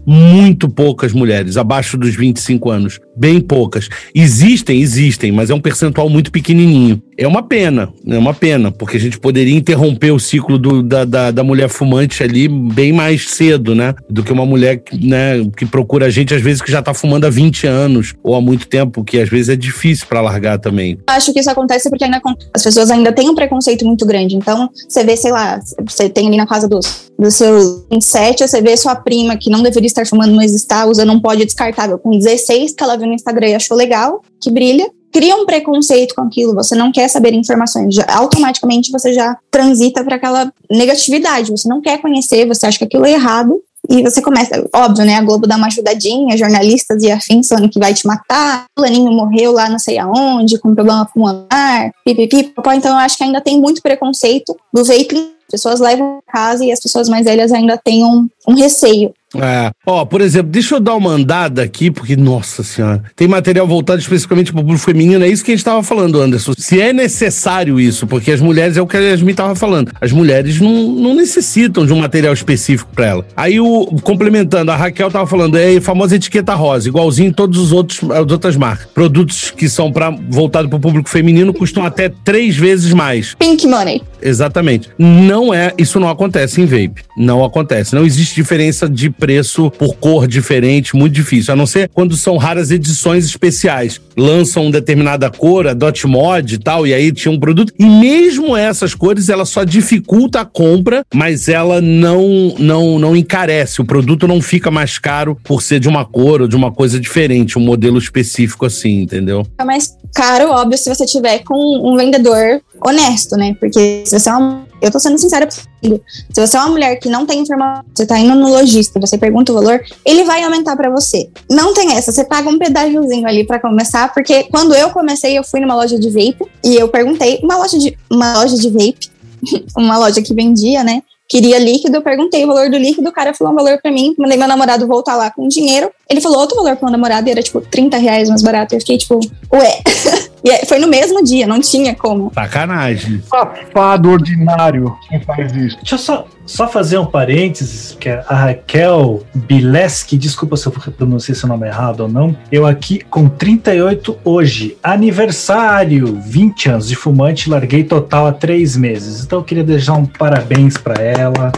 Muito 0.06 0.68
poucas 0.68 1.14
mulheres 1.14 1.58
abaixo 1.58 1.98
dos 1.98 2.16
25 2.16 2.70
anos. 2.70 3.00
Bem 3.16 3.42
poucas. 3.42 3.90
Existem, 4.16 4.80
existem, 4.82 5.32
mas 5.32 5.50
é 5.50 5.54
um 5.54 5.60
percentual 5.60 6.10
muito 6.10 6.32
pequenininho. 6.32 7.02
É 7.18 7.28
uma 7.28 7.44
pena, 7.44 7.90
é 8.08 8.18
uma 8.18 8.34
pena, 8.34 8.72
porque 8.72 8.98
a 8.98 9.00
gente 9.00 9.20
poderia 9.20 9.56
interromper 9.56 10.12
o 10.12 10.20
ciclo 10.20 10.58
do- 10.58 10.82
da, 10.82 11.06
da, 11.06 11.30
da 11.30 11.44
mulher 11.44 11.70
fumante 11.70 12.24
ali 12.24 12.48
bem 12.48 12.92
mais 12.92 13.30
cedo, 13.30 13.76
né? 13.76 13.94
Do 14.10 14.24
que 14.24 14.32
uma 14.32 14.46
mulher 14.46 14.82
né, 15.00 15.46
que 15.56 15.66
procura 15.66 16.08
a 16.08 16.10
gente, 16.10 16.34
às 16.34 16.42
vezes, 16.42 16.62
que 16.62 16.72
já 16.72 16.82
tá 16.82 16.94
fumando 16.94 17.26
há 17.26 17.30
20 17.30 17.68
anos 17.68 18.16
ou 18.24 18.34
há 18.34 18.42
muito 18.42 18.68
tempo, 18.68 19.04
que 19.04 19.20
às 19.20 19.30
vezes 19.30 19.50
é 19.50 19.56
difícil 19.56 20.08
para 20.08 20.22
largar 20.22 20.58
também. 20.58 20.98
Acho 21.08 21.32
que 21.32 21.40
isso 21.40 21.50
acontece 21.52 21.90
porque 21.90 22.06
ainda 22.06 22.20
as 22.56 22.64
pessoas 22.64 22.90
ainda 22.90 23.12
têm 23.12 23.30
um 23.30 23.36
preconceito 23.36 23.86
muito 23.86 24.06
grande. 24.06 24.36
Então, 24.36 24.70
você 24.88 25.04
vê, 25.04 25.16
sei 25.16 25.32
lá, 25.32 25.60
você 25.88 26.10
tem 26.10 26.28
ali 26.28 26.38
na 26.38 26.48
casa 26.48 26.68
dos, 26.68 27.12
dos 27.20 27.36
seus 27.36 27.86
27, 27.92 28.48
você 28.48 28.62
vê 28.62 28.76
sua 28.76 28.96
prima 28.96 29.38
que 29.38 29.50
não 29.50 29.62
deveria 29.62 29.88
estar 29.88 30.08
fumando, 30.08 30.34
mas 30.34 30.56
está 30.56 30.86
usando 30.88 31.12
um 31.12 31.20
pó 31.20 31.36
de 31.36 31.46
descartável 31.46 32.00
com 32.00 32.18
16, 32.18 32.74
que 32.74 32.84
ela 32.84 32.98
no 33.06 33.14
Instagram 33.14 33.50
e 33.50 33.56
achou 33.56 33.76
legal, 33.78 34.22
que 34.42 34.50
brilha. 34.52 34.90
Cria 35.12 35.36
um 35.36 35.46
preconceito 35.46 36.16
com 36.16 36.22
aquilo, 36.22 36.54
você 36.56 36.74
não 36.74 36.90
quer 36.90 37.10
saber 37.10 37.34
informações, 37.34 37.94
já- 37.94 38.06
automaticamente 38.08 38.92
você 38.92 39.12
já 39.14 39.38
transita 39.52 40.04
para 40.06 40.16
aquela 40.16 40.54
negatividade, 40.70 41.52
você 41.52 41.68
não 41.68 41.82
quer 41.82 42.02
conhecer, 42.02 42.48
você 42.48 42.66
acha 42.66 42.78
que 42.78 42.86
aquilo 42.86 43.06
é 43.06 43.12
errado, 43.12 43.62
e 43.90 44.04
você 44.04 44.22
começa, 44.22 44.64
óbvio, 44.74 45.04
né? 45.04 45.16
A 45.16 45.22
Globo 45.22 45.48
dá 45.48 45.58
uma 45.58 45.68
ajudadinha, 45.68 46.38
jornalistas 46.38 47.04
e 47.04 47.12
afins 47.12 47.48
falando 47.48 47.68
que 47.70 47.80
vai 47.80 47.94
te 47.94 48.06
matar. 48.06 48.66
Fulaninho 48.78 49.12
morreu 49.12 49.52
lá 49.52 49.68
não 49.68 49.80
sei 49.80 49.98
aonde, 49.98 50.60
com 50.60 50.74
problema 50.74 51.06
pulmonar, 51.12 51.92
pipipi. 52.06 52.54
Então 52.76 52.92
eu 52.92 52.98
acho 52.98 53.18
que 53.18 53.24
ainda 53.24 53.42
tem 53.42 53.60
muito 53.60 53.82
preconceito 53.82 54.56
do 54.72 54.86
vaping. 54.86 55.32
As 55.48 55.52
pessoas 55.52 55.80
levam 55.80 56.20
a 56.26 56.32
casa 56.32 56.64
e 56.64 56.72
as 56.72 56.80
pessoas 56.80 57.10
mais 57.10 57.26
velhas 57.26 57.52
ainda 57.52 57.76
têm 57.76 58.06
um, 58.06 58.30
um 58.48 58.54
receio. 58.54 59.14
É. 59.36 59.72
Ó, 59.86 60.06
por 60.06 60.22
exemplo, 60.22 60.52
deixa 60.52 60.76
eu 60.76 60.80
dar 60.80 60.96
uma 60.96 61.12
andada 61.12 61.62
aqui, 61.62 61.90
porque, 61.90 62.16
nossa 62.16 62.64
senhora, 62.64 63.04
tem 63.16 63.28
material 63.28 63.66
voltado 63.66 64.00
especificamente 64.00 64.52
para 64.52 64.60
o 64.60 64.64
público 64.64 64.84
feminino, 64.84 65.24
é 65.24 65.28
isso 65.28 65.44
que 65.44 65.52
a 65.52 65.54
gente 65.54 65.60
estava 65.62 65.82
falando, 65.84 66.20
Anderson. 66.20 66.54
Se 66.58 66.82
é 66.82 66.92
necessário 66.92 67.80
isso, 67.80 68.06
porque 68.08 68.32
as 68.32 68.42
mulheres, 68.42 68.78
é 68.78 68.82
o 68.82 68.88
que 68.88 68.98
a 68.98 69.00
Yasmin 69.00 69.32
estava 69.32 69.56
falando, 69.56 69.92
as 70.02 70.12
mulheres 70.12 70.60
não, 70.60 70.72
não 70.72 71.16
necessitam 71.16 71.86
de 71.86 71.94
um 71.94 72.00
material 72.00 72.34
específico 72.34 72.92
para 72.94 73.06
ela. 73.06 73.26
Aí, 73.36 73.60
o, 73.60 73.86
complementando, 74.04 74.72
a 74.72 74.76
Raquel 74.76 75.08
estava 75.08 75.26
falando, 75.26 75.58
é 75.58 75.78
a 75.78 75.82
famosa 75.82 76.16
etiqueta 76.16 76.54
rosa, 76.54 76.90
igualzinho 76.90 77.34
em 77.38 77.42
outros, 77.74 78.00
as 78.12 78.32
outras 78.32 78.56
marcas. 78.56 78.88
Produtos 78.94 79.52
que 79.52 79.70
são 79.70 79.92
para 79.92 80.12
voltado 80.30 80.68
para 80.68 80.78
o 80.78 80.80
público 80.80 81.10
feminino 81.10 81.54
custam 81.54 81.86
até 81.86 82.10
três 82.10 82.56
vezes 82.58 82.94
mais. 82.94 83.36
Pink 83.36 83.68
money. 83.68 84.02
Exatamente. 84.22 84.90
Não 84.98 85.54
é, 85.54 85.74
isso 85.78 86.00
não 86.00 86.10
acontece 86.10 86.62
em 86.62 86.66
vape. 86.66 87.04
Não 87.18 87.44
acontece. 87.44 87.96
Não 87.96 88.06
existe 88.06 88.36
diferença 88.36 88.90
de 88.90 89.10
preço 89.10 89.70
por 89.72 89.96
cor 89.96 90.28
diferente, 90.28 90.96
muito 90.96 91.14
difícil. 91.14 91.54
A 91.54 91.58
não 91.58 91.66
ser 91.66 91.90
quando 91.94 92.16
são 92.16 92.38
raras 92.38 92.72
edições 92.72 93.26
especiais. 93.26 94.00
Lançam 94.18 94.64
uma 94.64 94.72
determinada 94.72 95.30
cor, 95.30 95.68
a 95.68 95.74
dot 95.74 96.06
mod 96.08 96.54
e 96.54 96.58
tal, 96.58 96.86
e 96.86 96.94
aí 96.94 97.12
tinha 97.12 97.32
um 97.32 97.40
produto. 97.40 97.74
E 97.78 97.86
mesmo 97.86 98.56
essas 98.56 98.94
cores, 98.94 99.30
ela 99.30 99.46
só 99.46 99.64
dificulta 99.64 100.42
a 100.42 100.46
compra, 100.46 101.04
mas 101.14 101.48
ela 101.48 101.82
não, 101.82 102.56
não, 102.58 103.00
não 103.00 103.16
encarece. 103.16 103.82
O 103.82 103.86
produto 103.86 104.28
não 104.28 104.42
fica 104.42 104.72
mais 104.72 104.98
caro 104.98 105.38
por 105.44 105.62
ser 105.62 105.80
de 105.80 105.88
uma 105.88 106.06
cor 106.06 106.42
ou 106.42 106.48
de 106.48 106.56
uma 106.56 106.72
coisa 106.72 107.00
diferente, 107.00 107.58
um 107.58 107.62
modelo 107.62 107.98
específico 107.98 108.66
assim, 108.66 109.02
entendeu? 109.02 109.44
Fica 109.44 109.66
mais 109.66 110.01
caro, 110.14 110.50
óbvio, 110.50 110.78
se 110.78 110.94
você 110.94 111.06
tiver 111.06 111.40
com 111.40 111.56
um 111.56 111.96
vendedor 111.96 112.62
honesto, 112.86 113.36
né? 113.36 113.56
Porque 113.60 114.04
se 114.06 114.20
você 114.20 114.30
é 114.30 114.34
uma. 114.34 114.66
Eu 114.82 114.92
tô 114.92 115.00
sendo 115.00 115.18
sincera 115.18 115.48
contigo. 115.48 116.02
Se 116.34 116.46
você 116.46 116.58
é 116.58 116.60
uma 116.60 116.70
mulher 116.70 116.96
que 116.96 117.08
não 117.08 117.26
tem 117.26 117.40
informação, 117.40 117.84
você 117.94 118.06
tá 118.06 118.18
indo 118.18 118.34
no 118.34 118.50
lojista, 118.50 119.00
você 119.00 119.18
pergunta 119.18 119.52
o 119.52 119.56
valor, 119.56 119.80
ele 120.04 120.24
vai 120.24 120.44
aumentar 120.44 120.76
para 120.76 120.90
você. 120.90 121.30
Não 121.50 121.74
tem 121.74 121.94
essa, 121.94 122.12
você 122.12 122.24
paga 122.24 122.50
um 122.50 122.58
pedágiozinho 122.58 123.28
ali 123.28 123.46
para 123.46 123.60
começar, 123.60 124.12
porque 124.14 124.44
quando 124.46 124.74
eu 124.74 124.90
comecei, 124.90 125.38
eu 125.38 125.44
fui 125.44 125.60
numa 125.60 125.76
loja 125.76 126.00
de 126.00 126.10
vape 126.10 126.50
e 126.64 126.76
eu 126.76 126.88
perguntei, 126.88 127.40
uma 127.44 127.58
loja 127.58 127.78
de, 127.78 127.96
uma 128.10 128.34
loja 128.40 128.58
de 128.58 128.70
vape, 128.70 129.12
uma 129.78 129.98
loja 130.00 130.22
que 130.22 130.34
vendia, 130.34 130.84
né? 130.84 131.04
Queria 131.32 131.58
líquido, 131.58 131.96
eu 131.96 132.02
perguntei 132.02 132.44
o 132.44 132.48
valor 132.48 132.70
do 132.70 132.78
líquido, 132.78 133.08
o 133.08 133.12
cara 133.14 133.34
falou 133.34 133.54
um 133.54 133.56
valor 133.56 133.80
para 133.82 133.90
mim, 133.90 134.14
mandei 134.18 134.38
meu 134.38 134.50
namorado 134.50 134.86
voltar 134.86 135.16
lá 135.16 135.32
com 135.32 135.48
dinheiro. 135.48 135.90
Ele 136.10 136.20
falou 136.20 136.40
outro 136.40 136.58
valor 136.58 136.76
pro 136.76 136.88
meu 136.88 136.92
namorado 136.92 137.30
e 137.30 137.32
era 137.32 137.42
tipo 137.42 137.62
30 137.62 137.96
reais 137.96 138.28
mais 138.28 138.42
barato. 138.42 138.76
Eu 138.76 138.82
fiquei 138.82 138.98
tipo, 138.98 139.18
ué. 139.54 139.82
E 140.44 140.66
foi 140.66 140.80
no 140.80 140.88
mesmo 140.88 141.24
dia, 141.24 141.46
não 141.46 141.62
tinha 141.62 141.96
como. 141.96 142.32
Sacanagem. 142.34 143.22
Safado 143.22 144.10
ordinário 144.10 144.96
quem 145.08 145.22
faz 145.22 145.52
isso. 145.56 145.78
Deixa 145.78 145.96
eu 145.96 146.00
só, 146.00 146.28
só 146.46 146.68
fazer 146.68 146.98
um 146.98 147.06
parênteses, 147.06 147.96
que 148.00 148.10
a 148.10 148.36
Raquel 148.36 149.24
Bileski, 149.34 150.18
desculpa 150.18 150.58
se 150.58 150.68
eu 150.68 150.72
pronunciei 150.72 151.36
seu 151.36 151.48
nome 151.48 151.68
errado 151.68 152.02
ou 152.02 152.10
não, 152.10 152.36
eu 152.52 152.66
aqui 152.66 153.00
com 153.00 153.30
38 153.30 154.18
hoje, 154.24 154.78
aniversário, 154.82 156.20
20 156.22 156.70
anos 156.70 156.88
de 156.88 156.96
fumante, 156.96 157.50
larguei 157.50 157.84
total 157.84 158.28
há 158.28 158.32
três 158.32 158.76
meses. 158.76 159.24
Então 159.24 159.40
eu 159.40 159.44
queria 159.44 159.64
deixar 159.64 159.94
um 159.94 160.06
parabéns 160.06 160.78
para 160.78 161.02
ela. 161.02 161.52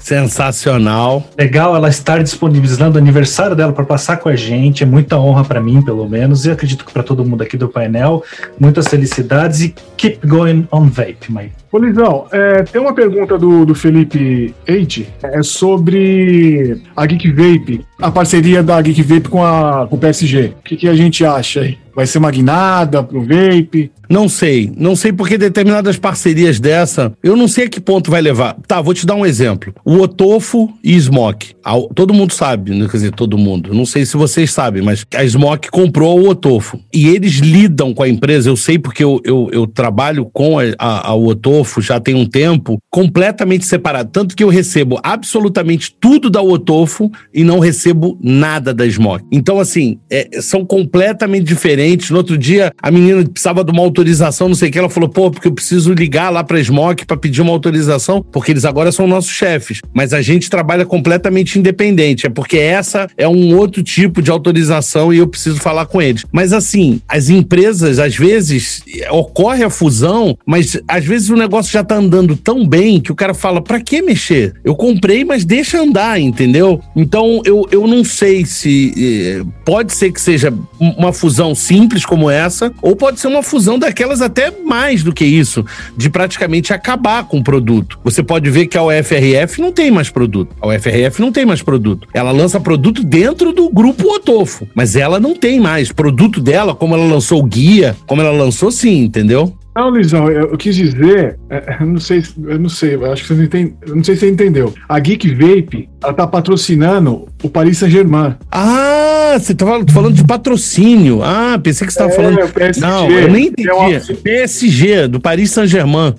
Sensacional. 0.00 1.24
Legal 1.38 1.76
ela 1.76 1.88
estar 1.88 2.22
disponibilizando 2.22 2.98
o 2.98 3.00
aniversário 3.00 3.54
dela 3.54 3.72
para 3.72 3.84
passar 3.84 4.16
com 4.16 4.28
a 4.28 4.36
gente. 4.36 4.82
É 4.82 4.86
muita 4.86 5.18
honra 5.18 5.44
para 5.44 5.60
mim, 5.60 5.82
pelo 5.82 6.08
menos, 6.08 6.44
e 6.44 6.50
acredito 6.50 6.84
que 6.84 6.92
para 6.92 7.02
todo 7.02 7.24
mundo 7.24 7.42
aqui 7.42 7.56
do 7.56 7.68
painel. 7.68 8.22
Muitas 8.58 8.88
felicidades 8.88 9.60
e 9.60 9.74
keep 9.96 10.26
going 10.26 10.66
on 10.72 10.86
vape, 10.86 11.30
Mike. 11.30 11.52
Ô, 11.72 11.78
Lisão, 11.78 12.26
é, 12.30 12.64
tem 12.64 12.80
uma 12.80 12.94
pergunta 12.94 13.38
do, 13.38 13.64
do 13.64 13.74
Felipe 13.74 14.54
Eide, 14.66 15.08
é 15.22 15.42
sobre 15.42 16.82
a 16.94 17.06
Geek 17.06 17.30
Vape, 17.30 17.86
a 17.98 18.10
parceria 18.10 18.62
da 18.62 18.80
Geek 18.82 19.02
Vape 19.02 19.30
com, 19.30 19.42
a, 19.42 19.86
com 19.88 19.96
o 19.96 19.98
PSG. 19.98 20.52
O 20.58 20.62
que, 20.62 20.76
que 20.76 20.88
a 20.88 20.94
gente 20.94 21.24
acha 21.24 21.60
aí? 21.60 21.78
Vai 21.94 22.06
ser 22.06 22.18
magnada 22.18 23.02
pro 23.02 23.20
vape? 23.22 23.90
Não 24.08 24.28
sei. 24.28 24.70
Não 24.76 24.94
sei 24.94 25.10
porque 25.12 25.38
determinadas 25.38 25.96
parcerias 25.96 26.60
dessa, 26.60 27.12
eu 27.22 27.34
não 27.34 27.48
sei 27.48 27.64
a 27.64 27.68
que 27.68 27.80
ponto 27.80 28.10
vai 28.10 28.20
levar. 28.20 28.56
Tá, 28.66 28.80
vou 28.80 28.92
te 28.92 29.06
dar 29.06 29.14
um 29.14 29.24
exemplo. 29.24 29.74
O 29.84 29.96
Otofo 30.00 30.70
e 30.84 30.98
Smoke. 31.00 31.54
Ao- 31.64 31.88
Todo 31.94 32.12
mundo 32.12 32.32
sabe, 32.34 32.72
né? 32.72 32.86
quer 32.86 32.96
dizer, 32.98 33.12
todo 33.12 33.38
mundo. 33.38 33.72
Não 33.72 33.86
sei 33.86 34.04
se 34.04 34.16
vocês 34.16 34.50
sabem, 34.52 34.82
mas 34.82 35.06
a 35.14 35.26
Smoke 35.26 35.70
comprou 35.70 36.20
o 36.20 36.28
Otofo. 36.28 36.78
E 36.92 37.08
eles 37.08 37.34
lidam 37.36 37.94
com 37.94 38.02
a 38.02 38.08
empresa, 38.08 38.50
eu 38.50 38.56
sei 38.56 38.78
porque 38.78 39.02
eu, 39.02 39.20
eu, 39.24 39.48
eu 39.52 39.66
trabalho 39.66 40.26
com 40.32 40.58
a, 40.58 40.64
a, 40.78 41.08
a 41.10 41.14
Otofo 41.14 41.80
já 41.80 41.98
tem 41.98 42.14
um 42.14 42.26
tempo, 42.26 42.78
completamente 42.90 43.64
separado. 43.64 44.10
Tanto 44.12 44.36
que 44.36 44.44
eu 44.44 44.48
recebo 44.48 44.98
absolutamente 45.02 45.94
tudo 45.98 46.28
da 46.28 46.42
Otofo 46.42 47.10
e 47.32 47.44
não 47.44 47.58
recebo 47.60 48.18
nada 48.22 48.74
da 48.74 48.88
Smoke. 48.88 49.24
Então, 49.32 49.58
assim, 49.58 49.98
é, 50.10 50.40
são 50.42 50.64
completamente 50.66 51.44
diferentes. 51.44 51.81
No 52.10 52.18
outro 52.18 52.36
dia, 52.38 52.72
a 52.82 52.90
menina 52.90 53.24
precisava 53.24 53.64
de 53.64 53.70
uma 53.70 53.82
autorização, 53.82 54.48
não 54.48 54.54
sei 54.54 54.68
o 54.68 54.72
que, 54.72 54.78
ela 54.78 54.88
falou, 54.90 55.08
pô, 55.08 55.30
porque 55.30 55.48
eu 55.48 55.52
preciso 55.52 55.92
ligar 55.92 56.30
lá 56.30 56.42
pra 56.44 56.62
Smoke 56.62 57.06
pra 57.06 57.16
pedir 57.16 57.42
uma 57.42 57.52
autorização, 57.52 58.22
porque 58.32 58.52
eles 58.52 58.64
agora 58.64 58.92
são 58.92 59.06
nossos 59.06 59.30
chefes. 59.30 59.80
Mas 59.94 60.12
a 60.12 60.22
gente 60.22 60.48
trabalha 60.50 60.84
completamente 60.84 61.58
independente. 61.58 62.26
É 62.26 62.30
porque 62.30 62.56
essa 62.58 63.08
é 63.16 63.26
um 63.28 63.56
outro 63.56 63.82
tipo 63.82 64.22
de 64.22 64.30
autorização 64.30 65.12
e 65.12 65.18
eu 65.18 65.26
preciso 65.26 65.58
falar 65.58 65.86
com 65.86 66.00
eles. 66.00 66.24
Mas 66.32 66.52
assim, 66.52 67.00
as 67.08 67.28
empresas, 67.28 67.98
às 67.98 68.16
vezes, 68.16 68.82
ocorre 69.10 69.64
a 69.64 69.70
fusão, 69.70 70.36
mas 70.46 70.78
às 70.86 71.04
vezes 71.04 71.30
o 71.30 71.36
negócio 71.36 71.72
já 71.72 71.82
tá 71.84 71.96
andando 71.96 72.36
tão 72.36 72.66
bem 72.66 73.00
que 73.00 73.12
o 73.12 73.14
cara 73.14 73.34
fala, 73.34 73.60
pra 73.60 73.80
que 73.80 74.02
mexer? 74.02 74.54
Eu 74.64 74.74
comprei, 74.74 75.24
mas 75.24 75.44
deixa 75.44 75.80
andar, 75.80 76.20
entendeu? 76.20 76.80
Então 76.94 77.40
eu, 77.44 77.66
eu 77.70 77.86
não 77.86 78.04
sei 78.04 78.44
se. 78.44 78.92
eh, 78.96 79.44
pode 79.64 79.92
ser 79.94 80.12
que 80.12 80.20
seja 80.20 80.52
uma 80.78 81.12
fusão 81.12 81.54
simples 81.72 82.04
como 82.04 82.28
essa, 82.28 82.70
ou 82.82 82.94
pode 82.94 83.18
ser 83.18 83.28
uma 83.28 83.42
fusão 83.42 83.78
daquelas 83.78 84.20
até 84.20 84.52
mais 84.62 85.02
do 85.02 85.10
que 85.10 85.24
isso, 85.24 85.64
de 85.96 86.10
praticamente 86.10 86.70
acabar 86.70 87.24
com 87.24 87.38
o 87.38 87.42
produto. 87.42 87.98
Você 88.04 88.22
pode 88.22 88.50
ver 88.50 88.66
que 88.66 88.76
a 88.76 88.82
UFRF 88.84 89.58
não 89.58 89.72
tem 89.72 89.90
mais 89.90 90.10
produto. 90.10 90.54
A 90.60 90.68
UFRF 90.68 91.18
não 91.22 91.32
tem 91.32 91.46
mais 91.46 91.62
produto. 91.62 92.06
Ela 92.12 92.30
lança 92.30 92.60
produto 92.60 93.02
dentro 93.02 93.54
do 93.54 93.70
grupo 93.70 94.06
Otofo, 94.12 94.68
mas 94.74 94.96
ela 94.96 95.18
não 95.18 95.34
tem 95.34 95.58
mais. 95.58 95.90
Produto 95.90 96.42
dela, 96.42 96.74
como 96.74 96.94
ela 96.94 97.06
lançou 97.06 97.40
o 97.40 97.44
guia, 97.44 97.96
como 98.06 98.20
ela 98.20 98.32
lançou, 98.32 98.70
sim, 98.70 99.04
entendeu? 99.04 99.56
Não, 99.74 99.88
Lisão, 99.90 100.30
eu, 100.30 100.56
quis 100.58 100.76
dizer, 100.76 101.38
é, 101.48 101.78
eu 101.80 101.86
não 101.86 101.98
sei, 101.98 102.22
eu 102.44 102.58
não 102.58 102.68
sei, 102.68 102.94
eu 102.94 103.10
acho 103.10 103.22
que 103.22 103.28
você 103.28 103.34
não 103.34 103.44
entende, 103.44 103.74
não 103.86 104.04
sei 104.04 104.14
se 104.16 104.20
você 104.20 104.30
entendeu. 104.30 104.74
A 104.86 104.98
Geek 104.98 105.32
Vape, 105.34 105.88
ela 106.02 106.12
tá 106.12 106.26
patrocinando 106.26 107.26
o 107.42 107.48
Paris 107.48 107.78
Saint-Germain. 107.78 108.34
Ah, 108.50 109.36
você 109.40 109.54
tava 109.54 109.82
falando 109.90 110.14
de 110.14 110.24
patrocínio. 110.24 111.22
Ah, 111.22 111.58
pensei 111.62 111.86
que 111.86 111.92
você 111.92 111.98
tava 112.00 112.12
É, 112.12 112.14
falando. 112.14 112.52
PSG, 112.52 112.80
Não, 112.86 113.10
eu 113.10 113.30
nem 113.30 113.46
entendi. 113.46 113.68
é 113.68 113.72
uma- 113.72 114.00
PSG, 114.22 115.08
do 115.08 115.18
Paris 115.18 115.50
Saint-Germain. 115.50 116.14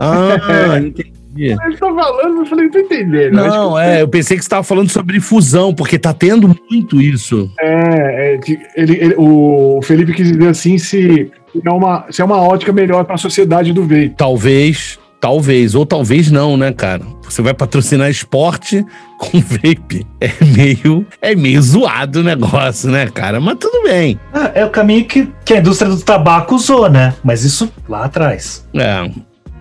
Ah, 0.00 0.78
entendi. 0.78 1.12
Ele 1.34 1.56
tá 1.56 1.70
falando, 1.78 2.38
eu 2.40 2.46
falei, 2.46 2.66
não 2.66 2.72
tô 2.72 2.78
entendendo. 2.78 3.32
Não, 3.32 3.74
Acho 3.76 3.88
que- 3.90 3.96
é, 3.96 4.02
eu 4.02 4.08
pensei 4.08 4.36
que 4.36 4.44
você 4.44 4.50
tava 4.50 4.62
falando 4.62 4.90
sobre 4.90 5.18
fusão, 5.18 5.74
porque 5.74 5.98
tá 5.98 6.12
tendo 6.12 6.54
muito 6.70 7.00
isso. 7.00 7.50
É, 7.58 8.34
é 8.36 8.40
ele, 8.76 8.98
ele- 9.00 9.14
o 9.16 9.80
Felipe 9.82 10.12
quis 10.12 10.30
dizer 10.30 10.46
assim 10.48 10.76
se 10.76 11.30
é 11.64 11.70
uma, 11.70 12.06
se 12.10 12.22
é 12.22 12.24
uma 12.24 12.40
ótica 12.40 12.72
melhor 12.72 13.04
para 13.04 13.14
a 13.14 13.18
sociedade 13.18 13.72
do 13.72 13.82
vape. 13.82 14.14
Talvez, 14.16 14.98
talvez, 15.20 15.74
ou 15.74 15.84
talvez 15.86 16.30
não, 16.30 16.56
né, 16.56 16.72
cara? 16.72 17.02
Você 17.22 17.42
vai 17.42 17.54
patrocinar 17.54 18.10
esporte 18.10 18.84
com 19.18 19.38
vape. 19.40 20.06
É 20.20 20.30
meio, 20.44 21.06
é 21.20 21.34
meio 21.34 21.62
zoado 21.62 22.20
o 22.20 22.22
negócio, 22.22 22.90
né, 22.90 23.06
cara? 23.06 23.40
Mas 23.40 23.56
tudo 23.58 23.84
bem. 23.84 24.18
Ah, 24.32 24.50
é 24.54 24.64
o 24.64 24.70
caminho 24.70 25.04
que, 25.04 25.28
que 25.44 25.54
a 25.54 25.58
indústria 25.58 25.90
do 25.90 26.00
tabaco 26.00 26.54
usou, 26.54 26.90
né? 26.90 27.14
Mas 27.22 27.44
isso 27.44 27.72
lá 27.88 28.04
atrás. 28.04 28.66
É, 28.74 29.10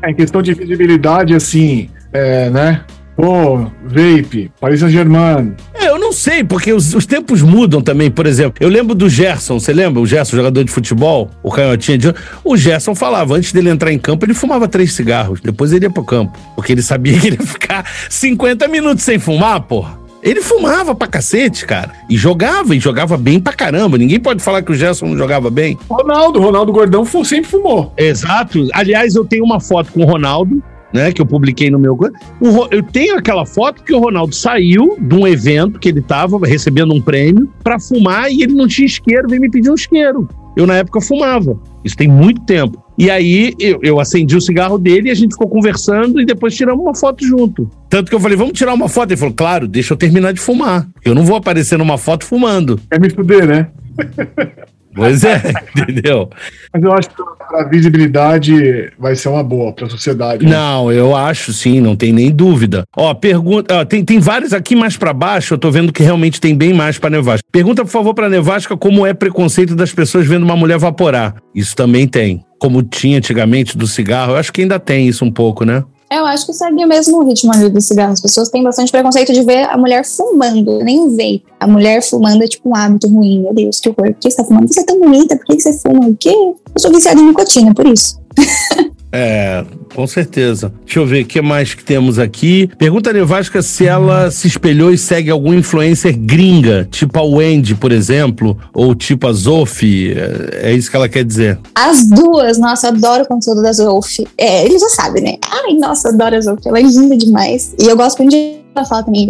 É, 0.04 0.10
em 0.10 0.16
questão 0.16 0.42
de 0.42 0.54
visibilidade, 0.54 1.36
assim, 1.36 1.90
é, 2.12 2.50
né? 2.50 2.84
Pô, 3.22 3.68
vape, 3.86 4.52
Paris 4.60 4.80
Saint-Germain. 4.80 5.54
É, 5.76 5.90
eu 5.90 6.00
não 6.00 6.12
sei, 6.12 6.44
porque 6.44 6.74
os, 6.74 6.96
os 6.96 7.06
tempos 7.06 7.44
mudam 7.44 7.80
também. 7.80 8.10
Por 8.10 8.26
exemplo, 8.26 8.56
eu 8.60 8.68
lembro 8.68 8.96
do 8.96 9.08
Gerson, 9.08 9.60
você 9.60 9.72
lembra? 9.72 10.02
O 10.02 10.08
Gerson, 10.08 10.36
jogador 10.36 10.64
de 10.64 10.72
futebol, 10.72 11.30
o 11.44 11.52
canhotinha 11.52 12.00
de. 12.00 12.16
O 12.44 12.58
Gerson 12.58 12.96
falava, 12.96 13.36
antes 13.36 13.54
dele 13.54 13.70
entrar 13.70 13.94
em 13.94 14.00
campo, 14.00 14.26
ele 14.26 14.34
fumava 14.34 14.68
três 14.68 14.94
cigarros. 14.94 15.40
Depois 15.40 15.72
ele 15.72 15.86
ia 15.86 15.92
pro 15.92 16.04
campo. 16.04 16.36
Porque 16.56 16.72
ele 16.72 16.82
sabia 16.82 17.14
que 17.22 17.28
ele 17.28 17.38
ia 17.40 17.46
ficar 17.46 17.86
50 18.10 18.68
minutos 18.68 19.04
sem 19.04 19.20
fumar, 19.20 19.62
porra. 19.62 20.00
Ele 20.24 20.42
fumava 20.42 20.96
pra 20.96 21.08
cacete, 21.08 21.64
cara. 21.68 21.92
E 22.10 22.18
jogava, 22.18 22.76
e 22.76 22.80
jogava 22.80 23.18
bem 23.18 23.40
pra 23.40 23.54
caramba. 23.54 24.00
Ninguém 24.00 24.20
pode 24.20 24.42
falar 24.42 24.64
que 24.64 24.72
o 24.72 24.76
Gerson 24.76 25.06
não 25.06 25.18
jogava 25.18 25.52
bem. 25.52 25.78
Ronaldo, 25.88 26.40
Ronaldo 26.40 26.72
Gordão 26.72 27.06
sempre 27.06 27.52
fumou. 27.52 27.94
Exato. 27.96 28.68
Aliás, 28.74 29.14
eu 29.14 29.24
tenho 29.24 29.44
uma 29.44 29.60
foto 29.60 29.92
com 29.92 30.02
o 30.02 30.06
Ronaldo, 30.06 30.62
né? 30.94 31.12
Que 31.12 31.22
eu 31.22 31.26
publiquei 31.26 31.70
no 31.70 31.80
meu. 31.80 31.94
O 31.94 32.68
eu 32.72 32.84
tenho 32.84 33.18
aquela 33.18 33.46
foto 33.46 33.84
que 33.84 33.94
o 33.94 34.00
Ronaldo 34.00 34.34
saiu 34.34 34.98
de 35.00 35.16
um 35.16 35.28
evento 35.28 35.80
que 35.80 35.90
ele 35.90 36.02
tava 36.02 36.40
recebendo 36.46 36.94
um 36.94 37.02
prêmio 37.02 37.50
pra 37.64 37.80
fumar 37.80 38.32
e 38.32 38.44
ele 38.44 38.54
não 38.54 38.68
tinha 38.68 38.86
isqueiro, 38.86 39.28
veio 39.28 39.42
me 39.42 39.50
pedir 39.50 39.70
um 39.70 39.76
isqueiro. 39.76 40.28
Eu, 40.56 40.68
na 40.68 40.76
época, 40.76 41.00
fumava. 41.00 41.58
Isso 41.84 41.96
tem 41.96 42.08
muito 42.08 42.42
tempo. 42.42 42.84
E 42.98 43.10
aí 43.10 43.54
eu, 43.58 43.80
eu 43.82 44.00
acendi 44.00 44.36
o 44.36 44.42
cigarro 44.42 44.78
dele 44.78 45.08
e 45.08 45.12
a 45.12 45.16
gente 45.16 45.32
ficou 45.32 45.48
conversando 45.48 46.20
e 46.22 46.26
depois 46.26 46.56
tiramos 46.56 46.84
uma 46.84 46.94
foto 46.94 47.26
junto. 47.26 47.70
Tanto 47.90 48.10
que 48.10 48.16
eu 48.16 48.20
falei, 48.20 48.38
vamos 48.38 48.54
tirar 48.54 48.74
uma 48.74 48.90
foto. 48.90 49.12
Ele 49.12 49.18
falou, 49.18 49.34
claro, 49.34 49.68
deixa 49.68 49.94
eu 49.94 49.98
terminar 49.98 50.34
de 50.34 50.40
fumar. 50.40 50.88
Eu 51.04 51.16
não 51.16 51.24
vou 51.24 51.36
aparecer 51.36 51.78
numa 51.78 51.98
foto 51.98 52.26
fumando. 52.26 52.80
É 52.92 53.00
me 53.00 53.10
fuder, 53.10 53.48
né? 53.48 53.68
Pois 54.94 55.24
é, 55.24 55.42
entendeu? 55.76 56.30
Mas 56.74 56.84
eu 56.84 56.94
acho 56.94 57.10
que 57.10 57.16
para 57.48 57.64
visibilidade 57.68 58.92
vai 58.98 59.16
ser 59.16 59.30
uma 59.30 59.44
boa 59.44 59.74
para 59.74 59.88
a 59.88 59.90
sociedade. 59.90 60.46
Né? 60.46 60.52
Não, 60.52 60.92
eu 60.92 61.16
acho 61.16 61.54
sim, 61.54 61.80
não 61.80 61.96
tem 61.96 62.12
nem 62.12 62.32
dúvida. 62.32 62.84
Ó, 62.96 63.14
pergunta, 63.14 63.80
ó, 63.80 63.86
tem, 63.86 64.04
tem 64.04 64.20
vários 64.20 64.54
aqui 64.54 64.76
mais 64.76 64.98
para 64.98 65.14
baixo, 65.14 65.54
eu 65.54 65.58
tô 65.58 65.72
vendo 65.72 65.94
que 65.94 66.04
realmente 66.04 66.40
tem 66.40 66.56
bem 66.56 66.74
mais 66.74 66.98
para 66.98 67.10
Nevasca. 67.10 67.46
Pergunta, 67.52 67.84
por 67.84 67.92
favor, 67.92 68.14
para 68.14 68.30
Nevasca 68.30 68.78
como 68.78 69.06
é 69.06 69.14
preconceito 69.14 69.76
das 69.76 69.94
pessoas 69.94 70.28
vendo 70.28 70.44
uma 70.44 70.56
mulher 70.56 70.78
vaporar. 70.78 71.36
Isso 71.54 71.76
também 71.76 72.08
tem. 72.08 72.44
Como 72.60 72.84
tinha 72.84 73.18
antigamente 73.18 73.78
do 73.78 73.88
cigarro, 73.88 74.34
eu 74.34 74.38
acho 74.38 74.54
que 74.54 74.62
ainda 74.62 74.80
tem 74.80 75.08
isso 75.08 75.26
um 75.26 75.32
pouco, 75.32 75.66
né? 75.66 75.84
Eu 76.12 76.26
acho 76.26 76.46
que 76.46 76.52
segue 76.52 76.84
o 76.84 76.88
mesmo 76.90 77.24
ritmo 77.24 77.54
ali 77.54 77.70
do 77.70 77.80
cigarro. 77.80 78.12
As 78.12 78.20
pessoas 78.20 78.50
têm 78.50 78.62
bastante 78.62 78.92
preconceito 78.92 79.32
de 79.32 79.44
ver 79.46 79.64
a 79.70 79.78
mulher 79.78 80.04
fumando, 80.04 80.84
nem 80.84 81.00
o. 81.00 81.42
A 81.58 81.66
mulher 81.66 82.04
fumando 82.04 82.44
é 82.44 82.48
tipo 82.50 82.68
um 82.68 82.76
hábito 82.76 83.08
ruim. 83.08 83.44
Meu 83.44 83.54
Deus, 83.54 83.80
que 83.80 83.88
horror. 83.88 84.12
Por 84.12 84.16
que 84.16 84.30
você 84.30 84.36
tá 84.36 84.44
fumando? 84.44 84.68
Você 84.68 84.82
é 84.82 84.84
tão 84.84 85.00
bonita, 85.00 85.38
por 85.38 85.46
que 85.46 85.62
você 85.62 85.72
fuma? 85.72 86.10
O 86.10 86.18
quê? 86.18 86.30
Eu 86.30 86.56
sou 86.78 86.92
viciada 86.92 87.18
em 87.18 87.28
nicotina, 87.28 87.74
por 87.74 87.88
isso. 87.88 88.20
É, 89.12 89.66
com 89.94 90.08
certeza. 90.08 90.72
Deixa 90.86 91.00
eu 91.00 91.06
ver 91.06 91.24
o 91.24 91.28
que 91.28 91.42
mais 91.42 91.74
que 91.74 91.84
temos 91.84 92.18
aqui. 92.18 92.70
Pergunta 92.78 93.10
a 93.10 93.14
Nevasca 93.14 93.62
se 93.62 93.86
ela 93.86 94.32
se 94.32 94.48
espelhou 94.48 94.92
e 94.92 94.98
segue 94.98 95.30
algum 95.30 95.54
influencer 95.54 96.18
gringa, 96.18 96.88
tipo 96.90 97.20
a 97.20 97.24
Wendy, 97.24 97.76
por 97.76 97.92
exemplo, 97.92 98.58
ou 98.74 98.96
tipo 98.96 99.28
a 99.28 99.34
Zofi. 99.34 100.14
É, 100.14 100.70
é 100.70 100.74
isso 100.74 100.90
que 100.90 100.96
ela 100.96 101.10
quer 101.10 101.26
dizer. 101.26 101.60
As 101.76 102.08
duas, 102.08 102.58
nossa, 102.58 102.88
adoro 102.88 103.24
o 103.24 103.28
conteúdo 103.28 103.62
da 103.62 103.74
Zofi. 103.74 104.28
É, 104.38 104.66
ele 104.66 104.80
já 104.80 104.90
sabe, 104.90 105.22
né? 105.22 105.38
Ai, 105.44 105.74
nossa, 105.74 106.10
adoro 106.10 106.36
a 106.36 106.42
Zofi. 106.42 106.68
Ela 106.68 106.80
é 106.80 106.84
linda 106.84 107.18
demais. 107.18 107.74
E 107.80 107.88
eu 107.88 107.98
gosto 107.98 108.20
muito 108.20 108.32
de 108.32 108.62
ela 108.74 108.86
fala 108.86 109.04
também 109.04 109.28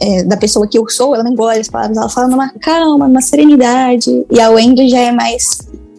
é, 0.00 0.22
da 0.22 0.36
pessoa 0.36 0.68
que 0.68 0.78
eu 0.78 0.88
sou, 0.88 1.14
ela 1.14 1.24
não 1.24 1.32
engole 1.32 1.58
as 1.58 1.68
palavras, 1.68 1.96
ela 1.96 2.08
fala 2.08 2.28
numa 2.28 2.48
calma, 2.60 3.08
numa 3.08 3.20
serenidade. 3.20 4.24
E 4.30 4.40
a 4.40 4.50
Wendy 4.50 4.88
já 4.88 5.00
é 5.00 5.12
mais 5.12 5.58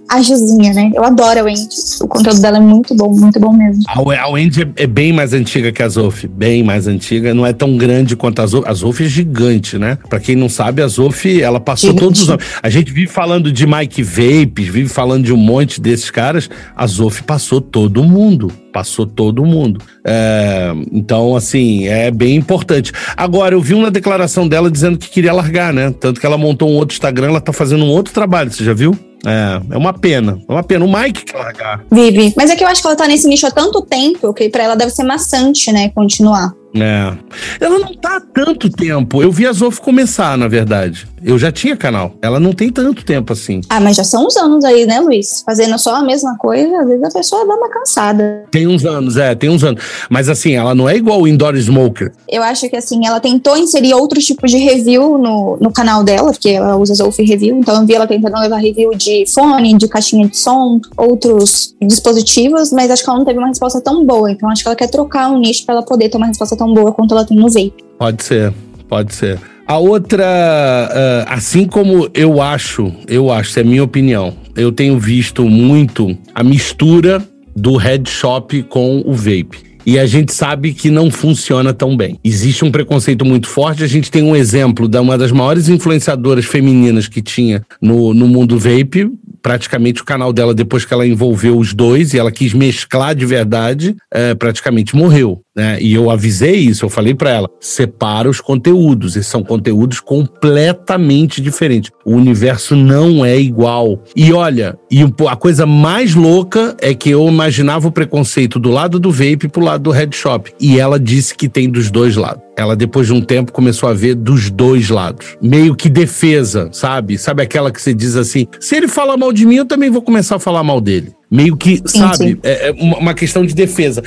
a 0.10 0.22
Gizinha, 0.22 0.74
né? 0.74 0.92
Eu 0.94 1.04
adoro 1.04 1.40
a 1.40 1.44
Wendy. 1.44 1.68
O 2.02 2.08
conteúdo 2.08 2.42
dela 2.42 2.58
é 2.58 2.62
muito 2.62 2.96
bom, 2.96 3.14
muito 3.14 3.40
bom 3.40 3.52
mesmo. 3.54 3.84
A, 3.88 4.30
Wendy 4.30 4.62
é, 4.62 4.84
é, 4.84 4.88
bem 4.88 5.12
mais 5.12 5.34
antiga 5.34 5.72
que 5.72 5.82
a 5.82 5.90
Zof, 5.90 6.28
bem 6.28 6.64
mais 6.64 6.88
antiga. 6.88 7.34
Não 7.34 7.46
é 7.46 7.54
tão 7.54 7.76
grande 7.78 8.16
quanto 8.16 8.42
a 8.42 8.46
Zof. 8.46 8.68
A 8.68 8.74
Zof 8.74 9.04
é 9.04 9.08
gigante, 9.08 9.78
né? 9.78 9.98
Pra 10.10 10.20
quem 10.20 10.36
não 10.36 10.50
sabe, 10.50 10.82
a 10.82 10.88
Zof, 10.88 11.42
ela 11.42 11.60
passou 11.60 11.90
gigante. 11.90 12.04
todos 12.06 12.22
os 12.22 12.30
anos. 12.30 12.46
A 12.62 12.70
gente 12.70 12.92
vive 12.92 13.08
falando 13.08 13.52
de 13.52 13.66
Mike 13.66 14.04
Vapes, 14.04 14.68
vive 14.68 14.88
falando 14.88 15.24
de 15.24 15.34
um 15.34 15.38
monte 15.38 15.82
desses 15.82 16.12
caras. 16.12 16.50
A 16.76 16.86
Zof 16.86 17.24
passou 17.24 17.60
todo 17.60 18.04
mundo 18.04 18.52
passou 18.76 19.06
todo 19.06 19.46
mundo. 19.46 19.80
É, 20.06 20.74
então, 20.92 21.34
assim, 21.34 21.88
é 21.88 22.12
bem 22.12 22.36
importante. 22.36 22.92
Agora, 23.16 23.56
eu 23.56 23.62
vi 23.62 23.74
uma 23.74 23.90
declaração 23.90 24.46
dela 24.50 24.70
dizendo 24.70 24.98
que 24.98 25.10
queria 25.10 25.32
largar, 25.32 25.74
né? 25.74 25.96
Tanto 25.98 26.20
que 26.20 26.26
ela 26.26 26.38
montou 26.38 26.70
um 26.70 26.74
outro 26.74 26.94
Instagram, 26.94 27.28
ela 27.28 27.40
tá 27.40 27.54
fazendo 27.54 27.86
um 27.86 27.88
outro 27.88 28.14
trabalho, 28.14 28.52
você 28.52 28.66
já 28.66 28.74
viu? 28.74 28.94
É, 29.26 29.74
é 29.74 29.78
uma 29.78 29.94
pena. 29.94 30.40
É 30.48 30.52
uma 30.52 30.64
pena. 30.64 30.86
O 30.86 30.92
Mike 30.92 31.26
quer 31.26 31.38
largar. 31.38 31.84
Vive. 31.92 32.34
Mas 32.36 32.50
é 32.50 32.56
que 32.56 32.64
eu 32.64 32.68
acho 32.68 32.82
que 32.82 32.88
ela 32.88 32.96
tá 32.96 33.08
nesse 33.08 33.28
nicho 33.28 33.46
há 33.48 33.52
tanto 33.52 33.82
tempo 33.82 34.34
que 34.34 34.50
pra 34.50 34.64
ela 34.64 34.76
deve 34.76 34.92
ser 34.92 35.04
maçante, 35.04 35.72
né? 35.72 35.90
Continuar. 35.90 36.54
É. 36.76 37.18
Ela 37.60 37.80
não 37.80 37.94
tá 37.96 38.18
há 38.18 38.22
tanto 38.22 38.70
tempo. 38.70 39.22
Eu 39.22 39.32
vi 39.32 39.48
a 39.48 39.54
Zof 39.54 39.80
começar, 39.80 40.38
na 40.38 40.48
verdade. 40.48 41.08
Eu 41.24 41.40
já 41.40 41.52
tinha 41.52 41.76
canal. 41.76 42.14
Ela 42.22 42.40
não 42.40 42.54
tem 42.54 42.70
tanto 42.70 43.04
tempo 43.04 43.34
assim. 43.34 43.62
Ah, 43.70 43.80
mas 43.80 43.96
já 43.96 44.04
são 44.04 44.28
uns 44.28 44.36
anos 44.36 44.64
aí, 44.64 44.86
né, 44.86 45.00
Luiz? 45.00 45.42
Fazendo 45.46 45.78
só 45.80 45.96
a 45.96 46.04
mesma 46.04 46.38
coisa, 46.38 46.82
às 46.82 46.88
vezes 46.88 47.04
a 47.04 47.10
pessoa 47.10 47.48
dá 47.48 47.56
uma 47.56 47.70
cansada. 47.70 48.44
Tem 48.52 48.68
uns 48.68 48.86
anos, 48.86 49.18
é, 49.18 49.34
tem 49.34 49.50
uns 49.50 49.64
anos. 49.64 49.84
Mas 50.10 50.30
assim, 50.30 50.54
ela 50.54 50.76
não 50.76 50.88
é 50.88 50.96
igual 50.96 51.22
o 51.22 51.28
Indoor 51.28 51.56
Smoker. 51.56 52.12
Eu 52.30 52.44
acho 52.44 52.70
que 52.70 52.76
assim, 52.76 53.08
ela 53.08 53.20
tentou 53.20 53.58
inserir 53.58 53.94
outros 53.94 54.26
tipos 54.26 54.52
de 54.52 54.58
review 54.58 55.18
no, 55.18 55.58
no 55.60 55.72
canal 55.72 56.04
dela, 56.04 56.32
porque 56.32 56.50
ela 56.50 56.76
usa 56.76 56.94
Zof 56.94 57.22
Review, 57.24 57.58
então 57.58 57.82
eu 57.82 57.88
vi 57.88 57.96
ela 57.96 58.06
tentando 58.06 58.38
levar 58.38 58.58
review 58.58 58.92
de 58.92 59.26
fone, 59.34 59.78
de 59.78 59.88
caixinha 59.88 60.28
de 60.28 60.38
som, 60.38 60.80
outros 60.98 61.76
dispositivos, 61.82 62.72
mas 62.72 62.92
acho 62.92 63.04
que 63.04 63.10
ela 63.10 63.20
não 63.20 63.26
teve 63.26 63.40
uma 63.40 63.48
resposta 63.48 63.82
tão 63.82 64.06
boa. 64.06 64.32
Então 64.32 64.50
acho 64.50 64.62
que 64.62 64.68
ela 64.68 64.76
quer 64.76 64.90
trocar 64.90 65.32
um 65.32 65.40
nicho 65.40 65.66
para 65.66 65.76
ela 65.76 65.84
poder 65.84 66.10
ter 66.10 66.18
uma 66.18 66.28
resposta 66.28 66.56
tão 66.56 66.65
boa 66.74 66.92
quanto 66.92 67.14
ela 67.14 67.26
tem 67.26 67.38
no 67.38 67.50
vape. 67.50 67.74
Pode 67.98 68.24
ser, 68.24 68.54
pode 68.88 69.14
ser. 69.14 69.40
A 69.68 69.78
outra, 69.80 70.24
uh, 70.24 71.34
assim 71.34 71.66
como 71.66 72.08
eu 72.14 72.40
acho, 72.40 72.94
eu 73.08 73.32
acho, 73.32 73.58
é 73.58 73.64
a 73.64 73.66
minha 73.66 73.84
opinião, 73.84 74.34
eu 74.56 74.72
tenho 74.72 75.00
visto 75.00 75.44
muito 75.50 76.16
a 76.36 76.44
mistura 76.44 77.28
do 77.56 77.76
head 77.76 78.08
shop 78.08 78.62
com 78.64 79.02
o 79.04 79.14
vape. 79.14 79.76
E 79.86 80.00
a 80.00 80.06
gente 80.06 80.34
sabe 80.34 80.74
que 80.74 80.90
não 80.90 81.12
funciona 81.12 81.72
tão 81.72 81.96
bem. 81.96 82.20
Existe 82.24 82.66
um 82.66 82.72
preconceito 82.72 83.24
muito 83.24 83.48
forte. 83.48 83.84
A 83.84 83.88
gente 83.88 84.10
tem 84.10 84.24
um 84.24 84.36
exemplo 84.36 84.88
da 84.88 85.00
uma 85.00 85.16
das 85.16 85.32
maiores 85.32 85.70
influenciadoras 85.70 86.46
femininas 86.46 87.08
que 87.08 87.22
tinha 87.22 87.64
no, 87.80 88.12
no 88.12 88.28
mundo 88.28 88.58
vape, 88.58 89.12
praticamente 89.46 90.02
o 90.02 90.06
canal 90.06 90.34
dela, 90.34 90.56
depois 90.56 90.86
que 90.86 90.92
ela 90.92 91.06
envolveu 91.06 91.56
os 91.56 91.72
dois 91.72 92.16
e 92.16 92.18
ela 92.18 92.32
quis 92.32 92.52
mesclar 92.52 93.14
de 93.14 93.28
verdade, 93.28 93.96
é, 94.12 94.34
praticamente 94.34 94.96
morreu. 94.96 95.40
Né? 95.56 95.78
E 95.80 95.94
eu 95.94 96.10
avisei 96.10 96.56
isso, 96.56 96.84
eu 96.84 96.90
falei 96.90 97.14
para 97.14 97.30
ela: 97.30 97.50
separa 97.62 98.28
os 98.28 98.42
conteúdos, 98.42 99.16
esses 99.16 99.28
são 99.28 99.44
conteúdos 99.44 100.00
completamente 100.00 101.40
diferentes. 101.40 101.92
O 102.04 102.14
universo 102.16 102.76
não 102.76 103.24
é 103.24 103.40
igual. 103.40 104.04
E 104.16 104.34
olha, 104.34 104.80
e 104.90 105.04
a 105.30 105.36
coisa 105.36 105.68
mais 105.68 106.16
louca 106.16 106.76
é 106.82 106.96
que 106.96 107.12
eu 107.12 107.28
imaginava 107.28 107.88
o 107.88 107.92
preconceito 107.92 108.60
do 108.60 108.72
lado 108.72 109.00
do 109.00 109.12
vape 109.12 109.48
pro 109.48 109.64
lado 109.64 109.84
do 109.84 109.92
head 109.92 110.16
shop. 110.16 110.52
E 110.60 110.80
ela 110.80 111.00
disse 111.00 111.36
que 111.36 111.48
tem 111.48 111.70
dos 111.70 111.92
dois 111.92 112.16
lados 112.16 112.45
ela 112.58 112.76
depois 112.76 113.08
de 113.08 113.14
um 113.14 113.22
tempo 113.22 113.52
começou 113.52 113.90
a 113.90 113.94
ver 113.94 114.16
dos 114.16 114.50
dois 114.50 114.90
lados. 114.90 115.38
Meio 115.42 115.76
que 115.76 115.90
defesa, 115.90 116.70
sabe? 116.72 117.18
Sabe 117.18 117.44
aquela 117.44 117.72
que 117.72 117.82
você 117.82 117.94
diz 117.94 118.16
assim: 118.16 118.48
se 118.60 118.76
ele 118.76 118.88
fala 118.88 119.18
mal 119.18 119.34
de 119.34 119.46
mim, 119.46 119.56
eu 119.56 119.66
também 119.66 119.90
vou 119.90 120.02
começar 120.02 120.38
a 120.38 120.40
falar 120.40 120.64
mal 120.64 120.80
dele. 120.80 121.14
Meio 121.30 121.58
que, 121.58 121.82
sim, 121.86 122.00
sabe? 122.00 122.18
Sim. 122.18 122.38
É, 122.44 122.70
é 122.70 122.72
uma 122.72 123.14
questão 123.14 123.46
de 123.46 123.54
defesa. 123.54 124.04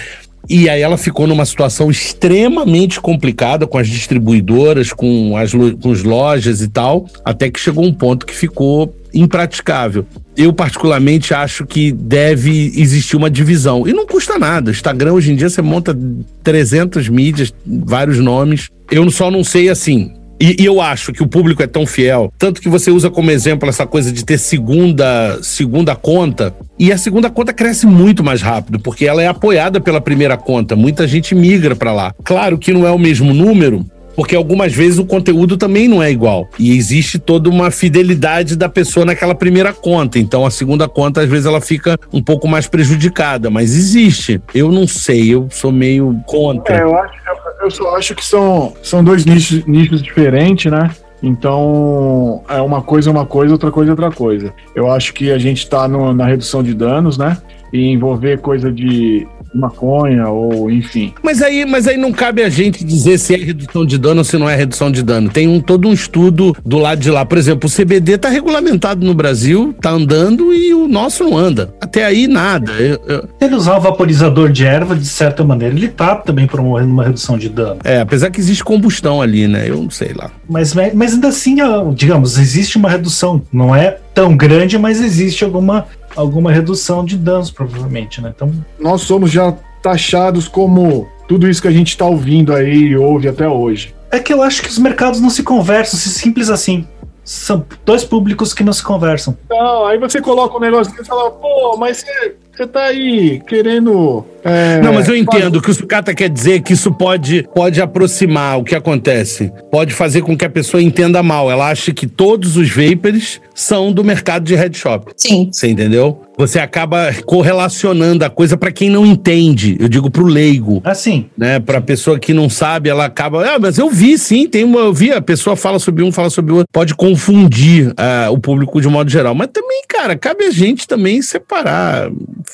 E 0.49 0.69
aí 0.69 0.81
ela 0.81 0.97
ficou 0.97 1.27
numa 1.27 1.45
situação 1.45 1.91
extremamente 1.91 3.01
complicada 3.01 3.67
com 3.67 3.77
as 3.77 3.87
distribuidoras, 3.87 4.93
com 4.93 5.37
as, 5.37 5.53
com 5.53 5.93
as 5.93 6.03
lojas 6.03 6.63
e 6.63 6.69
tal, 6.69 7.07
até 7.23 7.51
que 7.51 7.61
chegou 7.61 7.85
um 7.85 7.93
ponto 7.93 8.25
que 8.25 8.35
ficou 8.35 8.95
impraticável. 9.13 10.07
Eu, 10.37 10.53
particularmente, 10.53 11.35
acho 11.35 11.67
que 11.67 11.91
deve 11.93 12.73
existir 12.77 13.17
uma 13.17 13.31
divisão. 13.31 13.87
E 13.87 13.93
não 13.93 14.07
custa 14.07 14.39
nada. 14.39 14.71
Instagram, 14.71 15.13
hoje 15.13 15.33
em 15.33 15.37
dia, 15.37 15.49
você 15.49 15.63
monta 15.63 15.97
300 16.43 17.09
mídias, 17.09 17.53
vários 17.67 18.19
nomes. 18.19 18.69
Eu 18.91 19.11
só 19.11 19.31
não 19.31 19.43
sei, 19.43 19.69
assim, 19.69 20.13
e, 20.41 20.63
e, 20.63 20.65
eu 20.65 20.81
acho 20.81 21.13
que 21.13 21.23
o 21.23 21.27
público 21.27 21.63
é 21.63 21.67
tão 21.67 21.85
fiel, 21.85 22.33
tanto 22.39 22.61
que 22.61 22.69
você 22.69 22.93
usa 22.93 23.11
como 23.11 23.31
exemplo 23.31 23.69
essa 23.69 23.85
coisa 23.85 24.13
de 24.13 24.25
ter 24.25 24.39
segunda, 24.39 25.37
segunda 25.43 25.97
conta, 25.97 26.55
e 26.79 26.93
a 26.93 26.99
segunda 26.99 27.29
conta 27.29 27.53
cresce 27.53 27.87
muito 27.87 28.23
mais 28.23 28.41
rápido, 28.41 28.79
porque 28.79 29.05
ela 29.05 29.21
é 29.21 29.27
apoiada 29.27 29.81
pela 29.81 30.01
primeira 30.01 30.37
conta. 30.37 30.77
Muita 30.77 31.09
gente 31.09 31.35
migra 31.35 31.75
para 31.75 31.93
lá. 31.93 32.15
Claro 32.23 32.57
que 32.57 32.73
não 32.73 32.87
é 32.87 32.91
o 32.93 32.99
mesmo 32.99 33.35
número, 33.35 33.85
porque 34.19 34.35
algumas 34.35 34.75
vezes 34.75 34.99
o 34.99 35.07
conteúdo 35.07 35.57
também 35.57 35.87
não 35.87 36.03
é 36.03 36.11
igual. 36.11 36.49
E 36.59 36.77
existe 36.77 37.21
toda 37.21 37.49
uma 37.49 37.71
fidelidade 37.71 38.57
da 38.57 38.69
pessoa 38.69 39.07
naquela 39.07 39.33
primeira 39.33 39.73
conta. 39.73 40.19
Então 40.19 40.45
a 40.45 40.51
segunda 40.51 40.89
conta, 40.89 41.21
às 41.21 41.29
vezes, 41.29 41.47
ela 41.47 41.61
fica 41.61 41.97
um 42.13 42.21
pouco 42.21 42.49
mais 42.49 42.67
prejudicada, 42.67 43.49
mas 43.49 43.77
existe. 43.77 44.43
Eu 44.53 44.73
não 44.73 44.89
sei, 44.89 45.33
eu 45.33 45.47
sou 45.53 45.71
meio 45.71 46.21
contra. 46.27 46.79
É, 46.79 46.83
eu, 46.83 46.99
acho, 46.99 47.15
eu 47.63 47.71
só 47.71 47.97
acho 47.97 48.17
que 48.17 48.25
são, 48.25 48.75
são 48.83 49.05
dois 49.05 49.25
nichos, 49.25 49.65
nichos 49.67 50.03
diferentes, 50.03 50.69
né? 50.69 50.91
Então, 51.23 52.43
é 52.49 52.61
uma 52.61 52.83
coisa 52.83 53.11
é 53.11 53.13
uma 53.13 53.25
coisa, 53.25 53.55
outra 53.55 53.71
coisa 53.71 53.93
é 53.93 53.93
outra 53.93 54.11
coisa. 54.11 54.53
Eu 54.75 54.91
acho 54.91 55.15
que 55.15 55.31
a 55.31 55.39
gente 55.39 55.59
está 55.59 55.87
na 55.87 56.27
redução 56.27 56.61
de 56.61 56.75
danos, 56.75 57.17
né? 57.17 57.39
E 57.73 57.87
envolver 57.87 58.41
coisa 58.41 58.73
de 58.73 59.29
maconha 59.55 60.29
ou 60.29 60.71
enfim. 60.71 61.13
Mas 61.23 61.43
aí, 61.43 61.65
mas 61.65 61.87
aí 61.87 61.97
não 61.97 62.13
cabe 62.13 62.43
a 62.43 62.49
gente 62.49 62.85
dizer 62.85 63.19
se 63.19 63.35
é 63.35 63.39
redução 63.39 63.85
de 63.85 63.99
dano 63.99 64.19
ou 64.19 64.25
se 64.25 64.37
não 64.37 64.49
é 64.49 64.57
redução 64.57 64.91
de 64.91 65.03
dano. 65.03 65.31
Tem 65.31 65.49
um, 65.49 65.61
todo 65.61 65.89
um 65.89 65.93
estudo 65.93 66.57
do 66.65 66.79
lado 66.79 67.01
de 67.01 67.11
lá. 67.11 67.25
Por 67.25 67.39
exemplo, 67.39 67.69
o 67.69 67.73
CBD 67.73 68.13
está 68.13 68.29
regulamentado 68.29 69.05
no 69.05 69.15
Brasil, 69.15 69.75
está 69.77 69.91
andando 69.91 70.53
e 70.53 70.75
o 70.75 70.89
nosso 70.89 71.25
não 71.25 71.37
anda. 71.37 71.75
Até 71.81 72.05
aí 72.05 72.27
nada. 72.27 72.73
Eu, 72.73 73.01
eu... 73.07 73.29
Ele 73.41 73.55
usar 73.55 73.77
o 73.77 73.81
vaporizador 73.81 74.51
de 74.51 74.65
erva, 74.65 74.95
de 74.95 75.07
certa 75.07 75.45
maneira, 75.45 75.75
ele 75.75 75.87
está 75.87 76.15
também 76.17 76.47
promovendo 76.47 76.93
uma 76.93 77.05
redução 77.05 77.39
de 77.39 77.49
dano. 77.49 77.79
É, 77.85 78.01
apesar 78.01 78.31
que 78.31 78.41
existe 78.41 78.65
combustão 78.65 79.21
ali, 79.21 79.47
né? 79.47 79.69
Eu 79.69 79.83
não 79.83 79.91
sei 79.91 80.13
lá. 80.15 80.31
Mas, 80.49 80.75
mas 80.95 81.15
ainda 81.15 81.29
assim, 81.29 81.57
digamos, 81.95 82.39
existe 82.39 82.77
uma 82.77 82.89
redução. 82.89 83.43
Não 83.53 83.75
é 83.75 83.99
tão 84.15 84.37
grande, 84.37 84.77
mas 84.79 85.01
existe 85.01 85.45
alguma 85.45 85.87
alguma 86.19 86.51
redução 86.51 87.05
de 87.05 87.17
danos, 87.17 87.51
provavelmente, 87.51 88.21
né? 88.21 88.33
Então. 88.35 88.53
Nós 88.79 89.03
somos 89.03 89.31
já 89.31 89.53
taxados 89.83 90.49
como 90.49 91.09
tudo 91.29 91.49
isso 91.49 91.63
que 91.63 91.69
a 91.69 91.73
gente 91.73 91.89
está 91.89 92.05
ouvindo 92.05 92.53
aí 92.53 92.77
e 92.77 92.97
ouve 92.97 93.29
até 93.29 93.49
hoje. 93.49 93.95
É 94.11 94.19
que 94.19 94.33
eu 94.33 94.43
acho 94.43 94.63
que 94.63 94.69
os 94.69 94.79
mercados 94.79 95.21
não 95.21 95.31
se 95.31 95.43
conversam, 95.43 95.99
simples 95.99 96.51
assim. 96.51 96.87
São 97.23 97.65
dois 97.85 98.05
públicos 98.05 98.55
que 98.55 98.65
não 98.65 98.73
se 98.73 98.83
conversam. 98.83 99.37
Não, 99.51 99.87
aí 99.87 99.99
você 99.99 100.21
coloca 100.21 100.57
um 100.57 100.61
negócio 100.61 100.93
e 100.99 101.05
fala, 101.05 101.31
pô, 101.31 101.77
mas 101.77 101.99
você, 101.99 102.37
você 102.59 102.67
tá 102.67 102.87
aí 102.87 103.41
querendo 103.47 104.25
É, 104.43 104.81
não, 104.81 104.93
mas 104.93 105.09
eu 105.09 105.17
entendo 105.17 105.63
que 105.63 105.71
o 105.71 105.75
sucata 105.75 106.13
quer 106.13 106.29
dizer 106.29 106.61
que 106.63 106.73
isso 106.73 106.93
pode, 106.93 107.47
pode 107.55 107.81
aproximar 107.81 108.59
o 108.59 108.65
que 108.65 108.75
acontece. 108.75 109.53
Pode 109.71 109.95
fazer 109.95 110.23
com 110.23 110.37
que 110.37 110.45
a 110.45 110.51
pessoa 110.51 110.83
entenda 110.83 111.23
mal. 111.23 111.51
Ela 111.51 111.71
acha 111.71 111.93
que 111.93 112.07
todos 112.07 112.57
os 112.57 112.69
vapers 112.69 113.41
são 113.55 113.93
do 113.93 114.03
mercado 114.03 114.45
de 114.45 114.57
headshop. 114.57 115.13
Sim. 115.17 115.51
Você 115.53 115.69
entendeu? 115.69 116.21
Você 116.39 116.61
acaba 116.61 117.13
correlacionando 117.27 118.25
a 118.25 118.31
coisa 118.31 118.57
para 118.57 118.71
quem 118.71 118.89
não 118.89 119.05
entende. 119.05 119.77
Eu 119.81 119.89
digo 119.89 120.09
pro 120.09 120.25
leigo. 120.25 120.81
Assim. 120.85 121.27
Né? 121.37 121.59
Pra 121.59 121.81
pessoa 121.81 122.17
que 122.17 122.33
não 122.33 122.49
sabe, 122.49 122.89
ela 122.89 123.07
acaba. 123.07 123.45
Ah, 123.45 123.59
mas 123.59 123.77
eu 123.77 123.91
vi 123.91 124.17
sim, 124.17 124.47
tem 124.47 124.63
uma. 124.63 124.79
Eu 124.79 124.95
vi, 124.95 125.11
a 125.11 125.21
pessoa 125.21 125.57
fala 125.57 125.81
sobre 125.81 126.05
um, 126.05 126.13
fala 126.13 126.31
sobre 126.31 126.53
o 126.53 126.59
outro. 126.59 126.69
Pode 126.73 126.95
confundir 126.95 127.89
uh, 127.89 128.33
o 128.33 128.39
público 128.39 128.81
de 128.81 128.87
modo 128.87 129.11
geral. 129.11 129.35
Mas 129.35 129.49
também, 129.53 129.83
cara, 129.89 130.17
cabe 130.17 130.45
a 130.45 130.51
gente 130.53 130.87
também 130.87 131.21
separar, 131.21 132.09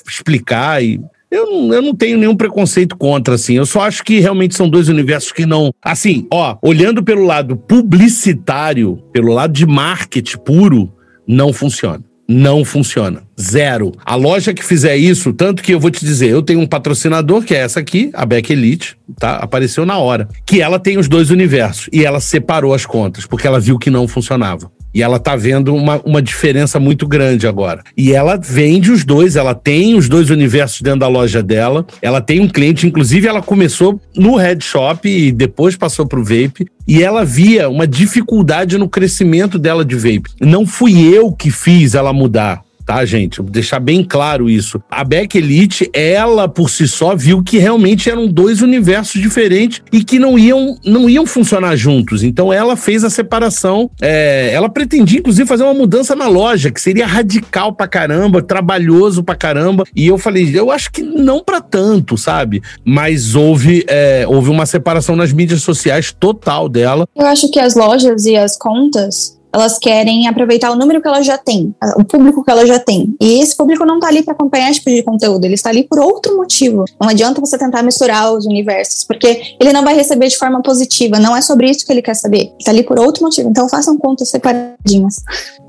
explicar 0.08 0.82
e 0.82 0.98
eu 1.30 1.50
não, 1.50 1.74
eu 1.74 1.82
não 1.82 1.94
tenho 1.94 2.16
nenhum 2.16 2.36
preconceito 2.36 2.96
contra, 2.96 3.34
assim. 3.34 3.54
Eu 3.54 3.66
só 3.66 3.82
acho 3.82 4.02
que 4.02 4.18
realmente 4.18 4.54
são 4.54 4.66
dois 4.66 4.88
universos 4.88 5.30
que 5.30 5.44
não. 5.44 5.74
Assim, 5.82 6.26
ó, 6.32 6.56
olhando 6.62 7.02
pelo 7.02 7.26
lado 7.26 7.54
publicitário, 7.54 8.96
pelo 9.12 9.34
lado 9.34 9.52
de 9.52 9.66
marketing 9.66 10.38
puro, 10.38 10.90
não 11.26 11.52
funciona. 11.52 12.02
Não 12.28 12.64
funciona. 12.64 13.22
Zero. 13.38 13.92
A 14.04 14.14
loja 14.14 14.54
que 14.54 14.64
fizer 14.64 14.96
isso, 14.96 15.32
tanto 15.32 15.62
que 15.62 15.74
eu 15.74 15.80
vou 15.80 15.90
te 15.90 16.04
dizer, 16.04 16.30
eu 16.30 16.42
tenho 16.42 16.60
um 16.60 16.66
patrocinador, 16.66 17.42
que 17.42 17.54
é 17.54 17.58
essa 17.58 17.80
aqui, 17.80 18.10
a 18.14 18.24
Beck 18.24 18.50
Elite, 18.50 18.96
tá? 19.18 19.36
Apareceu 19.36 19.84
na 19.84 19.98
hora. 19.98 20.28
Que 20.46 20.62
ela 20.62 20.78
tem 20.78 20.96
os 20.96 21.08
dois 21.08 21.30
universos. 21.30 21.88
E 21.92 22.04
ela 22.04 22.20
separou 22.20 22.72
as 22.72 22.86
contas, 22.86 23.26
porque 23.26 23.46
ela 23.46 23.60
viu 23.60 23.78
que 23.78 23.90
não 23.90 24.08
funcionava. 24.08 24.70
E 24.94 25.02
ela 25.02 25.18
tá 25.18 25.34
vendo 25.34 25.74
uma, 25.74 26.00
uma 26.04 26.22
diferença 26.22 26.78
muito 26.78 27.06
grande 27.06 27.46
agora. 27.46 27.82
E 27.96 28.12
ela 28.12 28.36
vende 28.36 28.92
os 28.92 29.04
dois, 29.04 29.34
ela 29.34 29.54
tem 29.54 29.96
os 29.96 30.08
dois 30.08 30.30
universos 30.30 30.80
dentro 30.80 31.00
da 31.00 31.08
loja 31.08 31.42
dela. 31.42 31.84
Ela 32.00 32.20
tem 32.20 32.40
um 32.40 32.48
cliente, 32.48 32.86
inclusive 32.86 33.26
ela 33.26 33.42
começou 33.42 34.00
no 34.14 34.36
Head 34.36 34.64
Shop 34.64 35.08
e 35.08 35.32
depois 35.32 35.76
passou 35.76 36.06
pro 36.06 36.22
Vape. 36.22 36.66
E 36.86 37.02
ela 37.02 37.24
via 37.24 37.68
uma 37.68 37.86
dificuldade 37.86 38.78
no 38.78 38.88
crescimento 38.88 39.58
dela 39.58 39.84
de 39.84 39.96
vape. 39.96 40.30
Não 40.40 40.66
fui 40.66 41.02
eu 41.02 41.32
que 41.32 41.50
fiz 41.50 41.94
ela 41.94 42.12
mudar 42.12 42.62
tá, 42.84 43.04
gente? 43.04 43.40
Vou 43.40 43.50
deixar 43.50 43.80
bem 43.80 44.04
claro 44.04 44.48
isso. 44.48 44.82
A 44.90 45.02
Beck 45.04 45.36
Elite, 45.36 45.88
ela 45.92 46.48
por 46.48 46.70
si 46.70 46.86
só 46.86 47.14
viu 47.16 47.42
que 47.42 47.58
realmente 47.58 48.10
eram 48.10 48.26
dois 48.26 48.62
universos 48.62 49.20
diferentes 49.20 49.82
e 49.92 50.04
que 50.04 50.18
não 50.18 50.38
iam, 50.38 50.76
não 50.84 51.08
iam 51.08 51.26
funcionar 51.26 51.76
juntos. 51.76 52.22
Então 52.22 52.52
ela 52.52 52.76
fez 52.76 53.04
a 53.04 53.10
separação. 53.10 53.90
É, 54.00 54.50
ela 54.52 54.68
pretendia, 54.68 55.18
inclusive, 55.18 55.48
fazer 55.48 55.64
uma 55.64 55.74
mudança 55.74 56.14
na 56.14 56.28
loja, 56.28 56.70
que 56.70 56.80
seria 56.80 57.06
radical 57.06 57.72
pra 57.72 57.88
caramba, 57.88 58.42
trabalhoso 58.42 59.22
pra 59.22 59.34
caramba. 59.34 59.84
E 59.94 60.06
eu 60.06 60.18
falei, 60.18 60.50
eu 60.54 60.70
acho 60.70 60.90
que 60.90 61.02
não 61.02 61.42
para 61.42 61.60
tanto, 61.60 62.16
sabe? 62.16 62.62
Mas 62.84 63.34
houve, 63.34 63.84
é, 63.88 64.26
houve 64.28 64.50
uma 64.50 64.66
separação 64.66 65.16
nas 65.16 65.32
mídias 65.32 65.62
sociais 65.62 66.12
total 66.12 66.68
dela. 66.68 67.06
Eu 67.14 67.26
acho 67.26 67.50
que 67.50 67.58
as 67.58 67.74
lojas 67.74 68.24
e 68.24 68.36
as 68.36 68.56
contas 68.56 69.38
elas 69.54 69.78
querem 69.78 70.26
aproveitar 70.26 70.72
o 70.72 70.76
número 70.76 71.00
que 71.00 71.06
elas 71.06 71.24
já 71.24 71.38
têm, 71.38 71.72
o 71.96 72.04
público 72.04 72.44
que 72.44 72.50
elas 72.50 72.68
já 72.68 72.78
têm. 72.78 73.14
E 73.20 73.40
esse 73.40 73.56
público 73.56 73.84
não 73.86 73.96
está 73.96 74.08
ali 74.08 74.22
para 74.22 74.34
acompanhar 74.34 74.68
esse 74.68 74.80
tipo 74.80 74.90
de 74.90 75.02
conteúdo, 75.02 75.44
ele 75.44 75.54
está 75.54 75.70
ali 75.70 75.84
por 75.84 76.00
outro 76.00 76.36
motivo. 76.36 76.84
Não 77.00 77.08
adianta 77.08 77.40
você 77.40 77.56
tentar 77.56 77.82
misturar 77.82 78.32
os 78.32 78.46
universos, 78.46 79.04
porque 79.04 79.54
ele 79.60 79.72
não 79.72 79.84
vai 79.84 79.94
receber 79.94 80.26
de 80.26 80.36
forma 80.36 80.60
positiva, 80.60 81.20
não 81.20 81.36
é 81.36 81.40
sobre 81.40 81.70
isso 81.70 81.86
que 81.86 81.92
ele 81.92 82.02
quer 82.02 82.14
saber. 82.14 82.52
Está 82.58 82.72
ali 82.72 82.82
por 82.82 82.98
outro 82.98 83.22
motivo. 83.22 83.48
Então 83.48 83.68
façam 83.68 83.96
contas 83.96 84.28
separadinhas. 84.28 85.22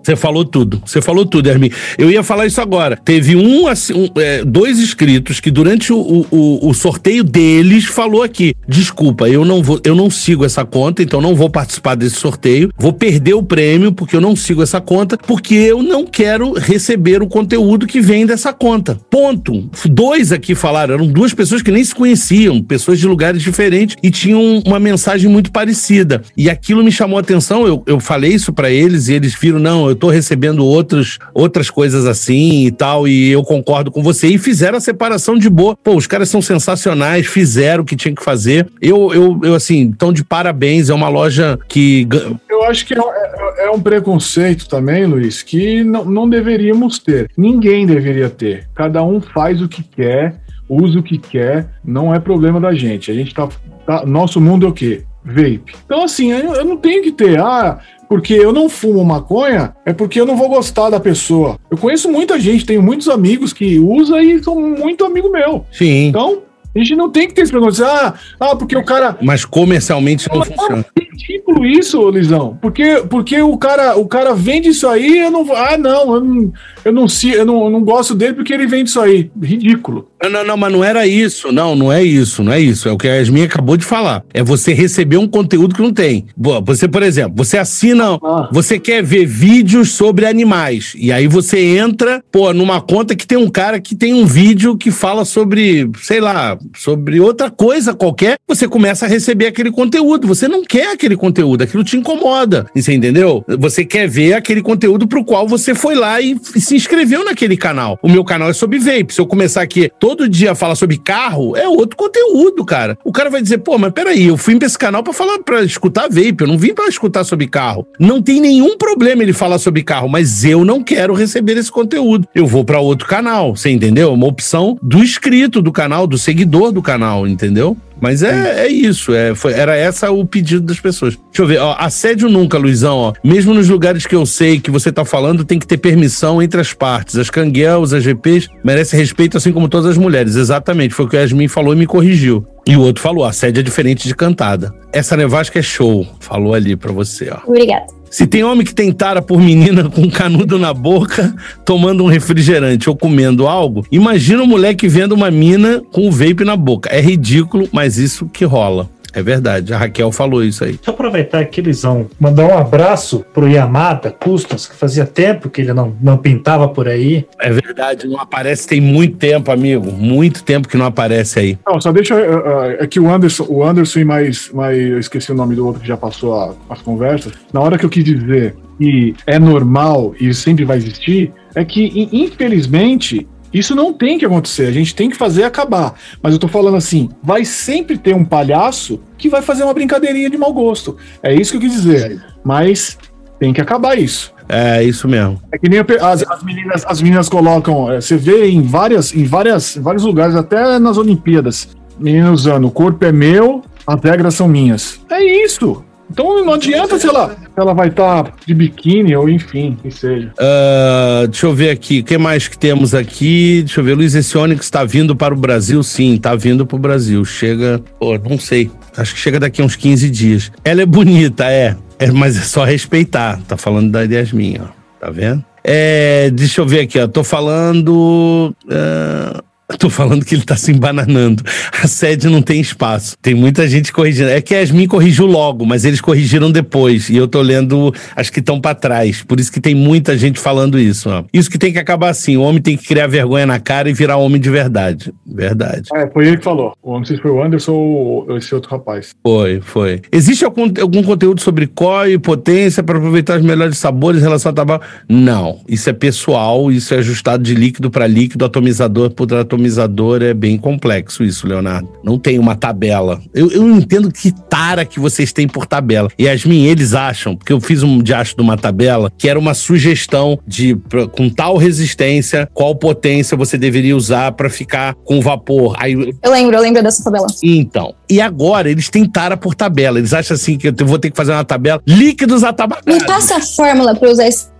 Você 0.06 0.16
falou 0.16 0.46
tudo. 0.46 0.82
Você 0.86 1.02
falou 1.02 1.26
tudo, 1.26 1.50
Hermin. 1.50 1.72
Eu 1.98 2.12
ia 2.12 2.22
falar 2.22 2.46
isso 2.46 2.62
agora. 2.62 2.96
Teve 2.96 3.36
um, 3.36 3.68
assim, 3.68 3.94
um 3.94 4.20
é, 4.20 4.46
dois 4.46 4.80
inscritos 4.80 5.40
que 5.40 5.50
durante 5.50 5.92
o, 5.92 6.28
o, 6.30 6.70
o, 6.70 6.74
sorteio 6.76 7.24
deles 7.24 7.86
falou 7.86 8.22
aqui: 8.22 8.54
desculpa, 8.68 9.28
eu 9.28 9.44
não 9.44 9.64
vou, 9.64 9.82
eu 9.84 9.96
não 9.96 10.12
sigo 10.12 10.46
essa 10.46 10.64
conta, 10.64 11.02
então 11.02 11.20
não 11.20 11.36
vou 11.36 11.50
participar 11.50 11.96
desse 11.96 12.18
sorteio. 12.18 12.70
Vou 12.78 12.94
perder 12.94 13.34
o 13.34 13.42
prêmio 13.42 13.75
porque 13.92 14.16
eu 14.16 14.22
não 14.22 14.36
sigo 14.36 14.64
essa 14.64 14.82
conta, 14.82 15.18
porque 15.18 15.56
eu 15.56 15.82
não 15.82 16.06
quero 16.06 16.54
receber 16.54 17.22
o 17.22 17.28
conteúdo 17.28 17.88
que 17.88 18.02
vem 18.02 18.26
dessa 18.26 18.54
conta. 18.54 18.98
Ponto. 19.10 19.70
Dois 19.86 20.32
aqui 20.32 20.56
falaram, 20.56 20.96
eram 20.96 21.08
duas 21.08 21.34
pessoas 21.34 21.62
que 21.62 21.72
nem 21.72 21.84
se 21.84 21.94
conheciam, 21.94 22.62
pessoas 22.62 23.00
de 23.00 23.08
lugares 23.08 23.42
diferentes 23.42 23.96
e 24.02 24.10
tinham 24.10 24.62
uma 24.66 24.80
mensagem 24.80 25.30
muito 25.30 25.52
parecida. 25.52 26.22
E 26.38 26.50
aquilo 26.50 26.84
me 26.84 26.92
chamou 26.92 27.18
a 27.18 27.22
atenção. 27.22 27.68
Eu, 27.68 27.84
eu 27.86 28.00
falei 28.00 28.34
isso 28.34 28.54
para 28.54 28.70
eles 28.70 29.08
e 29.08 29.14
eles 29.14 29.36
viram: 29.36 29.60
não, 29.60 29.88
eu 29.88 29.96
tô 29.96 30.10
recebendo 30.10 30.66
outros, 30.66 31.20
outras 31.34 31.70
coisas 31.70 32.06
assim 32.06 32.66
e 32.66 32.72
tal, 32.72 33.08
e 33.08 33.32
eu 33.32 33.44
concordo 33.44 33.92
com 33.92 34.02
você. 34.02 34.28
E 34.28 34.38
fizeram 34.38 34.78
a 34.78 34.82
separação 34.82 35.38
de 35.38 35.50
boa. 35.50 35.76
Pô, 35.76 35.96
os 35.96 36.08
caras 36.08 36.30
são 36.30 36.42
sensacionais, 36.42 37.26
fizeram 37.26 37.84
o 37.84 37.86
que 37.86 37.96
tinha 37.96 38.14
que 38.14 38.24
fazer. 38.24 38.68
Eu, 38.82 39.14
eu, 39.14 39.40
eu 39.44 39.56
assim, 39.56 39.90
estão 39.90 40.12
de 40.12 40.24
parabéns. 40.24 40.90
É 40.90 40.94
uma 40.94 41.10
loja 41.10 41.58
que. 41.68 42.08
Eu 42.50 42.64
acho 42.64 42.86
que 42.86 42.94
é, 42.94 43.65
é, 43.65 43.65
é 43.66 43.72
um 43.72 43.82
preconceito 43.82 44.68
também, 44.68 45.06
Luiz, 45.06 45.42
que 45.42 45.84
não, 45.84 46.06
não 46.06 46.30
deveríamos 46.30 47.00
ter. 47.00 47.30
Ninguém 47.38 47.86
deveria 47.86 48.30
ter. 48.30 48.68
Cada 48.74 49.04
um 49.04 49.20
faz 49.20 49.62
o 49.62 49.68
que 49.68 49.84
quer, 49.84 50.42
usa 50.70 51.00
o 51.00 51.04
que 51.04 51.18
quer, 51.18 51.70
não 51.84 52.14
é 52.14 52.20
problema 52.20 52.60
da 52.60 52.74
gente. 52.74 53.12
A 53.12 53.14
gente 53.14 53.34
tá. 53.34 53.48
tá 53.86 54.06
nosso 54.06 54.40
mundo 54.40 54.66
é 54.66 54.70
o 54.70 54.74
quê? 54.74 55.04
vape. 55.26 55.74
Então, 55.86 56.04
assim, 56.04 56.32
eu, 56.32 56.64
não 56.64 56.78
tenho 56.78 57.02
que 57.02 57.12
ter, 57.12 57.40
ah, 57.40 57.80
porque 58.08 58.34
eu 58.34 58.54
não 58.54 58.70
fumo 58.70 59.04
maconha, 59.04 59.76
é 59.86 59.92
porque 59.92 60.22
eu 60.22 60.26
não 60.26 60.38
vou 60.38 60.48
gostar 60.48 60.92
da 60.92 61.00
pessoa. 61.00 61.58
Eu 61.70 61.78
conheço 61.78 62.12
muita 62.12 62.40
gente, 62.40 62.66
tenho 62.66 62.84
muitos 62.84 63.10
amigos 63.10 63.52
que 63.52 63.80
usa 63.80 64.22
e 64.22 64.42
são 64.44 64.60
muito 64.60 65.04
amigo 65.04 65.32
meu. 65.32 65.66
Sim. 65.72 66.08
Então, 66.08 66.44
a 66.76 66.80
gente 66.80 66.96
não 66.96 67.10
tem 67.10 67.28
que 67.28 67.34
ter 67.34 67.42
esse 67.42 67.52
preconceito. 67.52 67.88
Ah, 67.88 68.14
ah, 68.40 68.56
porque 68.56 68.76
o 68.76 68.84
cara. 68.84 69.18
Mas 69.22 69.46
comercialmente 69.46 70.28
não, 70.30 70.40
não 70.40 70.46
funciona. 70.46 70.86
É 71.00 71.04
ridículo 71.04 71.66
isso, 71.66 72.10
Lisão. 72.10 72.58
Porque, 72.62 73.04
porque 73.10 73.42
o, 73.42 73.58
cara, 73.58 73.98
o 73.98 74.06
cara 74.06 74.34
vende 74.34 74.70
isso 74.70 74.88
aí, 74.88 75.20
eu 75.20 75.32
não. 75.32 75.56
Ah, 75.56 75.78
não, 75.78 76.16
eu 76.16 76.22
não, 76.22 76.54
eu 76.86 76.94
não, 76.94 77.08
eu 77.34 77.46
não, 77.46 77.64
eu 77.64 77.70
não 77.72 77.84
gosto 77.84 78.14
dele 78.14 78.36
porque 78.36 78.54
ele 78.54 78.68
vende 78.68 78.90
isso 78.90 79.02
aí. 79.02 79.32
Ridículo. 79.42 80.08
Não, 80.22 80.30
não, 80.30 80.46
não, 80.46 80.58
mas 80.58 80.72
não 80.72 80.84
era 80.84 81.08
isso. 81.08 81.52
Não, 81.52 81.76
não 81.76 81.92
é 81.92 82.04
isso, 82.04 82.44
não 82.44 82.54
é 82.54 82.60
isso. 82.60 82.88
É 82.88 82.92
o 82.92 82.98
que 82.98 83.08
a 83.08 83.16
Yasmin 83.16 83.44
acabou 83.44 83.76
de 83.76 83.84
falar. 83.84 84.24
É 84.32 84.44
você 84.44 84.72
receber 84.72 85.18
um 85.18 85.28
conteúdo 85.28 85.74
que 85.74 85.82
não 85.82 85.92
tem. 85.92 86.28
Você, 86.38 86.88
por 86.88 87.02
exemplo, 87.02 87.34
você 87.36 87.58
assina, 87.58 88.20
ah. 88.24 88.50
você 88.52 88.78
quer 88.78 89.04
ver 89.04 89.26
vídeos 89.26 89.94
sobre 89.94 90.28
animais. 90.28 90.94
E 90.96 91.12
aí 91.12 91.28
você 91.28 91.60
entra, 91.60 92.24
pô, 92.32 92.54
numa 92.54 92.80
conta 92.80 93.16
que 93.16 93.26
tem 93.26 93.38
um 93.38 93.50
cara 93.50 93.80
que 93.80 93.96
tem 93.96 94.14
um 94.14 94.26
vídeo 94.28 94.78
que 94.78 94.92
fala 94.92 95.26
sobre, 95.26 95.90
sei 96.04 96.22
lá, 96.22 96.56
sobre 96.76 97.20
outra 97.20 97.50
coisa 97.50 97.96
qualquer. 97.96 98.38
Você 98.48 98.68
começa 98.68 99.08
a 99.08 99.10
receber 99.10 99.48
aquele 99.48 99.72
conteúdo. 99.72 100.28
Você 100.28 100.48
não 100.48 100.64
quer 100.64 100.92
aquele 100.92 101.16
conteúdo, 101.16 101.64
aquilo 101.64 101.84
te 101.84 101.98
incomoda. 101.98 102.68
Você 102.76 102.94
entendeu? 102.94 103.44
Você 103.60 103.84
quer 103.84 104.08
ver 104.08 104.34
aquele 104.34 104.62
conteúdo 104.62 105.08
pro 105.08 105.26
qual 105.26 105.48
você 105.48 105.74
foi 105.74 105.96
lá 105.96 106.22
e 106.22 106.38
se 106.40 106.75
inscreveu 106.76 107.24
naquele 107.24 107.58
canal. 107.58 107.98
O 108.02 108.10
meu 108.10 108.24
canal 108.24 108.50
é 108.50 108.54
sobre 108.54 108.80
vape. 108.80 109.14
Se 109.14 109.22
eu 109.22 109.28
começar 109.28 109.62
aqui 109.62 109.90
todo 110.00 110.30
dia 110.30 110.52
a 110.52 110.56
falar 110.56 110.76
sobre 110.76 110.98
carro, 110.98 111.56
é 111.56 111.68
outro 111.68 111.96
conteúdo, 111.96 112.66
cara. 112.66 112.98
O 113.04 113.12
cara 113.12 113.30
vai 113.30 113.42
dizer, 113.42 113.60
pô, 113.60 113.78
mas 113.78 113.92
peraí, 113.94 114.28
eu 114.28 114.38
fui 114.38 114.56
pra 114.58 114.68
esse 114.68 114.78
canal 114.78 115.04
pra 115.04 115.14
falar, 115.14 115.40
para 115.40 115.64
escutar 115.64 116.04
vape, 116.10 116.42
eu 116.42 116.48
não 116.48 116.58
vim 116.58 116.74
para 116.74 116.88
escutar 116.88 117.24
sobre 117.24 117.48
carro. 117.48 117.88
Não 118.00 118.22
tem 118.22 118.42
nenhum 118.42 118.78
problema 118.78 119.24
ele 119.24 119.34
falar 119.34 119.58
sobre 119.58 119.84
carro, 119.84 120.10
mas 120.10 120.44
eu 120.44 120.66
não 120.66 120.84
quero 120.84 121.14
receber 121.14 121.58
esse 121.58 121.72
conteúdo. 121.72 122.28
Eu 122.34 122.48
vou 122.48 122.64
para 122.64 122.80
outro 122.80 123.08
canal, 123.08 123.56
você 123.56 123.70
entendeu? 123.70 124.14
Uma 124.14 124.28
opção 124.28 124.78
do 124.82 125.00
inscrito 125.00 125.62
do 125.62 125.72
canal, 125.72 126.08
do 126.08 126.18
seguidor 126.18 126.72
do 126.72 126.82
canal, 126.82 127.28
entendeu? 127.28 127.78
Mas 128.00 128.24
é, 128.24 128.66
é 128.66 128.68
isso, 128.68 129.14
é, 129.14 129.34
foi, 129.34 129.54
era 129.54 129.76
essa 129.76 130.12
o 130.12 130.26
pedido 130.26 130.62
das 130.62 130.80
pessoas. 130.80 131.16
Deixa 131.16 131.42
eu 131.42 131.48
ver, 131.48 131.60
ó, 131.60 131.76
assédio 131.78 132.30
nunca, 132.30 132.58
Luizão, 132.58 132.98
ó. 132.98 133.14
Mesmo 133.24 133.54
nos 133.54 133.70
lugares 133.70 134.06
que 134.06 134.16
eu 134.16 134.26
sei 134.26 134.60
que 134.60 134.70
você 134.70 134.92
tá 134.92 135.06
falando, 135.06 135.46
tem 135.46 135.58
que 135.58 135.68
ter 135.68 135.78
permissão 135.78 136.42
entre 136.42 136.60
as 136.60 136.74
partes. 136.74 137.18
As 137.18 137.30
canguels, 137.30 137.94
as 137.94 138.04
GPs, 138.04 138.50
merecem 138.64 139.00
respeito 139.00 139.38
assim 139.38 139.52
como 139.52 139.70
todas 139.70 139.92
as 139.92 139.98
mulheres. 139.98 140.36
Exatamente, 140.36 140.94
foi 140.94 141.06
o 141.06 141.10
que 141.10 141.16
o 141.16 141.20
Yasmin 141.20 141.48
falou 141.48 141.74
e 141.74 141.78
me 141.78 141.86
corrigiu. 141.86 142.46
E 142.68 142.76
o 142.76 142.82
outro 142.82 143.02
falou, 143.02 143.24
assédio 143.24 143.60
é 143.60 143.64
diferente 143.64 144.08
de 144.08 144.16
cantada. 144.16 144.74
Essa 144.92 145.16
nevasca 145.16 145.60
é 145.60 145.62
show, 145.62 146.08
falou 146.20 146.54
ali 146.54 146.76
pra 146.76 146.92
você, 146.92 147.30
ó. 147.30 147.48
Obrigada. 147.48 147.86
Se 148.16 148.26
tem 148.26 148.46
homem 148.46 148.66
que 148.66 148.74
tem 148.74 148.94
tara 148.94 149.22
por 149.22 149.42
menina 149.42 149.84
com 149.92 150.10
canudo 150.10 150.58
na 150.58 150.74
boca, 150.74 151.36
tomando 151.66 152.02
um 152.02 152.08
refrigerante 152.08 152.90
ou 152.90 152.96
comendo 152.96 153.46
algo, 153.46 153.86
imagina 153.92 154.42
um 154.42 154.48
moleque 154.48 154.88
vendo 154.88 155.12
uma 155.12 155.30
mina 155.30 155.84
com 155.92 156.08
o 156.08 156.12
vape 156.14 156.46
na 156.46 156.56
boca. 156.56 156.90
É 156.90 157.02
ridículo, 157.02 157.68
mas 157.74 157.98
isso 157.98 158.26
que 158.32 158.46
rola. 158.46 158.90
É 159.16 159.24
verdade, 159.24 159.74
a 159.74 159.78
Raquel 159.78 160.12
falou 160.12 160.44
isso 160.44 160.66
aí. 160.66 160.74
Deixa 160.74 160.90
eu 160.90 160.94
aproveitar 160.94 161.40
aqui, 161.40 161.62
Lisão, 161.62 162.08
mandar 162.20 162.46
um 162.46 162.58
abraço 162.58 163.26
pro 163.34 163.48
Yamada 163.48 164.12
Customs, 164.12 164.68
que 164.68 164.76
fazia 164.76 165.06
tempo 165.06 165.50
que 165.50 165.62
ele 165.62 165.72
não, 165.72 165.96
não 166.02 166.18
pintava 166.18 166.68
por 166.68 166.90
aí. 166.90 167.26
É 167.40 167.50
verdade, 167.50 168.08
não 168.08 168.20
aparece 168.20 168.68
tem 168.68 168.82
muito 168.82 169.16
tempo, 169.16 169.52
amigo. 169.52 169.90
Muito 169.90 170.44
tempo 170.44 170.68
que 170.68 170.76
não 170.76 170.86
aparece 170.86 171.40
aí. 171.40 171.58
Não, 171.66 171.80
só 171.80 171.94
deixa. 171.94 172.14
Uh, 172.14 172.76
é 172.80 172.88
que 172.88 173.00
o 173.00 173.10
Anderson, 173.10 173.46
o 173.48 173.64
Anderson 173.64 174.00
e 174.00 174.06
mais, 174.06 174.52
mais. 174.52 174.78
Eu 174.78 175.00
esqueci 175.00 175.32
o 175.32 175.36
nome 175.36 175.56
do 175.56 175.66
outro 175.66 175.82
que 175.82 175.88
já 175.88 175.96
passou 175.96 176.38
a, 176.38 176.54
as 176.70 176.82
conversas. 176.82 177.32
Na 177.54 177.62
hora 177.62 177.78
que 177.78 177.86
eu 177.86 177.90
quis 177.90 178.04
dizer 178.04 178.54
que 178.78 179.16
é 179.26 179.40
normal 179.40 180.14
e 180.20 180.34
sempre 180.34 180.66
vai 180.66 180.76
existir, 180.76 181.32
é 181.56 181.64
que, 181.64 182.10
infelizmente, 182.12 183.26
Isso 183.56 183.74
não 183.74 183.94
tem 183.94 184.18
que 184.18 184.26
acontecer. 184.26 184.68
A 184.68 184.72
gente 184.72 184.94
tem 184.94 185.10
que 185.10 185.16
fazer 185.16 185.44
acabar. 185.44 185.94
Mas 186.22 186.34
eu 186.34 186.40
tô 186.40 186.48
falando 186.50 186.76
assim: 186.76 187.10
vai 187.24 187.46
sempre 187.46 187.98
ter 187.98 188.14
um 188.14 188.26
palhaço 188.26 189.00
que 189.18 189.30
vai 189.30 189.42
fazer 189.42 189.64
uma 189.64 189.74
brincadeirinha 189.74 190.30
de 190.30 190.38
mau 190.38 190.54
gosto. 190.54 190.98
É 191.24 191.34
isso 191.34 191.52
que 191.52 191.58
eu 191.58 191.62
quis 191.62 191.72
dizer. 191.72 192.22
Mas 192.44 192.98
tem 193.40 193.54
que 193.54 193.62
acabar 193.62 193.98
isso. 193.98 194.34
É 194.50 194.84
isso 194.84 195.08
mesmo. 195.08 195.42
É 195.54 195.58
que 195.58 195.70
nem 195.70 195.80
as, 195.80 196.24
as 196.30 196.44
meninas, 196.44 196.86
as 196.86 197.02
meninas 197.02 197.30
colocam. 197.30 197.90
É, 197.90 198.02
você 198.02 198.18
vê 198.18 198.50
em 198.50 198.62
várias, 198.62 199.16
em 199.16 199.24
várias, 199.24 199.78
em 199.78 199.82
vários 199.82 200.04
lugares, 200.04 200.36
até 200.36 200.78
nas 200.78 200.98
Olimpíadas, 200.98 201.70
meninas 201.98 202.42
usando 202.42 202.68
o 202.68 202.72
corpo 202.72 203.06
é 203.06 203.12
meu, 203.12 203.64
as 203.88 204.04
regras 204.04 204.36
são 204.36 204.50
minhas. 204.50 205.00
É 205.10 205.24
isso. 205.46 205.82
Então 206.10 206.46
não 206.46 206.54
adianta 206.54 207.00
se 207.00 207.08
ela, 207.08 207.36
ela 207.56 207.74
vai 207.74 207.88
estar 207.88 208.24
tá 208.24 208.34
de 208.46 208.54
biquíni 208.54 209.16
ou 209.16 209.30
enfim, 209.30 209.78
que 209.82 209.92
seja. 209.92 210.32
Uh, 210.38 211.28
deixa 211.28 211.46
eu 211.46 211.54
ver 211.54 211.70
aqui, 211.70 212.00
o 212.00 212.04
que 212.04 212.18
mais 212.18 212.48
que 212.48 212.58
temos 212.58 212.94
aqui? 212.94 213.64
Deixa 213.66 213.80
eu 213.80 213.84
ver, 213.84 213.96
Luiz, 213.96 214.14
esse 214.14 214.38
Onix 214.38 214.66
está 214.66 214.84
vindo 214.84 215.16
para 215.16 215.34
o 215.34 215.38
Brasil? 215.38 215.82
Sim, 215.84 216.16
está 216.16 216.36
vindo 216.36 216.66
para 216.66 216.76
o 216.76 216.80
Brasil. 216.80 217.24
Chega, 217.26 217.82
pô, 218.00 218.18
não 218.18 218.40
sei, 218.40 218.70
acho 218.96 219.14
que 219.14 219.20
chega 219.20 219.40
daqui 219.40 219.62
a 219.62 219.66
uns 219.66 219.76
15 219.76 220.10
dias. 220.10 220.52
Ela 220.64 220.84
é 220.84 220.86
bonita, 220.86 221.46
é. 221.46 221.76
É, 221.98 222.12
mas 222.12 222.38
é 222.38 222.42
só 222.42 222.64
respeitar. 222.64 223.40
Tá 223.48 223.58
falando 223.58 223.92
da 223.92 224.02
Yasmin, 224.02 224.58
ó. 224.62 224.68
Tá 225.00 225.10
vendo? 225.10 225.44
É, 225.64 226.30
deixa 226.30 226.62
eu 226.62 226.66
ver 226.68 226.82
aqui, 226.82 227.00
ó. 227.00 227.08
Tô 227.08 227.24
falando. 227.24 228.54
Uh, 228.66 229.44
Tô 229.80 229.90
falando 229.90 230.24
que 230.24 230.36
ele 230.36 230.44
tá 230.44 230.56
se 230.56 230.72
embananando. 230.72 231.44
A 231.82 231.88
sede 231.88 232.28
não 232.28 232.42
tem 232.42 232.62
espaço. 232.62 233.16
Tem 233.22 233.34
muita 233.34 233.68
gente 233.68 233.92
corrigindo. 233.92 234.30
É 234.30 234.40
que 234.40 234.54
a 234.54 234.60
Yasmin 234.60 234.88
corrigiu 234.88 235.26
logo, 235.26 235.66
mas 235.66 235.86
eles 235.86 236.00
corrigiram 236.00 236.52
depois. 236.52 237.10
E 237.10 237.18
eu 237.18 237.28
tô 237.28 237.42
lendo 237.42 237.94
as 238.16 238.30
que 238.30 238.40
estão 238.40 238.62
para 238.62 238.76
trás. 238.76 239.24
Por 239.24 239.40
isso 239.40 239.52
que 239.52 239.60
tem 239.60 239.74
muita 239.74 240.18
gente 240.18 240.40
falando 240.40 240.78
isso. 240.78 241.10
Ó. 241.10 241.24
Isso 241.34 241.50
que 241.50 241.58
tem 241.58 241.74
que 241.74 241.80
acabar 241.80 242.10
assim. 242.10 242.38
O 242.38 242.42
homem 242.42 242.62
tem 242.62 242.78
que 242.78 242.86
criar 242.86 243.08
vergonha 243.08 243.46
na 243.46 243.60
cara 243.60 243.90
e 243.90 243.94
virar 243.94 244.18
homem 244.18 244.40
de 244.40 244.50
verdade. 244.50 245.12
Verdade. 245.26 245.90
É, 245.96 246.08
foi 246.08 246.28
ele 246.28 246.38
que 246.38 246.44
falou. 246.44 246.74
Não 246.86 247.04
sei 247.04 247.16
se 247.16 247.22
foi 247.22 247.32
o 247.32 247.44
Anderson 247.44 247.74
ou 247.74 248.38
esse 248.38 248.54
outro 248.54 248.70
rapaz. 248.70 249.16
Foi, 249.24 249.62
foi. 249.62 250.02
Existe 250.12 250.46
algum, 250.46 250.72
algum 250.80 251.02
conteúdo 251.02 251.42
sobre 251.42 251.66
COI 251.66 252.14
e 252.14 252.20
potência 252.20 252.84
para 252.84 252.98
aproveitar 252.98 253.40
os 253.40 253.44
melhores 253.44 253.78
sabores 253.80 254.20
em 254.22 254.24
relação 254.24 254.52
ao 254.52 254.56
tabaco? 254.56 254.86
Não. 255.10 255.60
Isso 255.68 255.90
é 255.90 255.94
pessoal, 255.94 256.72
isso 256.72 256.94
é 256.94 256.98
ajustado 257.00 257.44
de 257.44 257.56
líquido 257.56 257.90
para 257.90 258.06
líquido, 258.06 258.46
atomizador 258.46 259.10
por 259.10 259.26
atomizador 259.34 259.55
atomizador 259.56 260.22
é 260.22 260.34
bem 260.34 260.58
complexo 260.58 261.24
isso, 261.24 261.48
Leonardo. 261.48 261.90
Não 262.04 262.20
tem 262.20 262.38
uma 262.38 262.56
tabela. 262.56 263.22
Eu, 263.34 263.50
eu 263.52 263.64
não 263.64 263.78
entendo 263.78 264.12
que 264.12 264.32
tara 264.32 264.86
que 264.86 265.00
vocês 265.00 265.32
têm 265.32 265.48
por 265.48 265.66
tabela. 265.66 266.10
Yasmin, 266.20 266.66
eles 266.66 266.94
acham, 266.94 267.36
porque 267.36 267.54
eu 267.54 267.60
fiz 267.60 267.82
um 267.82 268.02
diacho 268.02 268.36
de 268.36 268.42
uma 268.42 268.58
tabela 268.58 269.12
que 269.18 269.28
era 269.28 269.40
uma 269.40 269.54
sugestão 269.54 270.38
de 270.46 270.78
com 271.14 271.30
tal 271.30 271.58
resistência, 271.58 272.50
qual 272.54 272.76
potência 272.76 273.38
você 273.38 273.58
deveria 273.58 273.96
usar 273.96 274.34
para 274.34 274.50
ficar 274.50 274.94
com 275.06 275.22
vapor. 275.22 275.76
Aí, 275.80 275.94
eu 275.94 276.32
lembro, 276.32 276.56
eu 276.56 276.62
lembro 276.62 276.84
dessa 276.84 277.04
tabela. 277.04 277.28
Então, 277.42 277.96
e 278.10 278.20
agora 278.22 278.70
eles 278.70 278.90
têm 278.90 279.06
tara 279.06 279.38
por 279.38 279.56
tabela. 279.56 279.98
Eles 279.98 280.14
acham 280.14 280.36
assim 280.36 280.58
que 280.58 280.68
eu 280.68 280.74
vou 280.86 281.00
ter 281.00 281.10
que 281.10 281.18
fazer 281.18 281.32
uma 281.32 281.46
tabela 281.46 281.82
líquidos 281.88 282.44
atabacados. 282.44 282.94
Me 282.94 283.06
passa 283.06 283.38
a 283.38 283.42
fórmula 283.42 283.96
para 283.96 284.10
usar 284.10 284.28
esse 284.28 284.55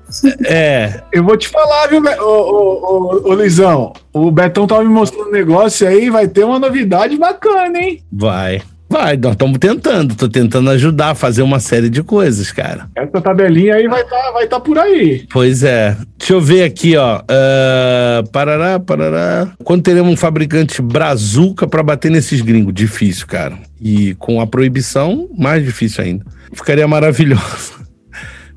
é. 0.46 1.02
Eu 1.12 1.24
vou 1.24 1.38
te 1.38 1.48
falar, 1.48 1.88
viu, 1.88 2.02
ô, 2.02 2.24
ô, 2.24 3.26
ô, 3.26 3.30
ô, 3.30 3.34
Lisão? 3.36 3.94
O 4.14 4.32
Betão 4.32 4.68
tava 4.68 4.84
me 4.84 4.90
mostrando 4.90 5.30
um 5.30 5.32
negócio 5.32 5.88
aí, 5.88 6.10
vai 6.10 6.28
ter 6.28 6.44
uma 6.44 6.60
novidade 6.60 7.18
bacana, 7.18 7.78
hein? 7.78 8.02
Vai. 8.12 8.62
Vai, 8.88 9.18
nós 9.18 9.32
estamos 9.32 9.58
tentando, 9.58 10.16
tô 10.16 10.30
tentando 10.30 10.70
ajudar 10.70 11.10
a 11.10 11.16
fazer 11.16 11.42
uma 11.42 11.60
série 11.60 11.90
de 11.90 12.04
coisas, 12.04 12.52
cara. 12.52 12.88
Essa 12.96 13.20
tabelinha 13.20 13.76
aí 13.76 13.88
vai 13.88 14.02
estar 14.02 14.16
tá, 14.16 14.32
vai 14.32 14.48
tá 14.48 14.60
por 14.60 14.78
aí. 14.78 15.26
Pois 15.32 15.64
é. 15.64 15.98
Deixa 16.18 16.34
eu 16.34 16.42
ver 16.42 16.64
aqui, 16.64 16.96
ó. 16.96 17.20
Uh, 17.20 18.30
parará, 18.32 18.80
parará. 18.80 19.52
Quando 19.64 19.82
teremos 19.82 20.14
um 20.14 20.16
fabricante 20.16 20.82
brazuca 20.82 21.68
para 21.68 21.82
bater 21.82 22.12
nesses 22.12 22.42
gringos? 22.42 22.74
Difícil, 22.74 23.26
cara. 23.26 23.58
E 23.82 24.14
com 24.16 24.40
a 24.40 24.48
proibição, 24.48 25.28
mais 25.36 25.64
difícil 25.66 26.04
ainda. 26.04 26.26
Ficaria 26.54 26.88
maravilhoso. 26.88 27.85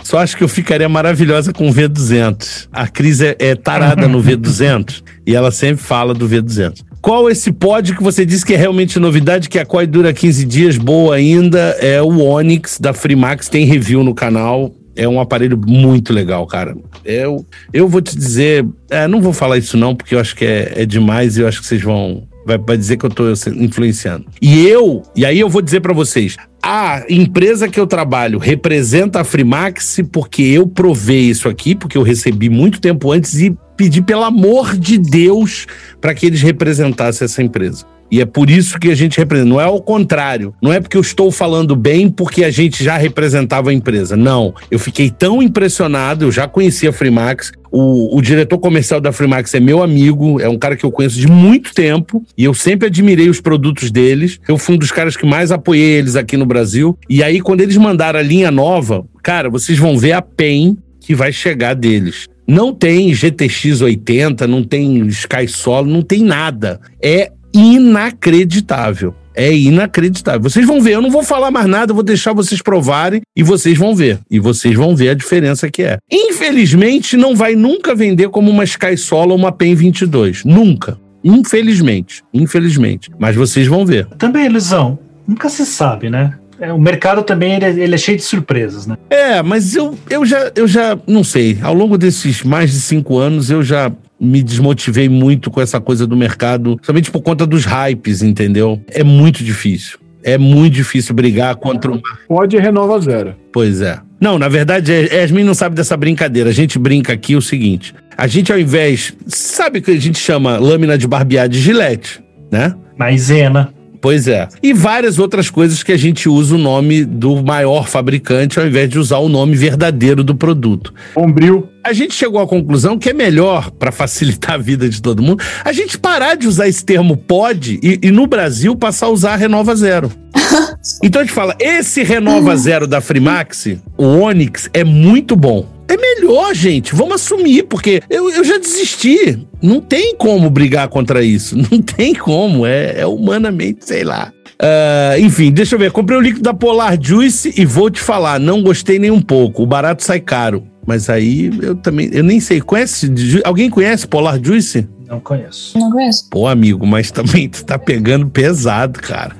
Só 0.09 0.21
acho 0.21 0.39
que 0.39 0.43
eu 0.43 0.49
ficaria 0.49 0.89
maravilhosa 0.89 1.53
com 1.53 1.69
o 1.69 1.71
V200. 1.71 2.69
A 2.73 2.89
Cris 2.89 3.21
é, 3.21 3.37
é 3.39 3.55
tarada 3.55 4.09
no 4.09 4.23
V200 4.23 5.03
e 5.27 5.35
ela 5.35 5.51
sempre 5.51 5.85
fala 5.85 6.15
do 6.15 6.27
V200. 6.27 6.83
Qual 7.03 7.29
esse 7.29 7.53
pod 7.53 7.95
que 7.95 8.03
você 8.03 8.25
disse 8.25 8.43
que 8.43 8.55
é 8.55 8.57
realmente 8.57 8.99
novidade, 8.99 9.51
que 9.51 9.59
a 9.59 9.67
COI 9.67 9.87
dura 9.87 10.11
15 10.15 10.47
dias, 10.47 10.79
boa 10.79 11.17
ainda? 11.17 11.77
É 11.79 12.01
o 12.01 12.23
Onix 12.23 12.81
da 12.81 12.95
Freemax, 12.95 13.51
tem 13.51 13.67
review 13.67 14.03
no 14.03 14.15
canal. 14.15 14.75
É 14.97 15.07
um 15.07 15.21
aparelho 15.21 15.61
muito 15.67 16.11
legal, 16.11 16.47
cara. 16.47 16.75
Eu, 17.05 17.45
eu 17.71 17.87
vou 17.87 18.01
te 18.01 18.17
dizer, 18.17 18.65
é, 18.89 19.07
não 19.07 19.21
vou 19.21 19.35
falar 19.35 19.59
isso 19.59 19.77
não, 19.77 19.95
porque 19.95 20.15
eu 20.15 20.21
acho 20.21 20.35
que 20.35 20.47
é, 20.47 20.73
é 20.75 20.87
demais 20.87 21.37
e 21.37 21.43
eu 21.43 21.47
acho 21.47 21.61
que 21.61 21.67
vocês 21.67 21.83
vão 21.83 22.27
vai, 22.49 22.59
vai 22.59 22.77
dizer 22.77 22.97
que 22.97 23.05
eu 23.05 23.11
estou 23.11 23.31
influenciando. 23.57 24.25
E 24.41 24.67
eu, 24.67 25.03
e 25.15 25.27
aí 25.27 25.39
eu 25.39 25.49
vou 25.49 25.61
dizer 25.61 25.81
para 25.81 25.93
vocês, 25.93 26.37
a 26.63 27.05
empresa 27.09 27.69
que 27.69 27.79
eu 27.79 27.87
trabalho 27.87 28.39
representa 28.39 29.21
a 29.21 29.25
Frimax 29.25 30.01
porque 30.11 30.43
eu 30.43 30.67
provei 30.67 31.21
isso 31.21 31.49
aqui, 31.49 31.75
porque 31.75 31.99
eu 31.99 32.03
recebi 32.03 32.49
muito 32.49 32.81
tempo 32.81 33.13
antes 33.13 33.39
e 33.39 33.55
pedi 33.77 34.01
pelo 34.01 34.25
amor 34.25 34.77
de 34.77 34.99
Deus 34.99 35.67
para 36.01 36.15
que 36.15 36.27
eles 36.27 36.41
representassem 36.41 37.27
essa 37.27 37.43
empresa. 37.43 37.85
E 38.11 38.21
é 38.21 38.25
por 38.25 38.49
isso 38.49 38.79
que 38.79 38.91
a 38.91 38.95
gente 38.95 39.19
representa. 39.19 39.49
Não 39.49 39.61
é 39.61 39.67
o 39.67 39.81
contrário. 39.81 40.55
Não 40.63 40.73
é 40.73 40.81
porque 40.81 40.97
eu 40.97 41.01
estou 41.03 41.31
falando 41.31 41.77
bem 41.77 42.09
porque 42.09 42.43
a 42.43 42.51
gente 42.51 42.83
já 42.83 42.97
representava 42.97 43.71
a 43.71 43.73
empresa. 43.75 44.17
Não. 44.17 44.55
Eu 44.71 44.79
fiquei 44.79 45.11
tão 45.11 45.43
impressionado, 45.43 46.25
eu 46.25 46.33
já 46.33 46.49
conhecia 46.49 46.89
a 46.89 46.93
Freemax. 46.93 47.53
O, 47.71 48.17
o, 48.17 48.23
diretor 48.23 48.59
comercial 48.59 49.01
da 49.01 49.13
Freemax 49.13 49.55
é 49.55 49.61
meu 49.61 49.83
amigo, 49.83 50.41
é 50.41 50.49
um 50.49 50.59
cara 50.59 50.77
que 50.77 50.85
eu 50.85 50.91
conheço 50.91 51.19
de 51.19 51.27
muito 51.27 51.75
tempo 51.75 52.25
e 52.37 52.45
eu 52.45 52.55
sempre 52.55 52.89
admirei 52.89 53.29
os 53.29 53.41
produtos 53.41 53.91
deles. 53.91 54.41
Eu 54.49 54.59
fui 54.59 54.75
um 54.75 54.79
dos 54.79 54.91
caras 54.91 55.17
que 55.17 55.27
mais 55.27 55.53
apoiei 55.53 55.99
eles 55.99 56.17
aqui 56.17 56.37
no 56.37 56.47
Brasil. 56.47 56.99
E 57.09 57.23
aí, 57.23 57.41
quando 57.41 57.61
eles 57.61 57.77
mandaram 57.77 58.19
a 58.19 58.23
linha 58.23 58.51
nova, 58.51 59.05
cara, 59.23 59.51
vocês 59.51 59.79
vão 59.79 59.99
ver 59.99 60.13
a 60.13 60.23
PEN 60.23 60.77
que 61.01 61.15
vai 61.15 61.33
chegar 61.33 61.75
deles. 61.75 62.27
Não 62.47 62.73
tem 62.73 63.13
GTX 63.13 63.83
80, 63.83 64.47
não 64.47 64.65
tem 64.65 65.07
Sky 65.09 65.47
Solo, 65.47 65.91
não 65.91 66.03
tem 66.03 66.23
nada. 66.23 66.81
É 67.03 67.31
inacreditável. 67.55 69.15
É 69.39 69.55
inacreditável. 69.55 70.43
Vocês 70.43 70.67
vão 70.67 70.81
ver, 70.81 70.95
eu 70.95 71.01
não 71.01 71.13
vou 71.13 71.23
falar 71.23 71.53
mais 71.53 71.67
nada, 71.67 71.93
eu 71.93 71.95
vou 71.95 72.03
deixar 72.03 72.33
vocês 72.33 72.61
provarem 72.61 73.23
e 73.37 73.43
vocês 73.45 73.79
vão 73.79 73.95
ver. 73.95 74.19
E 74.29 74.41
vocês 74.41 74.75
vão 74.75 74.97
ver 74.97 75.11
a 75.11 75.15
diferença 75.15 75.71
que 75.71 75.85
é. 75.85 75.99
Infelizmente, 76.11 77.17
não 77.17 77.37
vai 77.37 77.55
nunca 77.55 77.95
vender 77.95 78.31
como 78.31 78.51
uma 78.51 78.65
Sky 78.65 78.97
Solo 78.97 79.31
ou 79.31 79.39
uma 79.39 79.53
PEN 79.53 79.77
22. 79.77 80.45
Nunca. 80.45 80.99
Infelizmente. 81.23 82.25
Infelizmente. 82.35 83.13
Mas 83.17 83.37
vocês 83.37 83.69
vão 83.69 83.87
ver. 83.87 84.07
Também, 84.19 84.45
Elisão, 84.45 84.99
nunca 85.25 85.49
se 85.49 85.65
sabe, 85.65 86.11
né? 86.11 86.35
É, 86.61 86.73
o 86.73 86.81
mercado 86.81 87.23
também 87.23 87.55
ele 87.55 87.65
é, 87.65 87.71
ele 87.71 87.95
é, 87.95 87.99
cheio 87.99 88.19
de 88.19 88.25
surpresas, 88.25 88.89
né? 88.89 88.97
É, 89.09 89.41
mas 89.41 89.77
eu, 89.77 89.97
eu, 90.11 90.27
já, 90.27 90.51
eu 90.57 90.67
já 90.67 90.99
não 91.07 91.23
sei. 91.23 91.57
Ao 91.63 91.73
longo 91.73 91.97
desses 91.97 92.43
mais 92.43 92.73
de 92.73 92.81
cinco 92.81 93.19
anos, 93.19 93.49
eu 93.51 93.63
já 93.63 93.93
me 94.21 94.43
desmotivei 94.43 95.09
muito 95.09 95.51
com 95.51 95.61
essa 95.61 95.81
coisa 95.81 96.07
do 96.07 96.17
mercado, 96.17 96.79
somente 96.83 97.11
por 97.11 97.23
conta 97.23 97.47
dos 97.47 97.65
hypes, 97.65 98.23
entendeu? 98.23 98.81
É 98.89 99.05
muito 99.05 99.45
difícil. 99.45 99.99
É 100.23 100.37
muito 100.37 100.75
difícil 100.75 101.15
brigar 101.15 101.55
contra 101.57 101.91
uma. 101.91 102.03
Pode 102.27 102.57
renova 102.59 103.01
zero. 103.01 103.35
Pois 103.53 103.81
é. 103.81 104.01
Não, 104.21 104.39
na 104.39 104.49
verdade, 104.49 104.93
Yasmin 104.93 105.45
não 105.45 105.55
sabe 105.55 105.77
dessa 105.77 105.97
brincadeira. 105.97 106.51
A 106.51 106.53
gente 106.53 106.79
brinca 106.79 107.13
aqui 107.13 107.37
o 107.37 107.43
seguinte: 107.43 107.95
a 108.17 108.27
gente, 108.27 108.53
ao 108.53 108.59
invés. 108.59 109.15
Sabe 109.27 109.81
que 109.81 109.93
a 109.93 110.01
gente 110.01 110.19
chama 110.19 110.59
lâmina 110.59 110.99
de 110.99 111.07
barbear 111.07 111.49
de 111.49 111.61
gilete, 111.61 112.21
né? 112.51 112.75
Maisena. 112.99 113.73
Pois 114.01 114.29
é. 114.29 114.49
E 114.63 114.73
várias 114.73 115.19
outras 115.19 115.51
coisas 115.51 115.83
que 115.83 115.93
a 115.93 115.97
gente 115.97 116.29
usa 116.29 116.55
o 116.55 116.59
nome 116.59 117.05
do 117.05 117.43
maior 117.43 117.89
fabricante 117.89 118.59
ao 118.59 118.67
invés 118.67 118.89
de 118.89 118.99
usar 118.99 119.19
o 119.19 119.29
nome 119.29 119.57
verdadeiro 119.57 120.23
do 120.23 120.35
produto. 120.35 120.93
Bombril. 121.15 121.69
A 121.85 121.93
gente 121.93 122.15
chegou 122.15 122.41
à 122.41 122.47
conclusão 122.47 122.99
que 122.99 123.11
é 123.11 123.13
melhor, 123.13 123.71
para 123.71 123.91
facilitar 123.91 124.57
a 124.57 124.59
vida 124.59 124.89
de 124.89 125.01
todo 125.01 125.23
mundo, 125.23 125.43
a 125.65 125.73
gente 125.73 125.99
parar 125.99 126.35
de 126.35 126.47
usar 126.47 126.69
esse 126.69 126.85
termo 126.85 127.17
pode 127.17 127.81
e, 127.83 127.99
e 128.03 128.11
no 128.11 128.27
Brasil 128.27 128.77
passar 128.77 129.07
a 129.07 129.11
usar 129.11 129.33
a 129.33 129.37
Renova 129.37 129.75
Zero. 129.75 130.11
então 131.03 131.23
a 131.23 131.25
gente 131.25 131.35
fala, 131.35 131.57
esse 131.59 132.03
Renova 132.03 132.57
Zero 132.57 132.87
da 132.87 133.01
Frimax, 133.01 133.77
o 133.97 134.05
Onix, 134.05 134.69
é 134.75 134.85
muito 134.85 135.35
bom 135.35 135.78
é 135.89 135.97
melhor, 135.97 136.55
gente. 136.55 136.95
Vamos 136.95 137.15
assumir, 137.15 137.65
porque 137.65 138.03
eu, 138.11 138.31
eu 138.31 138.45
já 138.45 138.59
desisti. 138.59 139.47
Não 139.63 139.81
tem 139.81 140.15
como 140.17 140.51
brigar 140.51 140.89
contra 140.89 141.23
isso. 141.23 141.57
Não 141.71 141.81
tem 141.81 142.15
como. 142.15 142.67
É, 142.67 143.01
é 143.01 143.07
humanamente, 143.07 143.87
sei 143.87 144.05
lá. 144.05 144.33
Uh, 144.61 145.21
enfim, 145.21 145.53
deixa 145.53 145.77
eu 145.77 145.79
ver. 145.79 145.91
Comprei 145.93 146.19
o 146.19 146.21
líquido 146.21 146.43
da 146.43 146.53
Polar 146.53 146.99
Juice 147.01 147.55
e 147.57 147.65
vou 147.65 147.89
te 147.89 148.01
falar, 148.01 148.41
não 148.41 148.61
gostei 148.61 148.99
nem 148.99 149.11
um 149.11 149.21
pouco. 149.21 149.63
O 149.63 149.67
barato 149.67 150.03
sai 150.03 150.19
caro. 150.19 150.65
Mas 150.85 151.09
aí 151.09 151.51
eu 151.63 151.77
também. 151.77 152.09
Eu 152.13 152.25
nem 152.25 152.41
sei. 152.41 152.61
Conhece? 152.61 153.13
Alguém 153.45 153.71
conhece 153.71 154.07
Polar 154.07 154.43
Juice? 154.43 154.89
Não 155.07 155.21
conheço. 155.21 155.79
Não 155.79 155.91
conheço. 155.91 156.29
Pô, 156.31 156.47
amigo, 156.47 156.87
mas 156.87 157.11
também 157.11 157.49
tu 157.49 157.65
tá 157.65 157.79
pegando 157.79 158.29
pesado, 158.29 158.99
cara. 159.01 159.37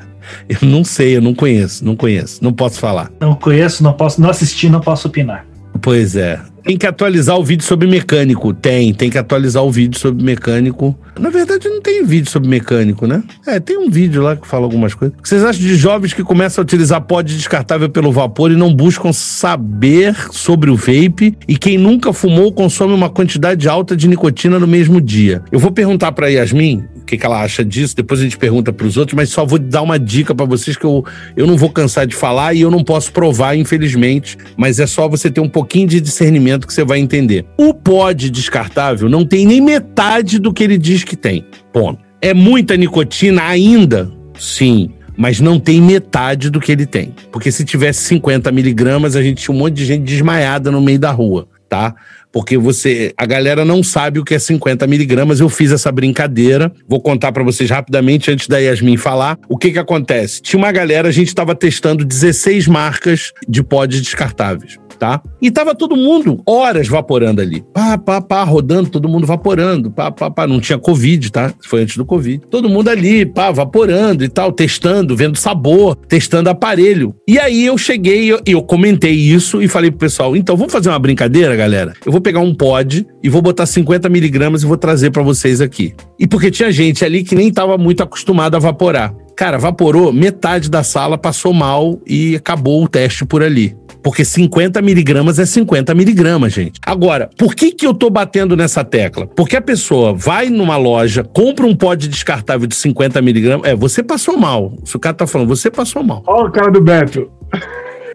Eu 0.49 0.69
não 0.69 0.85
sei, 0.85 1.17
eu 1.17 1.23
não 1.23 1.35
conheço, 1.35 1.85
não 1.85 1.97
conheço, 1.97 2.45
não 2.45 2.53
posso 2.53 2.79
falar. 2.79 3.11
Não 3.19 3.35
conheço, 3.35 3.83
não 3.83 3.95
posso, 3.95 4.21
não 4.21 4.29
assisti, 4.29 4.69
não 4.69 4.81
posso 4.81 5.09
opinar. 5.09 5.47
Pois 5.81 6.17
é. 6.17 6.41
Tem 6.65 6.77
que 6.77 6.87
atualizar 6.87 7.39
o 7.39 7.43
vídeo 7.43 7.65
sobre 7.65 7.89
mecânico. 7.89 8.53
Tem, 8.53 8.93
tem 8.93 9.09
que 9.09 9.17
atualizar 9.17 9.65
o 9.65 9.71
vídeo 9.71 9.99
sobre 9.99 10.23
mecânico. 10.23 10.95
Na 11.19 11.31
verdade, 11.31 11.67
não 11.67 11.81
tem 11.81 12.05
vídeo 12.05 12.31
sobre 12.31 12.49
mecânico, 12.49 13.07
né? 13.07 13.23
É, 13.47 13.59
tem 13.59 13.79
um 13.79 13.89
vídeo 13.89 14.21
lá 14.21 14.37
que 14.37 14.47
fala 14.47 14.65
algumas 14.65 14.93
coisas. 14.93 15.17
O 15.19 15.23
que 15.23 15.29
vocês 15.29 15.43
acham 15.43 15.63
de 15.63 15.75
jovens 15.77 16.13
que 16.13 16.23
começam 16.23 16.61
a 16.61 16.65
utilizar 16.65 17.01
pod 17.01 17.35
descartável 17.35 17.89
pelo 17.89 18.13
vapor 18.13 18.51
e 18.51 18.57
não 18.57 18.75
buscam 18.75 19.13
saber 19.15 20.15
sobre 20.31 20.71
o 20.71 20.77
vape? 20.77 21.35
E 21.49 21.57
quem 21.57 21.79
nunca 21.79 22.13
fumou 22.13 22.53
consome 22.53 22.93
uma 22.93 23.09
quantidade 23.09 23.67
alta 23.67 23.97
de 23.97 24.07
nicotina 24.07 24.59
no 24.59 24.67
mesmo 24.67 25.01
dia. 25.01 25.43
Eu 25.51 25.59
vou 25.59 25.71
perguntar 25.71 26.13
para 26.13 26.29
Yasmin 26.29 26.85
que, 27.09 27.17
que 27.17 27.25
ela 27.25 27.43
acha 27.43 27.65
disso, 27.65 27.97
depois 27.97 28.21
a 28.21 28.23
gente 28.23 28.37
pergunta 28.37 28.71
para 28.73 28.87
os 28.87 28.99
outros, 28.99 29.17
mas 29.17 29.31
só 29.31 29.47
vou 29.47 29.59
dar 29.59 29.81
uma 29.81 29.99
dica 29.99 30.35
para 30.35 30.45
vocês 30.45 30.77
que 30.77 30.85
eu, 30.85 31.05
eu 31.35 31.47
não 31.47 31.57
vou 31.57 31.71
cansar 31.71 32.07
de 32.07 32.15
falar 32.15 32.53
e 32.53 32.61
eu 32.61 32.71
não 32.71 32.85
posso 32.85 33.11
provar, 33.11 33.57
infelizmente, 33.57 34.37
mas 34.57 34.79
é 34.79 34.87
só 34.87 35.09
você 35.09 35.31
ter 35.31 35.41
um 35.41 35.49
pouquinho 35.49 35.89
de 35.89 36.01
discernimento 36.01 36.67
que 36.67 36.73
você 36.73 36.85
vai 36.85 36.99
entender. 36.99 37.47
O 37.57 37.73
pod 37.73 38.31
descartável 38.31 39.09
não 39.09 39.25
tem 39.25 39.47
nem 39.47 39.61
metade 39.61 40.39
do 40.39 40.53
que 40.53 40.63
ele 40.63 40.77
diz 40.77 41.03
que 41.03 41.17
tem. 41.17 41.45
Ponto. 41.73 41.99
É 42.21 42.35
muita 42.35 42.77
nicotina 42.77 43.43
ainda? 43.45 44.11
Sim. 44.39 44.91
Mas 45.17 45.41
não 45.41 45.59
tem 45.59 45.81
metade 45.81 46.51
do 46.51 46.61
que 46.61 46.71
ele 46.71 46.87
tem. 46.87 47.15
Porque 47.33 47.51
se 47.51 47.65
tivesse 47.65 48.03
50 48.05 48.53
miligramas, 48.53 49.17
a 49.17 49.23
gente 49.23 49.43
tinha 49.43 49.55
um 49.55 49.59
monte 49.59 49.75
de 49.75 49.85
gente 49.85 50.05
desmaiada 50.05 50.71
no 50.71 50.81
meio 50.81 50.99
da 50.99 51.11
rua, 51.11 51.49
tá? 51.69 51.95
Porque 52.33 52.57
você 52.57 53.13
a 53.17 53.27
galera 53.27 53.65
não 53.65 53.83
sabe 53.83 54.19
o 54.19 54.25
que 54.25 54.35
é 54.35 54.39
50 54.39 54.87
miligramas. 54.87 55.41
Eu 55.41 55.49
fiz 55.49 55.73
essa 55.73 55.91
brincadeira, 55.91 56.73
vou 56.87 57.01
contar 57.01 57.33
para 57.33 57.43
vocês 57.43 57.71
rapidamente 57.71 58.31
antes 58.31 58.49
da 58.49 58.59
Yasmin 58.59 58.97
falar. 58.97 59.39
O 59.49 59.57
que 59.57 59.71
que 59.71 59.79
acontece? 59.79 60.43
Tinha 60.43 60.59
uma 60.59 60.73
galera, 60.73 61.09
a 61.09 61.13
gente 61.13 61.29
estava 61.29 61.55
testando 61.55 62.05
16 62.05 62.67
marcas 62.67 63.33
de 63.49 63.63
pods 63.63 64.01
descartáveis 64.01 64.79
tá? 64.99 65.23
E 65.41 65.51
tava 65.51 65.75
todo 65.75 65.97
mundo 65.97 66.43
horas 66.47 66.89
vaporando 66.89 67.41
ali. 67.41 67.65
Pá, 67.73 67.97
pá, 67.97 68.21
pá, 68.21 68.43
rodando, 68.43 68.91
todo 68.91 69.09
mundo 69.09 69.27
vaporando. 69.27 69.91
Pá, 69.91 70.11
pá, 70.11 70.31
pá. 70.31 70.47
Não 70.47 70.61
tinha 70.61 70.79
Covid, 70.79 71.31
tá? 71.31 71.53
Foi 71.63 71.83
antes 71.83 71.97
do 71.97 72.05
Covid. 72.05 72.43
Todo 72.51 72.69
mundo 72.69 72.89
ali, 72.89 73.25
pá, 73.25 73.51
vaporando 73.51 74.25
e 74.25 74.29
tal, 74.29 74.53
testando, 74.53 75.17
vendo 75.17 75.37
sabor, 75.37 75.97
testando 75.97 76.51
aparelho. 76.51 77.15
E 77.27 77.39
aí 77.39 77.65
eu 77.65 77.79
cheguei 77.79 78.25
e 78.25 78.29
eu, 78.29 78.41
eu 78.45 78.63
comentei 78.63 79.13
isso 79.13 79.63
e 79.63 79.69
falei 79.69 79.91
pro 79.91 80.01
pessoal: 80.01 80.37
então 80.37 80.57
vamos 80.57 80.73
fazer 80.73 80.89
uma 80.89 80.99
brincadeira, 80.99 81.55
galera? 81.55 81.95
Eu 82.05 82.13
vou 82.13 82.21
pegar 82.21 82.41
um 82.41 82.55
pod 82.55 83.07
e 83.23 83.29
vou 83.29 83.41
botar 83.41 83.67
50 83.67 84.09
miligramas 84.09 84.63
e 84.63 84.67
vou 84.67 84.77
trazer 84.77 85.11
para 85.11 85.23
vocês 85.23 85.61
aqui. 85.61 85.95
E 86.19 86.27
porque 86.27 86.51
tinha 86.51 86.73
gente 86.73 87.05
ali 87.05 87.23
que 87.23 87.35
nem 87.35 87.53
tava 87.53 87.79
muito 87.79 88.03
acostumada 88.03 88.57
a 88.57 88.61
vaporar. 88.61 89.15
Cara, 89.37 89.57
vaporou, 89.57 90.13
metade 90.13 90.69
da 90.69 90.83
sala 90.83 91.17
passou 91.17 91.55
mal 91.55 92.01
e 92.05 92.35
acabou 92.35 92.83
o 92.83 92.89
teste 92.89 93.25
por 93.25 93.41
ali. 93.41 93.77
Porque 94.09 94.25
50 94.25 94.81
miligramas 94.81 95.39
é 95.39 95.45
50 95.45 95.95
miligramas, 95.95 96.51
gente. 96.51 96.81
Agora, 96.87 97.29
por 97.37 97.55
que, 97.55 97.73
que 97.73 97.87
eu 97.87 97.93
tô 97.93 98.09
batendo 98.09 98.57
nessa 98.57 98.83
tecla? 98.83 99.27
Porque 99.27 99.55
a 99.55 99.61
pessoa 99.61 100.15
vai 100.15 100.49
numa 100.49 100.79
loja, 100.79 101.23
compra 101.23 101.67
um 101.67 101.77
pó 101.77 101.95
de 101.95 102.09
descartável 102.09 102.67
de 102.67 102.75
50 102.75 103.21
miligramas. 103.21 103.69
É, 103.69 103.77
você 103.77 104.03
passou 104.03 104.39
mal. 104.39 104.73
Se 104.83 104.97
o 104.97 104.99
cara 104.99 105.15
tá 105.15 105.27
falando, 105.27 105.49
você 105.49 105.71
passou 105.71 106.03
mal. 106.03 106.23
Olha 106.27 106.49
o 106.49 106.51
cara 106.51 106.71
do 106.71 106.81
Beto. 106.81 107.31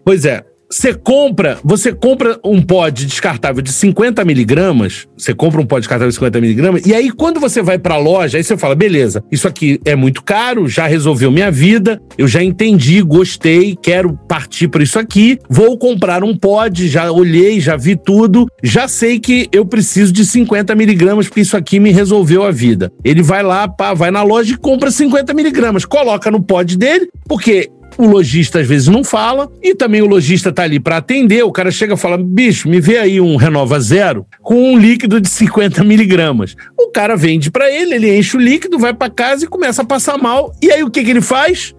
Pois 0.04 0.24
é. 0.24 0.44
Você 0.70 0.94
compra, 0.94 1.58
você 1.62 1.92
compra 1.92 2.38
um 2.44 2.60
pod 2.60 3.06
descartável 3.06 3.62
de 3.62 3.72
50 3.72 4.24
miligramas, 4.24 5.06
você 5.16 5.34
compra 5.34 5.60
um 5.60 5.66
pod 5.66 5.80
descartável 5.80 6.08
de 6.08 6.14
50 6.14 6.40
miligramas, 6.40 6.86
e 6.86 6.94
aí 6.94 7.10
quando 7.10 7.38
você 7.38 7.62
vai 7.62 7.78
pra 7.78 7.96
loja, 7.96 8.38
aí 8.38 8.44
você 8.44 8.56
fala, 8.56 8.74
beleza, 8.74 9.22
isso 9.30 9.46
aqui 9.46 9.78
é 9.84 9.94
muito 9.94 10.22
caro, 10.22 10.68
já 10.68 10.86
resolveu 10.86 11.30
minha 11.30 11.50
vida, 11.50 12.00
eu 12.18 12.26
já 12.26 12.42
entendi, 12.42 13.02
gostei, 13.02 13.76
quero 13.80 14.18
partir 14.28 14.68
para 14.68 14.82
isso 14.82 14.98
aqui, 14.98 15.38
vou 15.48 15.78
comprar 15.78 16.24
um 16.24 16.36
pod, 16.36 16.88
já 16.88 17.10
olhei, 17.10 17.60
já 17.60 17.76
vi 17.76 17.96
tudo, 17.96 18.46
já 18.62 18.88
sei 18.88 19.20
que 19.20 19.48
eu 19.52 19.64
preciso 19.64 20.12
de 20.12 20.24
50 20.24 20.74
miligramas, 20.74 21.26
porque 21.28 21.40
isso 21.40 21.56
aqui 21.56 21.78
me 21.78 21.90
resolveu 21.90 22.42
a 22.42 22.50
vida. 22.50 22.90
Ele 23.04 23.22
vai 23.22 23.42
lá, 23.42 23.68
pá, 23.68 23.94
vai 23.94 24.10
na 24.10 24.22
loja 24.22 24.54
e 24.54 24.56
compra 24.56 24.90
50 24.90 25.32
miligramas, 25.34 25.84
coloca 25.84 26.30
no 26.30 26.42
pod 26.42 26.76
dele, 26.76 27.08
porque 27.28 27.70
o 27.98 28.06
lojista 28.06 28.60
às 28.60 28.66
vezes 28.66 28.88
não 28.88 29.04
fala 29.04 29.50
e 29.62 29.74
também 29.74 30.02
o 30.02 30.06
lojista 30.06 30.52
tá 30.52 30.62
ali 30.62 30.80
para 30.80 30.98
atender. 30.98 31.42
O 31.44 31.52
cara 31.52 31.70
chega 31.70 31.94
e 31.94 31.98
fala: 31.98 32.16
bicho, 32.16 32.68
me 32.68 32.80
vê 32.80 32.98
aí 32.98 33.20
um 33.20 33.36
Renova 33.36 33.80
Zero 33.80 34.26
com 34.42 34.72
um 34.72 34.78
líquido 34.78 35.20
de 35.20 35.28
50 35.28 35.82
miligramas. 35.84 36.54
O 36.78 36.90
cara 36.90 37.16
vende 37.16 37.50
para 37.50 37.70
ele, 37.70 37.94
ele 37.94 38.16
enche 38.16 38.36
o 38.36 38.40
líquido, 38.40 38.78
vai 38.78 38.94
para 38.94 39.10
casa 39.10 39.44
e 39.44 39.48
começa 39.48 39.82
a 39.82 39.84
passar 39.84 40.18
mal. 40.18 40.52
E 40.62 40.70
aí 40.70 40.82
o 40.82 40.90
que, 40.90 41.02
que 41.04 41.10
ele 41.10 41.20
faz? 41.20 41.74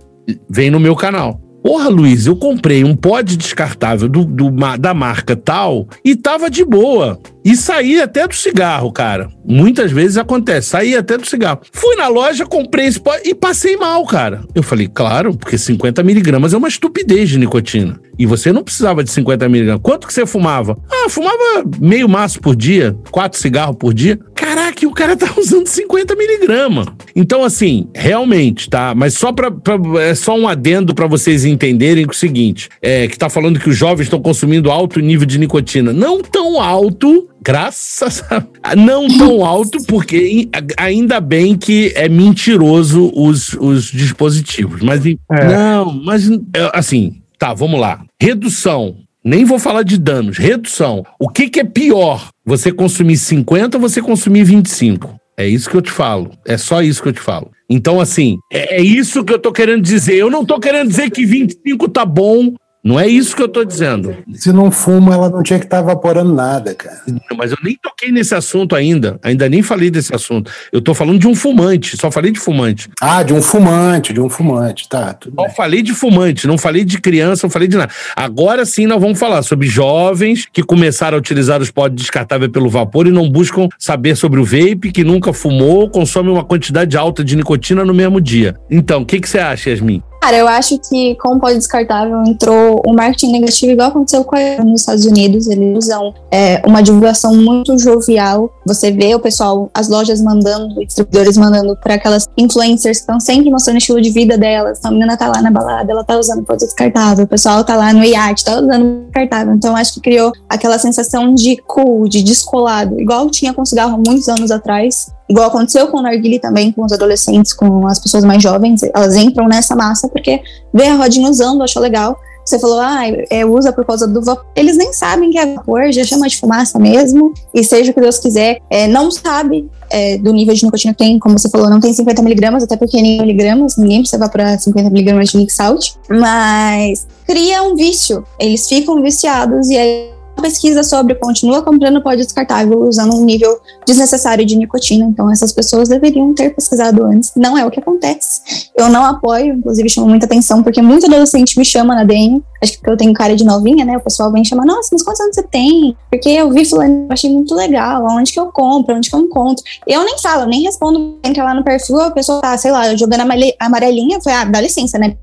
Vem 0.50 0.72
no 0.72 0.80
meu 0.80 0.96
canal. 0.96 1.42
Porra, 1.64 1.90
Luiz, 1.90 2.28
eu 2.28 2.36
comprei 2.36 2.84
um 2.84 2.96
pod 2.96 3.36
descartável 3.36 4.08
do, 4.08 4.24
do, 4.24 4.52
da 4.80 4.94
marca 4.94 5.36
tal 5.36 5.88
e 6.04 6.16
tava 6.16 6.48
de 6.48 6.64
boa. 6.64 7.20
E 7.46 7.56
saí 7.56 8.02
até 8.02 8.28
do 8.28 8.34
cigarro, 8.34 8.92
cara. 8.92 9.30
Muitas 9.46 9.92
vezes 9.92 10.18
acontece, 10.18 10.70
saí 10.70 10.96
até 10.96 11.16
do 11.16 11.28
cigarro. 11.28 11.60
Fui 11.72 11.96
na 11.96 12.08
loja, 12.08 12.44
comprei 12.44 12.88
esse 12.88 13.00
pod 13.00 13.22
e 13.24 13.36
passei 13.36 13.78
mal, 13.78 14.04
cara. 14.08 14.42
Eu 14.56 14.64
falei, 14.64 14.90
claro, 14.92 15.38
porque 15.38 15.56
50 15.56 16.02
miligramas 16.02 16.56
é 16.56 16.58
uma 16.58 16.68
estupidez 16.68 17.30
de 17.30 17.38
nicotina. 17.38 18.00
E 18.18 18.26
você 18.26 18.52
não 18.52 18.64
precisava 18.64 19.04
de 19.04 19.12
50 19.12 19.48
miligramas. 19.48 19.82
Quanto 19.84 20.08
que 20.08 20.14
você 20.14 20.26
fumava? 20.26 20.76
Ah, 20.92 21.08
fumava 21.08 21.64
meio 21.80 22.10
maço 22.10 22.42
por 22.42 22.56
dia, 22.56 22.98
quatro 23.12 23.40
cigarros 23.40 23.76
por 23.78 23.94
dia. 23.94 24.20
Caraca, 24.34 24.88
o 24.88 24.92
cara 24.92 25.16
tá 25.16 25.32
usando 25.38 25.68
50 25.68 26.16
miligramas. 26.16 26.88
Então, 27.16 27.44
assim, 27.44 27.88
realmente, 27.94 28.68
tá? 28.72 28.96
Mas 28.96 29.14
só 29.14 29.32
pra, 29.32 29.52
pra 29.52 29.76
é 30.02 30.16
só 30.16 30.36
um 30.36 30.48
adendo 30.48 30.96
para 30.96 31.06
vocês 31.06 31.46
entenderem 31.46 32.08
o 32.10 32.14
seguinte: 32.14 32.70
é 32.82 33.08
que 33.08 33.20
tá 33.20 33.30
falando 33.30 33.60
que 33.60 33.70
os 33.70 33.78
jovens 33.78 34.06
estão 34.06 34.20
consumindo 34.20 34.72
alto 34.72 35.00
nível 35.00 35.28
de 35.28 35.38
nicotina. 35.38 35.94
Não 35.94 36.22
tão 36.22 36.60
alto 36.60 37.30
graças 37.46 38.24
a 38.64 38.76
não 38.76 39.08
tão 39.08 39.46
alto, 39.46 39.78
porque 39.88 40.50
ainda 40.76 41.22
bem 41.22 41.56
que 41.56 41.94
é 41.96 42.10
mentiroso 42.10 43.12
os, 43.16 43.54
os 43.54 43.86
dispositivos. 43.86 44.82
Mas 44.82 45.06
é. 45.06 45.16
não, 45.30 45.94
mas 45.94 46.30
assim, 46.74 47.22
Tá, 47.38 47.54
vamos 47.54 47.80
lá. 47.80 48.04
Redução. 48.22 48.98
Nem 49.24 49.44
vou 49.44 49.60
falar 49.60 49.84
de 49.84 49.98
danos. 49.98 50.38
Redução. 50.38 51.04
O 51.20 51.28
que, 51.30 51.50
que 51.50 51.60
é 51.60 51.64
pior? 51.64 52.30
Você 52.46 52.72
consumir 52.72 53.18
50 53.18 53.78
ou 53.78 53.82
você 53.82 54.02
consumir 54.02 54.44
25? 54.44 55.16
É 55.38 55.48
isso 55.48 55.70
que 55.70 55.76
eu 55.76 55.82
te 55.82 55.92
falo. 55.92 56.32
É 56.46 56.58
só 56.58 56.82
isso 56.82 57.02
que 57.02 57.10
eu 57.10 57.14
te 57.14 57.20
falo. 57.20 57.52
Então, 57.70 58.00
assim, 58.00 58.38
é, 58.52 58.78
é 58.78 58.82
isso 58.82 59.24
que 59.24 59.34
eu 59.34 59.40
tô 59.40 59.52
querendo 59.52 59.82
dizer. 59.82 60.16
Eu 60.16 60.30
não 60.30 60.46
tô 60.46 60.60
querendo 60.60 60.90
dizer 60.90 61.10
que 61.10 61.26
25 61.26 61.90
tá 61.90 62.06
bom 62.06 62.54
não 62.86 63.00
é 63.00 63.08
isso 63.08 63.36
que 63.36 63.42
eu 63.42 63.48
estou 63.48 63.66
dizendo. 63.66 64.16
Se 64.34 64.54
não 64.54 64.70
fuma, 64.70 65.16
ela 65.16 65.28
não 65.28 65.42
tinha 65.42 65.58
que 65.58 65.66
estar 65.66 65.78
tá 65.78 65.84
evaporando 65.84 66.32
nada, 66.32 66.76
cara. 66.76 67.02
Mas 67.36 67.50
eu 67.50 67.58
nem 67.64 67.76
toquei 67.82 68.12
nesse 68.12 68.36
assunto 68.36 68.76
ainda. 68.76 69.20
Ainda 69.24 69.50
nem 69.50 69.64
falei 69.64 69.90
desse 69.90 70.14
assunto. 70.14 70.52
Eu 70.72 70.78
estou 70.78 70.94
falando 70.94 71.18
de 71.18 71.28
um 71.28 71.34
fumante. 71.34 71.98
Só 71.98 72.12
falei 72.12 72.32
de 72.32 72.40
fumante. 72.40 72.88
Ah, 73.02 73.24
de 73.24 73.34
um 73.34 73.42
fumante, 73.42 74.14
de 74.14 74.22
um 74.22 74.30
fumante. 74.30 74.88
Tá, 74.88 75.14
tudo 75.14 75.34
Só 75.36 75.48
bem. 75.48 75.56
falei 75.56 75.82
de 75.82 75.96
fumante. 75.96 76.46
Não 76.46 76.60
falei 76.60 76.86
de 76.86 77.02
criança, 77.02 77.48
não 77.48 77.52
falei 77.52 77.68
de 77.68 77.76
nada. 77.76 77.92
Agora 78.16 78.64
sim 78.66 78.86
nós 78.86 79.02
vamos 79.02 79.18
falar 79.18 79.42
sobre 79.42 79.68
jovens 79.68 80.48
que 80.54 80.62
começaram 80.62 81.18
a 81.18 81.20
utilizar 81.20 81.60
os 81.60 81.72
pods 81.72 82.00
descartáveis 82.00 82.52
pelo 82.52 82.70
vapor 82.70 83.08
e 83.08 83.12
não 83.12 83.28
buscam 83.28 83.68
saber 83.80 84.16
sobre 84.16 84.40
o 84.40 84.46
vape, 84.46 84.92
que 84.92 85.04
nunca 85.04 85.34
fumou, 85.34 85.90
consome 85.90 86.30
uma 86.30 86.44
quantidade 86.44 86.96
alta 86.96 87.24
de 87.24 87.36
nicotina 87.36 87.84
no 87.84 87.96
mesmo 87.96 88.22
dia. 88.22 88.56
Então, 88.70 89.02
o 89.02 89.06
que, 89.06 89.20
que 89.20 89.28
você 89.28 89.40
acha, 89.40 89.72
Yasmin? 89.72 90.04
Cara, 90.26 90.38
eu 90.38 90.48
acho 90.48 90.80
que 90.80 91.14
com 91.18 91.36
o 91.36 91.40
pó 91.40 91.52
descartável 91.52 92.24
entrou 92.24 92.82
o 92.84 92.96
marketing 92.96 93.32
negativo, 93.32 93.74
igual 93.74 93.90
aconteceu 93.90 94.24
com 94.24 94.36
a 94.36 94.64
nos 94.64 94.82
Estados 94.82 95.06
Unidos. 95.06 95.46
Eles 95.46 95.78
usam 95.78 96.16
é, 96.32 96.64
uma 96.66 96.82
divulgação 96.82 97.36
muito 97.36 97.78
jovial. 97.78 98.52
Você 98.66 98.90
vê 98.92 99.14
o 99.14 99.20
pessoal, 99.20 99.70
as 99.72 99.88
lojas 99.88 100.20
mandando, 100.20 100.84
distribuidores 100.84 101.38
mandando 101.38 101.78
para 101.78 101.94
aquelas 101.94 102.28
influencers 102.36 102.98
que 102.98 103.04
estão 103.04 103.20
sempre 103.20 103.52
mostrando 103.52 103.76
o 103.76 103.78
estilo 103.78 104.02
de 104.02 104.10
vida 104.10 104.36
delas. 104.36 104.84
A 104.84 104.90
menina 104.90 105.16
tá 105.16 105.28
lá 105.28 105.44
na 105.44 105.52
balada, 105.52 105.92
ela 105.92 106.04
tá 106.04 106.18
usando 106.18 106.44
pó 106.44 106.56
descartável. 106.56 107.26
O 107.26 107.28
pessoal 107.28 107.64
tá 107.64 107.76
lá 107.76 107.94
no 107.94 108.04
iate, 108.04 108.46
tá 108.46 108.60
usando 108.60 109.04
descartável. 109.04 109.54
Então, 109.54 109.76
acho 109.76 109.94
que 109.94 110.02
criou 110.02 110.32
aquela 110.50 110.80
sensação 110.80 111.36
de 111.36 111.58
cool, 111.68 112.10
de 112.10 112.24
descolado, 112.24 113.00
igual 113.00 113.30
tinha 113.30 113.54
com 113.54 113.64
cigarro 113.64 114.02
muitos 114.04 114.28
anos 114.28 114.50
atrás. 114.50 115.14
Igual 115.30 115.48
aconteceu 115.48 115.88
com 115.88 115.98
o 115.98 116.02
Narguile 116.02 116.40
também, 116.40 116.72
com 116.72 116.86
os 116.86 116.92
adolescentes, 116.92 117.54
com 117.54 117.88
as 117.88 118.00
pessoas 118.00 118.24
mais 118.24 118.42
jovens, 118.44 118.82
elas 118.84 119.16
entram 119.16 119.48
nessa 119.48 119.76
massa 119.76 120.08
porque 120.08 120.42
vê 120.74 120.88
a 120.88 120.96
rodinha 120.96 121.30
usando, 121.30 121.64
achou 121.64 121.82
legal. 121.82 122.16
Você 122.46 122.60
falou, 122.60 122.80
ah, 122.80 123.02
é, 123.32 123.44
usa 123.44 123.74
por 123.74 123.84
causa 123.84 124.08
do 124.08 124.22
vapor. 124.22 124.46
Eles 124.56 124.78
nem 124.78 124.94
sabem 124.94 125.32
que 125.32 125.38
é 125.38 125.56
vapor, 125.56 125.92
já 125.92 126.04
chama 126.04 126.28
de 126.28 126.38
fumaça 126.38 126.78
mesmo, 126.78 127.34
e 127.52 127.64
seja 127.64 127.90
o 127.90 127.94
que 127.94 128.00
Deus 128.00 128.20
quiser. 128.20 128.60
É, 128.70 128.88
não 128.88 129.10
sabe 129.10 129.68
é, 129.90 130.20
do 130.20 130.32
nível 130.32 130.54
de 130.54 130.64
nicotina 130.64 130.94
que 130.94 131.00
tem, 131.00 131.18
como 131.18 131.40
você 131.40 131.50
falou, 131.50 131.72
não 131.72 131.80
tem 131.80 131.92
50 131.92 132.22
miligramas, 132.22 132.64
até 132.64 132.78
porque 132.78 133.02
nem 133.02 133.20
miligramas, 133.20 133.78
ninguém 133.78 134.02
precisa 134.02 134.18
evaporar 134.18 134.60
50 134.60 134.92
miligramas 134.92 135.30
de 135.30 135.38
Nick 135.38 135.52
Salt, 135.52 135.94
mas 136.08 137.08
cria 137.26 137.64
um 137.64 137.76
vício. 137.76 138.24
Eles 138.40 138.68
ficam 138.70 139.02
viciados 139.02 139.70
e 139.70 139.78
aí 139.78 140.15
pesquisa 140.42 140.84
sobre 140.84 141.16
continua 141.16 141.62
comprando 141.62 142.02
pó 142.02 142.14
descartável 142.14 142.80
usando 142.84 143.16
um 143.16 143.26
nível 143.26 143.60
desnecessário 143.86 144.46
de 144.46 144.56
nicotina. 144.56 145.06
Então, 145.06 145.32
essas 145.32 145.52
pessoas 145.52 145.90
deveriam 145.90 146.34
ter 146.34 146.54
pesquisado 146.54 147.04
antes. 147.06 147.32
Não 147.36 147.58
é 147.58 147.66
o 147.66 147.72
que 147.72 147.80
acontece. 147.80 148.42
Eu 148.76 148.90
não 148.90 149.04
apoio, 149.04 149.56
inclusive 149.56 149.90
chama 149.90 150.08
muita 150.08 150.26
atenção, 150.26 150.64
porque 150.64 150.82
muito 150.82 151.06
adolescente 151.06 151.58
me 151.58 151.66
chama 151.66 151.96
na 151.96 152.04
DM 152.04 152.44
acho 152.66 152.74
que 152.74 152.78
porque 152.80 152.92
eu 152.92 152.98
tenho 152.98 153.14
cara 153.14 153.36
de 153.36 153.44
novinha, 153.44 153.86
né? 153.86 153.98
O 153.98 154.02
pessoal 154.02 154.32
vem 154.32 154.44
chamar, 154.44 154.66
nossa, 154.66 154.90
mas 154.92 155.04
quantos 155.04 155.22
anos 155.22 155.36
você 155.36 155.44
tem? 155.44 155.96
Porque 156.10 156.30
eu 156.30 156.52
vi 156.52 156.66
fulano, 156.66 157.08
achei 157.10 157.30
muito 157.30 157.54
legal, 157.56 158.06
onde 158.10 158.34
que 158.34 158.40
eu 158.40 158.48
compro, 158.48 158.96
onde 158.96 159.10
que 159.10 159.16
eu 159.16 159.22
encontro. 159.22 159.64
Eu 159.88 160.04
nem 160.04 160.18
falo, 160.20 160.46
nem 160.46 160.64
respondo, 160.64 161.18
entra 161.24 161.44
lá 161.44 161.54
no 161.54 161.64
perfil, 161.64 162.00
a 162.02 162.12
pessoa 162.12 162.42
tá, 162.42 162.58
sei 162.58 162.72
lá, 162.72 162.96
jogando 162.96 163.22
amarelinha, 163.60 164.20
foi, 164.22 164.34
ah, 164.34 164.46
dá 164.46 164.60
licença, 164.60 164.98
né? 164.98 165.16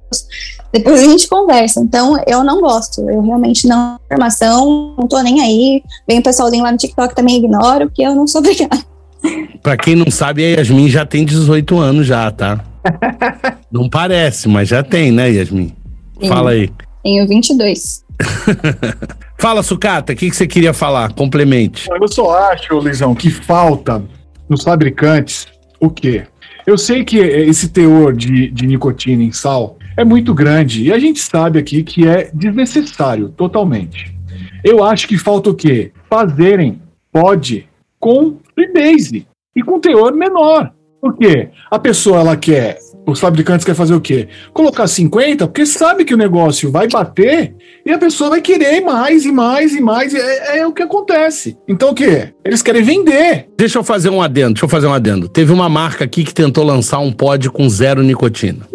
Depois 0.72 1.00
a 1.00 1.04
gente 1.04 1.28
conversa. 1.28 1.80
Então, 1.80 2.16
eu 2.26 2.42
não 2.42 2.60
gosto, 2.60 3.08
eu 3.10 3.20
realmente 3.20 3.66
não 3.68 3.98
informação, 4.06 4.94
não 4.98 5.06
tô 5.06 5.20
nem 5.20 5.40
aí. 5.42 5.82
Vem 6.08 6.18
o 6.18 6.22
pessoalzinho 6.22 6.62
lá 6.62 6.72
no 6.72 6.78
TikTok 6.78 7.14
também 7.14 7.36
ignoro, 7.36 7.86
porque 7.86 8.02
eu 8.02 8.14
não 8.14 8.26
sou 8.26 8.40
obrigada. 8.42 8.82
Pra 9.62 9.76
quem 9.76 9.94
não 9.94 10.10
sabe, 10.10 10.44
a 10.44 10.58
Yasmin 10.58 10.88
já 10.88 11.04
tem 11.04 11.24
18 11.24 11.78
anos 11.78 12.06
já, 12.06 12.30
tá? 12.30 12.64
não 13.70 13.88
parece, 13.88 14.48
mas 14.48 14.68
já 14.68 14.82
tem, 14.82 15.12
né, 15.12 15.30
Yasmin? 15.30 15.72
Sim. 16.20 16.28
Fala 16.28 16.50
aí. 16.50 16.70
Tenho 17.02 17.28
22. 17.28 18.02
Fala, 19.38 19.62
Sucata, 19.62 20.12
o 20.12 20.16
que, 20.16 20.30
que 20.30 20.36
você 20.36 20.46
queria 20.46 20.72
falar? 20.72 21.12
Complemente. 21.12 21.88
Eu 21.90 22.08
só 22.08 22.52
acho, 22.52 22.78
Lisão, 22.78 23.14
que 23.14 23.28
falta 23.28 24.02
nos 24.48 24.62
fabricantes 24.62 25.48
o 25.80 25.90
quê? 25.90 26.24
Eu 26.64 26.78
sei 26.78 27.04
que 27.04 27.18
esse 27.18 27.68
teor 27.68 28.12
de, 28.12 28.48
de 28.50 28.66
nicotina 28.66 29.22
em 29.22 29.32
sal 29.32 29.76
é 29.96 30.04
muito 30.04 30.34
grande 30.34 30.84
e 30.84 30.92
a 30.92 30.98
gente 30.98 31.20
sabe 31.20 31.58
aqui 31.58 31.82
que 31.82 32.06
é 32.06 32.30
desnecessário 32.32 33.28
totalmente. 33.30 34.16
Eu 34.64 34.84
acho 34.84 35.08
que 35.08 35.18
falta 35.18 35.50
o 35.50 35.54
quê? 35.54 35.92
Fazerem 36.08 36.80
pod 37.10 37.68
com 37.98 38.38
freebase 38.54 39.26
e 39.54 39.62
com 39.62 39.80
teor 39.80 40.12
menor. 40.14 40.72
Por 41.00 41.16
quê? 41.16 41.50
A 41.70 41.78
pessoa 41.78 42.20
ela 42.20 42.36
quer 42.36 42.78
os 43.06 43.18
fabricantes 43.18 43.64
querem 43.64 43.76
fazer 43.76 43.94
o 43.94 44.00
quê? 44.00 44.28
Colocar 44.52 44.86
50, 44.86 45.46
porque 45.46 45.66
sabe 45.66 46.04
que 46.04 46.14
o 46.14 46.16
negócio 46.16 46.70
vai 46.70 46.88
bater 46.88 47.54
e 47.84 47.90
a 47.90 47.98
pessoa 47.98 48.30
vai 48.30 48.40
querer 48.40 48.80
mais 48.80 49.24
e 49.24 49.32
mais 49.32 49.74
e 49.74 49.80
mais. 49.80 50.14
É, 50.14 50.58
é, 50.58 50.66
o 50.66 50.72
que 50.72 50.82
acontece. 50.82 51.56
Então 51.66 51.90
o 51.90 51.94
quê? 51.94 52.32
Eles 52.44 52.62
querem 52.62 52.82
vender. 52.82 53.48
Deixa 53.56 53.78
eu 53.78 53.84
fazer 53.84 54.10
um 54.10 54.22
adendo, 54.22 54.54
deixa 54.54 54.64
eu 54.64 54.68
fazer 54.68 54.86
um 54.86 54.94
adendo. 54.94 55.28
Teve 55.28 55.52
uma 55.52 55.68
marca 55.68 56.04
aqui 56.04 56.24
que 56.24 56.34
tentou 56.34 56.64
lançar 56.64 57.00
um 57.00 57.12
pod 57.12 57.50
com 57.50 57.68
zero 57.68 58.02
nicotina. 58.02 58.66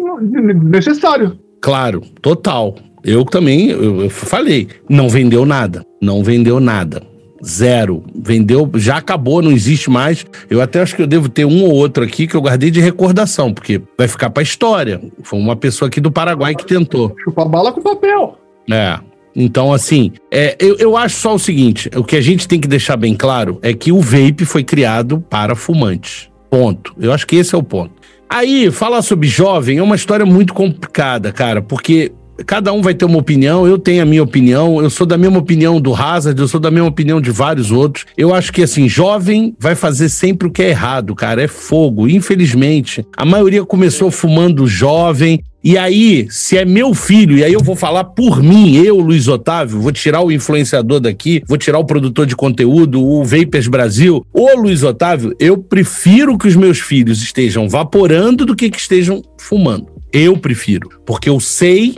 Necessário. 0.64 1.38
Claro, 1.60 2.02
total. 2.20 2.76
Eu 3.04 3.24
também, 3.24 3.70
eu, 3.70 4.02
eu 4.02 4.10
falei, 4.10 4.68
não 4.88 5.08
vendeu 5.08 5.46
nada. 5.46 5.84
Não 6.00 6.22
vendeu 6.22 6.60
nada. 6.60 7.02
Zero. 7.44 8.04
Vendeu, 8.14 8.70
já 8.76 8.96
acabou, 8.96 9.42
não 9.42 9.52
existe 9.52 9.90
mais. 9.90 10.26
Eu 10.50 10.60
até 10.60 10.80
acho 10.80 10.96
que 10.96 11.02
eu 11.02 11.06
devo 11.06 11.28
ter 11.28 11.44
um 11.44 11.62
ou 11.64 11.72
outro 11.72 12.04
aqui 12.04 12.26
que 12.26 12.34
eu 12.34 12.40
guardei 12.40 12.70
de 12.70 12.80
recordação, 12.80 13.52
porque 13.52 13.80
vai 13.96 14.08
ficar 14.08 14.30
pra 14.30 14.42
história. 14.42 15.00
Foi 15.22 15.38
uma 15.38 15.56
pessoa 15.56 15.88
aqui 15.88 16.00
do 16.00 16.10
Paraguai 16.10 16.54
que 16.54 16.66
tentou. 16.66 17.14
Chupa 17.24 17.44
bala 17.44 17.72
com 17.72 17.80
papel. 17.80 18.38
É. 18.70 18.98
Então, 19.34 19.72
assim, 19.72 20.12
é, 20.32 20.56
eu, 20.58 20.76
eu 20.78 20.96
acho 20.96 21.16
só 21.16 21.34
o 21.34 21.38
seguinte: 21.38 21.88
o 21.94 22.02
que 22.02 22.16
a 22.16 22.20
gente 22.20 22.48
tem 22.48 22.60
que 22.60 22.66
deixar 22.66 22.96
bem 22.96 23.14
claro 23.14 23.58
é 23.62 23.72
que 23.72 23.92
o 23.92 24.00
vape 24.00 24.44
foi 24.44 24.64
criado 24.64 25.20
para 25.20 25.54
fumantes. 25.54 26.28
Ponto. 26.50 26.94
Eu 26.98 27.12
acho 27.12 27.26
que 27.26 27.36
esse 27.36 27.54
é 27.54 27.58
o 27.58 27.62
ponto. 27.62 27.92
Aí, 28.28 28.70
falar 28.70 29.00
sobre 29.00 29.26
jovem 29.26 29.78
é 29.78 29.82
uma 29.82 29.96
história 29.96 30.26
muito 30.26 30.52
complicada, 30.52 31.32
cara, 31.32 31.62
porque 31.62 32.12
cada 32.46 32.72
um 32.72 32.82
vai 32.82 32.94
ter 32.94 33.04
uma 33.04 33.18
opinião, 33.18 33.66
eu 33.66 33.78
tenho 33.78 34.02
a 34.02 34.06
minha 34.06 34.22
opinião, 34.22 34.80
eu 34.80 34.90
sou 34.90 35.06
da 35.06 35.18
mesma 35.18 35.38
opinião 35.38 35.80
do 35.80 35.94
Hazard, 35.94 36.40
eu 36.40 36.48
sou 36.48 36.60
da 36.60 36.70
mesma 36.70 36.88
opinião 36.88 37.20
de 37.20 37.30
vários 37.30 37.70
outros. 37.70 38.06
Eu 38.16 38.34
acho 38.34 38.52
que, 38.52 38.62
assim, 38.62 38.88
jovem 38.88 39.54
vai 39.58 39.74
fazer 39.74 40.08
sempre 40.08 40.48
o 40.48 40.50
que 40.50 40.62
é 40.62 40.70
errado, 40.70 41.14
cara, 41.14 41.42
é 41.42 41.48
fogo. 41.48 42.08
Infelizmente, 42.08 43.04
a 43.16 43.24
maioria 43.24 43.64
começou 43.64 44.10
fumando 44.10 44.66
jovem, 44.66 45.42
e 45.62 45.76
aí, 45.76 46.28
se 46.30 46.56
é 46.56 46.64
meu 46.64 46.94
filho, 46.94 47.36
e 47.36 47.42
aí 47.42 47.52
eu 47.52 47.62
vou 47.62 47.74
falar 47.74 48.04
por 48.04 48.40
mim, 48.40 48.76
eu, 48.76 48.96
Luiz 49.00 49.26
Otávio, 49.26 49.80
vou 49.80 49.90
tirar 49.90 50.22
o 50.22 50.30
influenciador 50.30 51.00
daqui, 51.00 51.42
vou 51.48 51.58
tirar 51.58 51.78
o 51.78 51.84
produtor 51.84 52.26
de 52.26 52.36
conteúdo, 52.36 53.04
o 53.04 53.24
Vapers 53.24 53.66
Brasil. 53.66 54.24
Ô, 54.32 54.56
Luiz 54.56 54.84
Otávio, 54.84 55.34
eu 55.40 55.58
prefiro 55.58 56.38
que 56.38 56.46
os 56.46 56.54
meus 56.54 56.78
filhos 56.78 57.20
estejam 57.20 57.68
vaporando 57.68 58.46
do 58.46 58.54
que 58.54 58.70
que 58.70 58.78
estejam 58.78 59.20
fumando. 59.36 59.88
Eu 60.12 60.36
prefiro, 60.36 60.88
porque 61.04 61.28
eu 61.28 61.40
sei 61.40 61.94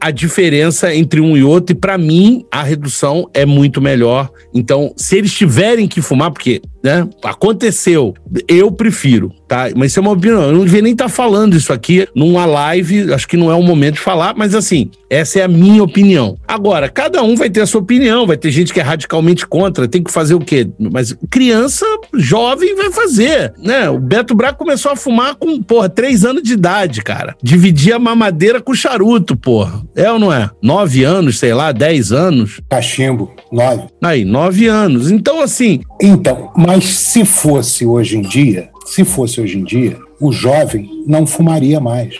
a 0.00 0.10
diferença 0.10 0.94
entre 0.94 1.20
um 1.20 1.36
e 1.36 1.42
outro, 1.42 1.74
e 1.74 1.78
para 1.78 1.98
mim 1.98 2.44
a 2.50 2.62
redução 2.62 3.28
é 3.32 3.44
muito 3.44 3.80
melhor. 3.80 4.30
Então, 4.52 4.92
se 4.96 5.16
eles 5.16 5.32
tiverem 5.32 5.88
que 5.88 6.00
fumar, 6.00 6.30
porque 6.30 6.62
né, 6.82 7.08
aconteceu, 7.22 8.14
eu 8.46 8.70
prefiro, 8.70 9.32
tá? 9.54 9.70
Mas 9.76 9.92
isso 9.92 10.00
é 10.00 10.02
uma 10.02 10.10
opinião. 10.10 10.42
Eu 10.42 10.52
não 10.52 10.64
devia 10.64 10.82
nem 10.82 10.92
estar 10.92 11.04
tá 11.04 11.10
falando 11.10 11.56
isso 11.56 11.72
aqui 11.72 12.08
numa 12.14 12.44
live, 12.44 13.12
acho 13.12 13.28
que 13.28 13.36
não 13.36 13.50
é 13.50 13.54
o 13.54 13.62
momento 13.62 13.94
de 13.94 14.00
falar, 14.00 14.34
mas 14.36 14.54
assim, 14.54 14.90
essa 15.08 15.38
é 15.38 15.42
a 15.44 15.48
minha 15.48 15.82
opinião. 15.82 16.36
Agora, 16.48 16.88
cada 16.88 17.22
um 17.22 17.36
vai 17.36 17.48
ter 17.48 17.60
a 17.60 17.66
sua 17.66 17.80
opinião, 17.80 18.26
vai 18.26 18.36
ter 18.36 18.50
gente 18.50 18.72
que 18.72 18.80
é 18.80 18.82
radicalmente 18.82 19.46
contra, 19.46 19.86
tem 19.86 20.02
que 20.02 20.10
fazer 20.10 20.34
o 20.34 20.40
quê? 20.40 20.68
Mas 20.78 21.16
criança 21.30 21.86
jovem 22.14 22.74
vai 22.74 22.90
fazer, 22.90 23.52
né? 23.58 23.88
O 23.88 23.98
Beto 23.98 24.34
Braco 24.34 24.58
começou 24.58 24.90
a 24.90 24.96
fumar 24.96 25.36
com, 25.36 25.62
porra, 25.62 25.88
três 25.88 26.24
anos 26.24 26.42
de 26.42 26.54
idade, 26.54 27.02
cara. 27.02 27.36
Dividia 27.40 27.96
a 27.96 28.00
mamadeira 28.00 28.60
com 28.60 28.74
charuto, 28.74 29.36
porra. 29.36 29.82
É 29.94 30.10
ou 30.10 30.18
não 30.18 30.32
é? 30.32 30.50
Nove 30.60 31.04
anos, 31.04 31.38
sei 31.38 31.54
lá, 31.54 31.70
dez 31.70 32.10
anos. 32.10 32.60
Cachimbo, 32.68 33.32
nove. 33.52 33.84
Aí, 34.02 34.24
nove 34.24 34.66
anos. 34.66 35.10
Então, 35.10 35.40
assim. 35.40 35.80
Então, 36.00 36.50
mas 36.56 36.84
se 36.84 37.24
fosse 37.24 37.86
hoje 37.86 38.18
em 38.18 38.22
dia, 38.22 38.73
se 38.84 39.04
fosse 39.04 39.40
hoje 39.40 39.58
em 39.58 39.64
dia, 39.64 39.98
o 40.20 40.32
jovem 40.32 40.88
não 41.06 41.26
fumaria 41.26 41.80
mais, 41.80 42.14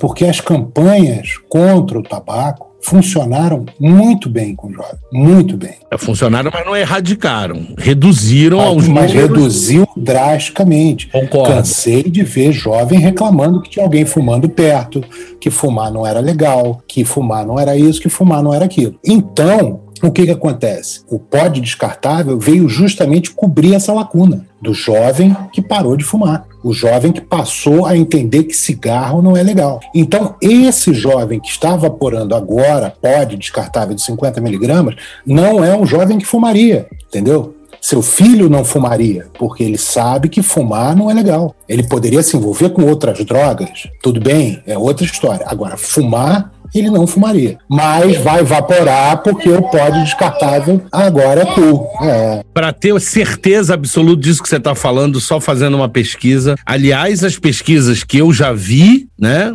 porque 0.00 0.24
as 0.24 0.40
campanhas 0.40 1.36
contra 1.48 1.98
o 1.98 2.02
tabaco 2.02 2.66
funcionaram 2.86 3.66
muito 3.80 4.28
bem 4.28 4.54
com 4.54 4.68
o 4.68 4.72
jovem, 4.72 4.98
muito 5.12 5.56
bem. 5.56 5.74
É, 5.90 5.98
funcionaram, 5.98 6.50
mas 6.54 6.64
não 6.64 6.76
erradicaram, 6.76 7.66
reduziram 7.76 8.58
mas, 8.58 8.66
aos 8.66 8.88
Mas 8.88 9.12
números... 9.12 9.12
reduziu 9.12 9.88
drasticamente. 9.96 11.08
Concordo. 11.08 11.52
Cansei 11.52 12.04
de 12.04 12.22
ver 12.22 12.52
jovem 12.52 13.00
reclamando 13.00 13.60
que 13.60 13.70
tinha 13.70 13.84
alguém 13.84 14.04
fumando 14.04 14.48
perto, 14.48 15.02
que 15.40 15.50
fumar 15.50 15.90
não 15.90 16.06
era 16.06 16.20
legal, 16.20 16.80
que 16.86 17.04
fumar 17.04 17.44
não 17.44 17.58
era 17.58 17.76
isso, 17.76 18.00
que 18.00 18.08
fumar 18.08 18.42
não 18.42 18.54
era 18.54 18.64
aquilo. 18.64 18.94
Então, 19.04 19.80
o 20.02 20.12
que, 20.12 20.24
que 20.24 20.30
acontece? 20.30 21.00
O 21.08 21.18
pod 21.18 21.60
descartável 21.60 22.38
veio 22.38 22.68
justamente 22.68 23.30
cobrir 23.30 23.74
essa 23.74 23.92
lacuna 23.92 24.46
do 24.66 24.74
jovem 24.74 25.34
que 25.52 25.62
parou 25.62 25.96
de 25.96 26.04
fumar, 26.04 26.44
o 26.62 26.72
jovem 26.72 27.12
que 27.12 27.20
passou 27.20 27.86
a 27.86 27.96
entender 27.96 28.42
que 28.42 28.52
cigarro 28.52 29.22
não 29.22 29.36
é 29.36 29.42
legal. 29.42 29.78
Então, 29.94 30.34
esse 30.42 30.92
jovem 30.92 31.38
que 31.38 31.48
está 31.48 31.76
vaporando 31.76 32.34
agora 32.34 32.90
pod 32.90 33.36
descartável 33.36 33.94
de 33.94 34.02
50 34.02 34.40
miligramas 34.40 34.96
não 35.24 35.64
é 35.64 35.76
um 35.76 35.86
jovem 35.86 36.18
que 36.18 36.26
fumaria, 36.26 36.88
entendeu? 37.06 37.54
Seu 37.80 38.02
filho 38.02 38.50
não 38.50 38.64
fumaria, 38.64 39.28
porque 39.38 39.62
ele 39.62 39.78
sabe 39.78 40.28
que 40.28 40.42
fumar 40.42 40.96
não 40.96 41.08
é 41.08 41.14
legal. 41.14 41.54
Ele 41.68 41.84
poderia 41.84 42.20
se 42.20 42.36
envolver 42.36 42.70
com 42.70 42.82
outras 42.82 43.24
drogas, 43.24 43.88
tudo 44.02 44.20
bem, 44.20 44.60
é 44.66 44.76
outra 44.76 45.04
história. 45.04 45.46
Agora, 45.48 45.76
fumar 45.76 46.50
ele 46.74 46.90
não 46.90 47.06
fumaria. 47.06 47.58
Mas 47.68 48.16
vai 48.18 48.40
evaporar 48.40 49.22
porque 49.22 49.48
o 49.48 49.62
pó 49.62 49.90
de 49.90 50.02
descartável 50.04 50.82
agora 50.92 51.42
é 51.42 51.46
cool. 51.46 51.86
É. 52.02 52.42
Para 52.52 52.72
ter 52.72 52.98
certeza 53.00 53.74
absoluta 53.74 54.22
disso 54.22 54.42
que 54.42 54.48
você 54.48 54.56
está 54.56 54.74
falando, 54.74 55.20
só 55.20 55.40
fazendo 55.40 55.76
uma 55.76 55.88
pesquisa. 55.88 56.54
Aliás, 56.64 57.22
as 57.24 57.38
pesquisas 57.38 58.02
que 58.02 58.18
eu 58.18 58.32
já 58.32 58.52
vi, 58.52 59.08
né? 59.18 59.54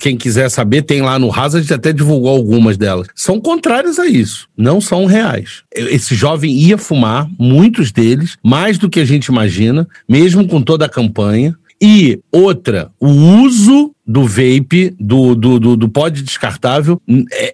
Quem 0.00 0.16
quiser 0.16 0.48
saber, 0.50 0.82
tem 0.82 1.02
lá 1.02 1.18
no 1.18 1.32
Hazard, 1.32 1.72
até 1.72 1.92
divulgou 1.92 2.30
algumas 2.30 2.76
delas. 2.76 3.08
São 3.14 3.40
contrárias 3.40 3.98
a 3.98 4.06
isso. 4.06 4.48
Não 4.56 4.80
são 4.80 5.06
reais. 5.06 5.62
Esse 5.74 6.14
jovem 6.14 6.52
ia 6.52 6.78
fumar, 6.78 7.28
muitos 7.38 7.92
deles, 7.92 8.36
mais 8.44 8.78
do 8.78 8.88
que 8.88 9.00
a 9.00 9.04
gente 9.04 9.26
imagina, 9.26 9.86
mesmo 10.08 10.46
com 10.46 10.62
toda 10.62 10.86
a 10.86 10.88
campanha. 10.88 11.56
E 11.80 12.18
outra, 12.32 12.90
o 13.00 13.08
uso 13.08 13.94
do 14.08 14.26
vape, 14.26 14.96
do, 14.98 15.34
do, 15.34 15.60
do, 15.60 15.76
do 15.76 15.88
pod 15.88 16.22
descartável, 16.22 16.98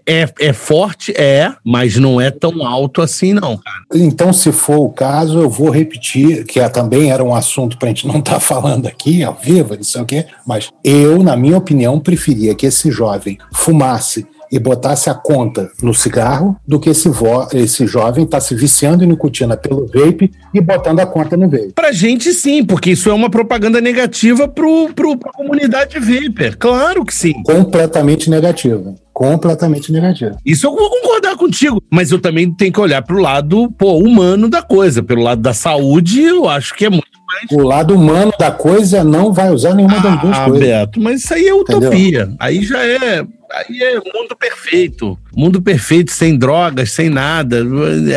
é, 0.06 0.32
é, 0.39 0.52
forte, 0.52 1.12
é, 1.16 1.52
mas 1.64 1.97
não 1.97 2.20
é 2.20 2.31
tão 2.31 2.64
alto 2.64 3.02
assim, 3.02 3.32
não. 3.32 3.59
Então, 3.93 4.32
se 4.32 4.52
for 4.52 4.78
o 4.78 4.90
caso, 4.90 5.40
eu 5.40 5.51
vou 5.51 5.68
repetir, 5.68 6.44
que 6.44 6.60
é, 6.60 6.68
também 6.68 7.10
era 7.10 7.24
um 7.24 7.35
assunto 7.35 7.76
para 7.76 7.89
a 7.89 7.90
gente 7.90 8.06
não 8.06 8.20
estar 8.20 8.35
tá 8.35 8.40
falando 8.40 8.86
aqui, 8.86 9.24
ao 9.24 9.35
vivo, 9.35 9.74
não 9.74 9.82
sei 9.82 10.02
o 10.02 10.06
quê, 10.06 10.26
mas 10.47 10.70
eu, 10.85 11.24
na 11.24 11.36
minha 11.36 11.59
opinião, 11.59 11.98
preferia 11.98 12.55
que 12.55 12.66
esse 12.66 12.89
jovem 12.89 13.36
fumasse 13.52 14.24
e 14.51 14.59
botasse 14.59 15.11
a 15.11 15.15
conta 15.15 15.71
no 15.83 15.95
cigarro 15.95 16.57
do 16.66 16.79
que 16.79 16.91
esse, 16.91 17.11
esse 17.55 17.87
jovem 17.87 18.25
está 18.25 18.41
se 18.41 18.55
viciando 18.55 19.05
em 19.05 19.07
nicotina 19.07 19.57
pelo 19.57 19.87
vape 19.87 20.31
e 20.53 20.61
botando 20.61 21.01
a 21.01 21.07
conta 21.07 21.37
no 21.37 21.49
vape. 21.49 21.73
Pra 21.75 21.93
gente 21.93 22.33
sim, 22.33 22.65
porque 22.65 22.91
isso 22.91 23.11
é 23.11 23.12
uma 23.12 23.31
propaganda 23.31 23.81
negativa 23.81 24.49
pro, 24.49 24.91
pro, 24.95 25.16
pra 25.16 25.33
comunidade 25.33 25.99
vapor. 25.99 26.57
Claro 26.59 27.05
que 27.05 27.15
sim. 27.15 27.43
Completamente 27.43 28.31
negativa 28.31 28.95
completamente 29.15 29.93
negativa. 29.93 30.37
Isso 30.45 30.66
eu 30.66 30.75
vou 30.75 30.91
concordar 30.91 31.37
contigo, 31.37 31.81
mas 31.89 32.11
eu 32.11 32.19
também 32.19 32.53
tenho 32.53 32.73
que 32.73 32.81
olhar 32.81 33.01
para 33.01 33.15
o 33.15 33.21
lado 33.21 33.71
pô, 33.79 33.97
humano 33.97 34.51
da 34.51 34.61
coisa, 34.61 35.05
pelo 35.05 35.23
lado 35.23 35.41
da 35.41 35.55
saúde, 35.55 36.21
eu 36.21 36.49
acho 36.49 36.75
que 36.75 36.85
é 36.85 36.91
muito 36.91 37.07
mais. 37.25 37.47
O 37.53 37.66
lado 37.66 37.95
humano 37.95 38.33
da 38.39 38.51
coisa 38.51 39.05
não 39.05 39.33
vai 39.33 39.51
usar 39.51 39.75
nenhuma 39.75 39.99
ah, 39.99 40.01
das 40.01 40.21
duas 40.21 40.39
coisas. 40.39 40.61
Beto, 40.61 41.01
mas 41.01 41.23
isso 41.23 41.33
aí 41.33 41.47
é 41.47 41.55
utopia. 41.55 42.23
Entendeu? 42.23 42.37
Aí 42.41 42.65
já 42.65 42.85
é 42.85 43.25
aí 43.55 43.82
é 43.82 43.94
mundo 43.97 44.36
perfeito. 44.39 45.18
mundo 45.36 45.62
perfeito, 45.62 46.10
sem 46.12 46.36
drogas, 46.36 46.93
sem 46.93 47.09
nada. 47.09 47.62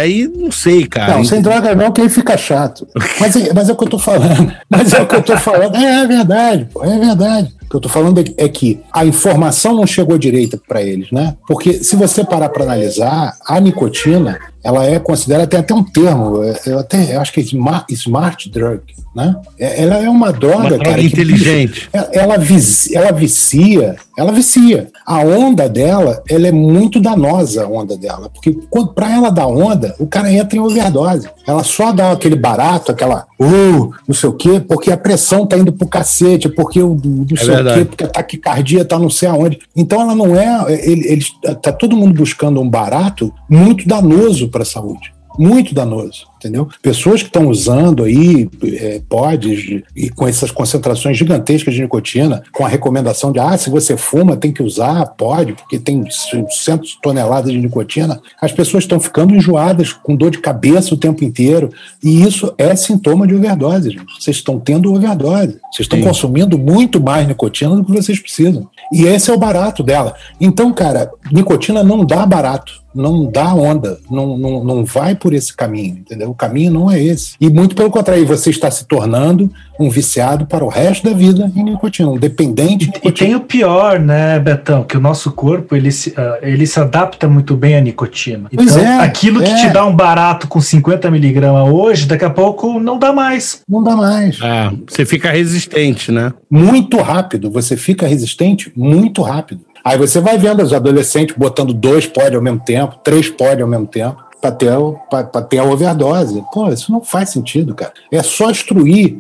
Aí 0.02 0.28
não 0.28 0.52
sei, 0.52 0.86
cara. 0.86 1.16
Não, 1.16 1.24
sem 1.26 1.42
drogas 1.42 1.76
não, 1.78 1.92
que 1.92 2.02
aí 2.02 2.10
fica 2.10 2.38
chato. 2.38 2.88
Mas, 3.20 3.36
é- 3.36 3.54
mas 3.54 3.70
é 3.70 3.74
o 3.74 3.76
que 3.76 3.84
eu 3.84 3.90
tô 3.90 4.00
falando. 4.00 4.54
Mas 4.70 4.94
é 4.94 5.02
o 5.02 5.08
que 5.08 5.16
eu 5.16 5.22
tô 5.22 5.38
falando. 5.38 5.76
É, 5.76 6.04
é 6.04 6.08
verdade, 6.08 6.68
pô, 6.72 6.84
é 6.84 6.98
verdade. 7.00 7.54
O 7.66 7.70
que 7.70 7.76
eu 7.76 7.82
tô 7.82 7.90
falando 7.90 8.20
é, 8.20 8.46
é 8.46 8.50
que 8.50 8.80
a 8.94 9.06
informação 9.06 9.74
não 9.76 9.86
chegou 9.86 10.18
direita 10.18 10.60
para 10.68 10.82
eles, 10.82 11.12
né? 11.12 11.36
Porque 11.48 11.74
se 11.74 11.96
você 11.96 12.24
parar 12.24 12.50
para 12.50 12.64
analisar, 12.64 13.34
a 13.46 13.60
nicotina, 13.60 14.40
ela 14.68 14.86
é 14.86 15.00
considerada, 15.00 15.48
tem 15.48 15.60
até 15.60 15.74
um 15.74 15.82
termo, 15.84 16.44
é- 16.44 16.60
eu 16.66 16.80
até 16.80 17.16
eu 17.16 17.22
acho 17.22 17.32
que 17.32 17.40
é 17.40 17.44
smart, 17.44 17.94
smart 17.94 18.50
drug, 18.50 18.82
né? 19.16 19.34
É- 19.58 19.84
Ela 19.84 20.04
é 20.04 20.10
uma 20.10 20.34
droga, 20.34 20.58
Uma 20.58 20.70
droga 20.72 20.84
cara, 20.84 21.00
que, 21.00 21.08
inteligente. 21.08 21.90
ela, 21.94 22.10
ela, 22.12 22.38
vis- 22.38 22.92
ela 22.94 23.12
vicia, 23.14 23.96
ela 24.18 24.32
vicia. 24.34 24.90
A 25.06 25.20
onda 25.20 25.70
dela, 25.70 26.22
ela 26.30 26.48
é 26.48 26.52
muito 26.52 27.00
danosa, 27.00 27.64
a 27.64 27.68
onda 27.68 27.96
dela. 27.98 28.30
Porque 28.30 28.58
pra 28.94 29.14
ela 29.14 29.30
dar 29.30 29.48
onda, 29.48 29.96
o 30.00 30.06
cara 30.08 30.32
entra 30.34 30.58
em 30.58 30.62
overdose. 30.62 31.30
Ela 31.46 31.64
só 31.64 31.94
dá 31.94 32.12
aquele 32.12 32.36
barato, 32.36 32.92
aquela, 32.92 33.26
uh, 33.40 33.92
não 34.06 34.14
sei 34.14 34.30
o 34.30 34.34
quê, 34.34 34.60
porque 34.60 34.92
a 34.92 34.98
pressão 34.98 35.46
tá 35.46 35.58
indo 35.58 35.72
pro 35.72 35.88
cacete, 35.88 36.50
porque 36.50 36.82
o 36.84 36.94
não 37.04 37.38
sei 37.38 37.50
o 37.50 37.54
verdade. 37.56 37.80
quê, 37.80 37.86
porque 37.86 38.04
a 38.04 38.08
taquicardia 38.10 38.84
tá 38.84 39.00
não 39.00 39.10
sei 39.10 39.30
aonde. 39.30 39.60
Então 39.76 40.02
ela 40.02 40.14
não 40.16 40.36
é, 40.36 40.66
ele, 40.86 41.08
eles, 41.08 41.32
tá 41.62 41.72
todo 41.72 41.96
mundo 41.96 42.14
buscando 42.18 42.60
um 42.60 42.70
barato 42.70 43.32
muito 43.50 43.88
danoso 43.88 44.50
para 44.58 44.64
a 44.64 44.66
saúde. 44.66 45.14
Muito 45.38 45.76
danoso, 45.76 46.28
entendeu? 46.38 46.68
Pessoas 46.82 47.22
que 47.22 47.30
estão 47.30 47.48
usando 47.48 48.04
aí 48.04 48.50
é, 48.64 49.02
pods 49.10 49.82
e 49.96 50.10
com 50.10 50.28
essas 50.28 50.52
concentrações 50.52 51.18
gigantescas 51.18 51.74
de 51.74 51.82
nicotina, 51.82 52.44
com 52.52 52.66
a 52.66 52.70
recomendação 52.70 53.32
de, 53.32 53.40
ah, 53.40 53.58
se 53.58 53.70
você 53.70 53.98
fuma, 53.98 54.38
tem 54.38 54.52
que 54.52 54.64
usar 54.64 55.06
pod, 55.18 55.54
porque 55.54 55.80
tem 55.80 56.04
centos 56.50 56.92
de 56.92 57.02
toneladas 57.02 57.52
de 57.52 57.60
nicotina, 57.60 58.22
as 58.42 58.52
pessoas 58.52 58.84
estão 58.84 59.00
ficando 59.00 59.36
enjoadas, 59.36 59.92
com 59.92 60.16
dor 60.16 60.32
de 60.32 60.40
cabeça 60.40 60.94
o 60.94 60.98
tempo 60.98 61.24
inteiro, 61.24 61.70
e 62.04 62.22
isso 62.22 62.54
é 62.58 62.76
sintoma 62.76 63.28
de 63.28 63.36
overdose, 63.36 63.92
gente. 63.92 64.06
Vocês 64.20 64.38
estão 64.38 64.60
tendo 64.60 64.94
overdose. 64.94 65.60
Vocês 65.72 65.86
estão 65.86 66.00
Sim. 66.00 66.06
consumindo 66.06 66.58
muito 66.58 67.02
mais 67.02 67.28
nicotina 67.28 67.76
do 67.76 67.84
que 67.84 67.92
vocês 67.92 68.20
precisam. 68.20 68.70
E 68.92 69.06
esse 69.06 69.30
é 69.30 69.34
o 69.34 69.38
barato 69.38 69.84
dela. 69.84 70.16
Então, 70.40 70.72
cara, 70.74 71.12
nicotina 71.32 71.84
não 71.84 72.06
dá 72.06 72.26
barato 72.26 72.88
não 72.98 73.30
dá 73.30 73.54
onda, 73.54 74.00
não, 74.10 74.38
não, 74.38 74.64
não 74.64 74.86
vai 74.86 75.16
por 75.16 75.34
esse 75.34 75.56
caminho, 75.56 75.98
entendeu? 76.00 76.27
O 76.30 76.36
caminho 76.36 76.72
não 76.74 76.92
é 76.92 77.02
esse. 77.02 77.36
E 77.40 77.50
muito 77.50 77.76
pelo 77.76 77.90
contrário, 77.90 78.26
você 78.26 78.50
está 78.50 78.70
se 78.70 78.86
tornando 78.86 79.52
um 79.80 79.90
viciado 79.90 80.46
para 80.46 80.64
o 80.66 80.68
resto 80.70 81.08
da 81.08 81.16
vida 81.16 81.52
em 81.56 81.64
nicotina, 81.64 82.10
um 82.10 82.18
dependente 82.18 82.78
de 82.78 82.84
E 82.86 82.88
nicotina. 82.96 83.14
tem 83.14 83.36
o 83.36 83.42
pior, 83.42 84.00
né, 84.00 84.40
Betão? 84.40 84.84
Que 84.84 84.98
o 84.98 85.00
nosso 85.00 85.32
corpo 85.32 85.76
ele 85.76 85.92
se, 85.92 86.14
ah, 86.18 86.40
ele 86.42 86.66
se 86.66 86.80
adapta 86.80 87.28
muito 87.28 87.56
bem 87.56 87.76
à 87.76 87.82
nicotina. 87.82 88.50
Pois 88.54 88.76
Então, 88.76 88.84
é, 88.84 89.00
aquilo 89.00 89.42
que 89.42 89.50
é. 89.52 89.56
te 89.56 89.70
dá 89.70 89.86
um 89.86 89.96
barato 89.96 90.48
com 90.48 90.60
50 90.60 91.10
miligramas 91.12 91.72
hoje, 91.72 92.06
daqui 92.08 92.26
a 92.26 92.30
pouco 92.30 92.80
não 92.80 92.98
dá 92.98 93.14
mais. 93.14 93.62
Não 93.70 93.84
dá 93.84 93.96
mais. 93.96 94.40
Ah, 94.42 94.74
você 94.88 95.06
fica 95.06 95.30
resistente, 95.32 96.12
né? 96.12 96.34
Muito 96.50 96.98
rápido, 96.98 97.52
você 97.52 97.78
fica 97.78 98.08
resistente 98.08 98.72
muito 98.76 99.22
rápido. 99.22 99.62
Aí 99.84 99.98
você 99.98 100.20
vai 100.20 100.38
vendo 100.38 100.62
os 100.62 100.74
adolescentes 100.74 101.36
botando 101.38 101.74
dois 101.74 102.06
pódios 102.06 102.36
ao 102.36 102.42
mesmo 102.42 102.60
tempo, 102.60 102.98
três 103.04 103.30
pódios 103.30 103.62
ao 103.62 103.70
mesmo 103.70 103.88
tempo, 103.88 104.18
para 104.42 104.52
ter, 104.52 104.72
pra- 105.10 105.42
ter 105.42 105.58
a 105.60 105.64
overdose. 105.64 106.44
Pô, 106.54 106.70
isso 106.70 106.92
não 106.92 107.02
faz 107.02 107.30
sentido, 107.30 107.74
cara. 107.76 107.94
É 108.12 108.22
só 108.24 108.50
instruir. 108.52 109.18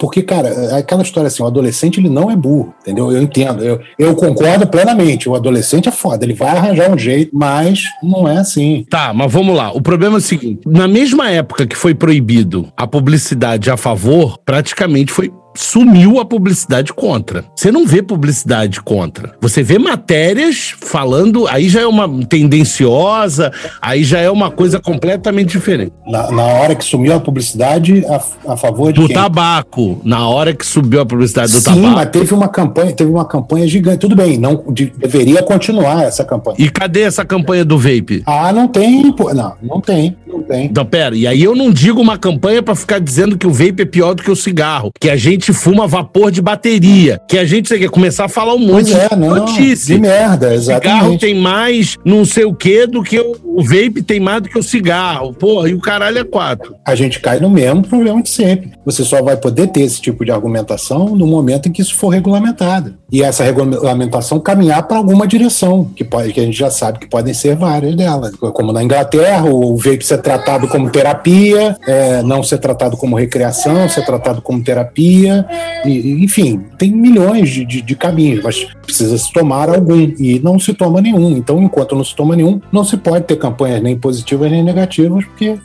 Porque, 0.00 0.20
cara, 0.22 0.48
é 0.48 0.78
aquela 0.78 1.00
história 1.02 1.28
assim, 1.28 1.44
o 1.44 1.46
adolescente 1.46 2.00
ele 2.00 2.08
não 2.08 2.28
é 2.28 2.34
burro, 2.34 2.74
entendeu? 2.82 3.12
Eu 3.12 3.22
entendo, 3.22 3.62
eu, 3.62 3.80
eu 3.96 4.16
concordo 4.16 4.66
plenamente. 4.66 5.28
O 5.28 5.34
adolescente 5.36 5.88
é 5.88 5.92
foda, 5.92 6.24
ele 6.24 6.34
vai 6.34 6.50
arranjar 6.50 6.90
um 6.90 6.98
jeito, 6.98 7.30
mas 7.32 7.84
não 8.02 8.26
é 8.28 8.38
assim. 8.38 8.84
Tá, 8.90 9.12
mas 9.14 9.30
vamos 9.32 9.54
lá. 9.56 9.70
O 9.70 9.80
problema 9.80 10.16
é 10.16 10.18
o 10.18 10.20
seguinte: 10.20 10.62
na 10.66 10.88
mesma 10.88 11.30
época 11.30 11.68
que 11.68 11.76
foi 11.76 11.94
proibido 11.94 12.66
a 12.76 12.84
publicidade 12.84 13.70
a 13.70 13.76
favor, 13.76 14.38
praticamente 14.44 15.12
foi. 15.12 15.32
Sumiu 15.62 16.18
a 16.18 16.24
publicidade 16.24 16.90
contra. 16.92 17.44
Você 17.54 17.70
não 17.70 17.86
vê 17.86 18.02
publicidade 18.02 18.80
contra. 18.80 19.34
Você 19.42 19.62
vê 19.62 19.78
matérias 19.78 20.74
falando. 20.80 21.46
Aí 21.46 21.68
já 21.68 21.82
é 21.82 21.86
uma 21.86 22.08
tendenciosa, 22.26 23.52
aí 23.80 24.02
já 24.02 24.18
é 24.20 24.30
uma 24.30 24.50
coisa 24.50 24.80
completamente 24.80 25.50
diferente. 25.50 25.92
Na, 26.06 26.30
na 26.30 26.42
hora 26.42 26.74
que 26.74 26.82
sumiu 26.84 27.14
a 27.14 27.20
publicidade, 27.20 28.04
a, 28.06 28.52
a 28.52 28.56
favor 28.56 28.92
de 28.92 29.00
Do 29.00 29.06
quem? 29.06 29.14
tabaco, 29.14 30.00
na 30.02 30.26
hora 30.28 30.54
que 30.54 30.64
subiu 30.64 31.00
a 31.00 31.06
publicidade 31.06 31.52
do 31.52 31.58
Sim, 31.58 31.64
tabaco. 31.64 31.88
mas 31.94 32.10
teve 32.10 32.34
uma 32.34 32.48
campanha, 32.48 32.92
teve 32.92 33.10
uma 33.10 33.24
campanha 33.26 33.68
gigante. 33.68 33.98
Tudo 33.98 34.16
bem, 34.16 34.38
não 34.38 34.64
de- 34.72 34.92
deveria 34.96 35.42
continuar 35.42 36.04
essa 36.04 36.24
campanha. 36.24 36.56
E 36.58 36.70
cadê 36.70 37.02
essa 37.02 37.24
campanha 37.24 37.64
do 37.64 37.78
vape? 37.78 38.22
Ah, 38.24 38.52
não 38.52 38.66
tem, 38.66 39.12
pô. 39.12 39.32
Não, 39.34 39.52
não 39.62 39.80
tem, 39.80 40.16
não 40.26 40.42
tem. 40.42 40.64
Então, 40.66 40.84
pera, 40.86 41.14
e 41.14 41.26
aí 41.26 41.42
eu 41.42 41.54
não 41.54 41.70
digo 41.70 42.00
uma 42.00 42.16
campanha 42.16 42.62
pra 42.62 42.74
ficar 42.74 42.98
dizendo 42.98 43.36
que 43.36 43.46
o 43.46 43.52
vape 43.52 43.82
é 43.82 43.84
pior 43.84 44.14
do 44.14 44.22
que 44.22 44.30
o 44.30 44.36
cigarro, 44.36 44.90
que 44.98 45.10
a 45.10 45.16
gente 45.16 45.49
fuma 45.52 45.86
vapor 45.86 46.30
de 46.30 46.40
bateria, 46.40 47.20
que 47.28 47.38
a 47.38 47.44
gente 47.44 47.68
sei 47.68 47.78
que 47.78 47.88
começar 47.88 48.24
a 48.24 48.28
falar 48.28 48.54
um 48.54 48.58
monte 48.58 48.94
é, 48.94 49.08
de 49.08 49.16
não. 49.16 49.34
notícia. 49.36 49.94
De 49.94 50.00
merda, 50.00 50.48
O 50.48 50.60
cigarro 50.60 50.78
exatamente. 50.82 51.20
tem 51.20 51.34
mais 51.34 51.96
não 52.04 52.24
sei 52.24 52.44
o 52.44 52.54
que 52.54 52.86
do 52.86 53.02
que 53.02 53.18
o, 53.18 53.36
o 53.44 53.62
vape 53.62 54.02
tem 54.02 54.20
mais 54.20 54.42
do 54.42 54.48
que 54.48 54.58
o 54.58 54.62
cigarro. 54.62 55.32
Porra, 55.34 55.68
e 55.68 55.74
o 55.74 55.80
caralho 55.80 56.18
é 56.18 56.24
quatro. 56.24 56.74
A 56.84 56.94
gente 56.94 57.20
cai 57.20 57.38
no 57.40 57.50
mesmo 57.50 57.82
problema 57.82 58.22
de 58.22 58.30
sempre. 58.30 58.72
Você 58.84 59.04
só 59.04 59.22
vai 59.22 59.36
poder 59.36 59.68
ter 59.68 59.82
esse 59.82 60.00
tipo 60.00 60.24
de 60.24 60.30
argumentação 60.30 61.16
no 61.16 61.26
momento 61.26 61.68
em 61.68 61.72
que 61.72 61.82
isso 61.82 61.94
for 61.94 62.08
regulamentado. 62.08 62.94
E 63.12 63.22
essa 63.22 63.42
regulamentação 63.44 64.38
caminhar 64.40 64.86
para 64.86 64.96
alguma 64.96 65.26
direção, 65.26 65.90
que, 65.96 66.04
pode, 66.04 66.32
que 66.32 66.40
a 66.40 66.44
gente 66.44 66.56
já 66.58 66.70
sabe 66.70 66.98
que 66.98 67.08
podem 67.08 67.34
ser 67.34 67.56
várias 67.56 67.94
delas. 67.96 68.34
Como 68.36 68.72
na 68.72 68.82
Inglaterra, 68.82 69.44
o 69.44 69.76
vape 69.76 70.04
ser 70.04 70.18
tratado 70.18 70.68
como 70.68 70.90
terapia, 70.90 71.76
é, 71.86 72.22
não 72.22 72.42
ser 72.42 72.58
tratado 72.58 72.96
como 72.96 73.16
recreação, 73.16 73.88
ser 73.88 74.04
tratado 74.04 74.40
como 74.40 74.62
terapia. 74.62 75.29
E, 75.84 76.24
enfim, 76.24 76.64
tem 76.78 76.92
milhões 76.92 77.48
de, 77.50 77.64
de, 77.64 77.82
de 77.82 77.96
caminhos, 77.96 78.42
mas 78.42 78.64
precisa 78.82 79.16
se 79.16 79.32
tomar 79.32 79.68
algum. 79.68 79.96
E 79.96 80.40
não 80.42 80.58
se 80.58 80.74
toma 80.74 81.00
nenhum. 81.00 81.36
Então, 81.36 81.62
enquanto 81.62 81.94
não 81.94 82.04
se 82.04 82.14
toma 82.14 82.36
nenhum, 82.36 82.60
não 82.72 82.84
se 82.84 82.96
pode 82.96 83.24
ter 83.24 83.36
campanhas 83.36 83.82
nem 83.82 83.96
positivas 83.96 84.50
nem 84.50 84.62
negativas, 84.62 85.24
porque 85.24 85.58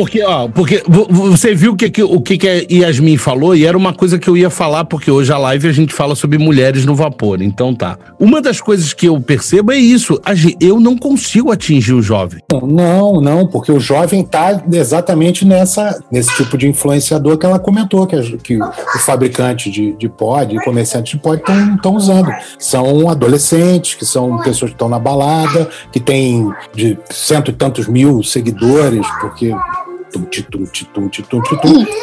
Porque, 0.00 0.22
ó, 0.22 0.48
porque 0.48 0.82
vo- 0.88 1.06
vo- 1.10 1.30
você 1.30 1.54
viu 1.54 1.72
o 1.72 1.76
que, 1.76 1.90
que- 1.90 2.02
o 2.02 2.20
que, 2.22 2.38
que 2.38 2.48
a 2.48 2.64
Yasmin 2.86 3.18
falou 3.18 3.54
e 3.54 3.66
era 3.66 3.76
uma 3.76 3.92
coisa 3.92 4.18
que 4.18 4.28
eu 4.28 4.34
ia 4.34 4.48
falar, 4.48 4.86
porque 4.86 5.10
hoje 5.10 5.30
a 5.30 5.36
live 5.36 5.68
a 5.68 5.72
gente 5.72 5.92
fala 5.92 6.14
sobre 6.16 6.38
mulheres 6.38 6.86
no 6.86 6.94
vapor. 6.94 7.42
Então 7.42 7.74
tá. 7.74 7.98
Uma 8.18 8.40
das 8.40 8.62
coisas 8.62 8.94
que 8.94 9.04
eu 9.06 9.20
percebo 9.20 9.72
é 9.72 9.76
isso. 9.76 10.18
Eu 10.58 10.80
não 10.80 10.96
consigo 10.96 11.52
atingir 11.52 11.92
o 11.92 12.00
jovem. 12.00 12.40
Não, 12.62 13.20
não, 13.20 13.46
porque 13.46 13.70
o 13.70 13.78
jovem 13.78 14.22
está 14.22 14.62
exatamente 14.72 15.44
nessa, 15.44 16.02
nesse 16.10 16.34
tipo 16.34 16.56
de 16.56 16.66
influenciador 16.66 17.36
que 17.36 17.44
ela 17.44 17.58
comentou, 17.58 18.06
que, 18.06 18.16
a- 18.16 18.22
que 18.42 18.56
o 18.58 18.98
fabricante 19.04 19.70
de, 19.70 19.92
de 19.92 20.08
pod, 20.08 20.56
comerciante 20.64 21.16
de 21.16 21.22
pod 21.22 21.42
estão 21.76 21.94
usando. 21.94 22.30
São 22.58 23.10
adolescentes, 23.10 23.96
que 23.96 24.06
são 24.06 24.38
pessoas 24.38 24.70
que 24.70 24.76
estão 24.76 24.88
na 24.88 24.98
balada, 24.98 25.68
que 25.92 26.00
tem 26.00 26.50
de 26.74 26.98
cento 27.10 27.50
e 27.50 27.54
tantos 27.54 27.86
mil 27.86 28.22
seguidores, 28.22 29.06
porque. 29.20 29.52
Tum, 30.12 30.24
titum, 30.24 30.64
titum, 30.66 31.08
titum, 31.08 31.40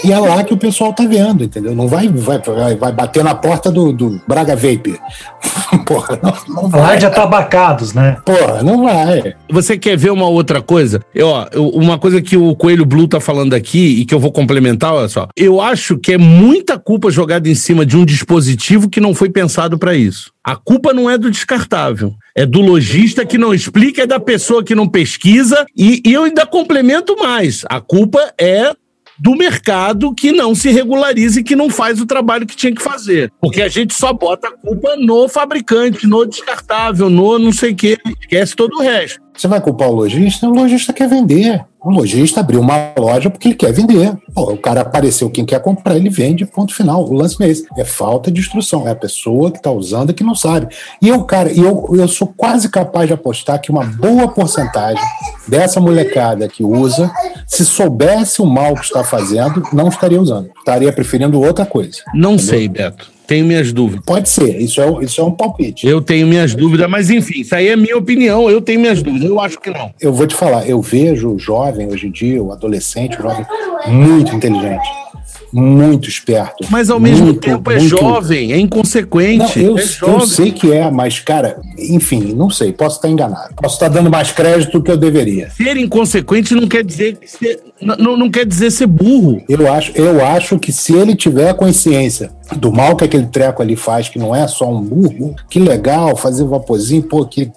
e 0.03 0.13
é 0.13 0.19
lá 0.19 0.43
que 0.43 0.53
o 0.53 0.57
pessoal 0.57 0.93
tá 0.93 1.05
vendo, 1.05 1.43
entendeu? 1.43 1.75
Não 1.75 1.87
vai, 1.87 2.07
vai, 2.07 2.39
vai, 2.75 2.91
bater 2.91 3.23
na 3.23 3.35
porta 3.35 3.69
do, 3.69 3.91
do 3.91 4.21
Braga 4.27 4.55
Vape. 4.55 4.97
Porra, 5.85 6.17
não, 6.21 6.61
não 6.63 6.69
vai. 6.69 6.97
de 6.97 7.05
atabacados, 7.05 7.93
né? 7.93 8.17
Porra, 8.25 8.63
não 8.63 8.83
vai. 8.83 9.35
Você 9.49 9.77
quer 9.77 9.97
ver 9.97 10.11
uma 10.11 10.27
outra 10.27 10.61
coisa? 10.61 11.01
Eu, 11.13 11.27
ó, 11.27 11.47
uma 11.73 11.99
coisa 11.99 12.21
que 12.21 12.37
o 12.37 12.55
Coelho 12.55 12.85
Blue 12.85 13.07
tá 13.07 13.19
falando 13.19 13.53
aqui 13.53 13.99
e 13.99 14.05
que 14.05 14.13
eu 14.13 14.19
vou 14.19 14.31
complementar, 14.31 14.93
olha 14.93 15.09
só. 15.09 15.27
Eu 15.35 15.59
acho 15.59 15.97
que 15.97 16.13
é 16.13 16.17
muita 16.17 16.79
culpa 16.79 17.11
jogada 17.11 17.49
em 17.49 17.55
cima 17.55 17.85
de 17.85 17.97
um 17.97 18.05
dispositivo 18.05 18.89
que 18.89 19.01
não 19.01 19.13
foi 19.13 19.29
pensado 19.29 19.77
para 19.77 19.95
isso. 19.95 20.31
A 20.47 20.55
culpa 20.55 20.93
não 20.93 21.09
é 21.09 21.17
do 21.17 21.29
descartável, 21.29 22.15
é 22.33 22.45
do 22.45 22.61
lojista 22.61 23.25
que 23.25 23.37
não 23.37 23.53
explica, 23.53 24.03
é 24.03 24.07
da 24.07 24.17
pessoa 24.17 24.63
que 24.63 24.73
não 24.73 24.87
pesquisa 24.87 25.65
e, 25.75 26.01
e 26.05 26.13
eu 26.13 26.23
ainda 26.23 26.45
complemento 26.45 27.17
mais. 27.17 27.65
A 27.67 27.81
culpa 27.81 28.33
é 28.39 28.73
do 29.19 29.35
mercado 29.35 30.15
que 30.15 30.31
não 30.31 30.55
se 30.55 30.69
regulariza 30.69 31.41
e 31.41 31.43
que 31.43 31.53
não 31.53 31.69
faz 31.69 31.99
o 31.99 32.05
trabalho 32.05 32.47
que 32.47 32.55
tinha 32.55 32.73
que 32.73 32.81
fazer. 32.81 33.29
Porque 33.41 33.61
a 33.61 33.67
gente 33.67 33.93
só 33.93 34.13
bota 34.13 34.47
a 34.47 34.51
culpa 34.51 34.95
no 34.95 35.27
fabricante, 35.27 36.07
no 36.07 36.25
descartável, 36.25 37.09
no 37.09 37.37
não 37.37 37.51
sei 37.51 37.73
o 37.73 37.75
quê, 37.75 37.97
esquece 38.21 38.55
todo 38.55 38.77
o 38.77 38.81
resto. 38.81 39.19
Você 39.37 39.47
vai 39.47 39.61
culpar 39.61 39.87
o 39.89 39.93
lojista? 39.93 40.47
O 40.47 40.53
lojista 40.53 40.91
quer 40.91 41.07
vender. 41.07 41.63
O 41.79 41.91
lojista 41.91 42.39
abriu 42.39 42.59
uma 42.59 42.91
loja 42.97 43.29
porque 43.29 43.49
ele 43.49 43.55
quer 43.55 43.71
vender. 43.71 44.17
Pô, 44.33 44.51
o 44.51 44.57
cara 44.57 44.81
apareceu, 44.81 45.29
quem 45.29 45.45
quer 45.45 45.61
comprar, 45.61 45.95
ele 45.95 46.09
vende, 46.09 46.43
ponto 46.43 46.73
final. 46.73 47.05
O 47.05 47.13
lance 47.13 47.41
é 47.43 47.47
esse. 47.47 47.67
É 47.77 47.85
falta 47.85 48.31
de 48.31 48.39
instrução. 48.39 48.87
É 48.87 48.91
a 48.91 48.95
pessoa 48.95 49.51
que 49.51 49.57
está 49.57 49.69
usando 49.69 50.11
que 50.11 50.23
não 50.23 50.33
sabe. 50.33 50.75
E 50.99 51.07
eu, 51.07 51.23
cara, 51.23 51.51
eu, 51.51 51.87
eu 51.93 52.07
sou 52.07 52.33
quase 52.35 52.67
capaz 52.67 53.07
de 53.07 53.13
apostar 53.13 53.61
que 53.61 53.69
uma 53.69 53.83
boa 53.85 54.27
porcentagem 54.27 55.03
dessa 55.47 55.79
molecada 55.79 56.47
que 56.47 56.63
usa, 56.63 57.11
se 57.45 57.63
soubesse 57.63 58.41
o 58.41 58.45
mal 58.45 58.73
que 58.73 58.85
está 58.85 59.03
fazendo, 59.03 59.61
não 59.71 59.87
estaria 59.87 60.19
usando. 60.19 60.49
Estaria 60.57 60.91
preferindo 60.91 61.39
outra 61.39 61.65
coisa. 61.65 61.99
Não 62.11 62.39
sei, 62.39 62.67
Beto. 62.67 63.16
Tenho 63.27 63.45
minhas 63.45 63.73
dúvidas. 63.73 64.05
Pode 64.05 64.29
ser, 64.29 64.59
isso 64.59 64.81
é, 64.81 65.03
isso 65.03 65.19
é 65.19 65.23
um 65.23 65.31
palpite. 65.31 65.85
Eu 65.85 66.01
tenho 66.01 66.25
minhas 66.25 66.55
dúvidas, 66.55 66.89
mas 66.89 67.09
enfim, 67.09 67.41
isso 67.41 67.53
aí 67.53 67.67
é 67.67 67.75
minha 67.75 67.97
opinião. 67.97 68.49
Eu 68.49 68.61
tenho 68.61 68.79
minhas 68.79 69.03
dúvidas. 69.03 69.29
Eu 69.29 69.39
acho 69.39 69.59
que 69.59 69.69
não. 69.69 69.93
Eu 69.99 70.13
vou 70.13 70.25
te 70.25 70.33
falar, 70.33 70.67
eu 70.67 70.81
vejo 70.81 71.31
o 71.31 71.37
jovem 71.37 71.87
hoje 71.87 72.07
em 72.07 72.11
dia, 72.11 72.41
o 72.41 72.51
adolescente, 72.51 73.19
o 73.19 73.21
jovem, 73.21 73.45
muito 73.87 74.33
inteligente 74.33 75.06
muito 75.51 76.09
esperto. 76.09 76.65
Mas 76.69 76.89
ao 76.89 76.99
mesmo 76.99 77.25
muito, 77.25 77.39
tempo 77.39 77.71
é 77.71 77.79
muito... 77.79 77.89
jovem, 77.89 78.51
é 78.51 78.59
inconsequente. 78.59 79.59
Não, 79.59 79.77
eu, 79.77 79.77
é 79.77 79.83
eu, 80.01 80.21
sei 80.21 80.51
que 80.51 80.71
é, 80.71 80.89
mas, 80.91 81.19
cara, 81.19 81.59
enfim, 81.77 82.33
não 82.33 82.49
sei, 82.49 82.71
posso 82.71 82.97
estar 82.97 83.09
enganado. 83.09 83.53
Posso 83.55 83.75
estar 83.75 83.87
dando 83.87 84.09
mais 84.09 84.31
crédito 84.31 84.73
do 84.73 84.83
que 84.83 84.91
eu 84.91 84.97
deveria. 84.97 85.49
Ser 85.51 85.77
inconsequente 85.77 86.53
não 86.53 86.67
quer 86.67 86.83
dizer 86.83 87.17
ser, 87.25 87.61
não, 87.81 88.17
não 88.17 88.29
quer 88.29 88.45
dizer 88.45 88.71
ser 88.71 88.87
burro. 88.87 89.41
Eu 89.47 89.71
acho, 89.71 89.91
eu 89.95 90.25
acho 90.25 90.59
que 90.59 90.71
se 90.71 90.93
ele 90.93 91.15
tiver 91.15 91.53
consciência 91.53 92.31
do 92.55 92.71
mal 92.71 92.95
que 92.95 93.03
aquele 93.03 93.25
treco 93.25 93.61
ali 93.61 93.75
faz, 93.75 94.09
que 94.09 94.17
não 94.17 94.35
é 94.35 94.47
só 94.47 94.69
um 94.71 94.81
burro, 94.81 95.35
que 95.49 95.59
legal, 95.59 96.15
fazer 96.15 96.45
vaporzinho, 96.45 97.03
pô, 97.03 97.25
que, 97.25 97.51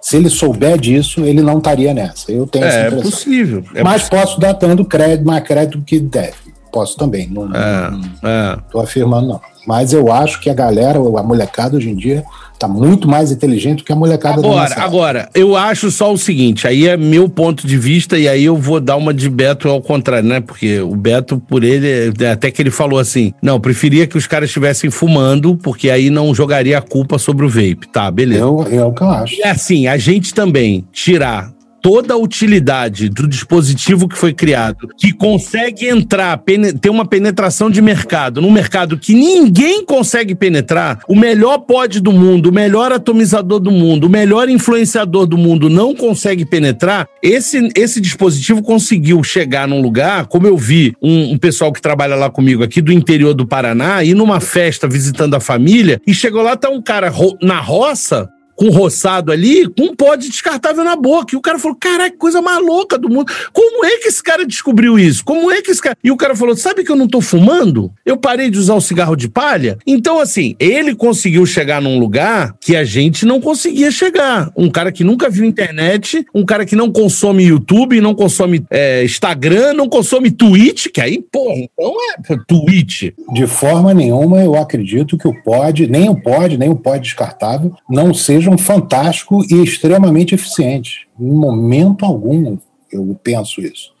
se 0.00 0.16
ele 0.16 0.30
souber 0.30 0.78
disso, 0.78 1.24
ele 1.24 1.42
não 1.42 1.58
estaria 1.58 1.92
nessa. 1.92 2.30
Eu 2.30 2.46
tenho 2.46 2.64
é, 2.64 2.68
essa 2.68 2.78
impressão. 2.86 2.98
É 2.98 3.10
possível. 3.10 3.64
É 3.74 3.82
mas 3.82 4.02
possível. 4.02 4.20
posso 4.20 4.40
dar 4.40 4.52
dando 4.52 4.84
crédito, 4.84 5.26
mais 5.26 5.44
crédito 5.44 5.78
do 5.78 5.84
que 5.84 5.98
deve. 5.98 6.49
Posso 6.72 6.96
também. 6.96 7.28
Não, 7.28 7.44
é, 7.54 7.90
não, 7.90 8.30
é. 8.30 8.58
tô 8.70 8.80
afirmando, 8.80 9.28
não. 9.28 9.40
Mas 9.66 9.92
eu 9.92 10.10
acho 10.12 10.40
que 10.40 10.48
a 10.48 10.54
galera, 10.54 10.98
a 10.98 11.22
molecada 11.22 11.76
hoje 11.76 11.90
em 11.90 11.94
dia, 11.94 12.24
tá 12.58 12.68
muito 12.68 13.08
mais 13.08 13.32
inteligente 13.32 13.78
do 13.78 13.84
que 13.84 13.92
a 13.92 13.96
molecada 13.96 14.38
agora, 14.38 14.74
da 14.74 14.82
Agora, 14.82 15.28
eu 15.34 15.56
acho 15.56 15.90
só 15.90 16.12
o 16.12 16.18
seguinte, 16.18 16.66
aí 16.66 16.86
é 16.86 16.96
meu 16.96 17.28
ponto 17.28 17.66
de 17.66 17.76
vista, 17.78 18.18
e 18.18 18.28
aí 18.28 18.44
eu 18.44 18.56
vou 18.56 18.80
dar 18.80 18.96
uma 18.96 19.14
de 19.14 19.28
Beto 19.30 19.68
ao 19.68 19.80
contrário, 19.80 20.28
né? 20.28 20.40
Porque 20.40 20.80
o 20.80 20.94
Beto, 20.94 21.38
por 21.38 21.64
ele, 21.64 22.12
até 22.26 22.50
que 22.50 22.60
ele 22.60 22.70
falou 22.70 22.98
assim: 22.98 23.32
não, 23.42 23.60
preferia 23.60 24.06
que 24.06 24.18
os 24.18 24.26
caras 24.26 24.50
estivessem 24.50 24.90
fumando, 24.90 25.56
porque 25.56 25.90
aí 25.90 26.10
não 26.10 26.34
jogaria 26.34 26.78
a 26.78 26.82
culpa 26.82 27.18
sobre 27.18 27.46
o 27.46 27.48
vape. 27.48 27.88
Tá, 27.92 28.10
beleza. 28.10 28.40
Eu, 28.40 28.66
é 28.70 28.84
o 28.84 28.92
que 28.92 29.02
eu 29.02 29.10
acho. 29.10 29.34
E 29.34 29.42
assim, 29.42 29.86
a 29.86 29.96
gente 29.96 30.34
também 30.34 30.84
tirar 30.92 31.52
toda 31.82 32.14
a 32.14 32.16
utilidade 32.16 33.08
do 33.08 33.26
dispositivo 33.26 34.08
que 34.08 34.16
foi 34.16 34.32
criado, 34.32 34.88
que 34.96 35.12
consegue 35.12 35.88
entrar, 35.88 36.42
ter 36.80 36.90
uma 36.90 37.04
penetração 37.04 37.70
de 37.70 37.80
mercado, 37.80 38.40
num 38.40 38.50
mercado 38.50 38.98
que 38.98 39.14
ninguém 39.14 39.84
consegue 39.84 40.34
penetrar, 40.34 41.00
o 41.08 41.14
melhor 41.14 41.58
pod 41.58 42.00
do 42.00 42.12
mundo, 42.12 42.50
o 42.50 42.52
melhor 42.52 42.92
atomizador 42.92 43.60
do 43.60 43.70
mundo, 43.70 44.06
o 44.06 44.10
melhor 44.10 44.48
influenciador 44.48 45.26
do 45.26 45.38
mundo 45.38 45.68
não 45.68 45.94
consegue 45.94 46.44
penetrar, 46.44 47.06
esse, 47.22 47.68
esse 47.74 48.00
dispositivo 48.00 48.62
conseguiu 48.62 49.22
chegar 49.22 49.66
num 49.66 49.80
lugar, 49.80 50.26
como 50.26 50.46
eu 50.46 50.56
vi 50.56 50.94
um, 51.02 51.32
um 51.32 51.38
pessoal 51.38 51.72
que 51.72 51.82
trabalha 51.82 52.14
lá 52.14 52.30
comigo 52.30 52.62
aqui 52.62 52.80
do 52.80 52.92
interior 52.92 53.34
do 53.34 53.46
Paraná, 53.46 54.02
ir 54.04 54.14
numa 54.14 54.40
festa 54.40 54.88
visitando 54.88 55.34
a 55.34 55.40
família, 55.40 56.00
e 56.06 56.14
chegou 56.14 56.42
lá, 56.42 56.56
tá 56.56 56.70
um 56.70 56.82
cara 56.82 57.08
ro 57.08 57.36
na 57.42 57.60
roça, 57.60 58.28
com 58.60 58.68
roçado 58.68 59.32
ali, 59.32 59.66
com 59.66 59.84
um 59.84 59.94
pó 59.94 60.14
de 60.14 60.28
descartável 60.28 60.84
na 60.84 60.94
boca. 60.94 61.34
E 61.34 61.36
o 61.36 61.40
cara 61.40 61.58
falou: 61.58 61.74
caraca, 61.80 62.14
coisa 62.18 62.42
maluca 62.42 62.98
do 62.98 63.08
mundo. 63.08 63.32
Como 63.54 63.86
é 63.86 63.96
que 63.96 64.08
esse 64.08 64.22
cara 64.22 64.44
descobriu 64.44 64.98
isso? 64.98 65.24
Como 65.24 65.50
é 65.50 65.62
que 65.62 65.70
esse 65.70 65.80
cara. 65.80 65.96
E 66.04 66.10
o 66.10 66.16
cara 66.16 66.36
falou: 66.36 66.54
sabe 66.54 66.84
que 66.84 66.92
eu 66.92 66.96
não 66.96 67.08
tô 67.08 67.22
fumando? 67.22 67.90
Eu 68.04 68.18
parei 68.18 68.50
de 68.50 68.58
usar 68.58 68.74
o 68.74 68.80
cigarro 68.80 69.16
de 69.16 69.30
palha? 69.30 69.78
Então, 69.86 70.20
assim, 70.20 70.54
ele 70.60 70.94
conseguiu 70.94 71.46
chegar 71.46 71.80
num 71.80 71.98
lugar 71.98 72.54
que 72.60 72.76
a 72.76 72.84
gente 72.84 73.24
não 73.24 73.40
conseguia 73.40 73.90
chegar. 73.90 74.52
Um 74.54 74.68
cara 74.68 74.92
que 74.92 75.02
nunca 75.02 75.30
viu 75.30 75.46
internet, 75.46 76.26
um 76.34 76.44
cara 76.44 76.66
que 76.66 76.76
não 76.76 76.92
consome 76.92 77.44
YouTube, 77.44 77.98
não 77.98 78.14
consome 78.14 78.62
é, 78.70 79.02
Instagram, 79.02 79.72
não 79.72 79.88
consome 79.88 80.30
Twitch, 80.30 80.88
que 80.92 81.00
aí, 81.00 81.22
porra, 81.32 81.60
então 81.60 81.94
é 82.28 82.36
Twitch. 82.46 83.04
De 83.32 83.46
forma 83.46 83.94
nenhuma, 83.94 84.42
eu 84.42 84.54
acredito 84.54 85.16
que 85.16 85.26
o 85.26 85.42
pod, 85.42 85.86
nem 85.86 86.10
o 86.10 86.20
pod, 86.20 86.58
nem 86.58 86.68
o 86.68 86.76
pod 86.76 87.00
descartável, 87.00 87.72
não 87.88 88.12
seja 88.12 88.49
sejam 88.50 88.58
fantástico 88.58 89.44
e 89.48 89.62
extremamente 89.62 90.34
eficientes. 90.34 91.02
Em 91.18 91.30
momento 91.30 92.04
algum 92.04 92.58
eu 92.92 93.18
penso 93.22 93.60
isso. 93.60 93.92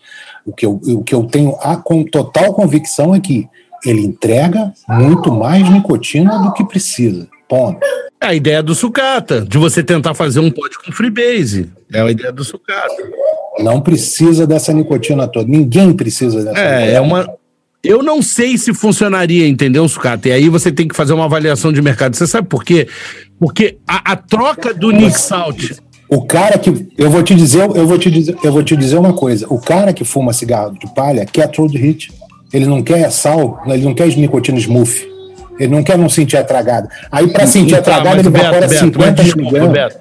O 0.44 0.52
que 0.52 0.66
eu, 0.66 0.80
o 0.84 1.04
que 1.04 1.14
eu 1.14 1.24
tenho 1.24 1.54
a 1.60 1.76
com 1.76 2.02
total 2.02 2.52
convicção 2.54 3.14
é 3.14 3.20
que 3.20 3.48
ele 3.84 4.00
entrega 4.00 4.72
muito 4.88 5.32
mais 5.32 5.68
nicotina 5.70 6.38
do 6.38 6.52
que 6.52 6.64
precisa. 6.64 7.28
Ponto. 7.48 7.80
É 8.20 8.26
a 8.26 8.34
ideia 8.34 8.62
do 8.62 8.74
sucata, 8.74 9.40
de 9.42 9.58
você 9.58 9.82
tentar 9.82 10.14
fazer 10.14 10.40
um 10.40 10.50
pote 10.50 10.78
com 10.78 10.92
freebase. 10.92 11.70
É 11.92 12.00
a 12.00 12.10
ideia 12.10 12.32
do 12.32 12.44
sucata. 12.44 12.96
Não 13.60 13.80
precisa 13.80 14.46
dessa 14.46 14.72
nicotina 14.72 15.26
toda. 15.26 15.48
Ninguém 15.48 15.92
precisa 15.92 16.44
dessa. 16.44 16.58
É, 16.58 16.70
nicotina. 16.70 16.96
é 16.96 17.00
uma. 17.00 17.40
Eu 17.82 18.02
não 18.02 18.20
sei 18.20 18.58
se 18.58 18.74
funcionaria, 18.74 19.48
entendeu, 19.48 19.88
sucata? 19.88 20.28
E 20.28 20.32
aí 20.32 20.48
você 20.50 20.70
tem 20.70 20.86
que 20.86 20.94
fazer 20.94 21.14
uma 21.14 21.24
avaliação 21.24 21.72
de 21.72 21.80
mercado. 21.80 22.14
Você 22.14 22.26
sabe 22.26 22.46
por 22.46 22.62
quê? 22.62 22.86
Porque 23.40 23.78
a, 23.88 24.12
a 24.12 24.16
troca 24.16 24.74
do 24.74 24.90
Nick 24.90 25.18
Salt. 25.18 25.78
O 26.08 26.22
cara 26.22 26.58
que. 26.58 26.88
Eu 26.98 27.08
vou 27.08 27.22
te 27.22 27.34
dizer, 27.34 27.62
eu 27.74 27.86
vou 27.86 27.98
te 27.98 28.10
dizer, 28.10 28.36
eu 28.44 28.52
vou 28.52 28.62
te 28.62 28.76
dizer 28.76 28.98
uma 28.98 29.14
coisa. 29.14 29.46
O 29.48 29.58
cara 29.58 29.94
que 29.94 30.04
fuma 30.04 30.32
cigarro 30.34 30.78
de 30.78 30.92
palha 30.94 31.24
quer 31.24 31.48
Troll 31.48 31.68
Hit. 31.68 32.12
Ele 32.52 32.66
não 32.66 32.82
quer 32.82 33.10
sal, 33.10 33.62
ele 33.64 33.84
não 33.84 33.94
quer 33.94 34.08
nicotina 34.08 34.58
smooth. 34.58 35.08
Ele 35.58 35.72
não 35.72 35.84
quer 35.84 35.96
não 35.96 36.08
sentir 36.08 36.36
a 36.36 36.42
tragada. 36.42 36.88
Aí, 37.12 37.28
para 37.28 37.46
sentir 37.46 37.76
a 37.76 37.82
tragada, 37.82 38.18
ele 38.18 38.28
evapora 38.28 38.68
50 38.68 39.22
miligramas. 39.22 39.92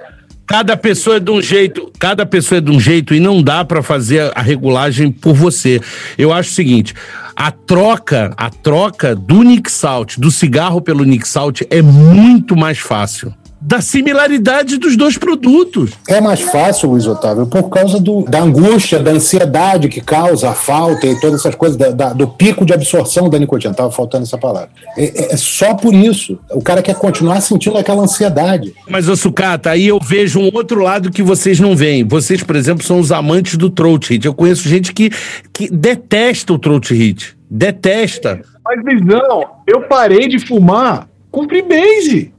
Cada 0.49 0.75
pessoa 0.75 1.17
é 1.17 1.19
de 1.19 1.29
um 1.29 1.39
jeito, 1.39 1.91
cada 1.99 2.25
pessoa 2.25 2.57
é 2.57 2.61
de 2.61 2.71
um 2.71 2.79
jeito 2.79 3.13
e 3.13 3.19
não 3.19 3.39
dá 3.39 3.63
para 3.63 3.83
fazer 3.83 4.31
a 4.33 4.41
regulagem 4.41 5.11
por 5.11 5.35
você. 5.35 5.79
Eu 6.17 6.33
acho 6.33 6.49
o 6.49 6.53
seguinte, 6.55 6.95
a 7.35 7.51
troca, 7.51 8.33
a 8.35 8.49
troca 8.49 9.15
do 9.15 9.43
Nick 9.43 9.71
Salt, 9.71 10.17
do 10.17 10.31
cigarro 10.31 10.81
pelo 10.81 11.03
Nick 11.03 11.27
Salt 11.27 11.61
é 11.69 11.83
muito 11.83 12.55
mais 12.57 12.79
fácil 12.79 13.31
da 13.61 13.81
similaridade 13.81 14.77
dos 14.77 14.95
dois 14.95 15.17
produtos. 15.17 15.91
É 16.07 16.21
mais 16.21 16.39
fácil, 16.39 16.89
Luiz 16.89 17.05
Otávio, 17.05 17.45
por 17.45 17.69
causa 17.69 17.99
do, 17.99 18.23
da 18.23 18.41
angústia, 18.41 18.99
da 18.99 19.11
ansiedade 19.11 19.89
que 19.89 19.99
causa 19.99 20.49
a 20.49 20.53
falta 20.53 21.05
e 21.05 21.19
todas 21.19 21.41
essas 21.41 21.55
coisas, 21.55 21.77
da, 21.77 21.91
da, 21.91 22.13
do 22.13 22.27
pico 22.27 22.65
de 22.65 22.73
absorção 22.73 23.29
da 23.29 23.37
nicotina. 23.37 23.71
Estava 23.71 23.91
faltando 23.91 24.23
essa 24.23 24.37
palavra. 24.37 24.69
É, 24.97 25.03
é, 25.03 25.33
é, 25.33 25.37
só 25.37 25.73
por 25.73 25.93
isso. 25.93 26.39
O 26.51 26.61
cara 26.61 26.81
quer 26.81 26.95
continuar 26.95 27.41
sentindo 27.41 27.77
aquela 27.77 28.01
ansiedade. 28.01 28.73
Mas, 28.87 29.09
ô 29.09 29.15
Sucata, 29.15 29.71
aí 29.71 29.87
eu 29.87 29.99
vejo 29.99 30.39
um 30.39 30.49
outro 30.53 30.81
lado 30.81 31.11
que 31.11 31.21
vocês 31.21 31.59
não 31.59 31.75
veem. 31.75 32.05
Vocês, 32.05 32.41
por 32.41 32.55
exemplo, 32.55 32.85
são 32.85 32.99
os 32.99 33.11
amantes 33.11 33.57
do 33.57 33.69
throat 33.69 34.09
hit. 34.09 34.25
Eu 34.25 34.33
conheço 34.33 34.67
gente 34.69 34.93
que, 34.93 35.11
que 35.51 35.69
detesta 35.69 36.53
o 36.53 36.59
throat 36.59 36.93
hit. 36.93 37.37
Detesta. 37.49 38.41
Mas, 38.63 38.83
visão, 38.85 39.43
eu 39.67 39.81
parei 39.81 40.27
de 40.27 40.39
fumar 40.39 41.09
com 41.31 41.47
freebase. 41.47 42.31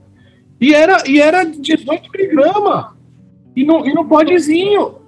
E 0.61 0.74
era, 0.74 1.03
e 1.07 1.20
era 1.20 1.45
18 1.45 2.11
miligramas. 2.12 2.87
E 3.57 3.65
no, 3.65 3.87
e 3.87 3.95
no 3.95 4.05
podezinho. 4.05 5.01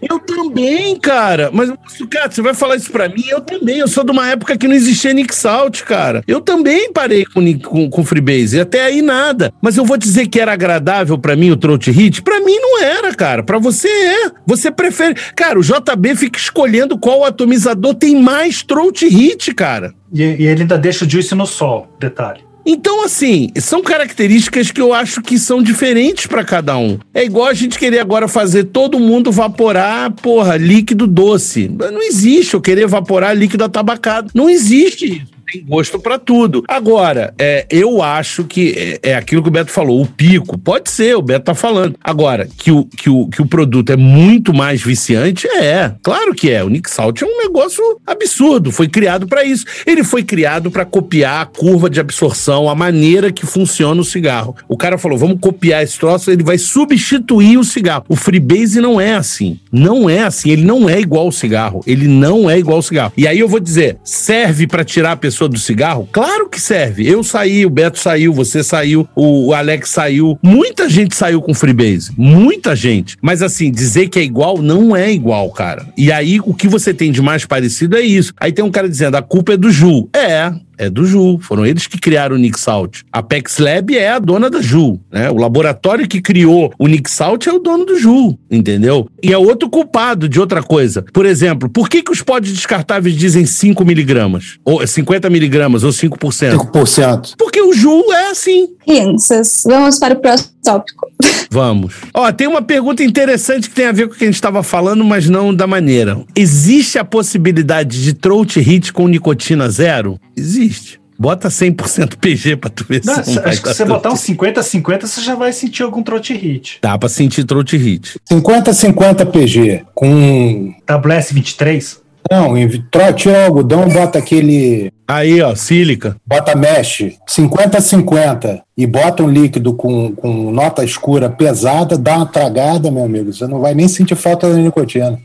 Eu 0.00 0.18
também, 0.20 0.96
cara. 0.98 1.50
Mas, 1.52 1.70
cara, 2.08 2.30
você 2.30 2.40
vai 2.40 2.54
falar 2.54 2.76
isso 2.76 2.90
pra 2.90 3.08
mim? 3.08 3.24
Eu 3.28 3.40
também. 3.40 3.78
Eu 3.78 3.88
sou 3.88 4.04
de 4.04 4.12
uma 4.12 4.28
época 4.28 4.56
que 4.56 4.68
não 4.68 4.74
existia 4.74 5.12
Nick 5.12 5.34
Salt, 5.34 5.82
cara. 5.82 6.22
Eu 6.26 6.40
também 6.40 6.92
parei 6.92 7.24
com, 7.24 7.58
com, 7.58 7.90
com 7.90 8.04
Freebase. 8.04 8.56
E 8.56 8.60
até 8.60 8.84
aí 8.84 9.02
nada. 9.02 9.52
Mas 9.60 9.76
eu 9.76 9.84
vou 9.84 9.96
dizer 9.96 10.28
que 10.28 10.40
era 10.40 10.52
agradável 10.52 11.18
para 11.18 11.34
mim 11.34 11.50
o 11.50 11.56
Throat 11.56 11.90
Hit? 11.90 12.22
Pra 12.22 12.40
mim 12.40 12.56
não 12.56 12.80
era, 12.80 13.14
cara. 13.14 13.42
Pra 13.42 13.58
você 13.58 13.88
é. 13.88 14.30
Você 14.46 14.70
prefere. 14.70 15.14
Cara, 15.34 15.58
o 15.58 15.62
JB 15.62 16.14
fica 16.14 16.38
escolhendo 16.38 16.96
qual 16.96 17.24
atomizador 17.24 17.94
tem 17.94 18.20
mais 18.20 18.62
Throat 18.62 19.06
Hit, 19.06 19.52
cara. 19.52 19.92
E, 20.12 20.22
e 20.22 20.46
ele 20.46 20.62
ainda 20.62 20.78
deixa 20.78 21.04
o 21.04 21.10
Juice 21.10 21.34
no 21.34 21.46
sol, 21.46 21.88
detalhe. 21.98 22.47
Então, 22.70 23.02
assim, 23.02 23.48
são 23.56 23.82
características 23.82 24.70
que 24.70 24.78
eu 24.78 24.92
acho 24.92 25.22
que 25.22 25.38
são 25.38 25.62
diferentes 25.62 26.26
para 26.26 26.44
cada 26.44 26.76
um. 26.76 26.98
É 27.14 27.24
igual 27.24 27.46
a 27.46 27.54
gente 27.54 27.78
querer 27.78 27.98
agora 27.98 28.28
fazer 28.28 28.64
todo 28.64 29.00
mundo 29.00 29.32
vaporar, 29.32 30.12
porra, 30.12 30.58
líquido 30.58 31.06
doce. 31.06 31.66
Não 31.66 32.02
existe 32.02 32.52
eu 32.52 32.60
querer 32.60 32.82
evaporar 32.82 33.34
líquido 33.34 33.64
atabacado. 33.64 34.30
Não 34.34 34.50
existe 34.50 35.06
isso 35.06 35.37
tem 35.50 35.64
gosto 35.64 35.98
para 35.98 36.18
tudo. 36.18 36.62
Agora, 36.68 37.34
é, 37.38 37.66
eu 37.70 38.02
acho 38.02 38.44
que 38.44 38.98
é, 39.02 39.10
é, 39.10 39.14
aquilo 39.14 39.42
que 39.42 39.48
o 39.48 39.52
Beto 39.52 39.70
falou, 39.70 40.02
o 40.02 40.06
pico, 40.06 40.58
pode 40.58 40.90
ser, 40.90 41.16
o 41.16 41.22
Beto 41.22 41.46
tá 41.46 41.54
falando. 41.54 41.96
Agora, 42.04 42.48
que 42.56 42.70
o, 42.70 42.84
que 42.84 43.08
o, 43.08 43.26
que 43.28 43.40
o 43.40 43.46
produto 43.46 43.90
é 43.90 43.96
muito 43.96 44.52
mais 44.52 44.82
viciante, 44.82 45.48
é, 45.48 45.92
claro 46.02 46.34
que 46.34 46.50
é. 46.50 46.62
O 46.62 46.68
Nick 46.68 46.90
Salt 46.90 47.22
é 47.22 47.24
um 47.24 47.38
negócio 47.38 47.82
absurdo, 48.06 48.70
foi 48.70 48.88
criado 48.88 49.26
para 49.26 49.44
isso. 49.44 49.64
Ele 49.86 50.04
foi 50.04 50.22
criado 50.22 50.70
para 50.70 50.84
copiar 50.84 51.42
a 51.42 51.46
curva 51.46 51.88
de 51.88 51.98
absorção, 51.98 52.68
a 52.68 52.74
maneira 52.74 53.32
que 53.32 53.46
funciona 53.46 54.00
o 54.00 54.04
cigarro. 54.04 54.54
O 54.68 54.76
cara 54.76 54.98
falou, 54.98 55.16
vamos 55.16 55.38
copiar 55.40 55.82
esse 55.82 55.98
troço, 55.98 56.30
ele 56.30 56.42
vai 56.42 56.58
substituir 56.58 57.56
o 57.56 57.64
cigarro. 57.64 58.04
O 58.08 58.16
Freebase 58.16 58.80
não 58.80 59.00
é 59.00 59.14
assim. 59.14 59.58
Não 59.72 60.10
é 60.10 60.22
assim, 60.22 60.50
ele 60.50 60.64
não 60.64 60.88
é 60.88 61.00
igual 61.00 61.26
ao 61.26 61.32
cigarro. 61.32 61.80
Ele 61.86 62.06
não 62.06 62.50
é 62.50 62.58
igual 62.58 62.76
ao 62.76 62.82
cigarro. 62.82 63.12
E 63.16 63.26
aí 63.26 63.38
eu 63.38 63.48
vou 63.48 63.60
dizer, 63.60 63.98
serve 64.04 64.66
para 64.66 64.84
tirar 64.84 65.12
a 65.12 65.16
pessoa 65.16 65.37
pessoa 65.38 65.48
do 65.48 65.58
cigarro? 65.58 66.08
Claro 66.10 66.48
que 66.48 66.60
serve. 66.60 67.08
Eu 67.08 67.22
saí, 67.22 67.64
o 67.64 67.70
Beto 67.70 67.98
saiu, 67.98 68.32
você 68.32 68.64
saiu, 68.64 69.08
o 69.14 69.54
Alex 69.54 69.90
saiu. 69.90 70.36
Muita 70.42 70.88
gente 70.88 71.14
saiu 71.14 71.40
com 71.40 71.54
Freebase. 71.54 72.10
Muita 72.16 72.74
gente. 72.74 73.16
Mas 73.22 73.40
assim, 73.40 73.70
dizer 73.70 74.08
que 74.08 74.18
é 74.18 74.22
igual, 74.22 74.60
não 74.60 74.96
é 74.96 75.12
igual, 75.12 75.50
cara. 75.50 75.86
E 75.96 76.10
aí, 76.10 76.40
o 76.40 76.52
que 76.52 76.66
você 76.66 76.92
tem 76.92 77.12
de 77.12 77.22
mais 77.22 77.44
parecido 77.44 77.96
é 77.96 78.00
isso. 78.00 78.32
Aí 78.40 78.50
tem 78.50 78.64
um 78.64 78.70
cara 78.70 78.88
dizendo, 78.88 79.16
a 79.16 79.22
culpa 79.22 79.52
é 79.52 79.56
do 79.56 79.70
Ju. 79.70 80.08
É, 80.12 80.52
é 80.78 80.88
do 80.88 81.04
Ju. 81.04 81.38
Foram 81.40 81.66
eles 81.66 81.86
que 81.86 81.98
criaram 81.98 82.36
o 82.36 82.38
Nick 82.38 82.58
Salt. 82.58 83.00
A 83.12 83.22
Pex 83.22 83.58
Lab 83.58 83.96
é 83.96 84.10
a 84.10 84.18
dona 84.18 84.48
da 84.48 84.62
Ju, 84.62 84.98
né? 85.12 85.30
O 85.30 85.36
laboratório 85.36 86.08
que 86.08 86.20
criou 86.20 86.72
o 86.78 86.86
Nick 86.86 87.10
Salt 87.10 87.46
é 87.46 87.52
o 87.52 87.58
dono 87.58 87.84
do 87.84 87.98
Ju, 87.98 88.38
entendeu? 88.50 89.08
E 89.22 89.32
é 89.32 89.38
outro 89.38 89.68
culpado 89.68 90.28
de 90.28 90.40
outra 90.40 90.62
coisa. 90.62 91.04
Por 91.12 91.26
exemplo, 91.26 91.68
por 91.68 91.88
que, 91.88 92.02
que 92.02 92.12
os 92.12 92.22
pods 92.22 92.52
descartáveis 92.52 93.16
dizem 93.16 93.44
5 93.44 93.84
miligramas? 93.84 94.58
Ou 94.64 94.86
50 94.86 95.28
miligramas, 95.28 95.84
ou 95.84 95.90
5%? 95.90 96.70
5%. 96.72 97.34
Porque 97.36 97.60
o 97.60 97.72
Ju 97.72 98.04
é 98.12 98.30
assim. 98.30 98.68
Crianças, 98.86 99.64
vamos 99.66 99.98
para 99.98 100.14
o 100.14 100.20
próximo 100.20 100.57
tópico. 100.72 101.06
Vamos. 101.50 101.94
Ó, 102.12 102.30
tem 102.30 102.46
uma 102.46 102.60
pergunta 102.60 103.02
interessante 103.02 103.68
que 103.70 103.74
tem 103.74 103.86
a 103.86 103.92
ver 103.92 104.08
com 104.08 104.14
o 104.14 104.16
que 104.16 104.24
a 104.24 104.26
gente 104.26 104.34
estava 104.34 104.62
falando, 104.62 105.02
mas 105.04 105.28
não 105.28 105.54
da 105.54 105.66
maneira. 105.66 106.20
Existe 106.36 106.98
a 106.98 107.04
possibilidade 107.04 108.02
de 108.02 108.12
throat 108.12 108.60
hit 108.60 108.92
com 108.92 109.08
nicotina 109.08 109.68
zero? 109.70 110.18
Existe. 110.36 111.00
Bota 111.20 111.48
100% 111.48 112.16
PG 112.16 112.56
pra 112.56 112.70
tu 112.70 112.84
ver 112.88 113.00
Não, 113.04 113.14
se 113.24 113.38
acho 113.40 113.60
que 113.62 113.68
se 113.70 113.74
você 113.74 113.84
botar 113.84 114.10
um 114.10 114.16
throat 114.16 114.54
50-50, 114.54 115.00
você 115.06 115.20
já 115.20 115.34
vai 115.34 115.52
sentir 115.52 115.82
algum 115.82 116.00
trote 116.02 116.32
hit. 116.34 116.78
Dá 116.80 116.96
pra 116.96 117.08
sentir 117.08 117.42
throat 117.44 117.76
hit. 117.76 118.20
50-50 118.30 119.26
PG. 119.26 119.82
Com. 119.94 120.72
WS 120.86 121.32
23? 121.32 122.00
Não, 122.30 122.56
em- 122.56 122.68
tro- 122.90 123.12
tira 123.14 123.34
o 123.38 123.44
algodão, 123.46 123.88
bota 123.88 124.18
aquele. 124.18 124.92
Aí, 125.08 125.40
ó, 125.40 125.54
sílica. 125.56 126.14
Bota 126.26 126.54
mesh. 126.54 127.14
50-50. 127.28 128.60
E 128.78 128.86
bota 128.86 129.24
um 129.24 129.28
líquido 129.28 129.74
com, 129.74 130.12
com 130.12 130.52
nota 130.52 130.84
escura 130.84 131.28
pesada, 131.28 131.98
dá 131.98 132.18
uma 132.18 132.26
tragada, 132.26 132.92
meu 132.92 133.02
amigo. 133.02 133.32
Você 133.32 133.44
não 133.44 133.58
vai 133.60 133.74
nem 133.74 133.88
sentir 133.88 134.14
falta 134.14 134.48
da 134.48 134.54
nicotina. 134.56 135.18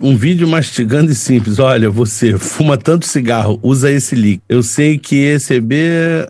Um 0.00 0.16
vídeo 0.16 0.46
mastigando 0.46 1.10
e 1.10 1.14
simples. 1.14 1.58
Olha, 1.58 1.90
você 1.90 2.38
fuma 2.38 2.76
tanto 2.76 3.04
cigarro, 3.04 3.58
usa 3.62 3.90
esse 3.90 4.14
líquido. 4.14 4.42
Eu 4.48 4.62
sei 4.62 4.96
que 4.96 5.16
esse 5.16 5.56
é 5.56 5.60
B, 5.60 5.76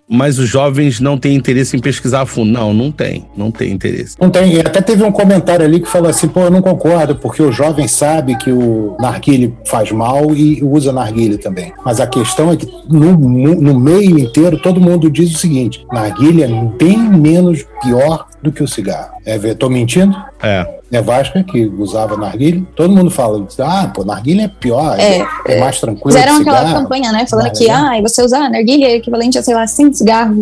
mas 0.09 0.39
os 0.39 0.49
jovens 0.49 1.01
não 1.01 1.19
têm 1.19 1.37
interesse 1.37 1.77
em 1.77 1.81
pesquisar 1.81 2.23
a 2.23 2.27
fundo. 2.27 2.51
Não, 2.51 2.73
não 2.73 2.91
tem. 2.91 3.27
Não 3.37 3.51
tem 3.51 3.71
interesse. 3.71 4.17
Não 4.19 4.31
tem. 4.31 4.55
e 4.55 4.61
Até 4.61 4.81
teve 4.81 5.03
um 5.05 5.13
comentário 5.13 5.67
ali 5.67 5.81
que 5.81 5.89
falou 5.89 6.09
assim: 6.09 6.29
pô, 6.29 6.41
eu 6.41 6.51
não 6.51 6.63
concordo, 6.63 7.17
porque 7.17 7.43
o 7.43 7.53
jovem 7.53 7.87
sabe 7.87 8.37
que 8.39 8.51
o 8.51 8.97
narguile 8.99 9.55
faz 9.67 9.93
mal 9.93 10.35
e 10.35 10.63
usa 10.63 10.91
narguile 10.91 11.37
também. 11.37 11.73
Mas 11.85 12.01
a 12.01 12.07
questão 12.07 12.51
é 12.51 12.57
que 12.57 12.67
no, 12.89 13.19
no 13.19 13.79
meio 13.79 14.19
inteiro 14.19 14.59
todo 14.59 14.81
mundo 14.81 15.11
diz 15.11 15.31
o 15.35 15.39
seguinte: 15.39 15.85
narguile 15.93 16.38
é 16.43 16.49
bem 16.49 16.99
menos 16.99 17.65
pior 17.83 18.29
do 18.43 18.53
que 18.53 18.63
o 18.63 18.69
cigarro. 18.69 19.13
É, 19.25 19.39
tô 19.55 19.69
mentindo? 19.69 20.17
É. 20.43 20.79
Nevasca, 20.91 21.43
que 21.45 21.67
usava 21.67 22.17
narguile, 22.17 22.67
todo 22.75 22.91
mundo 22.95 23.11
fala, 23.11 23.47
ah, 23.61 23.91
pô, 23.95 24.05
narguile 24.07 24.41
é 24.43 24.49
pior, 24.49 24.99
é, 24.99 25.19
É, 25.19 25.27
é 25.57 25.61
mais 25.61 25.79
tranquilo 25.79 26.17
Fizeram 26.17 26.37
que 26.37 26.49
aquela 26.49 26.67
cigarro. 26.67 26.83
campanha, 26.83 27.13
né? 27.13 27.27
Falando 27.29 27.47
Ah, 27.49 27.51
que, 27.51 27.69
é? 27.69 27.73
ah, 27.73 28.01
você 28.01 28.23
usar 28.23 28.49
narguilha 28.49 28.87
é 28.87 28.97
equivalente 28.97 29.37
a, 29.37 29.43
sei 29.43 29.55
lá, 29.55 29.67
cinco 29.67 29.93
cigarros 29.95 30.35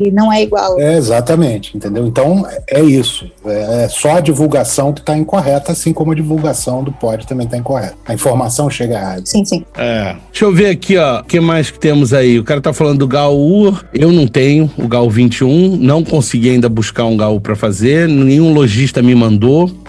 e 0.00 0.10
não 0.10 0.32
é 0.32 0.42
igual. 0.42 0.80
É, 0.80 0.96
exatamente, 0.96 1.76
entendeu? 1.76 2.06
Então, 2.06 2.46
é 2.70 2.80
isso. 2.80 3.30
É, 3.44 3.84
é 3.84 3.88
só 3.90 4.12
a 4.16 4.20
divulgação 4.20 4.90
que 4.92 5.00
está 5.00 5.14
incorreta, 5.14 5.72
assim 5.72 5.92
como 5.92 6.12
a 6.12 6.14
divulgação 6.14 6.82
do 6.82 6.92
pod 6.92 7.26
também 7.26 7.44
está 7.44 7.58
incorreta. 7.58 7.94
A 8.06 8.14
informação 8.14 8.70
chega 8.70 8.94
errada. 8.94 9.22
Sim, 9.26 9.44
sim. 9.44 9.66
É. 9.76 10.16
Deixa 10.32 10.46
eu 10.46 10.54
ver 10.54 10.70
aqui, 10.70 10.96
ó. 10.96 11.20
O 11.20 11.24
que 11.24 11.40
mais 11.40 11.70
que 11.70 11.78
temos 11.78 12.14
aí? 12.14 12.38
O 12.38 12.44
cara 12.44 12.60
tá 12.62 12.72
falando 12.72 13.00
do 13.00 13.06
GAU. 13.06 13.76
Eu 13.92 14.10
não 14.10 14.26
tenho 14.26 14.70
o 14.78 14.88
GAU 14.88 15.10
21. 15.10 15.76
Não 15.76 16.02
consegui 16.02 16.48
ainda 16.48 16.70
buscar 16.70 17.04
um 17.04 17.18
GAU 17.18 17.38
pra 17.38 17.54
fazer. 17.54 18.08
Nenhum 18.08 18.54
lojista 18.54 19.02
me 19.02 19.14
mandou. 19.14 19.39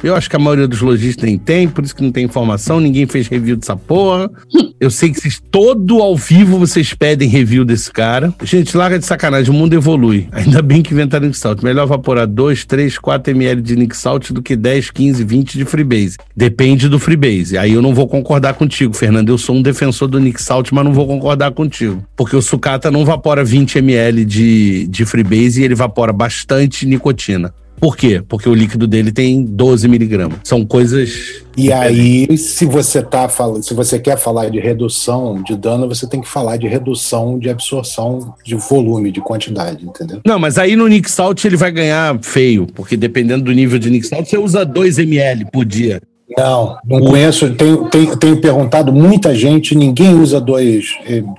Eu 0.03 0.15
acho 0.15 0.29
que 0.29 0.35
a 0.35 0.39
maioria 0.39 0.67
dos 0.67 0.81
lojistas 0.81 1.25
nem 1.25 1.37
tem, 1.37 1.67
por 1.67 1.83
isso 1.83 1.95
que 1.95 2.03
não 2.03 2.11
tem 2.11 2.25
informação. 2.25 2.79
Ninguém 2.79 3.05
fez 3.05 3.27
review 3.27 3.55
dessa 3.55 3.75
porra. 3.75 4.31
Eu 4.79 4.89
sei 4.89 5.11
que 5.11 5.21
vocês, 5.21 5.39
todo 5.51 6.01
ao 6.01 6.15
vivo, 6.15 6.57
vocês 6.57 6.91
pedem 6.93 7.29
review 7.29 7.63
desse 7.63 7.91
cara. 7.91 8.33
Gente, 8.43 8.75
larga 8.75 8.97
de 8.97 9.05
sacanagem. 9.05 9.53
O 9.53 9.53
mundo 9.53 9.73
evolui. 9.75 10.27
Ainda 10.31 10.59
bem 10.59 10.81
que 10.81 10.91
inventaram 10.91 11.27
Nick 11.27 11.37
Salt. 11.37 11.61
Melhor 11.61 11.83
evaporar 11.83 12.25
2, 12.25 12.65
3, 12.65 12.97
4 12.97 13.31
ml 13.31 13.61
de 13.61 13.75
Nick 13.75 13.95
Salt 13.95 14.31
do 14.31 14.41
que 14.41 14.55
10, 14.55 14.89
15, 14.89 15.23
20 15.23 15.57
de 15.57 15.65
Freebase. 15.65 16.17
Depende 16.35 16.89
do 16.89 16.97
Freebase. 16.97 17.59
Aí 17.59 17.73
eu 17.73 17.81
não 17.81 17.93
vou 17.93 18.07
concordar 18.07 18.55
contigo, 18.55 18.95
Fernando. 18.95 19.29
Eu 19.29 19.37
sou 19.37 19.55
um 19.55 19.61
defensor 19.61 20.07
do 20.07 20.19
Nick 20.19 20.41
Salt, 20.41 20.71
mas 20.71 20.83
não 20.83 20.93
vou 20.93 21.05
concordar 21.05 21.51
contigo. 21.51 22.03
Porque 22.15 22.35
o 22.35 22.41
sucata 22.41 22.89
não 22.89 23.01
evapora 23.01 23.43
20 23.43 23.77
ml 23.77 24.25
de, 24.25 24.87
de 24.87 25.05
Freebase 25.05 25.61
e 25.61 25.65
ele 25.65 25.73
evapora 25.73 26.11
bastante 26.11 26.87
nicotina. 26.87 27.53
Por 27.81 27.97
quê? 27.97 28.21
Porque 28.29 28.47
o 28.47 28.53
líquido 28.53 28.85
dele 28.87 29.11
tem 29.11 29.43
12 29.43 29.87
miligramas. 29.87 30.37
São 30.43 30.63
coisas. 30.63 31.43
E 31.57 31.73
aí, 31.73 32.37
se 32.37 32.63
você 32.65 33.01
tá 33.01 33.27
falando, 33.27 33.63
se 33.63 33.73
você 33.73 33.97
quer 33.99 34.17
falar 34.19 34.49
de 34.49 34.59
redução 34.59 35.41
de 35.41 35.55
dano, 35.57 35.87
você 35.87 36.07
tem 36.07 36.21
que 36.21 36.27
falar 36.27 36.57
de 36.57 36.67
redução 36.67 37.39
de 37.39 37.49
absorção 37.49 38.35
de 38.45 38.53
volume, 38.55 39.11
de 39.11 39.19
quantidade, 39.19 39.83
entendeu? 39.83 40.21
Não, 40.25 40.37
mas 40.37 40.59
aí 40.59 40.75
no 40.75 40.87
Nick 40.87 41.09
Salt 41.09 41.43
ele 41.43 41.57
vai 41.57 41.71
ganhar 41.71 42.17
feio, 42.21 42.67
porque 42.67 42.95
dependendo 42.95 43.43
do 43.45 43.51
nível 43.51 43.79
de 43.79 43.89
Nick 43.89 44.05
Salt, 44.05 44.29
você 44.29 44.37
usa 44.37 44.63
2 44.63 44.99
ml 44.99 45.45
por 45.51 45.65
dia. 45.65 45.99
Não, 46.37 46.77
não 46.85 47.01
conheço. 47.01 47.49
Tenho, 47.55 47.89
tenho, 47.89 48.15
tenho 48.15 48.37
perguntado 48.39 48.93
muita 48.93 49.35
gente, 49.35 49.75
ninguém 49.75 50.13
usa 50.13 50.39
2 50.39 50.85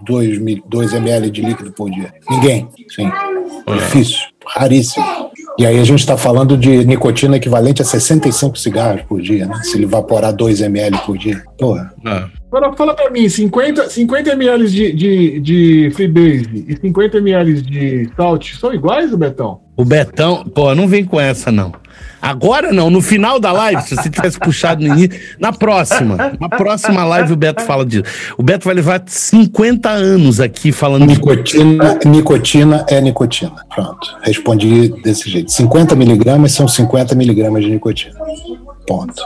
dois, 0.04 0.38
mil- 0.38 0.62
dois 0.68 0.92
ml 0.92 1.30
de 1.30 1.40
líquido 1.40 1.72
por 1.72 1.88
dia. 1.90 2.12
Ninguém. 2.28 2.68
Sim. 2.94 3.10
Difícil. 3.74 4.18
Raríssimo. 4.46 5.04
E 5.58 5.66
aí 5.66 5.78
a 5.78 5.84
gente 5.84 6.00
está 6.00 6.16
falando 6.16 6.56
de 6.56 6.84
nicotina 6.84 7.36
equivalente 7.36 7.82
a 7.82 7.84
65 7.84 8.58
cigarros 8.58 9.02
por 9.02 9.20
dia, 9.20 9.46
né? 9.46 9.60
Se 9.62 9.76
ele 9.76 9.84
evaporar 9.84 10.32
2 10.32 10.60
ml 10.62 10.98
por 11.04 11.18
dia. 11.18 11.42
Porra. 11.58 11.92
Ah. 12.04 12.28
Agora 12.52 12.76
fala 12.76 12.92
pra 12.92 13.08
mim, 13.08 13.26
50, 13.26 13.88
50 13.88 14.32
ml 14.32 14.68
de, 14.68 14.92
de, 14.92 15.40
de 15.40 15.90
Freebase 15.94 16.66
e 16.68 16.76
50 16.76 17.16
ml 17.16 17.62
de 17.62 18.10
Salt 18.14 18.52
são 18.60 18.74
iguais, 18.74 19.14
Betão? 19.14 19.60
O 19.74 19.86
Betão, 19.86 20.44
pô, 20.44 20.74
não 20.74 20.86
vem 20.86 21.02
com 21.02 21.18
essa, 21.18 21.50
não. 21.50 21.72
Agora 22.20 22.70
não, 22.70 22.90
no 22.90 23.00
final 23.00 23.40
da 23.40 23.52
live, 23.52 23.80
se 23.80 23.96
você 23.96 24.10
tivesse 24.10 24.38
puxado 24.38 24.86
no 24.86 24.94
início, 24.94 25.18
na 25.40 25.50
próxima, 25.50 26.36
na 26.38 26.48
próxima 26.50 27.02
live 27.06 27.32
o 27.32 27.36
Beto 27.36 27.62
fala 27.62 27.86
disso. 27.86 28.04
O 28.36 28.42
Beto 28.42 28.66
vai 28.66 28.74
levar 28.74 29.02
50 29.06 29.88
anos 29.88 30.38
aqui 30.38 30.72
falando 30.72 31.06
de 31.06 31.14
Nicotina, 31.14 31.98
nicotina 32.04 32.84
é 32.86 33.00
nicotina. 33.00 33.64
Pronto. 33.74 34.14
Respondi 34.20 34.88
desse 35.02 35.30
jeito. 35.30 35.50
50 35.50 35.94
miligramas 35.94 36.52
são 36.52 36.68
50 36.68 37.14
miligramas 37.14 37.64
de 37.64 37.70
nicotina. 37.70 38.14
Ponto. 38.86 39.22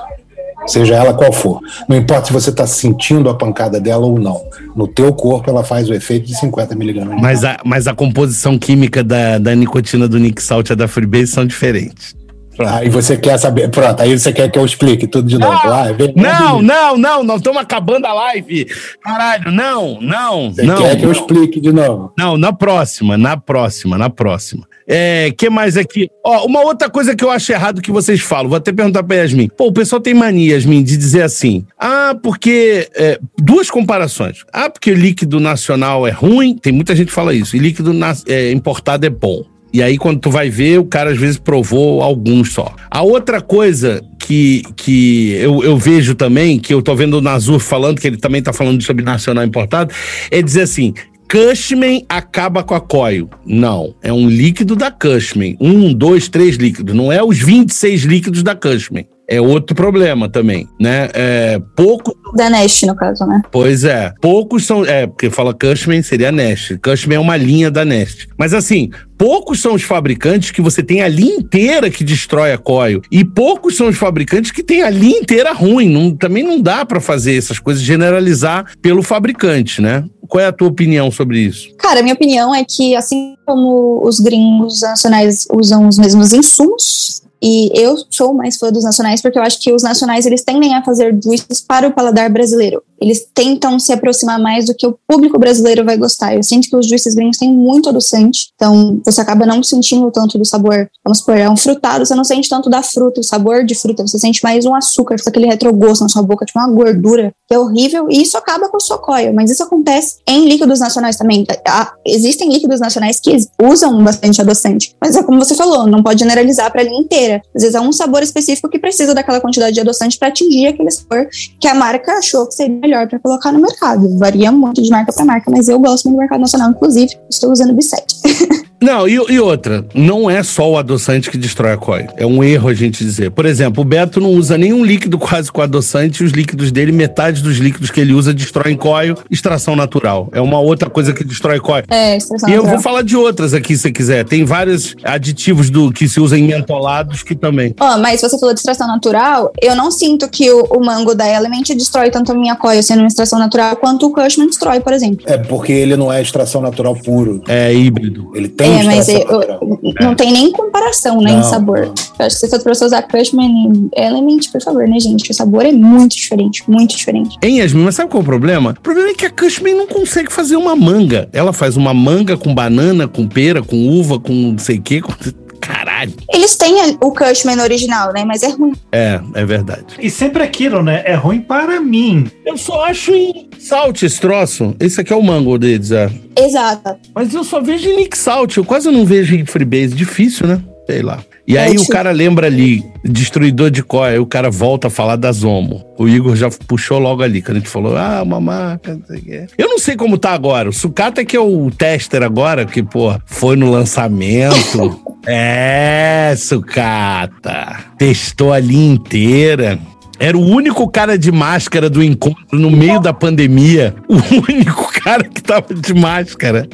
Seja 0.67 0.95
ela 0.97 1.15
qual 1.15 1.33
for. 1.33 1.61
Não 1.89 1.97
importa 1.97 2.27
se 2.27 2.33
você 2.33 2.51
está 2.51 2.67
sentindo 2.67 3.29
a 3.29 3.35
pancada 3.35 3.81
dela 3.81 4.05
ou 4.07 4.19
não. 4.19 4.43
No 4.75 4.87
teu 4.89 5.13
corpo 5.13 5.49
ela 5.51 5.63
faz 5.65 5.89
o 5.89 5.95
efeito 5.95 6.27
de 6.27 6.35
50 6.37 6.75
miligramas. 6.75 7.21
Mas 7.21 7.45
a, 7.45 7.59
mas 7.65 7.87
a 7.87 7.95
composição 7.95 8.59
química 8.59 9.03
da, 9.05 9.39
da 9.39 9.55
nicotina 9.55 10.07
do 10.09 10.19
Nick 10.19 10.43
Salt 10.43 10.71
e 10.71 10.75
da 10.77 10.89
Freebase 10.89 11.29
são 11.29 11.47
diferentes. 11.47 12.15
Aí 12.59 12.89
você 12.89 13.19
quer 13.19 13.37
saber. 13.39 13.69
Pronto, 13.69 14.01
aí 14.01 14.19
você 14.19 14.33
quer 14.33 14.51
que 14.51 14.59
eu 14.59 14.65
explique 14.65 15.07
tudo 15.07 15.29
de 15.29 15.37
novo. 15.37 15.53
Ah, 15.65 15.93
vem- 15.93 16.15
Não, 16.17 16.63
não, 16.63 16.97
não, 16.97 17.23
nós 17.23 17.37
estamos 17.37 17.61
acabando 17.61 18.07
a 18.07 18.15
live. 18.15 18.67
Caralho, 19.03 19.53
não, 19.53 20.01
não, 20.01 20.51
Você 20.53 20.63
não. 20.63 20.79
quer 20.79 20.97
que 20.97 21.03
eu 21.05 21.11
não. 21.11 21.13
explique 21.13 21.61
de 21.61 21.71
novo? 21.71 22.13
Não, 22.17 22.39
na 22.39 22.55
próxima, 22.55 23.19
na 23.19 23.37
próxima, 23.37 23.99
na 23.99 24.09
próxima. 24.09 24.67
É, 24.89 25.33
que 25.37 25.51
mais 25.51 25.77
aqui? 25.77 26.09
Ó, 26.25 26.47
uma 26.47 26.61
outra 26.61 26.89
coisa 26.89 27.15
que 27.15 27.25
eu 27.25 27.31
acho 27.31 27.51
errado 27.51 27.83
que 27.83 27.91
vocês 27.91 28.21
falam, 28.21 28.49
vou 28.49 28.57
até 28.57 28.73
perguntar 28.73 29.03
pra 29.03 29.17
Yasmin. 29.17 29.49
Pô, 29.49 29.67
o 29.67 29.73
pessoal 29.73 30.01
tem 30.01 30.15
mania, 30.15 30.55
Yasmin, 30.55 30.83
de 30.83 30.97
dizer 30.97 31.23
assim: 31.23 31.65
ah, 31.79 32.17
porque. 32.23 32.89
é, 32.95 33.19
duas 33.39 33.71
comparações. 33.71 34.45
Ah, 34.53 34.71
porque 34.71 34.95
líquido 34.95 35.41
nacional 35.41 36.07
é 36.07 36.11
ruim, 36.11 36.57
tem 36.57 36.73
muita 36.73 36.95
gente 36.95 37.09
que 37.09 37.13
fala 37.13 37.35
isso, 37.35 37.57
e 37.57 37.59
líquido 37.59 37.93
é, 38.29 38.53
importado 38.53 39.05
é 39.05 39.11
bom. 39.11 39.45
E 39.73 39.83
aí, 39.83 39.99
quando 39.99 40.21
tu 40.21 40.31
vai 40.31 40.49
ver, 40.49 40.79
o 40.79 40.85
cara 40.85 41.11
às 41.11 41.19
vezes 41.19 41.37
provou 41.37 42.01
alguns 42.01 42.53
só. 42.53 42.75
A 42.91 43.03
outra 43.03 43.43
coisa 43.43 44.01
que, 44.19 44.63
que 44.75 45.33
eu, 45.35 45.63
eu 45.63 45.77
vejo 45.77 46.15
também, 46.15 46.59
que 46.59 46.73
eu 46.73 46.81
tô 46.81 46.95
vendo 46.95 47.19
o 47.19 47.21
Nazur 47.21 47.61
falando, 47.61 48.01
que 48.01 48.07
ele 48.07 48.17
também 48.17 48.43
tá 48.43 48.53
falando 48.53 48.83
sobre 48.83 49.05
nacional 49.05 49.45
importado, 49.45 49.93
é 50.31 50.41
dizer 50.41 50.63
assim: 50.63 50.95
Cushman 51.28 52.05
acaba 52.09 52.62
com 52.62 52.74
a 52.74 52.81
coil. 52.81 53.28
Não, 53.44 53.94
é 54.03 54.12
um 54.12 54.28
líquido 54.28 54.77
da 54.77 54.90
Cushman. 54.90 55.57
Um, 55.61 55.93
dois, 55.93 56.28
três 56.28 56.57
líquidos. 56.57 56.94
Não 56.94 57.11
é 57.11 57.23
os 57.23 57.39
26 57.39 58.03
líquidos 58.03 58.43
da 58.43 58.55
Cushman. 58.55 59.07
É 59.28 59.40
outro 59.40 59.74
problema 59.74 60.28
também, 60.28 60.69
né? 60.81 61.09
É, 61.12 61.61
pouco 61.74 62.16
Da 62.36 62.48
Nest, 62.48 62.86
no 62.86 62.94
caso, 62.94 63.27
né? 63.27 63.43
Pois 63.51 63.82
é. 63.82 64.12
Poucos 64.20 64.65
são. 64.65 64.85
É, 64.85 65.07
porque 65.07 65.28
fala 65.31 65.53
Cushman 65.53 66.01
seria 66.03 66.31
Nest. 66.31 66.78
Cushman 66.78 67.16
é 67.16 67.20
uma 67.20 67.36
linha 67.36 67.69
da 67.69 67.85
Nest. 67.85 68.28
Mas 68.39 68.55
assim, 68.55 68.89
poucos 69.19 69.61
são 69.61 69.74
os 69.74 69.82
fabricantes 69.82 70.53
que 70.53 70.62
você 70.62 70.81
tem 70.81 71.03
a 71.03 71.09
linha 71.09 71.35
inteira 71.35 71.90
que 71.90 72.05
destrói 72.05 72.53
a 72.53 72.59
coil. 72.59 73.03
E 73.11 73.24
poucos 73.24 73.77
são 73.77 73.89
os 73.89 73.97
fabricantes 73.97 74.53
que 74.53 74.62
tem 74.62 74.82
a 74.85 74.90
linha 74.90 75.19
inteira 75.19 75.53
ruim. 75.53 75.89
Não- 75.89 76.15
também 76.16 76.44
não 76.44 76.61
dá 76.61 76.86
pra 76.86 77.01
fazer 77.01 77.36
essas 77.36 77.59
coisas, 77.59 77.82
generalizar 77.82 78.65
pelo 78.81 79.03
fabricante, 79.03 79.81
né? 79.82 80.05
Qual 80.28 80.43
é 80.43 80.47
a 80.47 80.53
tua 80.53 80.69
opinião 80.69 81.11
sobre 81.11 81.40
isso? 81.40 81.74
Cara, 81.78 82.01
minha 82.03 82.15
opinião 82.15 82.55
é 82.55 82.65
que, 82.65 82.94
assim 82.94 83.35
como 83.44 84.03
os 84.05 84.20
gringos 84.20 84.82
nacionais 84.82 85.47
usam 85.53 85.89
os 85.89 85.98
mesmos 85.98 86.32
insumos, 86.32 87.23
E 87.43 87.71
eu 87.75 87.97
sou 88.11 88.33
mais 88.35 88.57
fã 88.57 88.73
dos 88.73 88.85
nacionais 88.85 89.21
porque 89.21 89.39
eu 89.39 89.43
acho 89.43 89.61
que 89.61 89.73
os 89.73 89.83
nacionais 89.83 90.27
eles 90.27 90.43
tendem 90.43 90.75
a 90.75 90.83
fazer 90.83 91.17
juices 91.23 91.61
para 91.61 91.89
o 91.89 91.93
paladar 91.93 92.31
brasileiro. 92.31 92.83
Eles 93.01 93.27
tentam 93.35 93.79
se 93.79 93.93
aproximar 93.93 94.39
mais 94.41 94.65
do 94.67 94.75
que 94.75 94.87
o 94.87 94.99
público 95.07 95.39
brasileiro 95.39 95.85
vai 95.85 95.97
gostar. 95.99 96.35
Eu 96.35 96.43
sinto 96.43 96.69
que 96.69 96.77
os 96.77 96.87
juices 96.87 97.15
gringos 97.15 97.37
têm 97.37 97.53
muito 97.53 97.89
adoçante, 97.89 98.49
então 98.55 99.01
você 99.05 99.21
acaba 99.21 99.45
não 99.45 99.63
sentindo 99.63 100.11
tanto 100.11 100.39
do 100.39 100.45
sabor. 100.45 100.89
Vamos 101.05 101.19
supor, 101.19 101.37
é 101.37 101.49
um 101.49 101.57
frutado, 101.57 102.07
você 102.07 102.15
não 102.15 102.25
sente 102.25 102.49
tanto 102.49 102.71
da 102.71 102.83
fruta, 102.83 103.21
o 103.21 103.25
sabor 103.25 103.65
de 103.65 103.75
fruta, 103.75 104.07
você 104.07 104.19
sente 104.19 104.43
mais 104.43 104.65
um 104.65 104.75
açúcar, 104.75 105.19
fica 105.19 105.31
aquele 105.31 105.47
retrogosto 105.47 106.05
na 106.05 106.09
sua 106.09 106.23
boca, 106.23 106.47
tipo 106.47 106.59
uma 106.59 106.69
gordura, 106.69 107.33
que 107.47 107.55
é 107.55 107.59
horrível, 107.59 108.07
e 108.11 108.23
isso 108.23 108.39
acaba 108.39 108.69
com 108.69 108.79
a 108.79 108.81
sua 108.81 108.99
coia. 108.99 109.31
Mas 109.33 109.51
isso 109.51 109.63
acontece 109.63 110.17
em 110.27 110.49
líquidos 110.49 110.81
nacionais 110.81 111.17
também. 111.17 111.47
Ah, 111.69 111.93
existem 112.07 112.49
líquidos 112.49 112.81
nacionais 112.81 113.21
que 113.21 113.37
usam 113.63 114.03
bastante 114.03 114.41
adoçante, 114.41 114.95
mas 115.01 115.17
é 115.17 115.23
como 115.23 115.39
você 115.39 115.55
falou, 115.55 115.87
não 115.87 116.03
pode 116.03 116.21
generalizar 116.21 116.73
para 116.73 116.81
a 116.81 116.85
linha 116.85 117.01
inteira. 117.01 117.26
Às 117.35 117.62
vezes 117.62 117.74
é 117.74 117.81
um 117.81 117.93
sabor 117.93 118.23
específico 118.23 118.69
que 118.69 118.78
precisa 118.78 119.15
daquela 119.15 119.40
quantidade 119.40 119.74
de 119.74 119.81
adoçante 119.81 120.19
para 120.19 120.28
atingir 120.28 120.66
aquele 120.66 120.90
sabor 120.90 121.28
que 121.61 121.69
a 121.69 121.74
marca 121.74 122.12
achou 122.12 122.47
que 122.47 122.55
seria 122.55 122.77
melhor 122.77 123.09
para 123.09 123.19
colocar 123.19 123.53
no 123.53 123.61
mercado. 123.61 124.19
Varia 124.19 124.51
muito 124.51 124.82
de 124.82 124.90
marca 124.90 125.12
para 125.12 125.24
marca, 125.24 125.51
mas 125.51 125.69
eu 125.69 125.78
gosto 125.78 126.07
muito 126.07 126.16
do 126.16 126.20
mercado 126.20 126.40
nacional, 126.40 126.70
inclusive 126.70 127.16
estou 127.31 127.53
usando 127.53 127.74
B7. 127.74 128.66
Não, 128.81 129.09
e, 129.09 129.15
e, 129.15 129.40
outra, 129.40 129.86
não 129.94 130.28
é 130.28 130.43
só 130.43 130.70
o 130.70 130.77
adoçante 130.77 131.31
que 131.31 131.39
destrói 131.39 131.73
a 131.73 131.77
COI. 131.77 132.09
É 132.16 132.27
um 132.27 132.44
erro 132.44 132.69
a 132.69 132.74
gente 132.74 133.03
dizer. 133.03 133.31
Por 133.31 133.47
exemplo, 133.47 133.82
o 133.82 133.85
Beto 133.85 134.20
não 134.20 134.31
usa 134.31 134.59
nenhum 134.59 134.85
líquido 134.85 135.19
quase 135.19 135.51
com 135.51 135.62
adoçante, 135.62 136.23
e 136.23 136.27
os 136.27 136.32
líquidos 136.32 136.70
dele, 136.70 136.93
metade 136.93 137.43
dos 137.43 137.57
líquidos 137.57 137.90
que 137.90 138.01
ele 138.01 138.12
usa 138.12 138.35
destroem 138.35 138.77
COI, 138.77 139.15
extração 139.31 139.74
natural. 139.74 140.28
É 140.32 140.40
uma 140.40 140.61
outra 140.61 140.90
coisa 140.90 141.12
que 141.12 141.24
destrói 141.24 141.59
COI. 141.59 141.85
É, 141.89 142.16
extração 142.16 142.48
E 142.48 142.53
eu 142.53 142.65
vou 142.65 142.78
falar 142.78 143.03
de 143.03 143.16
outras 143.16 143.55
aqui, 143.55 143.74
se 143.77 143.82
você 143.82 143.93
quiser. 143.93 144.24
Tem 144.24 144.44
vários 144.44 144.94
aditivos 145.03 145.70
do 145.70 145.90
que 145.90 146.09
se 146.09 146.20
usa 146.20 146.39
em 146.39 146.43
mentolados 146.43 147.23
que 147.23 147.35
também. 147.35 147.74
Ó, 147.81 147.98
mas 147.98 148.20
você 148.20 148.39
falou 148.39 148.53
de 148.53 148.61
extração 148.61 148.86
natural, 148.86 149.53
eu 149.61 149.74
não 149.74 149.90
sinto 149.90 150.28
que 150.28 150.51
o, 150.51 150.65
o 150.65 150.85
mango 150.85 151.15
da 151.15 151.27
Element 151.28 151.65
destrói 151.74 152.11
tanto 152.11 152.32
a 152.32 152.35
minha 152.35 152.57
coia 152.57 152.82
sendo 152.82 152.98
uma 152.98 153.09
extração 153.09 153.39
natural 153.39 153.77
quanto 153.77 154.07
o 154.07 154.12
Cushman 154.12 154.47
destrói, 154.47 154.81
por 154.81 154.93
exemplo. 154.93 155.24
É 155.27 155.39
porque 155.39 155.73
ele 155.73 155.97
não 155.97 156.12
é 156.12 156.20
extração 156.20 156.61
natural 156.61 156.94
puro. 156.94 157.43
É 157.48 157.73
híbrido. 157.73 158.32
Ele 158.35 158.48
tem 158.48 158.66
É, 158.67 158.83
mas 158.85 159.09
extração 159.09 159.43
eu- 159.43 159.49
natural. 159.49 159.81
não 160.01 160.15
tem 160.15 160.33
nem 160.33 160.51
comparação, 160.53 161.21
né, 161.21 161.33
Não, 161.33 161.41
em 161.41 161.43
sabor. 161.43 161.81
não. 161.81 161.95
Eu 162.19 162.27
acho 162.27 162.37
que 162.37 162.41
se 162.47 162.49
fosse 162.51 162.63
pra 162.65 162.75
você 162.75 162.85
usar 162.85 163.03
Cushman 163.03 163.91
e 163.95 164.01
Element, 164.01 164.51
por 164.53 164.63
favor, 164.63 164.87
né, 164.89 164.99
gente? 164.99 165.31
O 165.31 165.35
sabor 165.35 165.65
é 165.67 165.73
muito 165.73 166.17
diferente, 166.17 166.63
muito 166.69 166.97
diferente. 166.97 167.37
Hein, 167.43 167.59
Yasmin, 167.59 167.85
mas 167.85 167.95
sabe 167.95 168.11
qual 168.11 168.21
é 168.21 168.23
o 168.23 168.27
problema? 168.27 168.75
O 168.79 168.81
problema 168.81 169.11
é 169.11 169.15
que 169.15 169.27
a 169.27 169.31
Cushman 169.31 169.75
não 169.75 169.87
consegue 169.87 170.33
fazer 170.33 170.57
uma 170.57 170.75
manga. 170.77 171.29
Ela 171.33 171.53
faz 171.53 171.77
uma 171.77 171.93
manga 171.95 172.37
com 172.37 172.55
banana, 172.55 173.07
com 173.07 173.27
pera, 173.27 173.63
com 173.63 173.77
uva, 173.89 174.19
com 174.19 174.33
não 174.33 174.59
sei 174.59 174.79
o 174.79 174.83
quê. 174.83 175.01
Com... 175.01 175.13
Caralho. 175.61 176.12
Eles 176.33 176.57
têm 176.57 176.97
o 177.01 177.11
Cushman 177.12 177.61
original, 177.61 178.12
né, 178.12 178.24
mas 178.24 178.43
é 178.43 178.49
ruim. 178.49 178.73
É, 178.93 179.20
é 179.35 179.45
verdade. 179.45 179.85
E 179.99 180.11
sempre 180.11 180.43
aquilo, 180.43 180.83
né? 180.83 181.03
É 181.05 181.15
ruim 181.15 181.41
para 181.41 181.81
mim. 181.81 182.31
Eu 182.45 182.57
só 182.57 182.85
acho 182.85 183.12
em 183.12 183.49
salt 183.59 184.03
esse 184.03 184.20
troço. 184.20 184.74
Esse 184.78 185.01
aqui 185.01 185.12
é 185.12 185.16
o 185.16 185.23
mango 185.23 185.59
deles, 185.59 185.91
é. 185.91 186.11
Exato. 186.39 186.97
Mas 187.15 187.35
eu 187.35 187.45
só 187.45 187.61
vejo 187.61 187.89
em 187.89 187.97
Nick 187.97 188.16
Salt. 188.16 188.57
Eu 188.57 188.65
quase 188.65 188.91
não 188.91 189.05
vejo 189.05 189.35
em 189.35 189.45
Freebase. 189.47 189.95
Difícil, 189.95 190.47
né? 190.47 190.61
Sei 190.87 191.03
lá. 191.03 191.19
E 191.47 191.59
aí 191.59 191.77
o 191.77 191.87
cara 191.89 192.11
lembra 192.11 192.47
ali, 192.47 192.85
destruidor 193.05 193.71
de 193.71 193.83
cor, 193.83 194.09
aí 194.09 194.19
o 194.19 194.27
cara 194.27 194.51
volta 194.51 194.87
a 194.87 194.91
falar 194.91 195.17
da 195.17 195.31
Zomo. 195.33 195.85
O 195.99 196.09
Igor 196.09 196.35
já 196.37 196.49
puxou 196.67 196.99
logo 196.99 197.23
ali, 197.23 197.43
quando 197.43 197.57
a 197.57 197.61
gente 197.61 197.69
falou, 197.69 197.97
ah, 197.97 198.23
uma 198.23 198.41
marca, 198.41 198.95
não 198.95 199.05
sei 199.07 199.19
o 199.19 199.23
quê. 199.23 199.47
Eu 199.59 199.69
não 199.69 199.79
sei 199.79 199.97
como 199.97 200.19
tá 200.19 200.31
agora. 200.31 200.69
O 200.69 200.73
Sucata 200.73 201.25
que 201.25 201.37
é 201.37 201.41
o 201.41 201.71
tester 201.71 202.23
agora, 202.23 202.65
que, 202.65 202.83
pô, 202.83 203.17
foi 203.27 203.57
no 203.57 203.71
lançamento. 203.71 205.01
é, 205.27 206.35
Sucata. 206.37 207.85
Testou 207.99 208.53
ali 208.53 208.77
inteira. 208.77 209.79
Era 210.19 210.37
o 210.37 210.45
único 210.45 210.89
cara 210.89 211.19
de 211.19 211.31
máscara 211.31 211.91
do 211.91 212.03
encontro 212.03 212.59
no 212.59 212.71
meio 212.71 213.01
da 213.01 213.13
pandemia. 213.13 213.95
O 214.09 214.17
único 214.51 214.91
cara 215.01 215.25
que 215.25 215.43
tava 215.43 215.75
de 215.75 215.95
máscara. 215.95 216.69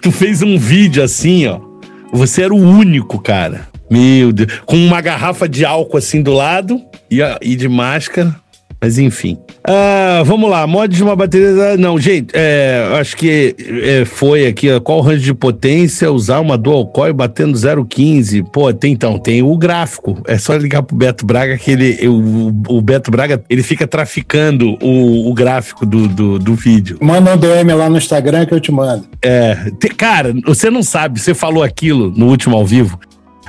Tu 0.00 0.10
fez 0.10 0.42
um 0.42 0.58
vídeo 0.58 1.02
assim, 1.02 1.46
ó. 1.46 1.71
Você 2.12 2.42
era 2.42 2.52
o 2.52 2.58
único, 2.58 3.18
cara. 3.18 3.68
Meu 3.90 4.32
Deus. 4.32 4.60
Com 4.66 4.76
uma 4.76 5.00
garrafa 5.00 5.48
de 5.48 5.64
álcool 5.64 5.96
assim 5.96 6.22
do 6.22 6.32
lado 6.32 6.80
e, 7.10 7.20
e 7.40 7.56
de 7.56 7.68
máscara. 7.68 8.36
Mas 8.82 8.98
enfim. 8.98 9.38
Ah, 9.62 10.22
vamos 10.26 10.50
lá. 10.50 10.66
Mod 10.66 10.92
de 10.94 11.02
uma 11.04 11.14
bateria. 11.14 11.76
Não, 11.76 12.00
gente, 12.00 12.30
é, 12.34 12.96
acho 12.98 13.16
que 13.16 13.54
é, 13.60 14.04
foi 14.04 14.44
aqui. 14.48 14.68
ó, 14.68 14.80
Qual 14.80 14.98
o 14.98 15.00
range 15.00 15.22
de 15.22 15.32
potência? 15.32 16.10
Usar 16.10 16.40
uma 16.40 16.58
dual 16.58 16.84
coil 16.88 17.14
batendo 17.14 17.56
0,15. 17.56 18.44
Pô, 18.52 18.72
tem 18.74 18.92
então, 18.92 19.20
tem 19.20 19.40
o 19.40 19.56
gráfico. 19.56 20.20
É 20.26 20.36
só 20.36 20.56
ligar 20.56 20.82
pro 20.82 20.96
Beto 20.96 21.24
Braga 21.24 21.56
que 21.56 21.70
ele. 21.70 22.08
O, 22.08 22.52
o 22.68 22.82
Beto 22.82 23.08
Braga 23.12 23.40
ele 23.48 23.62
fica 23.62 23.86
traficando 23.86 24.76
o, 24.82 25.30
o 25.30 25.32
gráfico 25.32 25.86
do, 25.86 26.08
do, 26.08 26.38
do 26.40 26.54
vídeo. 26.56 26.98
Manda 27.00 27.34
um 27.34 27.36
DM 27.36 27.72
lá 27.74 27.88
no 27.88 27.98
Instagram 27.98 28.44
que 28.46 28.52
eu 28.54 28.60
te 28.60 28.72
mando. 28.72 29.04
É, 29.22 29.70
te- 29.78 29.90
cara, 29.90 30.34
você 30.44 30.68
não 30.70 30.82
sabe, 30.82 31.20
você 31.20 31.34
falou 31.34 31.62
aquilo 31.62 32.10
no 32.16 32.26
último 32.26 32.56
ao 32.56 32.66
vivo. 32.66 32.98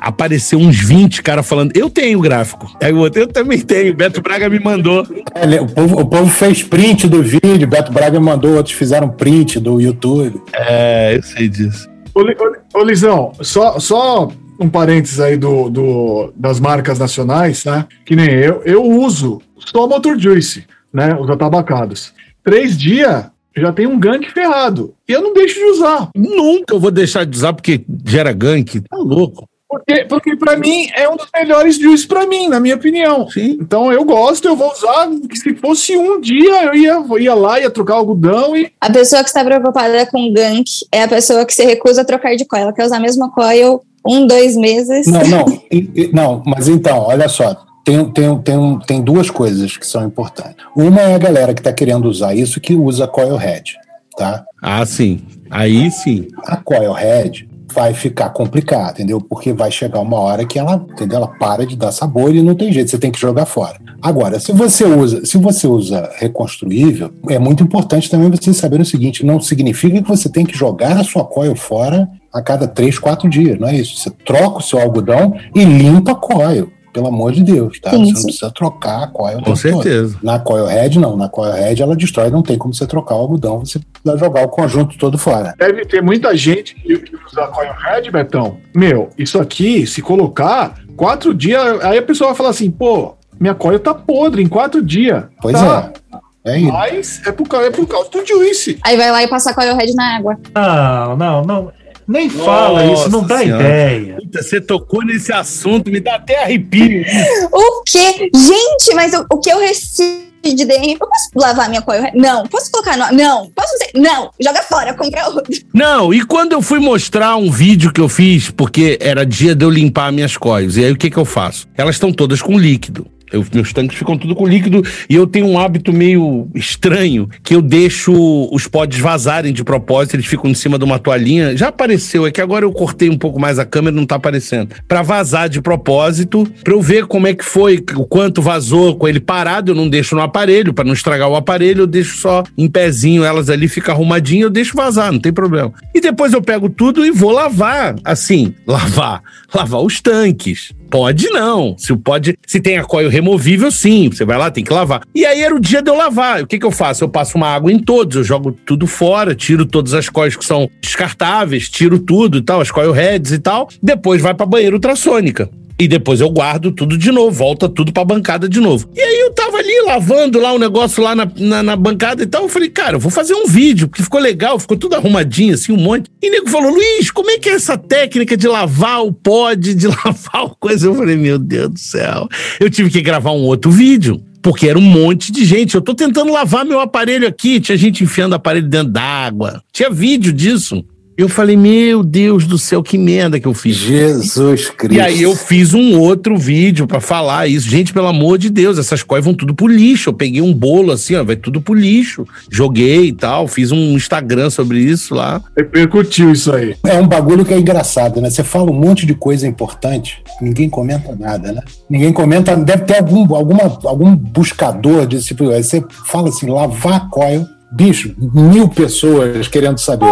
Apareceu 0.04 0.60
uns 0.60 0.78
20 0.80 1.24
caras 1.24 1.48
falando, 1.48 1.72
eu 1.76 1.90
tenho 1.90 2.20
o 2.20 2.22
gráfico. 2.22 2.70
Aí 2.82 2.92
o 2.92 2.98
outro, 2.98 3.22
eu 3.22 3.28
também 3.28 3.60
tenho. 3.62 3.96
Beto 3.96 4.22
Braga 4.22 4.50
me 4.50 4.60
mandou. 4.60 5.08
É, 5.34 5.62
o, 5.62 5.66
povo, 5.68 6.02
o 6.02 6.06
povo 6.06 6.30
fez 6.30 6.62
print 6.62 7.08
do 7.08 7.24
vídeo, 7.24 7.66
Beto 7.68 7.92
Braga 7.92 8.20
mandou, 8.20 8.56
outros 8.58 8.76
fizeram 8.76 9.08
print 9.08 9.60
do 9.62 9.80
YouTube. 9.80 10.42
É, 10.54 11.16
eu 11.16 11.24
sei 11.24 11.48
disso. 11.48 11.88
Ô, 12.14 12.20
ô, 12.22 12.80
ô, 12.80 12.84
Lisão, 12.84 13.32
só, 13.42 13.80
só 13.80 14.30
um 14.60 14.70
parênteses 14.70 15.20
aí 15.22 15.38
do, 15.38 15.70
do- 15.70 16.34
das 16.36 16.60
marcas 16.60 17.00
nacionais, 17.00 17.64
né? 17.64 17.86
Que 18.06 18.16
nem 18.16 18.30
eu, 18.30 18.62
eu 18.66 18.84
uso 18.84 19.42
só 19.58 19.88
Motor 19.88 20.20
Juice, 20.20 20.66
né? 20.94 21.16
Os 21.20 21.30
atabacados. 21.30 22.14
Três 22.44 22.78
dias 22.78 23.26
já 23.56 23.72
tem 23.72 23.88
um 23.88 23.98
gank 23.98 24.30
ferrado. 24.32 24.94
E 25.08 25.14
eu 25.14 25.22
não 25.22 25.34
deixo 25.34 25.56
de 25.56 25.66
usar. 25.66 26.10
Nunca 26.16 26.76
eu 26.76 26.80
vou 26.80 26.92
deixar 26.92 27.26
de 27.26 27.38
usar 27.38 27.54
porque 27.54 27.86
gera 28.06 28.34
gank. 28.34 28.82
Tá 28.82 28.98
louco. 28.98 29.48
Porque, 29.74 30.06
porque 30.06 30.36
para 30.36 30.56
mim 30.58 30.88
é 30.96 31.10
um 31.10 31.16
dos 31.16 31.28
melhores 31.34 31.78
juices 31.78 32.06
para 32.06 32.26
mim, 32.28 32.48
na 32.48 32.60
minha 32.60 32.76
opinião. 32.76 33.28
Sim. 33.30 33.58
Então 33.60 33.92
eu 33.92 34.04
gosto, 34.06 34.48
eu 34.48 34.56
vou 34.56 34.72
usar. 34.72 35.10
que 35.30 35.38
Se 35.38 35.56
fosse 35.56 35.98
um 35.98 36.20
dia, 36.22 36.66
eu 36.66 36.74
ia, 36.76 36.92
eu 36.92 37.20
ia 37.20 37.34
lá, 37.34 37.60
ia 37.60 37.70
trocar 37.70 37.96
algodão 37.96 38.56
e. 38.56 38.72
A 38.80 38.92
pessoa 38.92 39.22
que 39.24 39.30
está 39.30 39.44
preocupada 39.44 40.06
com 40.06 40.32
gank 40.34 40.66
é 40.92 41.04
a 41.04 41.08
pessoa 41.08 41.46
que 41.46 41.54
se 41.54 41.64
recusa 41.66 42.02
a 42.02 42.06
trocar 42.06 42.36
de 42.36 42.46
coil. 42.46 42.64
Ela 42.64 42.74
quer 42.74 42.86
usar 42.86 42.98
a 42.98 43.00
mesma 43.00 43.32
coil 43.32 43.82
um, 44.06 44.28
dois 44.28 44.56
meses. 44.56 45.08
Não, 45.08 45.22
não, 45.24 45.46
e- 45.72 45.90
e- 45.96 46.10
não, 46.14 46.44
mas 46.46 46.68
então, 46.68 47.00
olha 47.00 47.28
só. 47.28 47.56
Tem, 47.86 48.06
tem, 48.12 48.38
tem, 48.40 48.80
tem 48.88 49.02
duas 49.02 49.30
coisas 49.30 49.76
que 49.76 49.86
são 49.86 50.06
importantes. 50.06 50.66
Uma 50.76 51.02
é 51.02 51.16
a 51.16 51.18
galera 51.18 51.54
que 51.54 51.60
está 51.60 51.74
querendo 51.74 52.06
usar 52.06 52.34
isso 52.34 52.62
que 52.62 52.74
usa 52.76 53.08
coil 53.08 53.36
head, 53.36 53.74
tá? 54.18 54.46
Ah, 54.62 54.86
sim. 54.86 55.22
Aí 55.50 55.92
sim. 55.92 56.28
A 56.46 56.56
coil 56.56 56.94
head 56.94 57.48
vai 57.74 57.94
ficar 57.94 58.30
complicado, 58.30 58.96
entendeu? 58.96 59.20
Porque 59.20 59.52
vai 59.52 59.72
chegar 59.72 60.00
uma 60.00 60.20
hora 60.20 60.46
que 60.46 60.60
ela, 60.60 60.86
entendeu? 60.92 61.18
Ela 61.18 61.28
para 61.28 61.66
de 61.66 61.76
dar 61.76 61.92
sabor 61.92 62.34
e 62.34 62.42
não 62.42 62.56
tem 62.56 62.72
jeito, 62.72 62.92
você 62.92 62.98
tem 62.98 63.12
que 63.12 63.20
jogar 63.20 63.46
fora. 63.46 63.78
Agora, 64.02 64.40
se 64.40 64.52
você 64.52 64.84
usa, 64.84 65.26
se 65.26 65.38
você 65.38 65.68
usa 65.68 66.10
reconstruível, 66.18 67.12
é 67.30 67.40
muito 67.40 67.64
importante 67.64 68.10
também 68.10 68.30
você 68.30 68.54
saber 68.54 68.82
o 68.82 68.86
seguinte, 68.86 69.26
não 69.26 69.40
significa 69.40 70.02
que 70.02 70.08
você 70.08 70.30
tem 70.30 70.46
que 70.46 70.58
jogar 70.58 70.98
a 70.98 71.04
sua 71.04 71.24
coil 71.24 71.56
fora 71.56 72.08
a 72.32 72.42
cada 72.42 72.68
três, 72.68 72.98
quatro 73.00 73.30
dias, 73.30 73.60
não 73.60 73.68
é 73.68 73.76
isso? 73.76 73.98
Você 73.98 74.10
troca 74.10 74.58
o 74.58 74.62
seu 74.62 74.80
algodão 74.80 75.36
e 75.56 75.64
limpa 75.64 76.12
a 76.12 76.16
coil, 76.16 76.72
pelo 76.94 77.08
amor 77.08 77.32
de 77.32 77.44
Deus, 77.44 77.80
tá? 77.80 77.90
Sim, 77.90 77.98
você 78.06 78.12
não 78.12 78.16
sim. 78.18 78.24
precisa 78.28 78.52
trocar 78.52 79.04
a 79.04 79.08
coil. 79.08 79.40
o 79.40 79.44
Com 79.44 79.54
tempo 79.54 79.62
todo. 79.72 79.84
certeza. 79.84 80.18
Na 80.22 80.40
coil 80.40 80.66
head, 80.68 81.00
não. 81.00 81.18
Na 81.18 81.28
coil 81.28 81.52
head, 81.52 81.82
ela 81.82 81.96
destrói, 81.96 82.30
não 82.30 82.44
tem 82.44 82.58
como 82.58 82.74
você 82.74 82.86
trocar 82.86 83.16
o 83.16 83.20
algodão, 83.20 83.60
você 83.60 83.80
vai 84.06 84.18
jogar 84.18 84.46
o 84.46 84.48
conjunto 84.50 84.98
todo 84.98 85.18
fora. 85.18 85.56
Deve 85.58 85.86
ter 85.86 86.02
muita 86.02 86.36
gente 86.38 86.76
que, 86.76 86.94
usa 87.28 87.48
coil 87.48 87.72
head, 87.74 88.12
Betão. 88.12 88.58
Meu, 88.76 89.10
isso 89.18 89.40
aqui, 89.40 89.88
se 89.88 90.02
colocar 90.02 90.76
quatro 90.96 91.34
dias, 91.34 91.62
aí 91.84 91.98
a 91.98 92.04
pessoa 92.04 92.30
vai 92.30 92.38
falar 92.38 92.50
assim, 92.52 92.70
pô, 92.70 93.16
minha 93.40 93.56
coil 93.56 93.80
tá 93.80 93.94
podre 93.94 94.44
em 94.44 94.48
quatro 94.48 94.82
dias. 94.84 95.24
Pois 95.42 95.58
Tá, 95.60 95.92
é. 96.10 96.24
É 96.46 96.58
isso. 96.60 96.72
Mas 96.74 97.22
é 97.26 97.32
por, 97.32 97.48
causa, 97.48 97.68
é 97.68 97.72
por 97.72 97.88
causa 97.88 98.10
do 98.10 98.26
juice. 98.26 98.78
Aí 98.84 98.98
vai 98.98 99.10
lá 99.12 99.24
e 99.24 99.28
passa 99.30 99.54
coil 99.54 99.76
head 99.78 99.96
na 99.96 100.18
água. 100.18 100.38
Não, 100.54 101.16
não, 101.16 101.42
não. 101.42 101.72
Nem 102.08 102.30
fala 102.30 102.84
Nossa 102.84 103.02
isso, 103.02 103.10
não 103.12 103.24
dá 103.26 103.40
Senhora. 103.40 103.64
ideia. 103.64 104.16
Puta, 104.18 104.42
você 104.44 104.62
tocou 104.62 105.04
nesse 105.06 105.32
assunto, 105.32 105.90
me 105.90 106.00
dá 106.00 106.16
até 106.16 106.44
arrepio. 106.44 107.04
O 107.52 107.84
quê? 107.84 108.30
Gente, 108.34 108.96
mas 108.96 109.14
o, 109.14 109.26
o 109.32 109.40
que 109.40 109.50
eu 109.50 109.60
recebi 109.60 110.24
de 110.44 110.66
DM? 110.66 110.94
Eu 110.94 111.08
posso 111.08 111.30
lavar 111.36 111.70
minha 111.70 111.82
coil? 111.82 112.04
Não. 112.14 112.46
Posso 112.48 112.70
colocar 112.72 112.98
no... 112.98 113.16
Não. 113.16 113.50
Posso 113.52 113.78
fazer? 113.78 113.92
Não. 113.96 114.30
Joga 114.42 114.62
fora, 114.64 114.94
compra 114.94 115.28
outro. 115.30 115.54
Não, 115.74 116.14
e 116.14 116.24
quando 116.26 116.52
eu 116.54 116.62
fui 116.62 116.80
mostrar 116.80 117.36
um 117.38 117.50
vídeo 117.52 117.92
que 117.94 118.02
eu 118.02 118.10
fiz, 118.10 118.50
porque 118.50 118.98
era 119.02 119.26
dia 119.26 119.56
de 119.56 119.64
eu 119.64 119.70
limpar 119.70 120.12
minhas 120.12 120.36
coias, 120.36 120.76
e 120.78 120.84
aí 120.84 120.92
o 120.92 120.98
que 120.98 121.10
que 121.10 121.18
eu 121.18 121.26
faço? 121.26 121.68
Elas 121.78 121.96
estão 121.96 122.12
todas 122.12 122.42
com 122.42 122.58
líquido. 122.58 123.08
Eu, 123.34 123.44
meus 123.52 123.74
tanques 123.74 123.98
ficam 123.98 124.16
tudo 124.16 124.36
com 124.36 124.48
líquido 124.48 124.84
e 125.10 125.16
eu 125.16 125.26
tenho 125.26 125.48
um 125.48 125.58
hábito 125.58 125.92
meio 125.92 126.48
estranho 126.54 127.28
que 127.42 127.56
eu 127.56 127.64
deixo 127.64 128.14
os 128.52 128.68
pods 128.68 129.00
vazarem 129.00 129.52
de 129.52 129.64
propósito, 129.64 130.16
eles 130.16 130.28
ficam 130.28 130.52
em 130.52 130.54
cima 130.54 130.78
de 130.78 130.86
uma 130.86 131.00
toalhinha. 131.00 131.58
Já 131.58 131.70
apareceu, 131.70 132.28
é 132.28 132.32
que 132.32 132.40
agora 132.40 132.64
eu 132.64 132.72
cortei 132.72 133.10
um 133.10 133.18
pouco 133.18 133.40
mais 133.40 133.58
a 133.58 133.66
câmera, 133.66 133.96
não 133.96 134.06
tá 134.06 134.16
aparecendo. 134.16 134.76
Para 134.88 135.02
vazar 135.02 135.50
de 135.50 135.60
propósito, 135.62 136.48
para 136.64 136.74
eu 136.74 136.82
ver 136.82 137.08
como 137.08 137.26
é 137.26 137.34
que 137.34 137.44
foi, 137.44 137.84
o 137.96 138.06
quanto 138.06 138.40
vazou 138.40 138.96
com 138.96 139.08
ele 139.08 139.20
parado, 139.20 139.72
eu 139.72 139.76
não 139.76 139.90
deixo 139.90 140.16
no 140.16 140.22
aparelho 140.22 140.72
para 140.72 140.84
não 140.84 140.94
estragar 140.94 141.28
o 141.28 141.36
aparelho, 141.36 141.82
eu 141.82 141.88
deixo 141.88 142.18
só 142.18 142.44
em 142.56 142.70
pezinho, 142.70 143.24
elas 143.24 143.50
ali 143.50 143.68
ficam 143.68 143.96
arrumadinhas, 143.96 144.44
eu 144.44 144.50
deixo 144.52 144.78
vazar, 144.78 145.12
não 145.12 145.20
tem 145.20 145.34
problema. 145.34 145.74
E 145.94 146.00
depois 146.00 146.34
eu 146.34 146.42
pego 146.42 146.70
tudo 146.70 147.04
e 147.04 147.10
vou 147.10 147.32
lavar, 147.32 147.96
assim, 148.06 148.54
lavar, 148.68 149.24
lavar 149.52 149.82
os 149.82 150.00
tanques. 150.00 150.72
Pode 150.94 151.28
não. 151.32 151.76
Se 151.76 151.92
o 151.92 151.98
pode, 151.98 152.38
se 152.46 152.62
tem 152.62 152.78
a 152.78 152.84
coil 152.84 153.10
removível, 153.10 153.72
sim. 153.72 154.12
Você 154.12 154.24
vai 154.24 154.38
lá, 154.38 154.52
tem 154.52 154.64
que 154.64 154.72
lavar. 154.72 155.02
E 155.16 155.26
aí 155.26 155.42
era 155.42 155.56
o 155.56 155.60
dia 155.60 155.82
de 155.82 155.90
eu 155.90 155.96
lavar. 155.96 156.44
O 156.44 156.46
que 156.46 156.60
que 156.60 156.66
eu 156.68 156.70
faço? 156.70 157.04
Eu 157.04 157.10
passo 157.10 157.36
uma 157.36 157.48
água 157.48 157.72
em 157.72 157.80
todos, 157.80 158.16
eu 158.16 158.24
jogo 158.24 158.52
tudo 158.52 158.86
fora, 158.86 159.34
tiro 159.34 159.66
todas 159.66 159.96
as 159.96 160.08
coils 160.08 160.36
que 160.36 160.46
são 160.46 160.70
descartáveis, 160.80 161.68
tiro 161.68 161.98
tudo 161.98 162.38
e 162.38 162.44
tal, 162.44 162.62
as 162.62 162.70
coil 162.70 162.92
heads 162.92 163.32
e 163.32 163.40
tal. 163.40 163.70
Depois 163.82 164.22
vai 164.22 164.36
para 164.36 164.46
banheiro 164.46 164.76
ultrassônica. 164.76 165.50
E 165.84 165.88
depois 165.88 166.22
eu 166.22 166.30
guardo 166.30 166.72
tudo 166.72 166.98
de 166.98 167.12
novo, 167.12 167.30
volta 167.30 167.68
tudo 167.68 167.92
pra 167.92 168.06
bancada 168.06 168.48
de 168.48 168.62
novo. 168.62 168.90
E 168.96 169.02
aí 169.02 169.20
eu 169.20 169.32
tava 169.32 169.58
ali 169.58 169.82
lavando 169.86 170.40
lá 170.40 170.54
o 170.54 170.58
negócio 170.58 171.04
lá 171.04 171.14
na, 171.14 171.30
na, 171.36 171.62
na 171.62 171.76
bancada 171.76 172.24
e 172.24 172.26
tal. 172.26 172.44
Eu 172.44 172.48
falei, 172.50 172.70
cara, 172.70 172.96
eu 172.96 173.02
vou 173.02 173.12
fazer 173.12 173.34
um 173.34 173.46
vídeo, 173.46 173.90
porque 173.90 174.02
ficou 174.02 174.22
legal, 174.22 174.58
ficou 174.58 174.78
tudo 174.78 174.96
arrumadinho, 174.96 175.54
assim, 175.54 175.74
um 175.74 175.78
monte. 175.78 176.10
E 176.22 176.30
o 176.30 176.32
nego 176.32 176.50
falou, 176.50 176.72
Luiz, 176.72 177.12
como 177.12 177.30
é 177.32 177.38
que 177.38 177.50
é 177.50 177.56
essa 177.56 177.78
técnica 177.78 178.38
de 178.38 178.48
lavar 178.48 179.04
o 179.04 179.12
pod, 179.12 179.76
de 179.76 179.88
lavar 179.92 180.46
o 180.46 180.56
coisa? 180.56 180.88
Eu 180.88 180.96
falei, 180.96 181.18
meu 181.18 181.38
Deus 181.38 181.72
do 181.72 181.80
céu. 181.80 182.30
Eu 182.62 182.70
tive 182.70 182.90
que 182.90 183.02
gravar 183.02 183.32
um 183.32 183.44
outro 183.44 183.70
vídeo 183.70 184.24
porque 184.42 184.70
era 184.70 184.80
um 184.80 184.82
monte 184.82 185.34
de 185.34 185.44
gente. 185.44 185.76
Eu 185.76 185.82
tô 185.82 185.94
tentando 185.94 186.32
lavar 186.32 186.66
meu 186.66 186.80
aparelho 186.80 187.28
aqui, 187.28 187.60
tinha 187.60 187.78
gente 187.78 188.06
enfiando 188.06 188.36
aparelho 188.36 188.70
dentro 188.70 188.94
d'água. 188.94 189.62
Tinha 189.74 189.90
vídeo 189.90 190.32
disso. 190.32 190.86
Eu 191.16 191.30
falei, 191.30 191.56
meu 191.56 192.04
Deus 192.04 192.48
do 192.48 192.58
céu, 192.58 192.82
que 192.82 192.98
merda 192.98 193.40
que 193.40 193.48
eu 193.48 193.54
fiz. 193.54 193.76
Jesus 193.76 194.70
Cristo. 194.70 194.98
E 194.98 195.00
aí 195.00 195.22
eu 195.22 195.36
fiz 195.36 195.74
um 195.74 196.00
outro 196.00 196.36
vídeo 196.38 196.88
para 196.88 197.00
falar 197.00 197.48
isso. 197.48 197.70
Gente, 197.70 197.94
pelo 197.94 198.08
amor 198.08 198.38
de 198.40 198.50
Deus, 198.50 198.80
essas 198.80 199.04
coisas 199.04 199.24
vão 199.24 199.34
tudo 199.34 199.54
pro 199.54 199.68
lixo. 199.68 200.10
Eu 200.10 200.14
peguei 200.14 200.42
um 200.42 200.54
bolo 200.54 200.92
assim, 200.92 201.16
ó, 201.16 201.24
vai 201.24 201.36
tudo 201.36 201.62
pro 201.62 201.74
lixo. 201.74 202.26
Joguei 202.50 203.08
e 203.08 203.14
tal, 203.14 203.48
fiz 203.48 203.72
um 203.72 203.96
Instagram 203.96 204.50
sobre 204.50 204.80
isso 204.80 205.14
lá. 205.14 205.42
Repercutiu 205.56 206.32
isso 206.32 206.52
aí. 206.52 206.76
É 206.84 207.00
um 207.00 207.08
bagulho 207.08 207.46
que 207.46 207.54
é 207.54 207.60
engraçado, 207.60 208.20
né? 208.20 208.30
Você 208.30 208.44
fala 208.44 208.72
um 208.72 208.80
monte 208.80 209.06
de 209.06 209.14
coisa 209.14 209.48
importante, 209.48 210.24
ninguém 210.42 210.70
comenta 210.70 211.16
nada, 211.16 211.52
né? 211.52 211.62
Ninguém 211.90 212.12
comenta, 212.12 212.56
deve 212.56 212.86
ter 212.86 212.98
algum, 212.98 213.36
alguma, 213.36 213.64
algum 213.86 214.16
buscador 214.16 215.06
desse 215.06 215.28
tipo. 215.28 215.50
Aí 215.50 215.64
você 215.64 215.84
fala 216.06 216.30
assim, 216.30 216.50
lavar 216.50 217.10
coil, 217.10 217.46
bicho, 217.72 218.16
mil 218.18 218.68
pessoas 218.68 219.48
querendo 219.48 219.78
saber. 219.78 220.12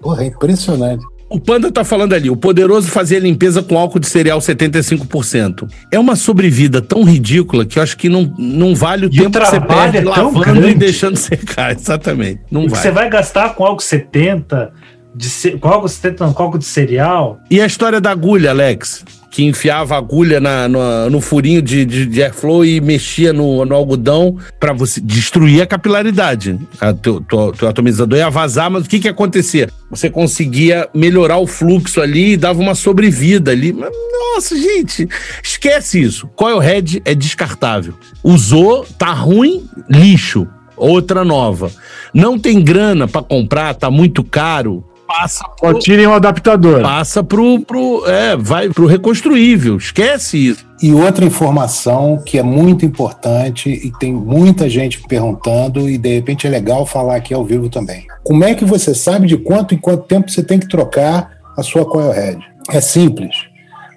Porra, 0.00 0.22
é 0.24 0.26
impressionante. 0.26 1.04
O 1.28 1.38
Panda 1.38 1.70
tá 1.70 1.84
falando 1.84 2.12
ali, 2.12 2.28
o 2.28 2.36
poderoso 2.36 2.88
fazia 2.88 3.20
limpeza 3.20 3.62
com 3.62 3.78
álcool 3.78 4.00
de 4.00 4.08
cereal 4.08 4.40
75%. 4.40 5.70
É 5.92 5.96
uma 5.98 6.16
sobrevida 6.16 6.82
tão 6.82 7.04
ridícula 7.04 7.64
que 7.64 7.78
eu 7.78 7.82
acho 7.84 7.96
que 7.96 8.08
não, 8.08 8.34
não 8.36 8.74
vale 8.74 9.06
o 9.06 9.10
E 9.12 9.20
o 9.20 9.22
tempo 9.22 9.38
que 9.38 9.44
você 9.44 9.50
trabalho 9.60 9.92
perde 9.92 9.98
é 9.98 10.10
lavando 10.10 10.40
e 10.40 10.44
grande. 10.44 10.74
deixando 10.74 11.16
secar. 11.16 11.70
Exatamente. 11.78 12.40
Não 12.50 12.62
O 12.62 12.64
que 12.64 12.70
vai. 12.70 12.82
você 12.82 12.90
vai 12.90 13.08
gastar 13.08 13.54
com 13.54 13.64
algo 13.64 13.80
70, 13.80 14.72
de 15.14 15.58
algo 15.62 15.88
70, 15.88 16.26
não, 16.26 16.32
com 16.32 16.42
algo 16.42 16.58
de 16.58 16.64
cereal, 16.64 17.40
E 17.50 17.60
a 17.60 17.66
história 17.66 18.00
da 18.00 18.10
agulha, 18.10 18.50
Alex? 18.50 19.04
Que 19.30 19.44
enfiava 19.44 19.96
agulha 19.96 20.40
na, 20.40 20.68
no, 20.68 21.10
no 21.10 21.20
furinho 21.20 21.62
de, 21.62 21.84
de, 21.84 22.06
de 22.06 22.22
airflow 22.22 22.64
e 22.64 22.80
mexia 22.80 23.32
no, 23.32 23.64
no 23.64 23.74
algodão 23.74 24.36
para 24.58 24.72
você 24.72 25.00
destruir 25.00 25.62
a 25.62 25.66
capilaridade. 25.66 26.58
A 26.80 26.92
teu, 26.92 27.20
teu, 27.20 27.52
teu 27.52 27.68
atomizador 27.68 28.18
ia 28.18 28.28
vazar, 28.28 28.70
mas 28.70 28.86
o 28.86 28.88
que 28.88 28.98
que 28.98 29.08
acontecia? 29.08 29.68
Você 29.88 30.10
conseguia 30.10 30.88
melhorar 30.92 31.38
o 31.38 31.46
fluxo 31.46 32.00
ali 32.00 32.32
e 32.32 32.36
dava 32.36 32.60
uma 32.60 32.74
sobrevida 32.74 33.52
ali. 33.52 33.72
Nossa, 33.72 34.56
gente, 34.56 35.08
esquece 35.42 36.00
isso. 36.00 36.28
Coilhead 36.34 37.00
é 37.04 37.14
descartável. 37.14 37.94
Usou, 38.22 38.84
tá 38.98 39.12
ruim, 39.12 39.64
lixo. 39.88 40.46
Outra 40.76 41.24
nova. 41.24 41.70
Não 42.14 42.38
tem 42.38 42.62
grana 42.62 43.06
para 43.06 43.22
comprar, 43.22 43.74
tá 43.74 43.90
muito 43.90 44.24
caro. 44.24 44.82
Passa 45.10 45.44
Só 45.58 45.74
tirem 45.74 46.06
o 46.06 46.12
adaptador. 46.12 46.82
passa 46.82 47.22
pro, 47.24 47.58
pro, 47.60 48.06
é, 48.06 48.36
vai 48.36 48.68
pro 48.68 48.86
reconstruível. 48.86 49.76
Esquece 49.76 50.38
isso. 50.38 50.64
E 50.80 50.94
outra 50.94 51.24
informação 51.24 52.22
que 52.24 52.38
é 52.38 52.42
muito 52.44 52.86
importante 52.86 53.68
e 53.68 53.90
tem 53.98 54.12
muita 54.12 54.70
gente 54.70 55.02
perguntando 55.02 55.90
e 55.90 55.98
de 55.98 56.14
repente 56.14 56.46
é 56.46 56.50
legal 56.50 56.86
falar 56.86 57.16
aqui 57.16 57.34
ao 57.34 57.44
vivo 57.44 57.68
também. 57.68 58.06
Como 58.22 58.44
é 58.44 58.54
que 58.54 58.64
você 58.64 58.94
sabe 58.94 59.26
de 59.26 59.36
quanto 59.36 59.74
em 59.74 59.78
quanto 59.78 60.04
tempo 60.04 60.30
você 60.30 60.44
tem 60.44 60.60
que 60.60 60.68
trocar 60.68 61.30
a 61.56 61.62
sua 61.62 61.84
coil 61.84 62.12
head? 62.12 62.38
É 62.70 62.80
simples. 62.80 63.34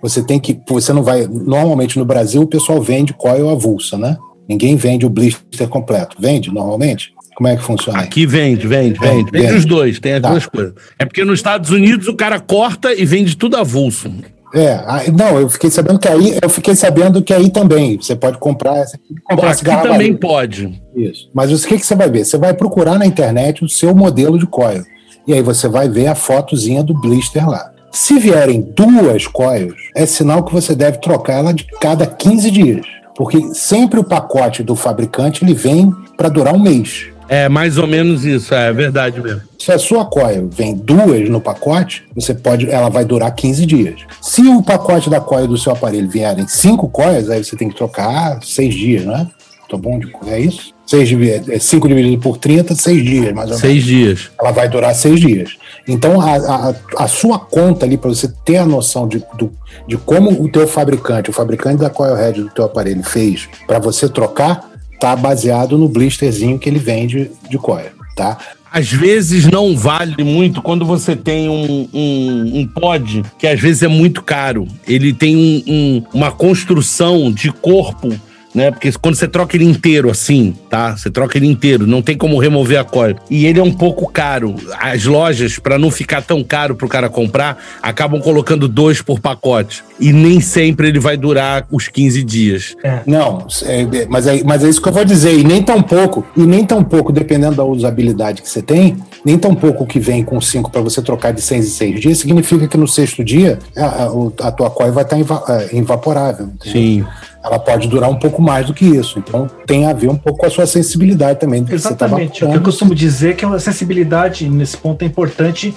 Você 0.01 0.23
tem 0.23 0.39
que, 0.39 0.59
você 0.67 0.91
não 0.91 1.03
vai, 1.03 1.27
normalmente 1.27 1.97
no 1.97 2.05
Brasil 2.05 2.41
o 2.41 2.47
pessoal 2.47 2.81
vende 2.81 3.13
coil 3.13 3.49
avulsa, 3.49 3.97
né? 3.97 4.17
Ninguém 4.49 4.75
vende 4.75 5.05
o 5.05 5.09
blister 5.09 5.69
completo. 5.69 6.17
Vende 6.19 6.51
normalmente? 6.51 7.13
Como 7.35 7.47
é 7.47 7.55
que 7.55 7.63
funciona? 7.63 7.99
aí? 7.99 8.05
Aqui 8.05 8.25
vende, 8.25 8.67
vende, 8.67 8.99
vende. 8.99 9.31
Vende 9.31 9.45
Vende. 9.47 9.53
os 9.55 9.65
dois, 9.65 9.99
tem 9.99 10.13
as 10.13 10.21
Tá. 10.21 10.29
duas 10.29 10.45
coisas. 10.45 10.73
É 10.99 11.05
porque 11.05 11.23
nos 11.25 11.39
Estados 11.39 11.69
Unidos 11.71 12.07
o 12.07 12.15
cara 12.15 12.39
corta 12.39 12.93
e 12.93 13.05
vende 13.05 13.35
tudo 13.35 13.57
avulso. 13.57 14.11
É, 14.55 14.79
aí- 14.85 15.11
não, 15.11 15.39
eu 15.39 15.49
fiquei 15.49 15.71
sabendo 15.71 15.97
que 15.97 16.07
aí, 16.07 16.37
eu 16.41 16.47
fiquei 16.49 16.75
sabendo 16.75 17.23
que 17.23 17.33
aí 17.33 17.49
também 17.49 17.97
você 17.97 18.15
pode 18.15 18.37
comprar, 18.37 18.77
essa- 18.77 18.99
comprar 19.27 19.49
Aqui 19.51 19.63
também 19.65 20.13
pode. 20.15 20.79
Isso. 20.95 21.27
Mas 21.33 21.51
o 21.51 21.67
que, 21.67 21.79
que 21.79 21.85
você 21.85 21.95
vai 21.95 22.07
ver? 22.09 22.23
Você 22.23 22.37
vai 22.37 22.53
procurar 22.53 22.99
na 22.99 23.05
internet 23.05 23.63
o 23.65 23.69
seu 23.69 23.95
modelo 23.95 24.37
de 24.37 24.45
coil. 24.45 24.83
E 25.25 25.33
aí 25.33 25.41
você 25.41 25.67
vai 25.67 25.89
ver 25.89 26.05
a 26.05 26.13
fotozinha 26.13 26.83
do 26.83 26.93
blister 26.93 27.49
lá. 27.49 27.71
Se 27.91 28.19
vierem 28.19 28.61
duas 28.75 29.25
coils, 29.25 29.73
é 29.95 30.05
sinal 30.05 30.43
que 30.43 30.53
você 30.53 30.75
deve 30.75 30.97
trocar 30.99 31.33
ela 31.39 31.53
de 31.53 31.65
cada 31.81 32.05
15 32.05 32.51
dias. 32.51 32.85
Porque 33.15 33.39
sempre 33.53 33.99
o 33.99 34.03
pacote 34.03 34.61
do 34.63 34.75
fabricante 34.75 35.43
ele 35.43 35.53
vem 35.53 35.91
para 36.17 36.29
durar 36.29 36.53
um 36.53 36.59
mês. 36.59 37.07
É 37.27 37.47
mais 37.49 37.77
ou 37.77 37.87
menos 37.87 38.25
isso, 38.25 38.53
é 38.53 38.71
verdade 38.73 39.21
mesmo. 39.21 39.41
Se 39.59 39.71
a 39.71 39.79
sua 39.79 40.05
coil 40.05 40.49
vem 40.51 40.75
duas 40.75 41.29
no 41.29 41.39
pacote, 41.39 42.03
você 42.15 42.33
pode, 42.33 42.69
ela 42.69 42.89
vai 42.89 43.05
durar 43.05 43.33
15 43.33 43.65
dias. 43.65 44.01
Se 44.21 44.41
o 44.41 44.61
pacote 44.61 45.09
da 45.09 45.21
coil 45.21 45.47
do 45.47 45.57
seu 45.57 45.71
aparelho 45.71 46.09
vierem 46.09 46.47
cinco 46.47 46.89
coils, 46.89 47.29
aí 47.29 47.43
você 47.43 47.55
tem 47.55 47.69
que 47.69 47.75
trocar 47.75 48.39
seis 48.43 48.73
dias, 48.75 49.05
né? 49.05 49.27
Tô 49.69 49.77
bom 49.77 49.97
de 49.97 50.11
é 50.27 50.39
isso? 50.39 50.73
Seis 50.85 51.07
divi- 51.07 51.31
é, 51.31 51.57
cinco 51.59 51.87
dividido 51.87 52.21
por 52.21 52.37
30, 52.37 52.75
seis 52.75 53.01
dias, 53.03 53.33
mais 53.33 53.49
ou 53.49 53.55
menos 53.57 53.61
Seis 53.61 53.83
dias. 53.83 54.29
ela 54.39 54.51
vai 54.51 54.67
durar 54.69 54.93
seis 54.93 55.19
dias. 55.19 55.51
Então, 55.87 56.19
a, 56.21 56.35
a, 56.35 56.73
a 57.05 57.07
sua 57.07 57.39
conta 57.39 57.85
ali, 57.85 57.97
para 57.97 58.09
você 58.09 58.31
ter 58.45 58.57
a 58.57 58.65
noção 58.65 59.07
de, 59.07 59.23
do, 59.35 59.51
de 59.87 59.97
como 59.97 60.29
o 60.43 60.49
teu 60.49 60.67
fabricante, 60.67 61.29
o 61.29 61.33
fabricante 61.33 61.77
da 61.77 61.89
coil 61.89 62.13
head 62.15 62.41
do 62.43 62.49
teu 62.49 62.65
aparelho 62.65 63.01
fez 63.01 63.47
para 63.65 63.79
você 63.79 64.07
trocar, 64.09 64.69
tá 65.03 65.17
baseado 65.17 65.77
no 65.77 65.89
blisterzinho 65.89 66.57
que 66.57 66.69
ele 66.69 66.79
vende 66.79 67.29
de 67.49 67.57
coil, 67.57 67.87
tá? 68.15 68.37
Às 68.71 68.89
vezes 68.89 69.45
não 69.45 69.75
vale 69.75 70.23
muito 70.23 70.61
quando 70.61 70.85
você 70.85 71.13
tem 71.13 71.49
um, 71.49 71.89
um, 71.93 72.59
um 72.61 72.65
pod 72.67 73.21
que 73.37 73.45
às 73.45 73.59
vezes 73.59 73.83
é 73.83 73.87
muito 73.89 74.21
caro. 74.23 74.65
Ele 74.87 75.11
tem 75.13 75.35
um- 75.67 76.03
uma 76.13 76.31
construção 76.31 77.29
de 77.33 77.51
corpo, 77.51 78.13
né? 78.53 78.71
Porque 78.71 78.91
quando 79.01 79.15
você 79.15 79.27
troca 79.27 79.55
ele 79.55 79.65
inteiro 79.65 80.09
assim, 80.09 80.55
tá? 80.69 80.95
Você 80.95 81.09
troca 81.09 81.37
ele 81.37 81.47
inteiro, 81.47 81.87
não 81.87 82.01
tem 82.01 82.15
como 82.17 82.39
remover 82.39 82.79
a 82.79 82.83
coil. 82.83 83.15
E 83.29 83.45
ele 83.45 83.59
é 83.59 83.63
um 83.63 83.73
pouco 83.73 84.11
caro. 84.11 84.55
As 84.79 85.05
lojas, 85.05 85.57
para 85.59 85.77
não 85.79 85.89
ficar 85.91 86.21
tão 86.21 86.43
caro 86.43 86.75
pro 86.75 86.87
cara 86.87 87.09
comprar, 87.09 87.57
acabam 87.81 88.19
colocando 88.21 88.67
dois 88.67 89.01
por 89.01 89.19
pacote. 89.19 89.83
E 89.99 90.11
nem 90.11 90.39
sempre 90.39 90.87
ele 90.87 90.99
vai 90.99 91.15
durar 91.17 91.65
os 91.71 91.87
15 91.87 92.23
dias. 92.23 92.75
Não, 93.05 93.47
é- 93.63 94.05
mas, 94.09 94.27
é, 94.27 94.43
mas 94.43 94.63
é 94.63 94.69
isso 94.69 94.81
que 94.81 94.87
eu 94.89 94.93
vou 94.93 95.05
dizer, 95.05 95.37
e 95.37 95.43
nem 95.43 95.61
tão 95.61 95.81
pouco, 95.81 96.25
e 96.35 96.41
nem 96.41 96.65
tão 96.65 96.83
pouco, 96.83 97.11
dependendo 97.11 97.55
da 97.55 97.63
usabilidade 97.63 98.41
que 98.41 98.49
você 98.49 98.61
tem, 98.61 98.97
nem 99.25 99.37
tão 99.37 99.55
pouco 99.55 99.85
que 99.85 99.99
vem 99.99 100.23
com 100.23 100.39
cinco 100.41 100.69
para 100.71 100.81
você 100.81 101.01
trocar 101.01 101.31
de 101.31 101.41
seis 101.41 101.65
em 101.67 101.69
seis 101.69 101.99
dias, 102.01 102.17
significa 102.17 102.67
que 102.67 102.77
no 102.77 102.87
sexto 102.87 103.23
dia 103.23 103.59
a, 103.75 103.85
a- 103.85 104.47
a 104.47 104.51
tua 104.51 104.69
coil 104.69 104.91
vai 104.91 105.03
estar 105.03 105.17
inva- 105.17 105.43
é, 105.49 105.75
invaporável. 105.77 106.47
entendeu? 106.47 106.71
Sim. 106.81 107.05
Ela 107.43 107.59
pode 107.59 107.87
durar 107.87 108.09
um 108.09 108.15
pouco 108.15 108.41
mais 108.41 108.67
do 108.67 108.73
que 108.73 108.85
isso. 108.85 109.19
Então 109.19 109.47
tem 109.67 109.85
a 109.85 109.93
ver 109.93 110.09
um 110.09 110.15
pouco 110.15 110.39
com 110.39 110.45
a 110.45 110.49
sua 110.49 110.65
sensibilidade 110.65 111.39
também. 111.39 111.63
você 111.63 111.71
tá 111.71 111.75
Exatamente. 111.75 112.45
o 112.45 112.49
que 112.49 112.57
eu 112.57 112.61
costumo 112.61 112.95
dizer 112.95 113.31
é 113.31 113.33
que 113.33 113.45
a 113.45 113.59
sensibilidade 113.59 114.49
nesse 114.49 114.77
ponto 114.77 115.01
é 115.03 115.05
importante 115.05 115.75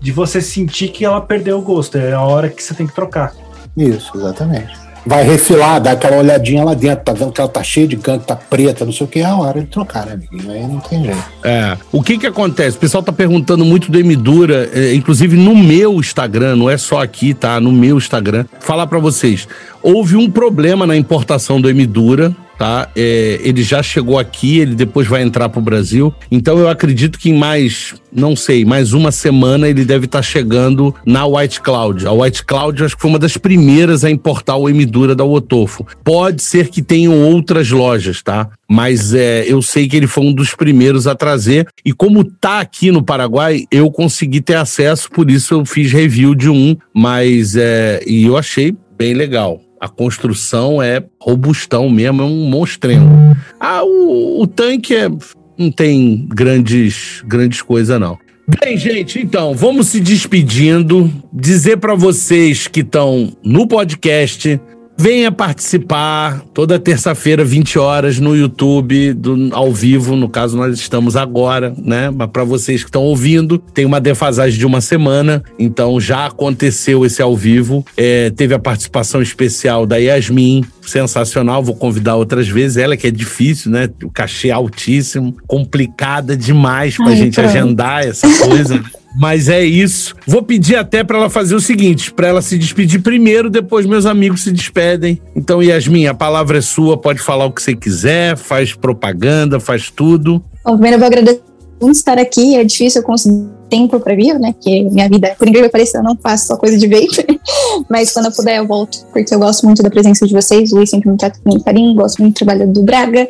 de 0.00 0.12
você 0.12 0.40
sentir 0.40 0.88
que 0.88 1.04
ela 1.04 1.20
perdeu 1.20 1.58
o 1.58 1.62
gosto. 1.62 1.98
É 1.98 2.12
a 2.12 2.22
hora 2.22 2.48
que 2.48 2.62
você 2.62 2.72
tem 2.72 2.86
que 2.86 2.94
trocar. 2.94 3.34
Isso, 3.76 4.16
exatamente. 4.16 4.87
Vai 5.06 5.24
refilar, 5.24 5.80
dá 5.80 5.92
aquela 5.92 6.18
olhadinha 6.18 6.64
lá 6.64 6.74
dentro, 6.74 7.04
tá 7.04 7.12
vendo 7.12 7.32
que 7.32 7.40
ela 7.40 7.50
tá 7.50 7.62
cheia 7.62 7.86
de 7.86 7.96
gangue, 7.96 8.24
tá 8.24 8.36
preta, 8.36 8.84
não 8.84 8.92
sei 8.92 9.06
o 9.06 9.08
que, 9.08 9.20
é 9.20 9.24
a 9.24 9.36
hora 9.36 9.60
de 9.60 9.66
trocar, 9.66 10.06
né, 10.06 10.12
amiguinho? 10.12 10.52
Aí 10.52 10.66
não 10.66 10.80
tem 10.80 11.04
jeito. 11.04 11.24
É. 11.42 11.76
O 11.92 12.02
que 12.02 12.18
que 12.18 12.26
acontece? 12.26 12.76
O 12.76 12.80
pessoal 12.80 13.02
tá 13.02 13.12
perguntando 13.12 13.64
muito 13.64 13.90
do 13.90 13.98
Emidura, 13.98 14.70
é, 14.72 14.94
inclusive 14.94 15.36
no 15.36 15.54
meu 15.56 15.94
Instagram, 15.94 16.56
não 16.56 16.70
é 16.70 16.76
só 16.76 17.02
aqui, 17.02 17.34
tá? 17.34 17.60
No 17.60 17.72
meu 17.72 17.96
Instagram. 17.98 18.44
Falar 18.60 18.86
para 18.86 18.98
vocês, 18.98 19.48
houve 19.82 20.16
um 20.16 20.30
problema 20.30 20.86
na 20.86 20.96
importação 20.96 21.60
do 21.60 21.68
Emidura, 21.68 22.34
tá? 22.58 22.90
É, 22.96 23.38
ele 23.42 23.62
já 23.62 23.82
chegou 23.82 24.18
aqui, 24.18 24.58
ele 24.58 24.74
depois 24.74 25.06
vai 25.06 25.22
entrar 25.22 25.48
para 25.48 25.60
o 25.60 25.62
Brasil. 25.62 26.12
Então 26.30 26.58
eu 26.58 26.68
acredito 26.68 27.18
que 27.18 27.30
em 27.30 27.34
mais, 27.34 27.94
não 28.12 28.34
sei, 28.34 28.64
mais 28.64 28.92
uma 28.92 29.12
semana 29.12 29.68
ele 29.68 29.84
deve 29.84 30.06
estar 30.06 30.18
tá 30.18 30.22
chegando 30.22 30.92
na 31.06 31.24
White 31.24 31.60
Cloud. 31.60 32.06
A 32.06 32.12
White 32.12 32.44
Cloud 32.44 32.82
acho 32.82 32.96
que 32.96 33.02
foi 33.02 33.10
uma 33.10 33.18
das 33.18 33.36
primeiras 33.36 34.04
a 34.04 34.10
importar 34.10 34.56
o 34.56 34.68
Emidura 34.68 35.14
da 35.14 35.24
Otofo. 35.24 35.86
Pode 36.02 36.42
ser 36.42 36.68
que 36.68 36.82
tenham 36.82 37.22
outras 37.22 37.70
lojas, 37.70 38.22
tá? 38.22 38.48
Mas 38.68 39.14
é, 39.14 39.44
eu 39.46 39.62
sei 39.62 39.88
que 39.88 39.96
ele 39.96 40.08
foi 40.08 40.24
um 40.24 40.32
dos 40.32 40.54
primeiros 40.54 41.06
a 41.06 41.14
trazer. 41.14 41.68
E 41.84 41.92
como 41.92 42.24
tá 42.24 42.58
aqui 42.58 42.90
no 42.90 43.02
Paraguai, 43.02 43.64
eu 43.70 43.90
consegui 43.90 44.40
ter 44.40 44.56
acesso, 44.56 45.08
por 45.10 45.30
isso 45.30 45.54
eu 45.54 45.64
fiz 45.64 45.92
review 45.92 46.34
de 46.34 46.50
um, 46.50 46.76
mas 46.92 47.54
é, 47.56 48.02
e 48.06 48.24
eu 48.24 48.36
achei 48.36 48.74
bem 48.98 49.14
legal 49.14 49.67
a 49.80 49.88
construção 49.88 50.82
é 50.82 51.02
robustão 51.20 51.88
mesmo, 51.88 52.22
é 52.22 52.24
um 52.24 52.48
monstrengo. 52.48 53.36
Ah, 53.60 53.82
o, 53.84 54.42
o 54.42 54.46
tanque 54.46 54.94
é, 54.94 55.08
não 55.56 55.70
tem 55.70 56.26
grandes, 56.28 57.22
grandes 57.26 57.62
coisas, 57.62 57.98
não. 58.00 58.18
Bem, 58.60 58.78
gente, 58.78 59.20
então, 59.20 59.54
vamos 59.54 59.88
se 59.88 60.00
despedindo. 60.00 61.12
Dizer 61.30 61.76
para 61.76 61.94
vocês 61.94 62.66
que 62.66 62.80
estão 62.80 63.30
no 63.44 63.68
podcast, 63.68 64.58
Venha 65.00 65.30
participar 65.30 66.40
toda 66.52 66.76
terça-feira, 66.76 67.44
20 67.44 67.78
horas, 67.78 68.18
no 68.18 68.34
YouTube, 68.34 69.12
do, 69.12 69.48
ao 69.52 69.72
vivo. 69.72 70.16
No 70.16 70.28
caso, 70.28 70.56
nós 70.56 70.76
estamos 70.76 71.14
agora, 71.14 71.72
né? 71.78 72.10
Mas 72.10 72.28
para 72.30 72.42
vocês 72.42 72.82
que 72.82 72.88
estão 72.88 73.04
ouvindo, 73.04 73.58
tem 73.58 73.84
uma 73.84 74.00
defasagem 74.00 74.58
de 74.58 74.66
uma 74.66 74.80
semana, 74.80 75.40
então 75.56 76.00
já 76.00 76.26
aconteceu 76.26 77.06
esse 77.06 77.22
ao 77.22 77.36
vivo. 77.36 77.86
É, 77.96 78.30
teve 78.30 78.54
a 78.54 78.58
participação 78.58 79.22
especial 79.22 79.86
da 79.86 79.98
Yasmin, 79.98 80.64
sensacional. 80.82 81.62
Vou 81.62 81.76
convidar 81.76 82.16
outras 82.16 82.48
vezes. 82.48 82.76
Ela 82.76 82.96
que 82.96 83.06
é 83.06 83.10
difícil, 83.12 83.70
né? 83.70 83.88
O 84.02 84.10
cachê 84.10 84.50
altíssimo, 84.50 85.36
complicada 85.46 86.36
demais 86.36 86.96
pra 86.96 87.06
Ai, 87.06 87.16
gente 87.16 87.34
pronto. 87.34 87.48
agendar 87.48 88.04
essa 88.04 88.26
coisa. 88.44 88.82
Mas 89.16 89.48
é 89.48 89.64
isso. 89.64 90.14
Vou 90.26 90.42
pedir 90.42 90.76
até 90.76 91.02
para 91.02 91.18
ela 91.18 91.30
fazer 91.30 91.54
o 91.54 91.60
seguinte, 91.60 92.12
para 92.12 92.28
ela 92.28 92.42
se 92.42 92.58
despedir 92.58 93.00
primeiro, 93.00 93.50
depois 93.50 93.86
meus 93.86 94.06
amigos 94.06 94.42
se 94.42 94.52
despedem. 94.52 95.20
Então, 95.34 95.62
Yasmin, 95.62 96.06
a 96.06 96.14
palavra 96.14 96.58
é 96.58 96.62
sua, 96.62 96.96
pode 96.96 97.20
falar 97.20 97.46
o 97.46 97.52
que 97.52 97.62
você 97.62 97.74
quiser, 97.74 98.36
faz 98.36 98.74
propaganda, 98.74 99.58
faz 99.58 99.90
tudo. 99.90 100.42
Bom, 100.64 100.72
primeiro 100.72 100.96
eu 100.96 100.98
vou 101.00 101.06
agradecer 101.06 101.42
por 101.78 101.90
estar 101.90 102.18
aqui. 102.18 102.56
É 102.56 102.64
difícil 102.64 103.00
eu 103.00 103.06
conseguir 103.06 103.48
tempo 103.68 104.00
para 104.00 104.14
vir, 104.14 104.38
né? 104.38 104.54
Que 104.60 104.82
minha 104.84 105.08
vida, 105.08 105.34
por 105.38 105.46
incrível 105.46 105.68
que 105.68 105.72
pareça, 105.72 105.98
eu 105.98 106.02
não 106.02 106.16
faço 106.16 106.48
só 106.48 106.56
coisa 106.56 106.76
de 106.76 106.86
vape. 106.86 107.40
Mas 107.88 108.12
quando 108.12 108.26
eu 108.26 108.32
puder, 108.32 108.58
eu 108.58 108.66
volto, 108.66 109.04
porque 109.12 109.34
eu 109.34 109.38
gosto 109.38 109.64
muito 109.66 109.82
da 109.82 109.90
presença 109.90 110.26
de 110.26 110.34
vocês. 110.34 110.72
O 110.72 110.76
Luiz 110.76 110.90
sempre 110.90 111.10
me 111.10 111.16
trata 111.16 111.38
com 111.42 111.50
muito 111.50 111.64
carinho, 111.64 111.94
gosto 111.94 112.20
muito 112.20 112.34
do 112.34 112.44
trabalho 112.44 112.72
do 112.72 112.82
Braga. 112.82 113.28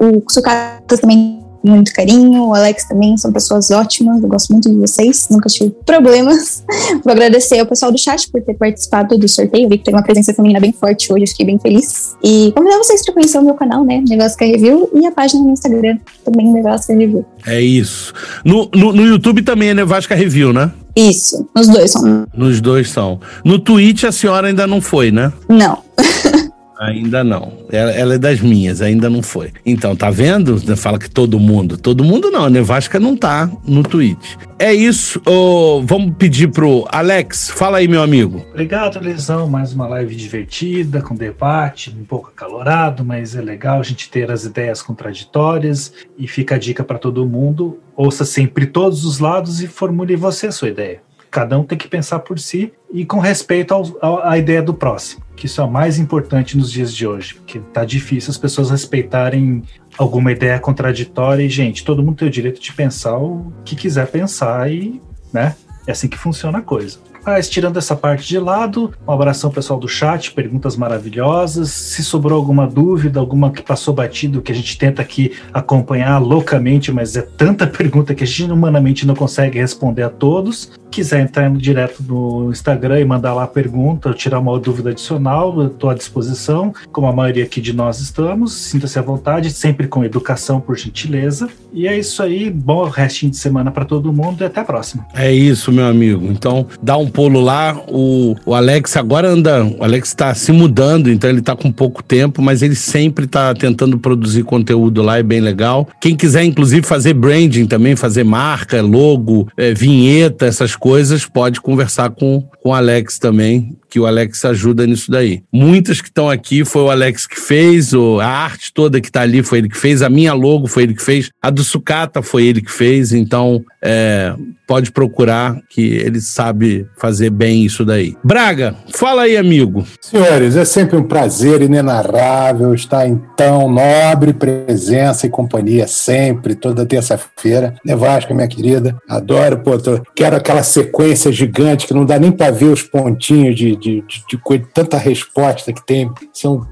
o 0.00 0.22
Sucatas 0.30 1.00
também 1.00 1.35
muito 1.66 1.92
carinho. 1.92 2.44
O 2.44 2.54
Alex 2.54 2.86
também 2.88 3.16
são 3.16 3.32
pessoas 3.32 3.70
ótimas. 3.70 4.22
Eu 4.22 4.28
gosto 4.28 4.52
muito 4.52 4.70
de 4.70 4.76
vocês. 4.76 5.28
Nunca 5.30 5.48
tive 5.48 5.70
problemas. 5.84 6.64
Vou 7.04 7.12
agradecer 7.12 7.58
ao 7.58 7.66
pessoal 7.66 7.92
do 7.92 7.98
chat 7.98 8.30
por 8.30 8.42
ter 8.42 8.54
participado 8.54 9.18
do 9.18 9.28
sorteio. 9.28 9.68
Vi 9.68 9.78
que 9.78 9.84
tem 9.84 9.94
uma 9.94 10.02
presença 10.02 10.32
feminina 10.32 10.60
bem 10.60 10.72
forte 10.72 11.12
hoje. 11.12 11.26
Fiquei 11.28 11.46
bem 11.46 11.58
feliz. 11.58 12.16
E 12.22 12.52
convidar 12.56 12.78
vocês 12.78 13.04
para 13.04 13.14
conhecer 13.14 13.38
o 13.38 13.42
meu 13.42 13.54
canal, 13.54 13.84
né? 13.84 14.02
Nevasca 14.08 14.44
Review. 14.44 14.90
E 14.94 15.06
a 15.06 15.12
página 15.12 15.42
no 15.42 15.50
Instagram 15.50 15.98
também, 16.24 16.52
Nevasca 16.52 16.94
Review. 16.94 17.24
É 17.46 17.60
isso. 17.60 18.12
No, 18.44 18.68
no, 18.74 18.92
no 18.92 19.06
YouTube 19.06 19.42
também 19.42 19.70
é 19.70 19.74
Nevasca 19.74 20.14
Review, 20.14 20.52
né? 20.52 20.72
Isso. 20.96 21.46
Nos 21.54 21.68
dois 21.68 21.90
são. 21.90 22.26
Nos 22.34 22.60
dois 22.60 22.90
são. 22.90 23.20
No 23.44 23.58
Twitch 23.58 24.04
a 24.04 24.12
senhora 24.12 24.48
ainda 24.48 24.66
não 24.66 24.80
foi, 24.80 25.10
né? 25.10 25.30
Não. 25.48 25.78
Ainda 26.78 27.24
não. 27.24 27.52
Ela, 27.70 27.90
ela, 27.92 28.14
é 28.14 28.18
das 28.18 28.40
minhas, 28.40 28.82
ainda 28.82 29.08
não 29.08 29.22
foi. 29.22 29.50
Então, 29.64 29.96
tá 29.96 30.10
vendo? 30.10 30.58
Fala 30.76 30.98
que 30.98 31.08
todo 31.08 31.40
mundo. 31.40 31.78
Todo 31.78 32.04
mundo 32.04 32.30
não, 32.30 32.44
a 32.44 32.50
Nevasca 32.50 33.00
não 33.00 33.16
tá 33.16 33.50
no 33.66 33.82
Twitch. 33.82 34.36
É 34.58 34.72
isso. 34.72 35.20
Oh, 35.26 35.82
vamos 35.84 36.14
pedir 36.16 36.48
pro 36.48 36.86
Alex. 36.90 37.50
Fala 37.50 37.78
aí, 37.78 37.88
meu 37.88 38.02
amigo. 38.02 38.44
Obrigado, 38.50 39.00
Lesão. 39.00 39.48
Mais 39.48 39.72
uma 39.72 39.86
live 39.86 40.14
divertida, 40.14 41.00
com 41.00 41.14
debate, 41.14 41.94
um 41.98 42.04
pouco 42.04 42.28
acalorado, 42.28 43.04
mas 43.04 43.34
é 43.34 43.40
legal 43.40 43.80
a 43.80 43.82
gente 43.82 44.10
ter 44.10 44.30
as 44.30 44.44
ideias 44.44 44.82
contraditórias. 44.82 45.92
E 46.18 46.28
fica 46.28 46.56
a 46.56 46.58
dica 46.58 46.84
para 46.84 46.98
todo 46.98 47.26
mundo: 47.26 47.78
ouça 47.94 48.24
sempre 48.24 48.66
todos 48.66 49.04
os 49.04 49.18
lados 49.18 49.62
e 49.62 49.66
formule 49.66 50.14
você 50.16 50.48
a 50.48 50.52
sua 50.52 50.68
ideia. 50.68 51.05
Cada 51.36 51.58
um 51.58 51.64
tem 51.64 51.76
que 51.76 51.86
pensar 51.86 52.20
por 52.20 52.38
si 52.38 52.72
e 52.90 53.04
com 53.04 53.18
respeito 53.18 53.74
à 54.00 54.38
ideia 54.38 54.62
do 54.62 54.72
próximo, 54.72 55.22
que 55.36 55.44
isso 55.44 55.60
é 55.60 55.64
o 55.64 55.70
mais 55.70 55.98
importante 55.98 56.56
nos 56.56 56.72
dias 56.72 56.94
de 56.94 57.06
hoje, 57.06 57.34
porque 57.34 57.58
tá 57.74 57.84
difícil 57.84 58.30
as 58.30 58.38
pessoas 58.38 58.70
respeitarem 58.70 59.62
alguma 59.98 60.32
ideia 60.32 60.58
contraditória 60.58 61.42
e, 61.42 61.48
gente, 61.50 61.84
todo 61.84 62.02
mundo 62.02 62.16
tem 62.16 62.28
o 62.28 62.30
direito 62.30 62.58
de 62.58 62.72
pensar 62.72 63.18
o 63.18 63.52
que 63.66 63.76
quiser 63.76 64.06
pensar 64.06 64.72
e, 64.72 64.98
né, 65.30 65.54
é 65.86 65.92
assim 65.92 66.08
que 66.08 66.16
funciona 66.16 66.56
a 66.56 66.62
coisa. 66.62 67.00
Mas 67.26 67.48
tirando 67.48 67.76
essa 67.76 67.96
parte 67.96 68.28
de 68.28 68.38
lado, 68.38 68.94
um 69.04 69.10
abração 69.10 69.50
pessoal 69.50 69.80
do 69.80 69.88
chat, 69.88 70.30
perguntas 70.30 70.76
maravilhosas. 70.76 71.70
Se 71.70 72.04
sobrou 72.04 72.38
alguma 72.38 72.68
dúvida, 72.68 73.18
alguma 73.18 73.50
que 73.50 73.62
passou 73.62 73.92
batido, 73.92 74.40
que 74.40 74.52
a 74.52 74.54
gente 74.54 74.78
tenta 74.78 75.02
aqui 75.02 75.32
acompanhar 75.52 76.18
loucamente, 76.18 76.92
mas 76.92 77.16
é 77.16 77.22
tanta 77.22 77.66
pergunta 77.68 78.14
que 78.14 78.22
a 78.22 78.26
gente 78.26 78.52
humanamente 78.52 79.04
não 79.04 79.16
consegue 79.16 79.58
responder 79.58 80.04
a 80.04 80.08
todos 80.08 80.70
quiser 80.96 81.20
entrar 81.20 81.50
direto 81.50 82.02
no 82.02 82.50
Instagram 82.50 83.00
e 83.00 83.04
mandar 83.04 83.34
lá 83.34 83.42
a 83.42 83.46
pergunta, 83.46 84.14
tirar 84.14 84.38
uma 84.38 84.58
dúvida 84.58 84.90
adicional, 84.90 85.66
estou 85.66 85.90
à 85.90 85.94
disposição, 85.94 86.72
como 86.90 87.06
a 87.06 87.12
maioria 87.12 87.44
aqui 87.44 87.60
de 87.60 87.74
nós 87.74 88.00
estamos. 88.00 88.54
Sinta-se 88.54 88.98
à 88.98 89.02
vontade, 89.02 89.50
sempre 89.50 89.86
com 89.88 90.02
educação, 90.02 90.58
por 90.58 90.78
gentileza. 90.78 91.50
E 91.70 91.86
é 91.86 91.98
isso 91.98 92.22
aí. 92.22 92.50
Bom 92.50 92.84
restinho 92.88 93.30
de 93.30 93.36
semana 93.36 93.70
para 93.70 93.84
todo 93.84 94.10
mundo 94.10 94.40
e 94.40 94.44
até 94.44 94.60
a 94.60 94.64
próxima. 94.64 95.06
É 95.14 95.30
isso, 95.30 95.70
meu 95.70 95.86
amigo. 95.86 96.26
Então, 96.26 96.66
dá 96.82 96.96
um 96.96 97.10
pulo 97.16 97.40
lá. 97.40 97.76
O, 97.88 98.36
o 98.44 98.54
Alex 98.54 98.96
agora 98.96 99.28
anda. 99.28 99.64
O 99.64 99.82
Alex 99.82 100.08
está 100.10 100.34
se 100.34 100.52
mudando, 100.52 101.10
então 101.10 101.28
ele 101.28 101.40
está 101.40 101.56
com 101.56 101.72
pouco 101.72 102.02
tempo, 102.02 102.42
mas 102.42 102.62
ele 102.62 102.76
sempre 102.76 103.24
está 103.24 103.54
tentando 103.54 103.98
produzir 103.98 104.44
conteúdo 104.44 105.02
lá, 105.02 105.18
é 105.18 105.22
bem 105.22 105.40
legal. 105.40 105.88
Quem 106.00 106.14
quiser, 106.14 106.44
inclusive, 106.44 106.86
fazer 106.86 107.14
branding 107.14 107.66
também, 107.66 107.96
fazer 107.96 108.22
marca, 108.22 108.82
logo, 108.82 109.48
é, 109.56 109.72
vinheta, 109.72 110.46
essas 110.46 110.76
coisas 110.76 111.06
coisas, 111.06 111.24
pode 111.24 111.60
conversar 111.60 112.10
com, 112.10 112.42
com 112.62 112.70
o 112.70 112.74
Alex 112.74 113.18
também, 113.18 113.76
que 113.96 114.00
o 114.00 114.04
Alex 114.04 114.44
ajuda 114.44 114.86
nisso 114.86 115.10
daí. 115.10 115.42
Muitas 115.50 116.02
que 116.02 116.08
estão 116.08 116.28
aqui 116.28 116.66
foi 116.66 116.82
o 116.82 116.90
Alex 116.90 117.26
que 117.26 117.40
fez, 117.40 117.94
a 117.94 118.26
arte 118.26 118.70
toda 118.70 119.00
que 119.00 119.08
está 119.08 119.22
ali 119.22 119.42
foi 119.42 119.56
ele 119.56 119.70
que 119.70 119.78
fez, 119.78 120.02
a 120.02 120.10
minha 120.10 120.34
logo 120.34 120.66
foi 120.66 120.82
ele 120.82 120.92
que 120.92 121.02
fez, 121.02 121.30
a 121.40 121.48
do 121.48 121.64
Sucata 121.64 122.20
foi 122.20 122.44
ele 122.44 122.60
que 122.60 122.70
fez, 122.70 123.14
então 123.14 123.64
é, 123.82 124.34
pode 124.66 124.90
procurar 124.90 125.58
que 125.70 125.80
ele 125.80 126.20
sabe 126.20 126.86
fazer 126.98 127.30
bem 127.30 127.64
isso 127.64 127.84
daí. 127.84 128.16
Braga, 128.22 128.74
fala 128.92 129.22
aí, 129.22 129.36
amigo. 129.36 129.86
Senhores, 130.00 130.56
é 130.56 130.64
sempre 130.64 130.96
um 130.96 131.04
prazer 131.04 131.62
inenarrável 131.62 132.74
estar 132.74 133.06
em 133.06 133.20
tão 133.36 133.70
nobre 133.70 134.32
presença 134.32 135.26
e 135.26 135.30
companhia 135.30 135.86
sempre, 135.86 136.54
toda 136.54 136.84
terça-feira. 136.84 137.74
Nevasca, 137.84 138.34
minha 138.34 138.48
querida, 138.48 138.96
adoro, 139.08 139.58
pô, 139.58 139.78
tô, 139.78 140.00
quero 140.14 140.36
aquela 140.36 140.62
sequência 140.62 141.30
gigante 141.30 141.86
que 141.86 141.94
não 141.94 142.04
dá 142.04 142.18
nem 142.18 142.32
para 142.32 142.50
ver 142.50 142.66
os 142.66 142.82
pontinhos 142.82 143.54
de, 143.54 143.76
de, 143.76 143.85
de, 143.86 144.04
de, 144.28 144.58
tanta 144.74 144.98
resposta 144.98 145.72
que 145.72 145.84
tem. 145.84 146.10
São 146.32 146.66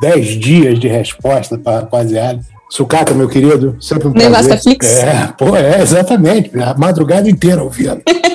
dez 0.00 0.26
dias 0.28 0.78
de 0.78 0.88
resposta 0.88 1.56
para 1.56 1.80
rapaziada. 1.80 2.40
Sucata, 2.70 3.14
meu 3.14 3.28
querido, 3.28 3.76
sempre 3.80 4.08
um 4.08 4.12
prazer. 4.12 4.60
Fix. 4.60 4.86
É, 4.98 5.32
pô, 5.38 5.56
é, 5.56 5.80
exatamente. 5.80 6.50
A 6.58 6.74
madrugada 6.74 7.30
inteira 7.30 7.62
ouvindo. 7.62 8.02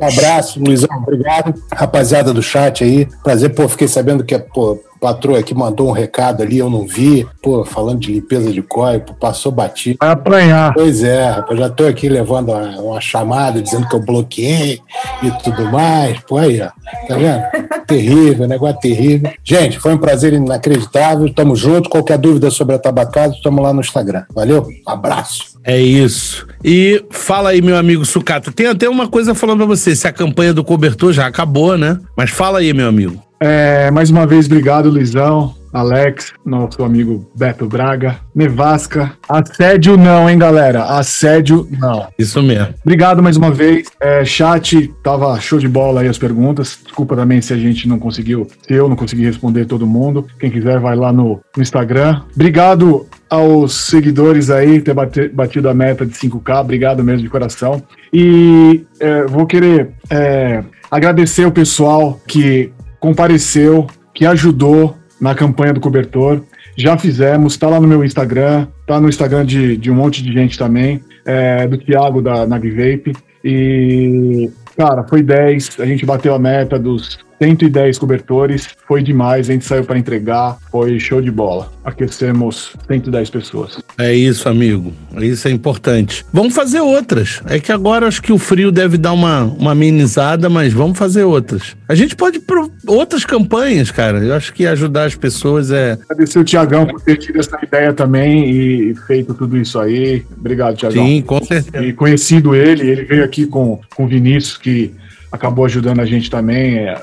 Um 0.00 0.06
abraço, 0.06 0.58
Luizão, 0.58 0.88
obrigado. 0.96 1.52
Rapaziada 1.70 2.32
do 2.32 2.42
chat 2.42 2.82
aí, 2.82 3.06
prazer, 3.22 3.54
pô, 3.54 3.68
fiquei 3.68 3.86
sabendo 3.86 4.24
que, 4.24 4.36
pô, 4.38 4.78
patroa 5.00 5.38
aqui 5.38 5.54
mandou 5.54 5.88
um 5.88 5.92
recado 5.92 6.42
ali, 6.42 6.58
eu 6.58 6.68
não 6.68 6.86
vi. 6.86 7.26
Pô, 7.42 7.64
falando 7.64 8.00
de 8.00 8.12
limpeza 8.12 8.52
de 8.52 8.62
corpo, 8.62 9.14
passou 9.14 9.50
batido. 9.50 9.98
Vai 10.00 10.10
apanhar. 10.10 10.74
Pois 10.74 11.02
é, 11.02 11.30
rapaz, 11.30 11.58
já 11.58 11.70
tô 11.70 11.86
aqui 11.86 12.08
levando 12.08 12.50
uma, 12.50 12.80
uma, 12.80 13.00
chamada 13.00 13.62
dizendo 13.62 13.88
que 13.88 13.96
eu 13.96 14.04
bloqueei 14.04 14.80
e 15.22 15.30
tudo 15.42 15.64
mais. 15.72 16.20
Pô, 16.20 16.36
aí, 16.36 16.60
ó. 16.60 16.70
Tá 17.08 17.16
vendo? 17.16 17.42
terrível, 17.86 18.46
negócio 18.46 18.78
terrível. 18.78 19.32
Gente, 19.42 19.78
foi 19.78 19.94
um 19.94 19.98
prazer 19.98 20.32
inacreditável. 20.34 21.32
Tamo 21.32 21.56
junto. 21.56 21.88
Qualquer 21.88 22.18
dúvida 22.18 22.50
sobre 22.50 22.74
a 22.74 22.78
Tabacado, 22.78 23.34
estamos 23.34 23.62
lá 23.62 23.72
no 23.72 23.80
Instagram. 23.80 24.24
Valeu? 24.34 24.66
Um 24.86 24.90
abraço. 24.90 25.49
É 25.64 25.78
isso. 25.78 26.46
E 26.64 27.04
fala 27.10 27.50
aí, 27.50 27.60
meu 27.60 27.76
amigo 27.76 28.04
Sucata. 28.04 28.50
Tem 28.50 28.66
até 28.66 28.88
uma 28.88 29.08
coisa 29.08 29.34
falando 29.34 29.58
pra 29.58 29.66
você: 29.66 29.94
se 29.94 30.08
a 30.08 30.12
campanha 30.12 30.54
do 30.54 30.64
cobertor 30.64 31.12
já 31.12 31.26
acabou, 31.26 31.76
né? 31.76 31.98
Mas 32.16 32.30
fala 32.30 32.60
aí, 32.60 32.72
meu 32.72 32.88
amigo. 32.88 33.22
É, 33.40 33.90
mais 33.90 34.10
uma 34.10 34.26
vez, 34.26 34.46
obrigado, 34.46 34.90
Luizão. 34.90 35.54
Alex, 35.72 36.32
nosso 36.44 36.82
amigo 36.82 37.30
Beto 37.36 37.66
Braga, 37.66 38.16
Nevasca. 38.34 39.12
Assédio 39.28 39.96
não, 39.96 40.28
hein, 40.28 40.38
galera? 40.38 40.84
Assédio 40.84 41.68
não. 41.78 42.08
Isso 42.18 42.42
mesmo. 42.42 42.74
Obrigado 42.82 43.22
mais 43.22 43.36
uma 43.36 43.50
vez. 43.50 43.88
É, 44.00 44.24
chat, 44.24 44.92
tava 45.02 45.38
show 45.40 45.58
de 45.58 45.68
bola 45.68 46.00
aí 46.00 46.08
as 46.08 46.18
perguntas. 46.18 46.78
Desculpa 46.82 47.16
também 47.16 47.40
se 47.40 47.52
a 47.52 47.56
gente 47.56 47.88
não 47.88 47.98
conseguiu, 47.98 48.46
se 48.66 48.74
eu 48.74 48.88
não 48.88 48.96
consegui 48.96 49.24
responder 49.24 49.64
todo 49.66 49.86
mundo. 49.86 50.26
Quem 50.38 50.50
quiser, 50.50 50.80
vai 50.80 50.96
lá 50.96 51.12
no, 51.12 51.40
no 51.56 51.62
Instagram. 51.62 52.22
Obrigado 52.34 53.06
aos 53.28 53.86
seguidores 53.86 54.50
aí, 54.50 54.80
ter 54.80 54.94
batido 55.32 55.68
a 55.68 55.74
meta 55.74 56.04
de 56.04 56.12
5K. 56.12 56.60
Obrigado 56.60 57.04
mesmo 57.04 57.22
de 57.22 57.28
coração. 57.28 57.82
E 58.12 58.84
é, 58.98 59.24
vou 59.26 59.46
querer 59.46 59.92
é, 60.10 60.64
agradecer 60.90 61.46
o 61.46 61.52
pessoal 61.52 62.20
que 62.26 62.72
compareceu, 62.98 63.86
que 64.12 64.26
ajudou 64.26 64.96
na 65.20 65.34
campanha 65.34 65.72
do 65.72 65.80
cobertor. 65.80 66.42
Já 66.76 66.96
fizemos, 66.96 67.56
tá 67.56 67.68
lá 67.68 67.80
no 67.80 67.86
meu 67.86 68.04
Instagram, 68.04 68.66
tá 68.86 69.00
no 69.00 69.08
Instagram 69.08 69.44
de, 69.44 69.76
de 69.76 69.90
um 69.90 69.94
monte 69.94 70.22
de 70.22 70.32
gente 70.32 70.58
também, 70.58 71.02
é, 71.24 71.66
do 71.66 71.76
Thiago 71.76 72.22
da 72.22 72.46
NagVape. 72.46 73.12
E, 73.44 74.50
cara, 74.76 75.04
foi 75.04 75.22
10, 75.22 75.78
a 75.80 75.86
gente 75.86 76.06
bateu 76.06 76.34
a 76.34 76.38
meta 76.38 76.78
dos 76.78 77.18
110 77.40 77.98
cobertores, 77.98 78.68
foi 78.86 79.02
demais, 79.02 79.48
a 79.48 79.52
gente 79.52 79.64
saiu 79.64 79.82
para 79.82 79.98
entregar, 79.98 80.58
foi 80.70 81.00
show 81.00 81.22
de 81.22 81.30
bola. 81.30 81.72
Aquecemos 81.82 82.74
110 82.86 83.30
pessoas. 83.30 83.78
É 83.98 84.12
isso, 84.12 84.46
amigo. 84.46 84.92
Isso 85.18 85.48
é 85.48 85.50
importante. 85.50 86.24
Vamos 86.32 86.54
fazer 86.54 86.80
outras. 86.80 87.40
É 87.46 87.58
que 87.58 87.72
agora 87.72 88.06
acho 88.06 88.20
que 88.20 88.32
o 88.32 88.38
frio 88.38 88.70
deve 88.70 88.98
dar 88.98 89.12
uma, 89.12 89.44
uma 89.44 89.72
amenizada, 89.72 90.50
mas 90.50 90.74
vamos 90.74 90.98
fazer 90.98 91.24
outras. 91.24 91.74
A 91.88 91.94
gente 91.94 92.14
pode 92.14 92.36
ir 92.36 92.40
para 92.40 92.68
outras 92.86 93.24
campanhas, 93.24 93.90
cara. 93.90 94.18
Eu 94.18 94.34
acho 94.34 94.52
que 94.52 94.66
ajudar 94.66 95.04
as 95.04 95.14
pessoas 95.14 95.70
é. 95.70 95.92
Agradecer 95.92 96.38
o 96.38 96.44
Tiagão 96.44 96.86
por 96.86 97.00
ter 97.00 97.16
tido 97.16 97.40
essa 97.40 97.58
ideia 97.62 97.92
também 97.94 98.50
e 98.50 98.94
feito 99.06 99.32
tudo 99.32 99.56
isso 99.56 99.78
aí. 99.78 100.24
Obrigado, 100.38 100.76
Tiagão. 100.76 101.06
Sim, 101.06 101.22
com 101.22 101.42
certeza. 101.42 101.84
E 101.84 101.92
conhecido 101.94 102.54
ele, 102.54 102.86
ele 102.86 103.04
veio 103.04 103.24
aqui 103.24 103.46
com, 103.46 103.80
com 103.96 104.04
o 104.04 104.08
Vinícius, 104.08 104.58
que 104.58 104.92
acabou 105.30 105.64
ajudando 105.64 106.00
a 106.00 106.06
gente 106.06 106.30
também, 106.30 106.78
é, 106.78 107.02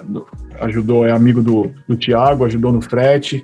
ajudou, 0.61 1.05
é 1.05 1.11
amigo 1.11 1.41
do, 1.41 1.71
do 1.87 1.95
Tiago, 1.95 2.45
ajudou 2.45 2.71
no 2.71 2.81
frete. 2.81 3.43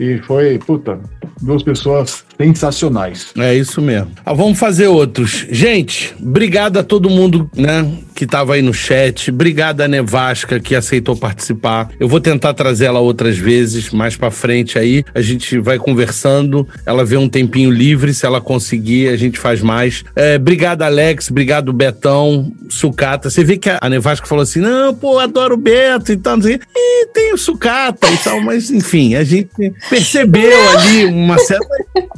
E 0.00 0.18
foi, 0.18 0.58
puta, 0.58 0.98
duas 1.40 1.62
pessoas 1.62 2.24
sensacionais. 2.36 3.32
É 3.38 3.54
isso 3.54 3.80
mesmo. 3.80 4.10
Ah, 4.24 4.32
vamos 4.32 4.58
fazer 4.58 4.88
outros. 4.88 5.46
Gente, 5.50 6.14
obrigado 6.20 6.78
a 6.78 6.82
todo 6.82 7.08
mundo, 7.08 7.50
né, 7.56 7.90
que 8.14 8.24
estava 8.24 8.54
aí 8.54 8.62
no 8.62 8.74
chat. 8.74 9.30
Obrigado 9.30 9.80
a 9.80 9.88
Nevasca 9.88 10.60
que 10.60 10.74
aceitou 10.74 11.16
participar. 11.16 11.88
Eu 11.98 12.08
vou 12.08 12.20
tentar 12.20 12.54
trazer 12.54 12.86
ela 12.86 13.00
outras 13.00 13.36
vezes, 13.36 13.90
mais 13.90 14.16
para 14.16 14.30
frente 14.30 14.78
aí. 14.78 15.04
A 15.14 15.20
gente 15.20 15.58
vai 15.58 15.78
conversando. 15.78 16.66
Ela 16.86 17.04
vê 17.04 17.16
um 17.16 17.28
tempinho 17.28 17.70
livre, 17.70 18.14
se 18.14 18.26
ela 18.26 18.40
conseguir, 18.40 19.08
a 19.08 19.16
gente 19.16 19.38
faz 19.38 19.60
mais. 19.60 20.04
É, 20.14 20.36
obrigado, 20.36 20.82
Alex. 20.82 21.30
Obrigado, 21.30 21.72
Betão, 21.72 22.52
Sucata. 22.68 23.30
Você 23.30 23.44
vê 23.44 23.56
que 23.56 23.70
a 23.70 23.88
Nevasca 23.88 24.26
falou 24.26 24.42
assim: 24.42 24.60
não, 24.60 24.94
pô, 24.94 25.18
adoro 25.18 25.54
o 25.54 25.58
Beto 25.58 26.12
e 26.12 26.16
tal. 26.16 26.36
Não 26.36 26.42
sei. 26.42 26.60
E 26.74 27.06
tem 27.06 27.32
o 27.32 27.38
Sucata 27.38 28.08
e 28.10 28.16
tal, 28.18 28.40
mas 28.40 28.70
enfim, 28.70 29.14
a 29.14 29.24
gente 29.24 29.72
percebeu 29.88 30.70
ali 30.70 31.06
uma 31.06 31.38
certa. 31.38 31.66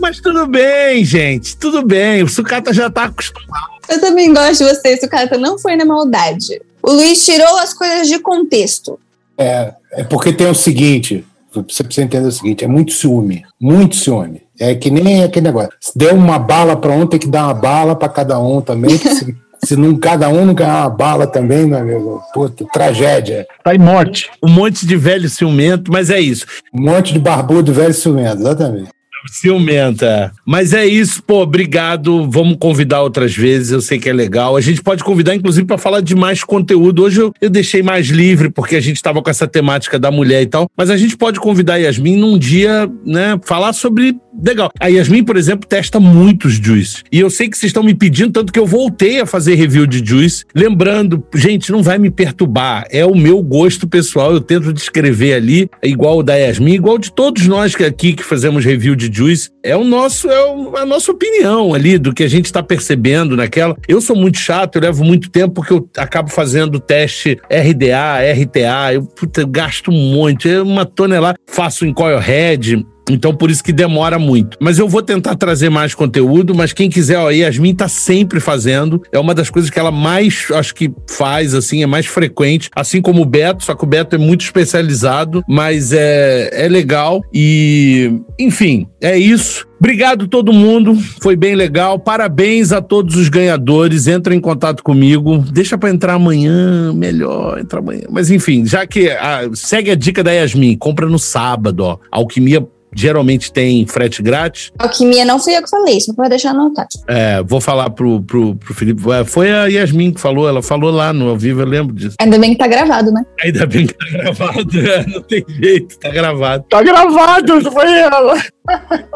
Mas 0.05 0.21
tudo 0.21 0.47
bem, 0.47 1.03
gente. 1.03 1.57
Tudo 1.57 1.83
bem. 1.83 2.23
O 2.23 2.29
Sucata 2.29 2.75
já 2.75 2.91
tá 2.91 3.05
acostumado. 3.05 3.73
Eu 3.89 3.99
também 4.03 4.35
gosto 4.35 4.59
de 4.59 4.65
você, 4.65 4.99
Sucata. 4.99 5.39
Não 5.39 5.59
foi 5.59 5.77
na 5.77 5.87
maldade. 5.87 6.61
O 6.83 6.93
Luiz 6.93 7.25
tirou 7.25 7.57
as 7.57 7.73
coisas 7.73 8.07
de 8.07 8.19
contexto. 8.19 9.01
É, 9.39 9.73
é 9.93 10.05
porque 10.05 10.31
tem 10.31 10.47
o 10.47 10.55
seguinte. 10.55 11.25
Você 11.55 11.83
precisa 11.83 12.05
entender 12.05 12.27
o 12.27 12.33
seguinte: 12.33 12.67
é 12.67 12.69
muito 12.69 12.93
ciúme. 12.93 13.47
Muito 13.59 13.97
ciúme. 13.97 14.43
É 14.61 14.75
que 14.75 14.91
nem 14.91 15.25
aquele 15.25 15.47
negócio. 15.47 15.73
Se 15.81 15.97
der 15.97 16.13
uma 16.13 16.39
bala 16.39 16.77
para 16.77 16.93
um, 16.93 17.07
tem 17.07 17.19
que 17.19 17.27
dar 17.27 17.45
uma 17.45 17.55
bala 17.55 17.97
para 17.97 18.11
cada 18.11 18.39
um 18.39 18.61
também. 18.61 18.99
se, 18.99 19.35
se 19.65 19.75
não, 19.75 19.97
cada 19.97 20.29
um 20.29 20.45
não 20.45 20.53
ganhar 20.53 20.83
uma 20.83 20.91
bala 20.91 21.27
também, 21.27 21.65
meu 21.65 21.79
amigo, 21.79 22.23
puta, 22.35 22.67
tragédia. 22.75 23.47
Tá 23.65 23.75
em 23.75 23.79
morte. 23.79 24.31
Um 24.43 24.51
monte 24.51 24.87
de 24.87 24.97
velho 24.99 25.31
ciumento, 25.31 25.91
mas 25.91 26.11
é 26.11 26.21
isso. 26.21 26.45
Um 26.75 26.83
monte 26.83 27.11
de 27.11 27.19
barbudo 27.19 27.73
velho 27.73 27.95
ciumento, 27.95 28.43
exatamente. 28.43 28.91
Ciumenta. 29.31 30.33
Mas 30.45 30.73
é 30.73 30.87
isso, 30.87 31.23
pô, 31.23 31.43
obrigado. 31.43 32.29
Vamos 32.31 32.57
convidar 32.59 33.03
outras 33.03 33.35
vezes, 33.35 33.71
eu 33.71 33.81
sei 33.81 33.99
que 33.99 34.09
é 34.09 34.13
legal. 34.13 34.57
A 34.57 34.61
gente 34.61 34.83
pode 34.83 35.03
convidar, 35.03 35.35
inclusive, 35.35 35.67
para 35.67 35.79
falar 35.79 36.01
de 36.01 36.15
mais 36.15 36.45
conteúdo. 36.45 37.03
Hoje 37.03 37.21
eu, 37.21 37.33
eu 37.41 37.51
deixei 37.51 37.83
mais 37.83 38.09
livre, 38.09 38.51
porque 38.51 38.77
a 38.77 38.81
gente 38.81 38.97
estava 38.97 39.23
com 39.23 39.31
essa 39.31 39.47
temática 39.47 39.99
da 39.99 40.11
mulher 40.11 40.43
e 40.43 40.47
tal. 40.47 40.69
Mas 40.77 40.91
a 40.91 40.97
gente 40.97 41.17
pode 41.17 41.41
convidar 41.41 41.75
a 41.75 41.79
Yasmin 41.79 42.17
num 42.17 42.39
dia, 42.39 42.91
né, 43.05 43.39
falar 43.45 43.73
sobre. 43.73 44.17
Legal. 44.45 44.69
A 44.81 44.89
Yasmin, 44.89 45.23
por 45.23 45.37
exemplo, 45.37 45.69
testa 45.69 46.01
muitos 46.01 46.55
juice. 46.55 47.05
E 47.13 47.21
eu 47.21 47.31
sei 47.31 47.49
que 47.49 47.57
vocês 47.57 47.71
estão 47.71 47.85
me 47.85 47.95
pedindo, 47.95 48.33
tanto 48.33 48.53
que 48.53 48.59
eu 48.59 48.67
voltei 48.67 49.21
a 49.21 49.27
fazer 49.27 49.55
review 49.55 49.87
de 49.87 50.05
juice. 50.05 50.45
Lembrando, 50.53 51.25
gente, 51.35 51.71
não 51.71 51.85
vai 51.85 51.99
me 51.99 52.11
perturbar. 52.11 52.85
É 52.91 53.07
o 53.07 53.15
meu 53.15 53.41
gosto 53.41 53.87
pessoal. 53.87 54.33
Eu 54.33 54.41
tento 54.41 54.73
descrever 54.73 55.35
ali, 55.35 55.71
igual 55.83 56.19
o 56.19 56.23
da 56.23 56.35
Yasmin, 56.35 56.75
igual 56.75 56.99
de 56.99 57.13
todos 57.13 57.47
nós 57.47 57.77
que 57.77 57.85
aqui 57.85 58.13
que 58.13 58.25
fazemos 58.25 58.65
review 58.65 58.97
de 58.97 59.09
Juice, 59.15 59.51
é 59.63 59.77
o 59.77 59.85
nosso, 59.85 60.29
é 60.29 60.81
a 60.81 60.87
nossa 60.87 61.13
opinião 61.13 61.75
ali 61.75 61.99
do 61.99 62.13
que 62.13 62.25
a 62.25 62.29
gente 62.29 62.47
está 62.47 62.63
percebendo 62.63 63.37
naquela. 63.37 63.77
Eu 63.87 64.01
sou 64.01 64.17
muito 64.17 64.39
chato, 64.39 64.77
eu 64.77 64.83
levo 64.83 65.05
muito 65.05 65.31
tempo 65.31 65.55
porque 65.55 65.73
eu 65.73 65.89
acabo 65.97 66.31
fazendo 66.31 66.81
teste 66.81 67.39
RDA, 67.51 68.21
RTA, 68.33 68.95
eu, 68.95 69.03
puta, 69.05 69.45
gasto 69.47 69.93
monte, 69.93 70.51
é 70.51 70.61
uma 70.61 70.85
tonelada, 70.85 71.39
faço 71.47 71.87
em 71.87 71.93
coil 71.93 72.19
head, 72.19 72.85
então, 73.09 73.35
por 73.35 73.51
isso 73.51 73.63
que 73.63 73.73
demora 73.73 74.19
muito. 74.19 74.57
Mas 74.61 74.79
eu 74.79 74.89
vou 74.89 75.03
tentar 75.03 75.37
trazer 75.37 75.69
mais 75.69 75.95
conteúdo, 75.95 76.55
mas 76.55 76.73
quem 76.73 76.89
quiser, 76.89 77.19
ó, 77.19 77.29
a 77.29 77.33
Yasmin 77.33 77.75
tá 77.75 77.89
sempre 77.89 78.41
fazendo. 78.41 79.03
É 79.13 79.19
uma 79.19 79.35
das 79.35 79.51
coisas 79.51 79.71
que 79.71 79.79
ela 79.79 79.91
mais, 79.91 80.47
acho 80.53 80.75
que 80.75 80.91
faz, 81.09 81.55
assim, 81.55 81.83
é 81.83 81.87
mais 81.87 82.07
frequente. 82.07 82.71
Assim 82.75 83.03
como 83.03 83.23
o 83.23 83.27
Beto, 83.27 83.65
só 83.65 83.75
que 83.75 83.85
o 83.85 83.87
Beto 83.87 84.17
é 84.17 84.19
muito 84.19 84.45
especializado, 84.45 85.45
mas 85.49 85.93
é, 85.93 86.51
é 86.53 86.69
legal. 86.69 87.23
E, 87.33 88.21
enfim, 88.39 88.87
é 89.01 89.19
isso. 89.19 89.67
Obrigado 89.79 90.27
todo 90.29 90.51
mundo, 90.51 90.97
foi 91.21 91.37
bem 91.37 91.55
legal. 91.55 91.99
Parabéns 91.99 92.73
a 92.73 92.81
todos 92.81 93.17
os 93.17 93.29
ganhadores. 93.29 94.07
Entra 94.07 94.35
em 94.35 94.41
contato 94.41 94.83
comigo. 94.83 95.45
Deixa 95.53 95.77
para 95.77 95.91
entrar 95.91 96.15
amanhã, 96.15 96.91
melhor 96.95 97.59
entrar 97.59 97.81
amanhã. 97.81 98.05
Mas 98.09 98.31
enfim, 98.31 98.65
já 98.65 98.87
que 98.87 99.11
a, 99.11 99.51
segue 99.53 99.91
a 99.91 99.95
dica 99.95 100.25
da 100.25 100.33
Yasmin, 100.33 100.79
compra 100.79 101.07
no 101.07 101.19
sábado, 101.19 101.81
ó. 101.81 101.99
Alquimia 102.11 102.67
geralmente 102.95 103.53
tem 103.53 103.87
frete 103.87 104.23
grátis. 104.23 104.71
Alquimia 104.79 105.25
não 105.25 105.39
fui 105.39 105.57
eu 105.57 105.63
que 105.63 105.71
falei, 105.71 105.97
isso 105.97 106.15
pode 106.15 106.31
deixar 106.31 106.51
anotado. 106.51 106.89
É, 107.09 107.43
vou 107.43 107.61
falar 107.61 107.91
pro, 107.91 108.23
pro, 108.23 108.55
pro 108.57 108.75
Felipe. 108.75 109.03
É, 109.13 109.25
foi 109.25 109.51
a 109.51 109.67
Yasmin 109.67 110.13
que 110.13 110.21
falou, 110.21 110.49
ela 110.49 110.63
falou 110.63 110.91
lá 110.91 111.13
no 111.13 111.29
ao 111.29 111.37
vivo, 111.37 111.61
eu 111.61 111.67
lembro 111.67 111.95
disso. 111.95 112.17
Ainda 112.21 112.39
bem 112.39 112.53
que 112.53 112.59
tá 112.59 112.67
gravado, 112.67 113.11
né? 113.11 113.25
Ainda 113.43 113.67
bem 113.67 113.87
que 113.87 113.95
tá 113.95 114.07
gravado, 114.11 114.81
é, 114.81 115.07
não 115.07 115.23
tem 115.23 115.45
jeito, 115.49 115.99
tá 115.99 116.11
gravado. 116.11 116.65
Tá 116.69 116.83
gravado, 116.83 117.73
foi 117.73 117.93
ela. 117.93 118.35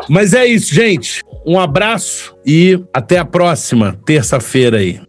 Mas 0.09 0.35
é 0.35 0.47
isso, 0.47 0.75
gente. 0.75 1.23
Um 1.47 1.59
abraço 1.59 2.37
e 2.45 2.79
até 2.93 3.19
a 3.19 3.25
próxima 3.25 3.99
terça-feira 4.05 4.79
aí. 4.79 5.01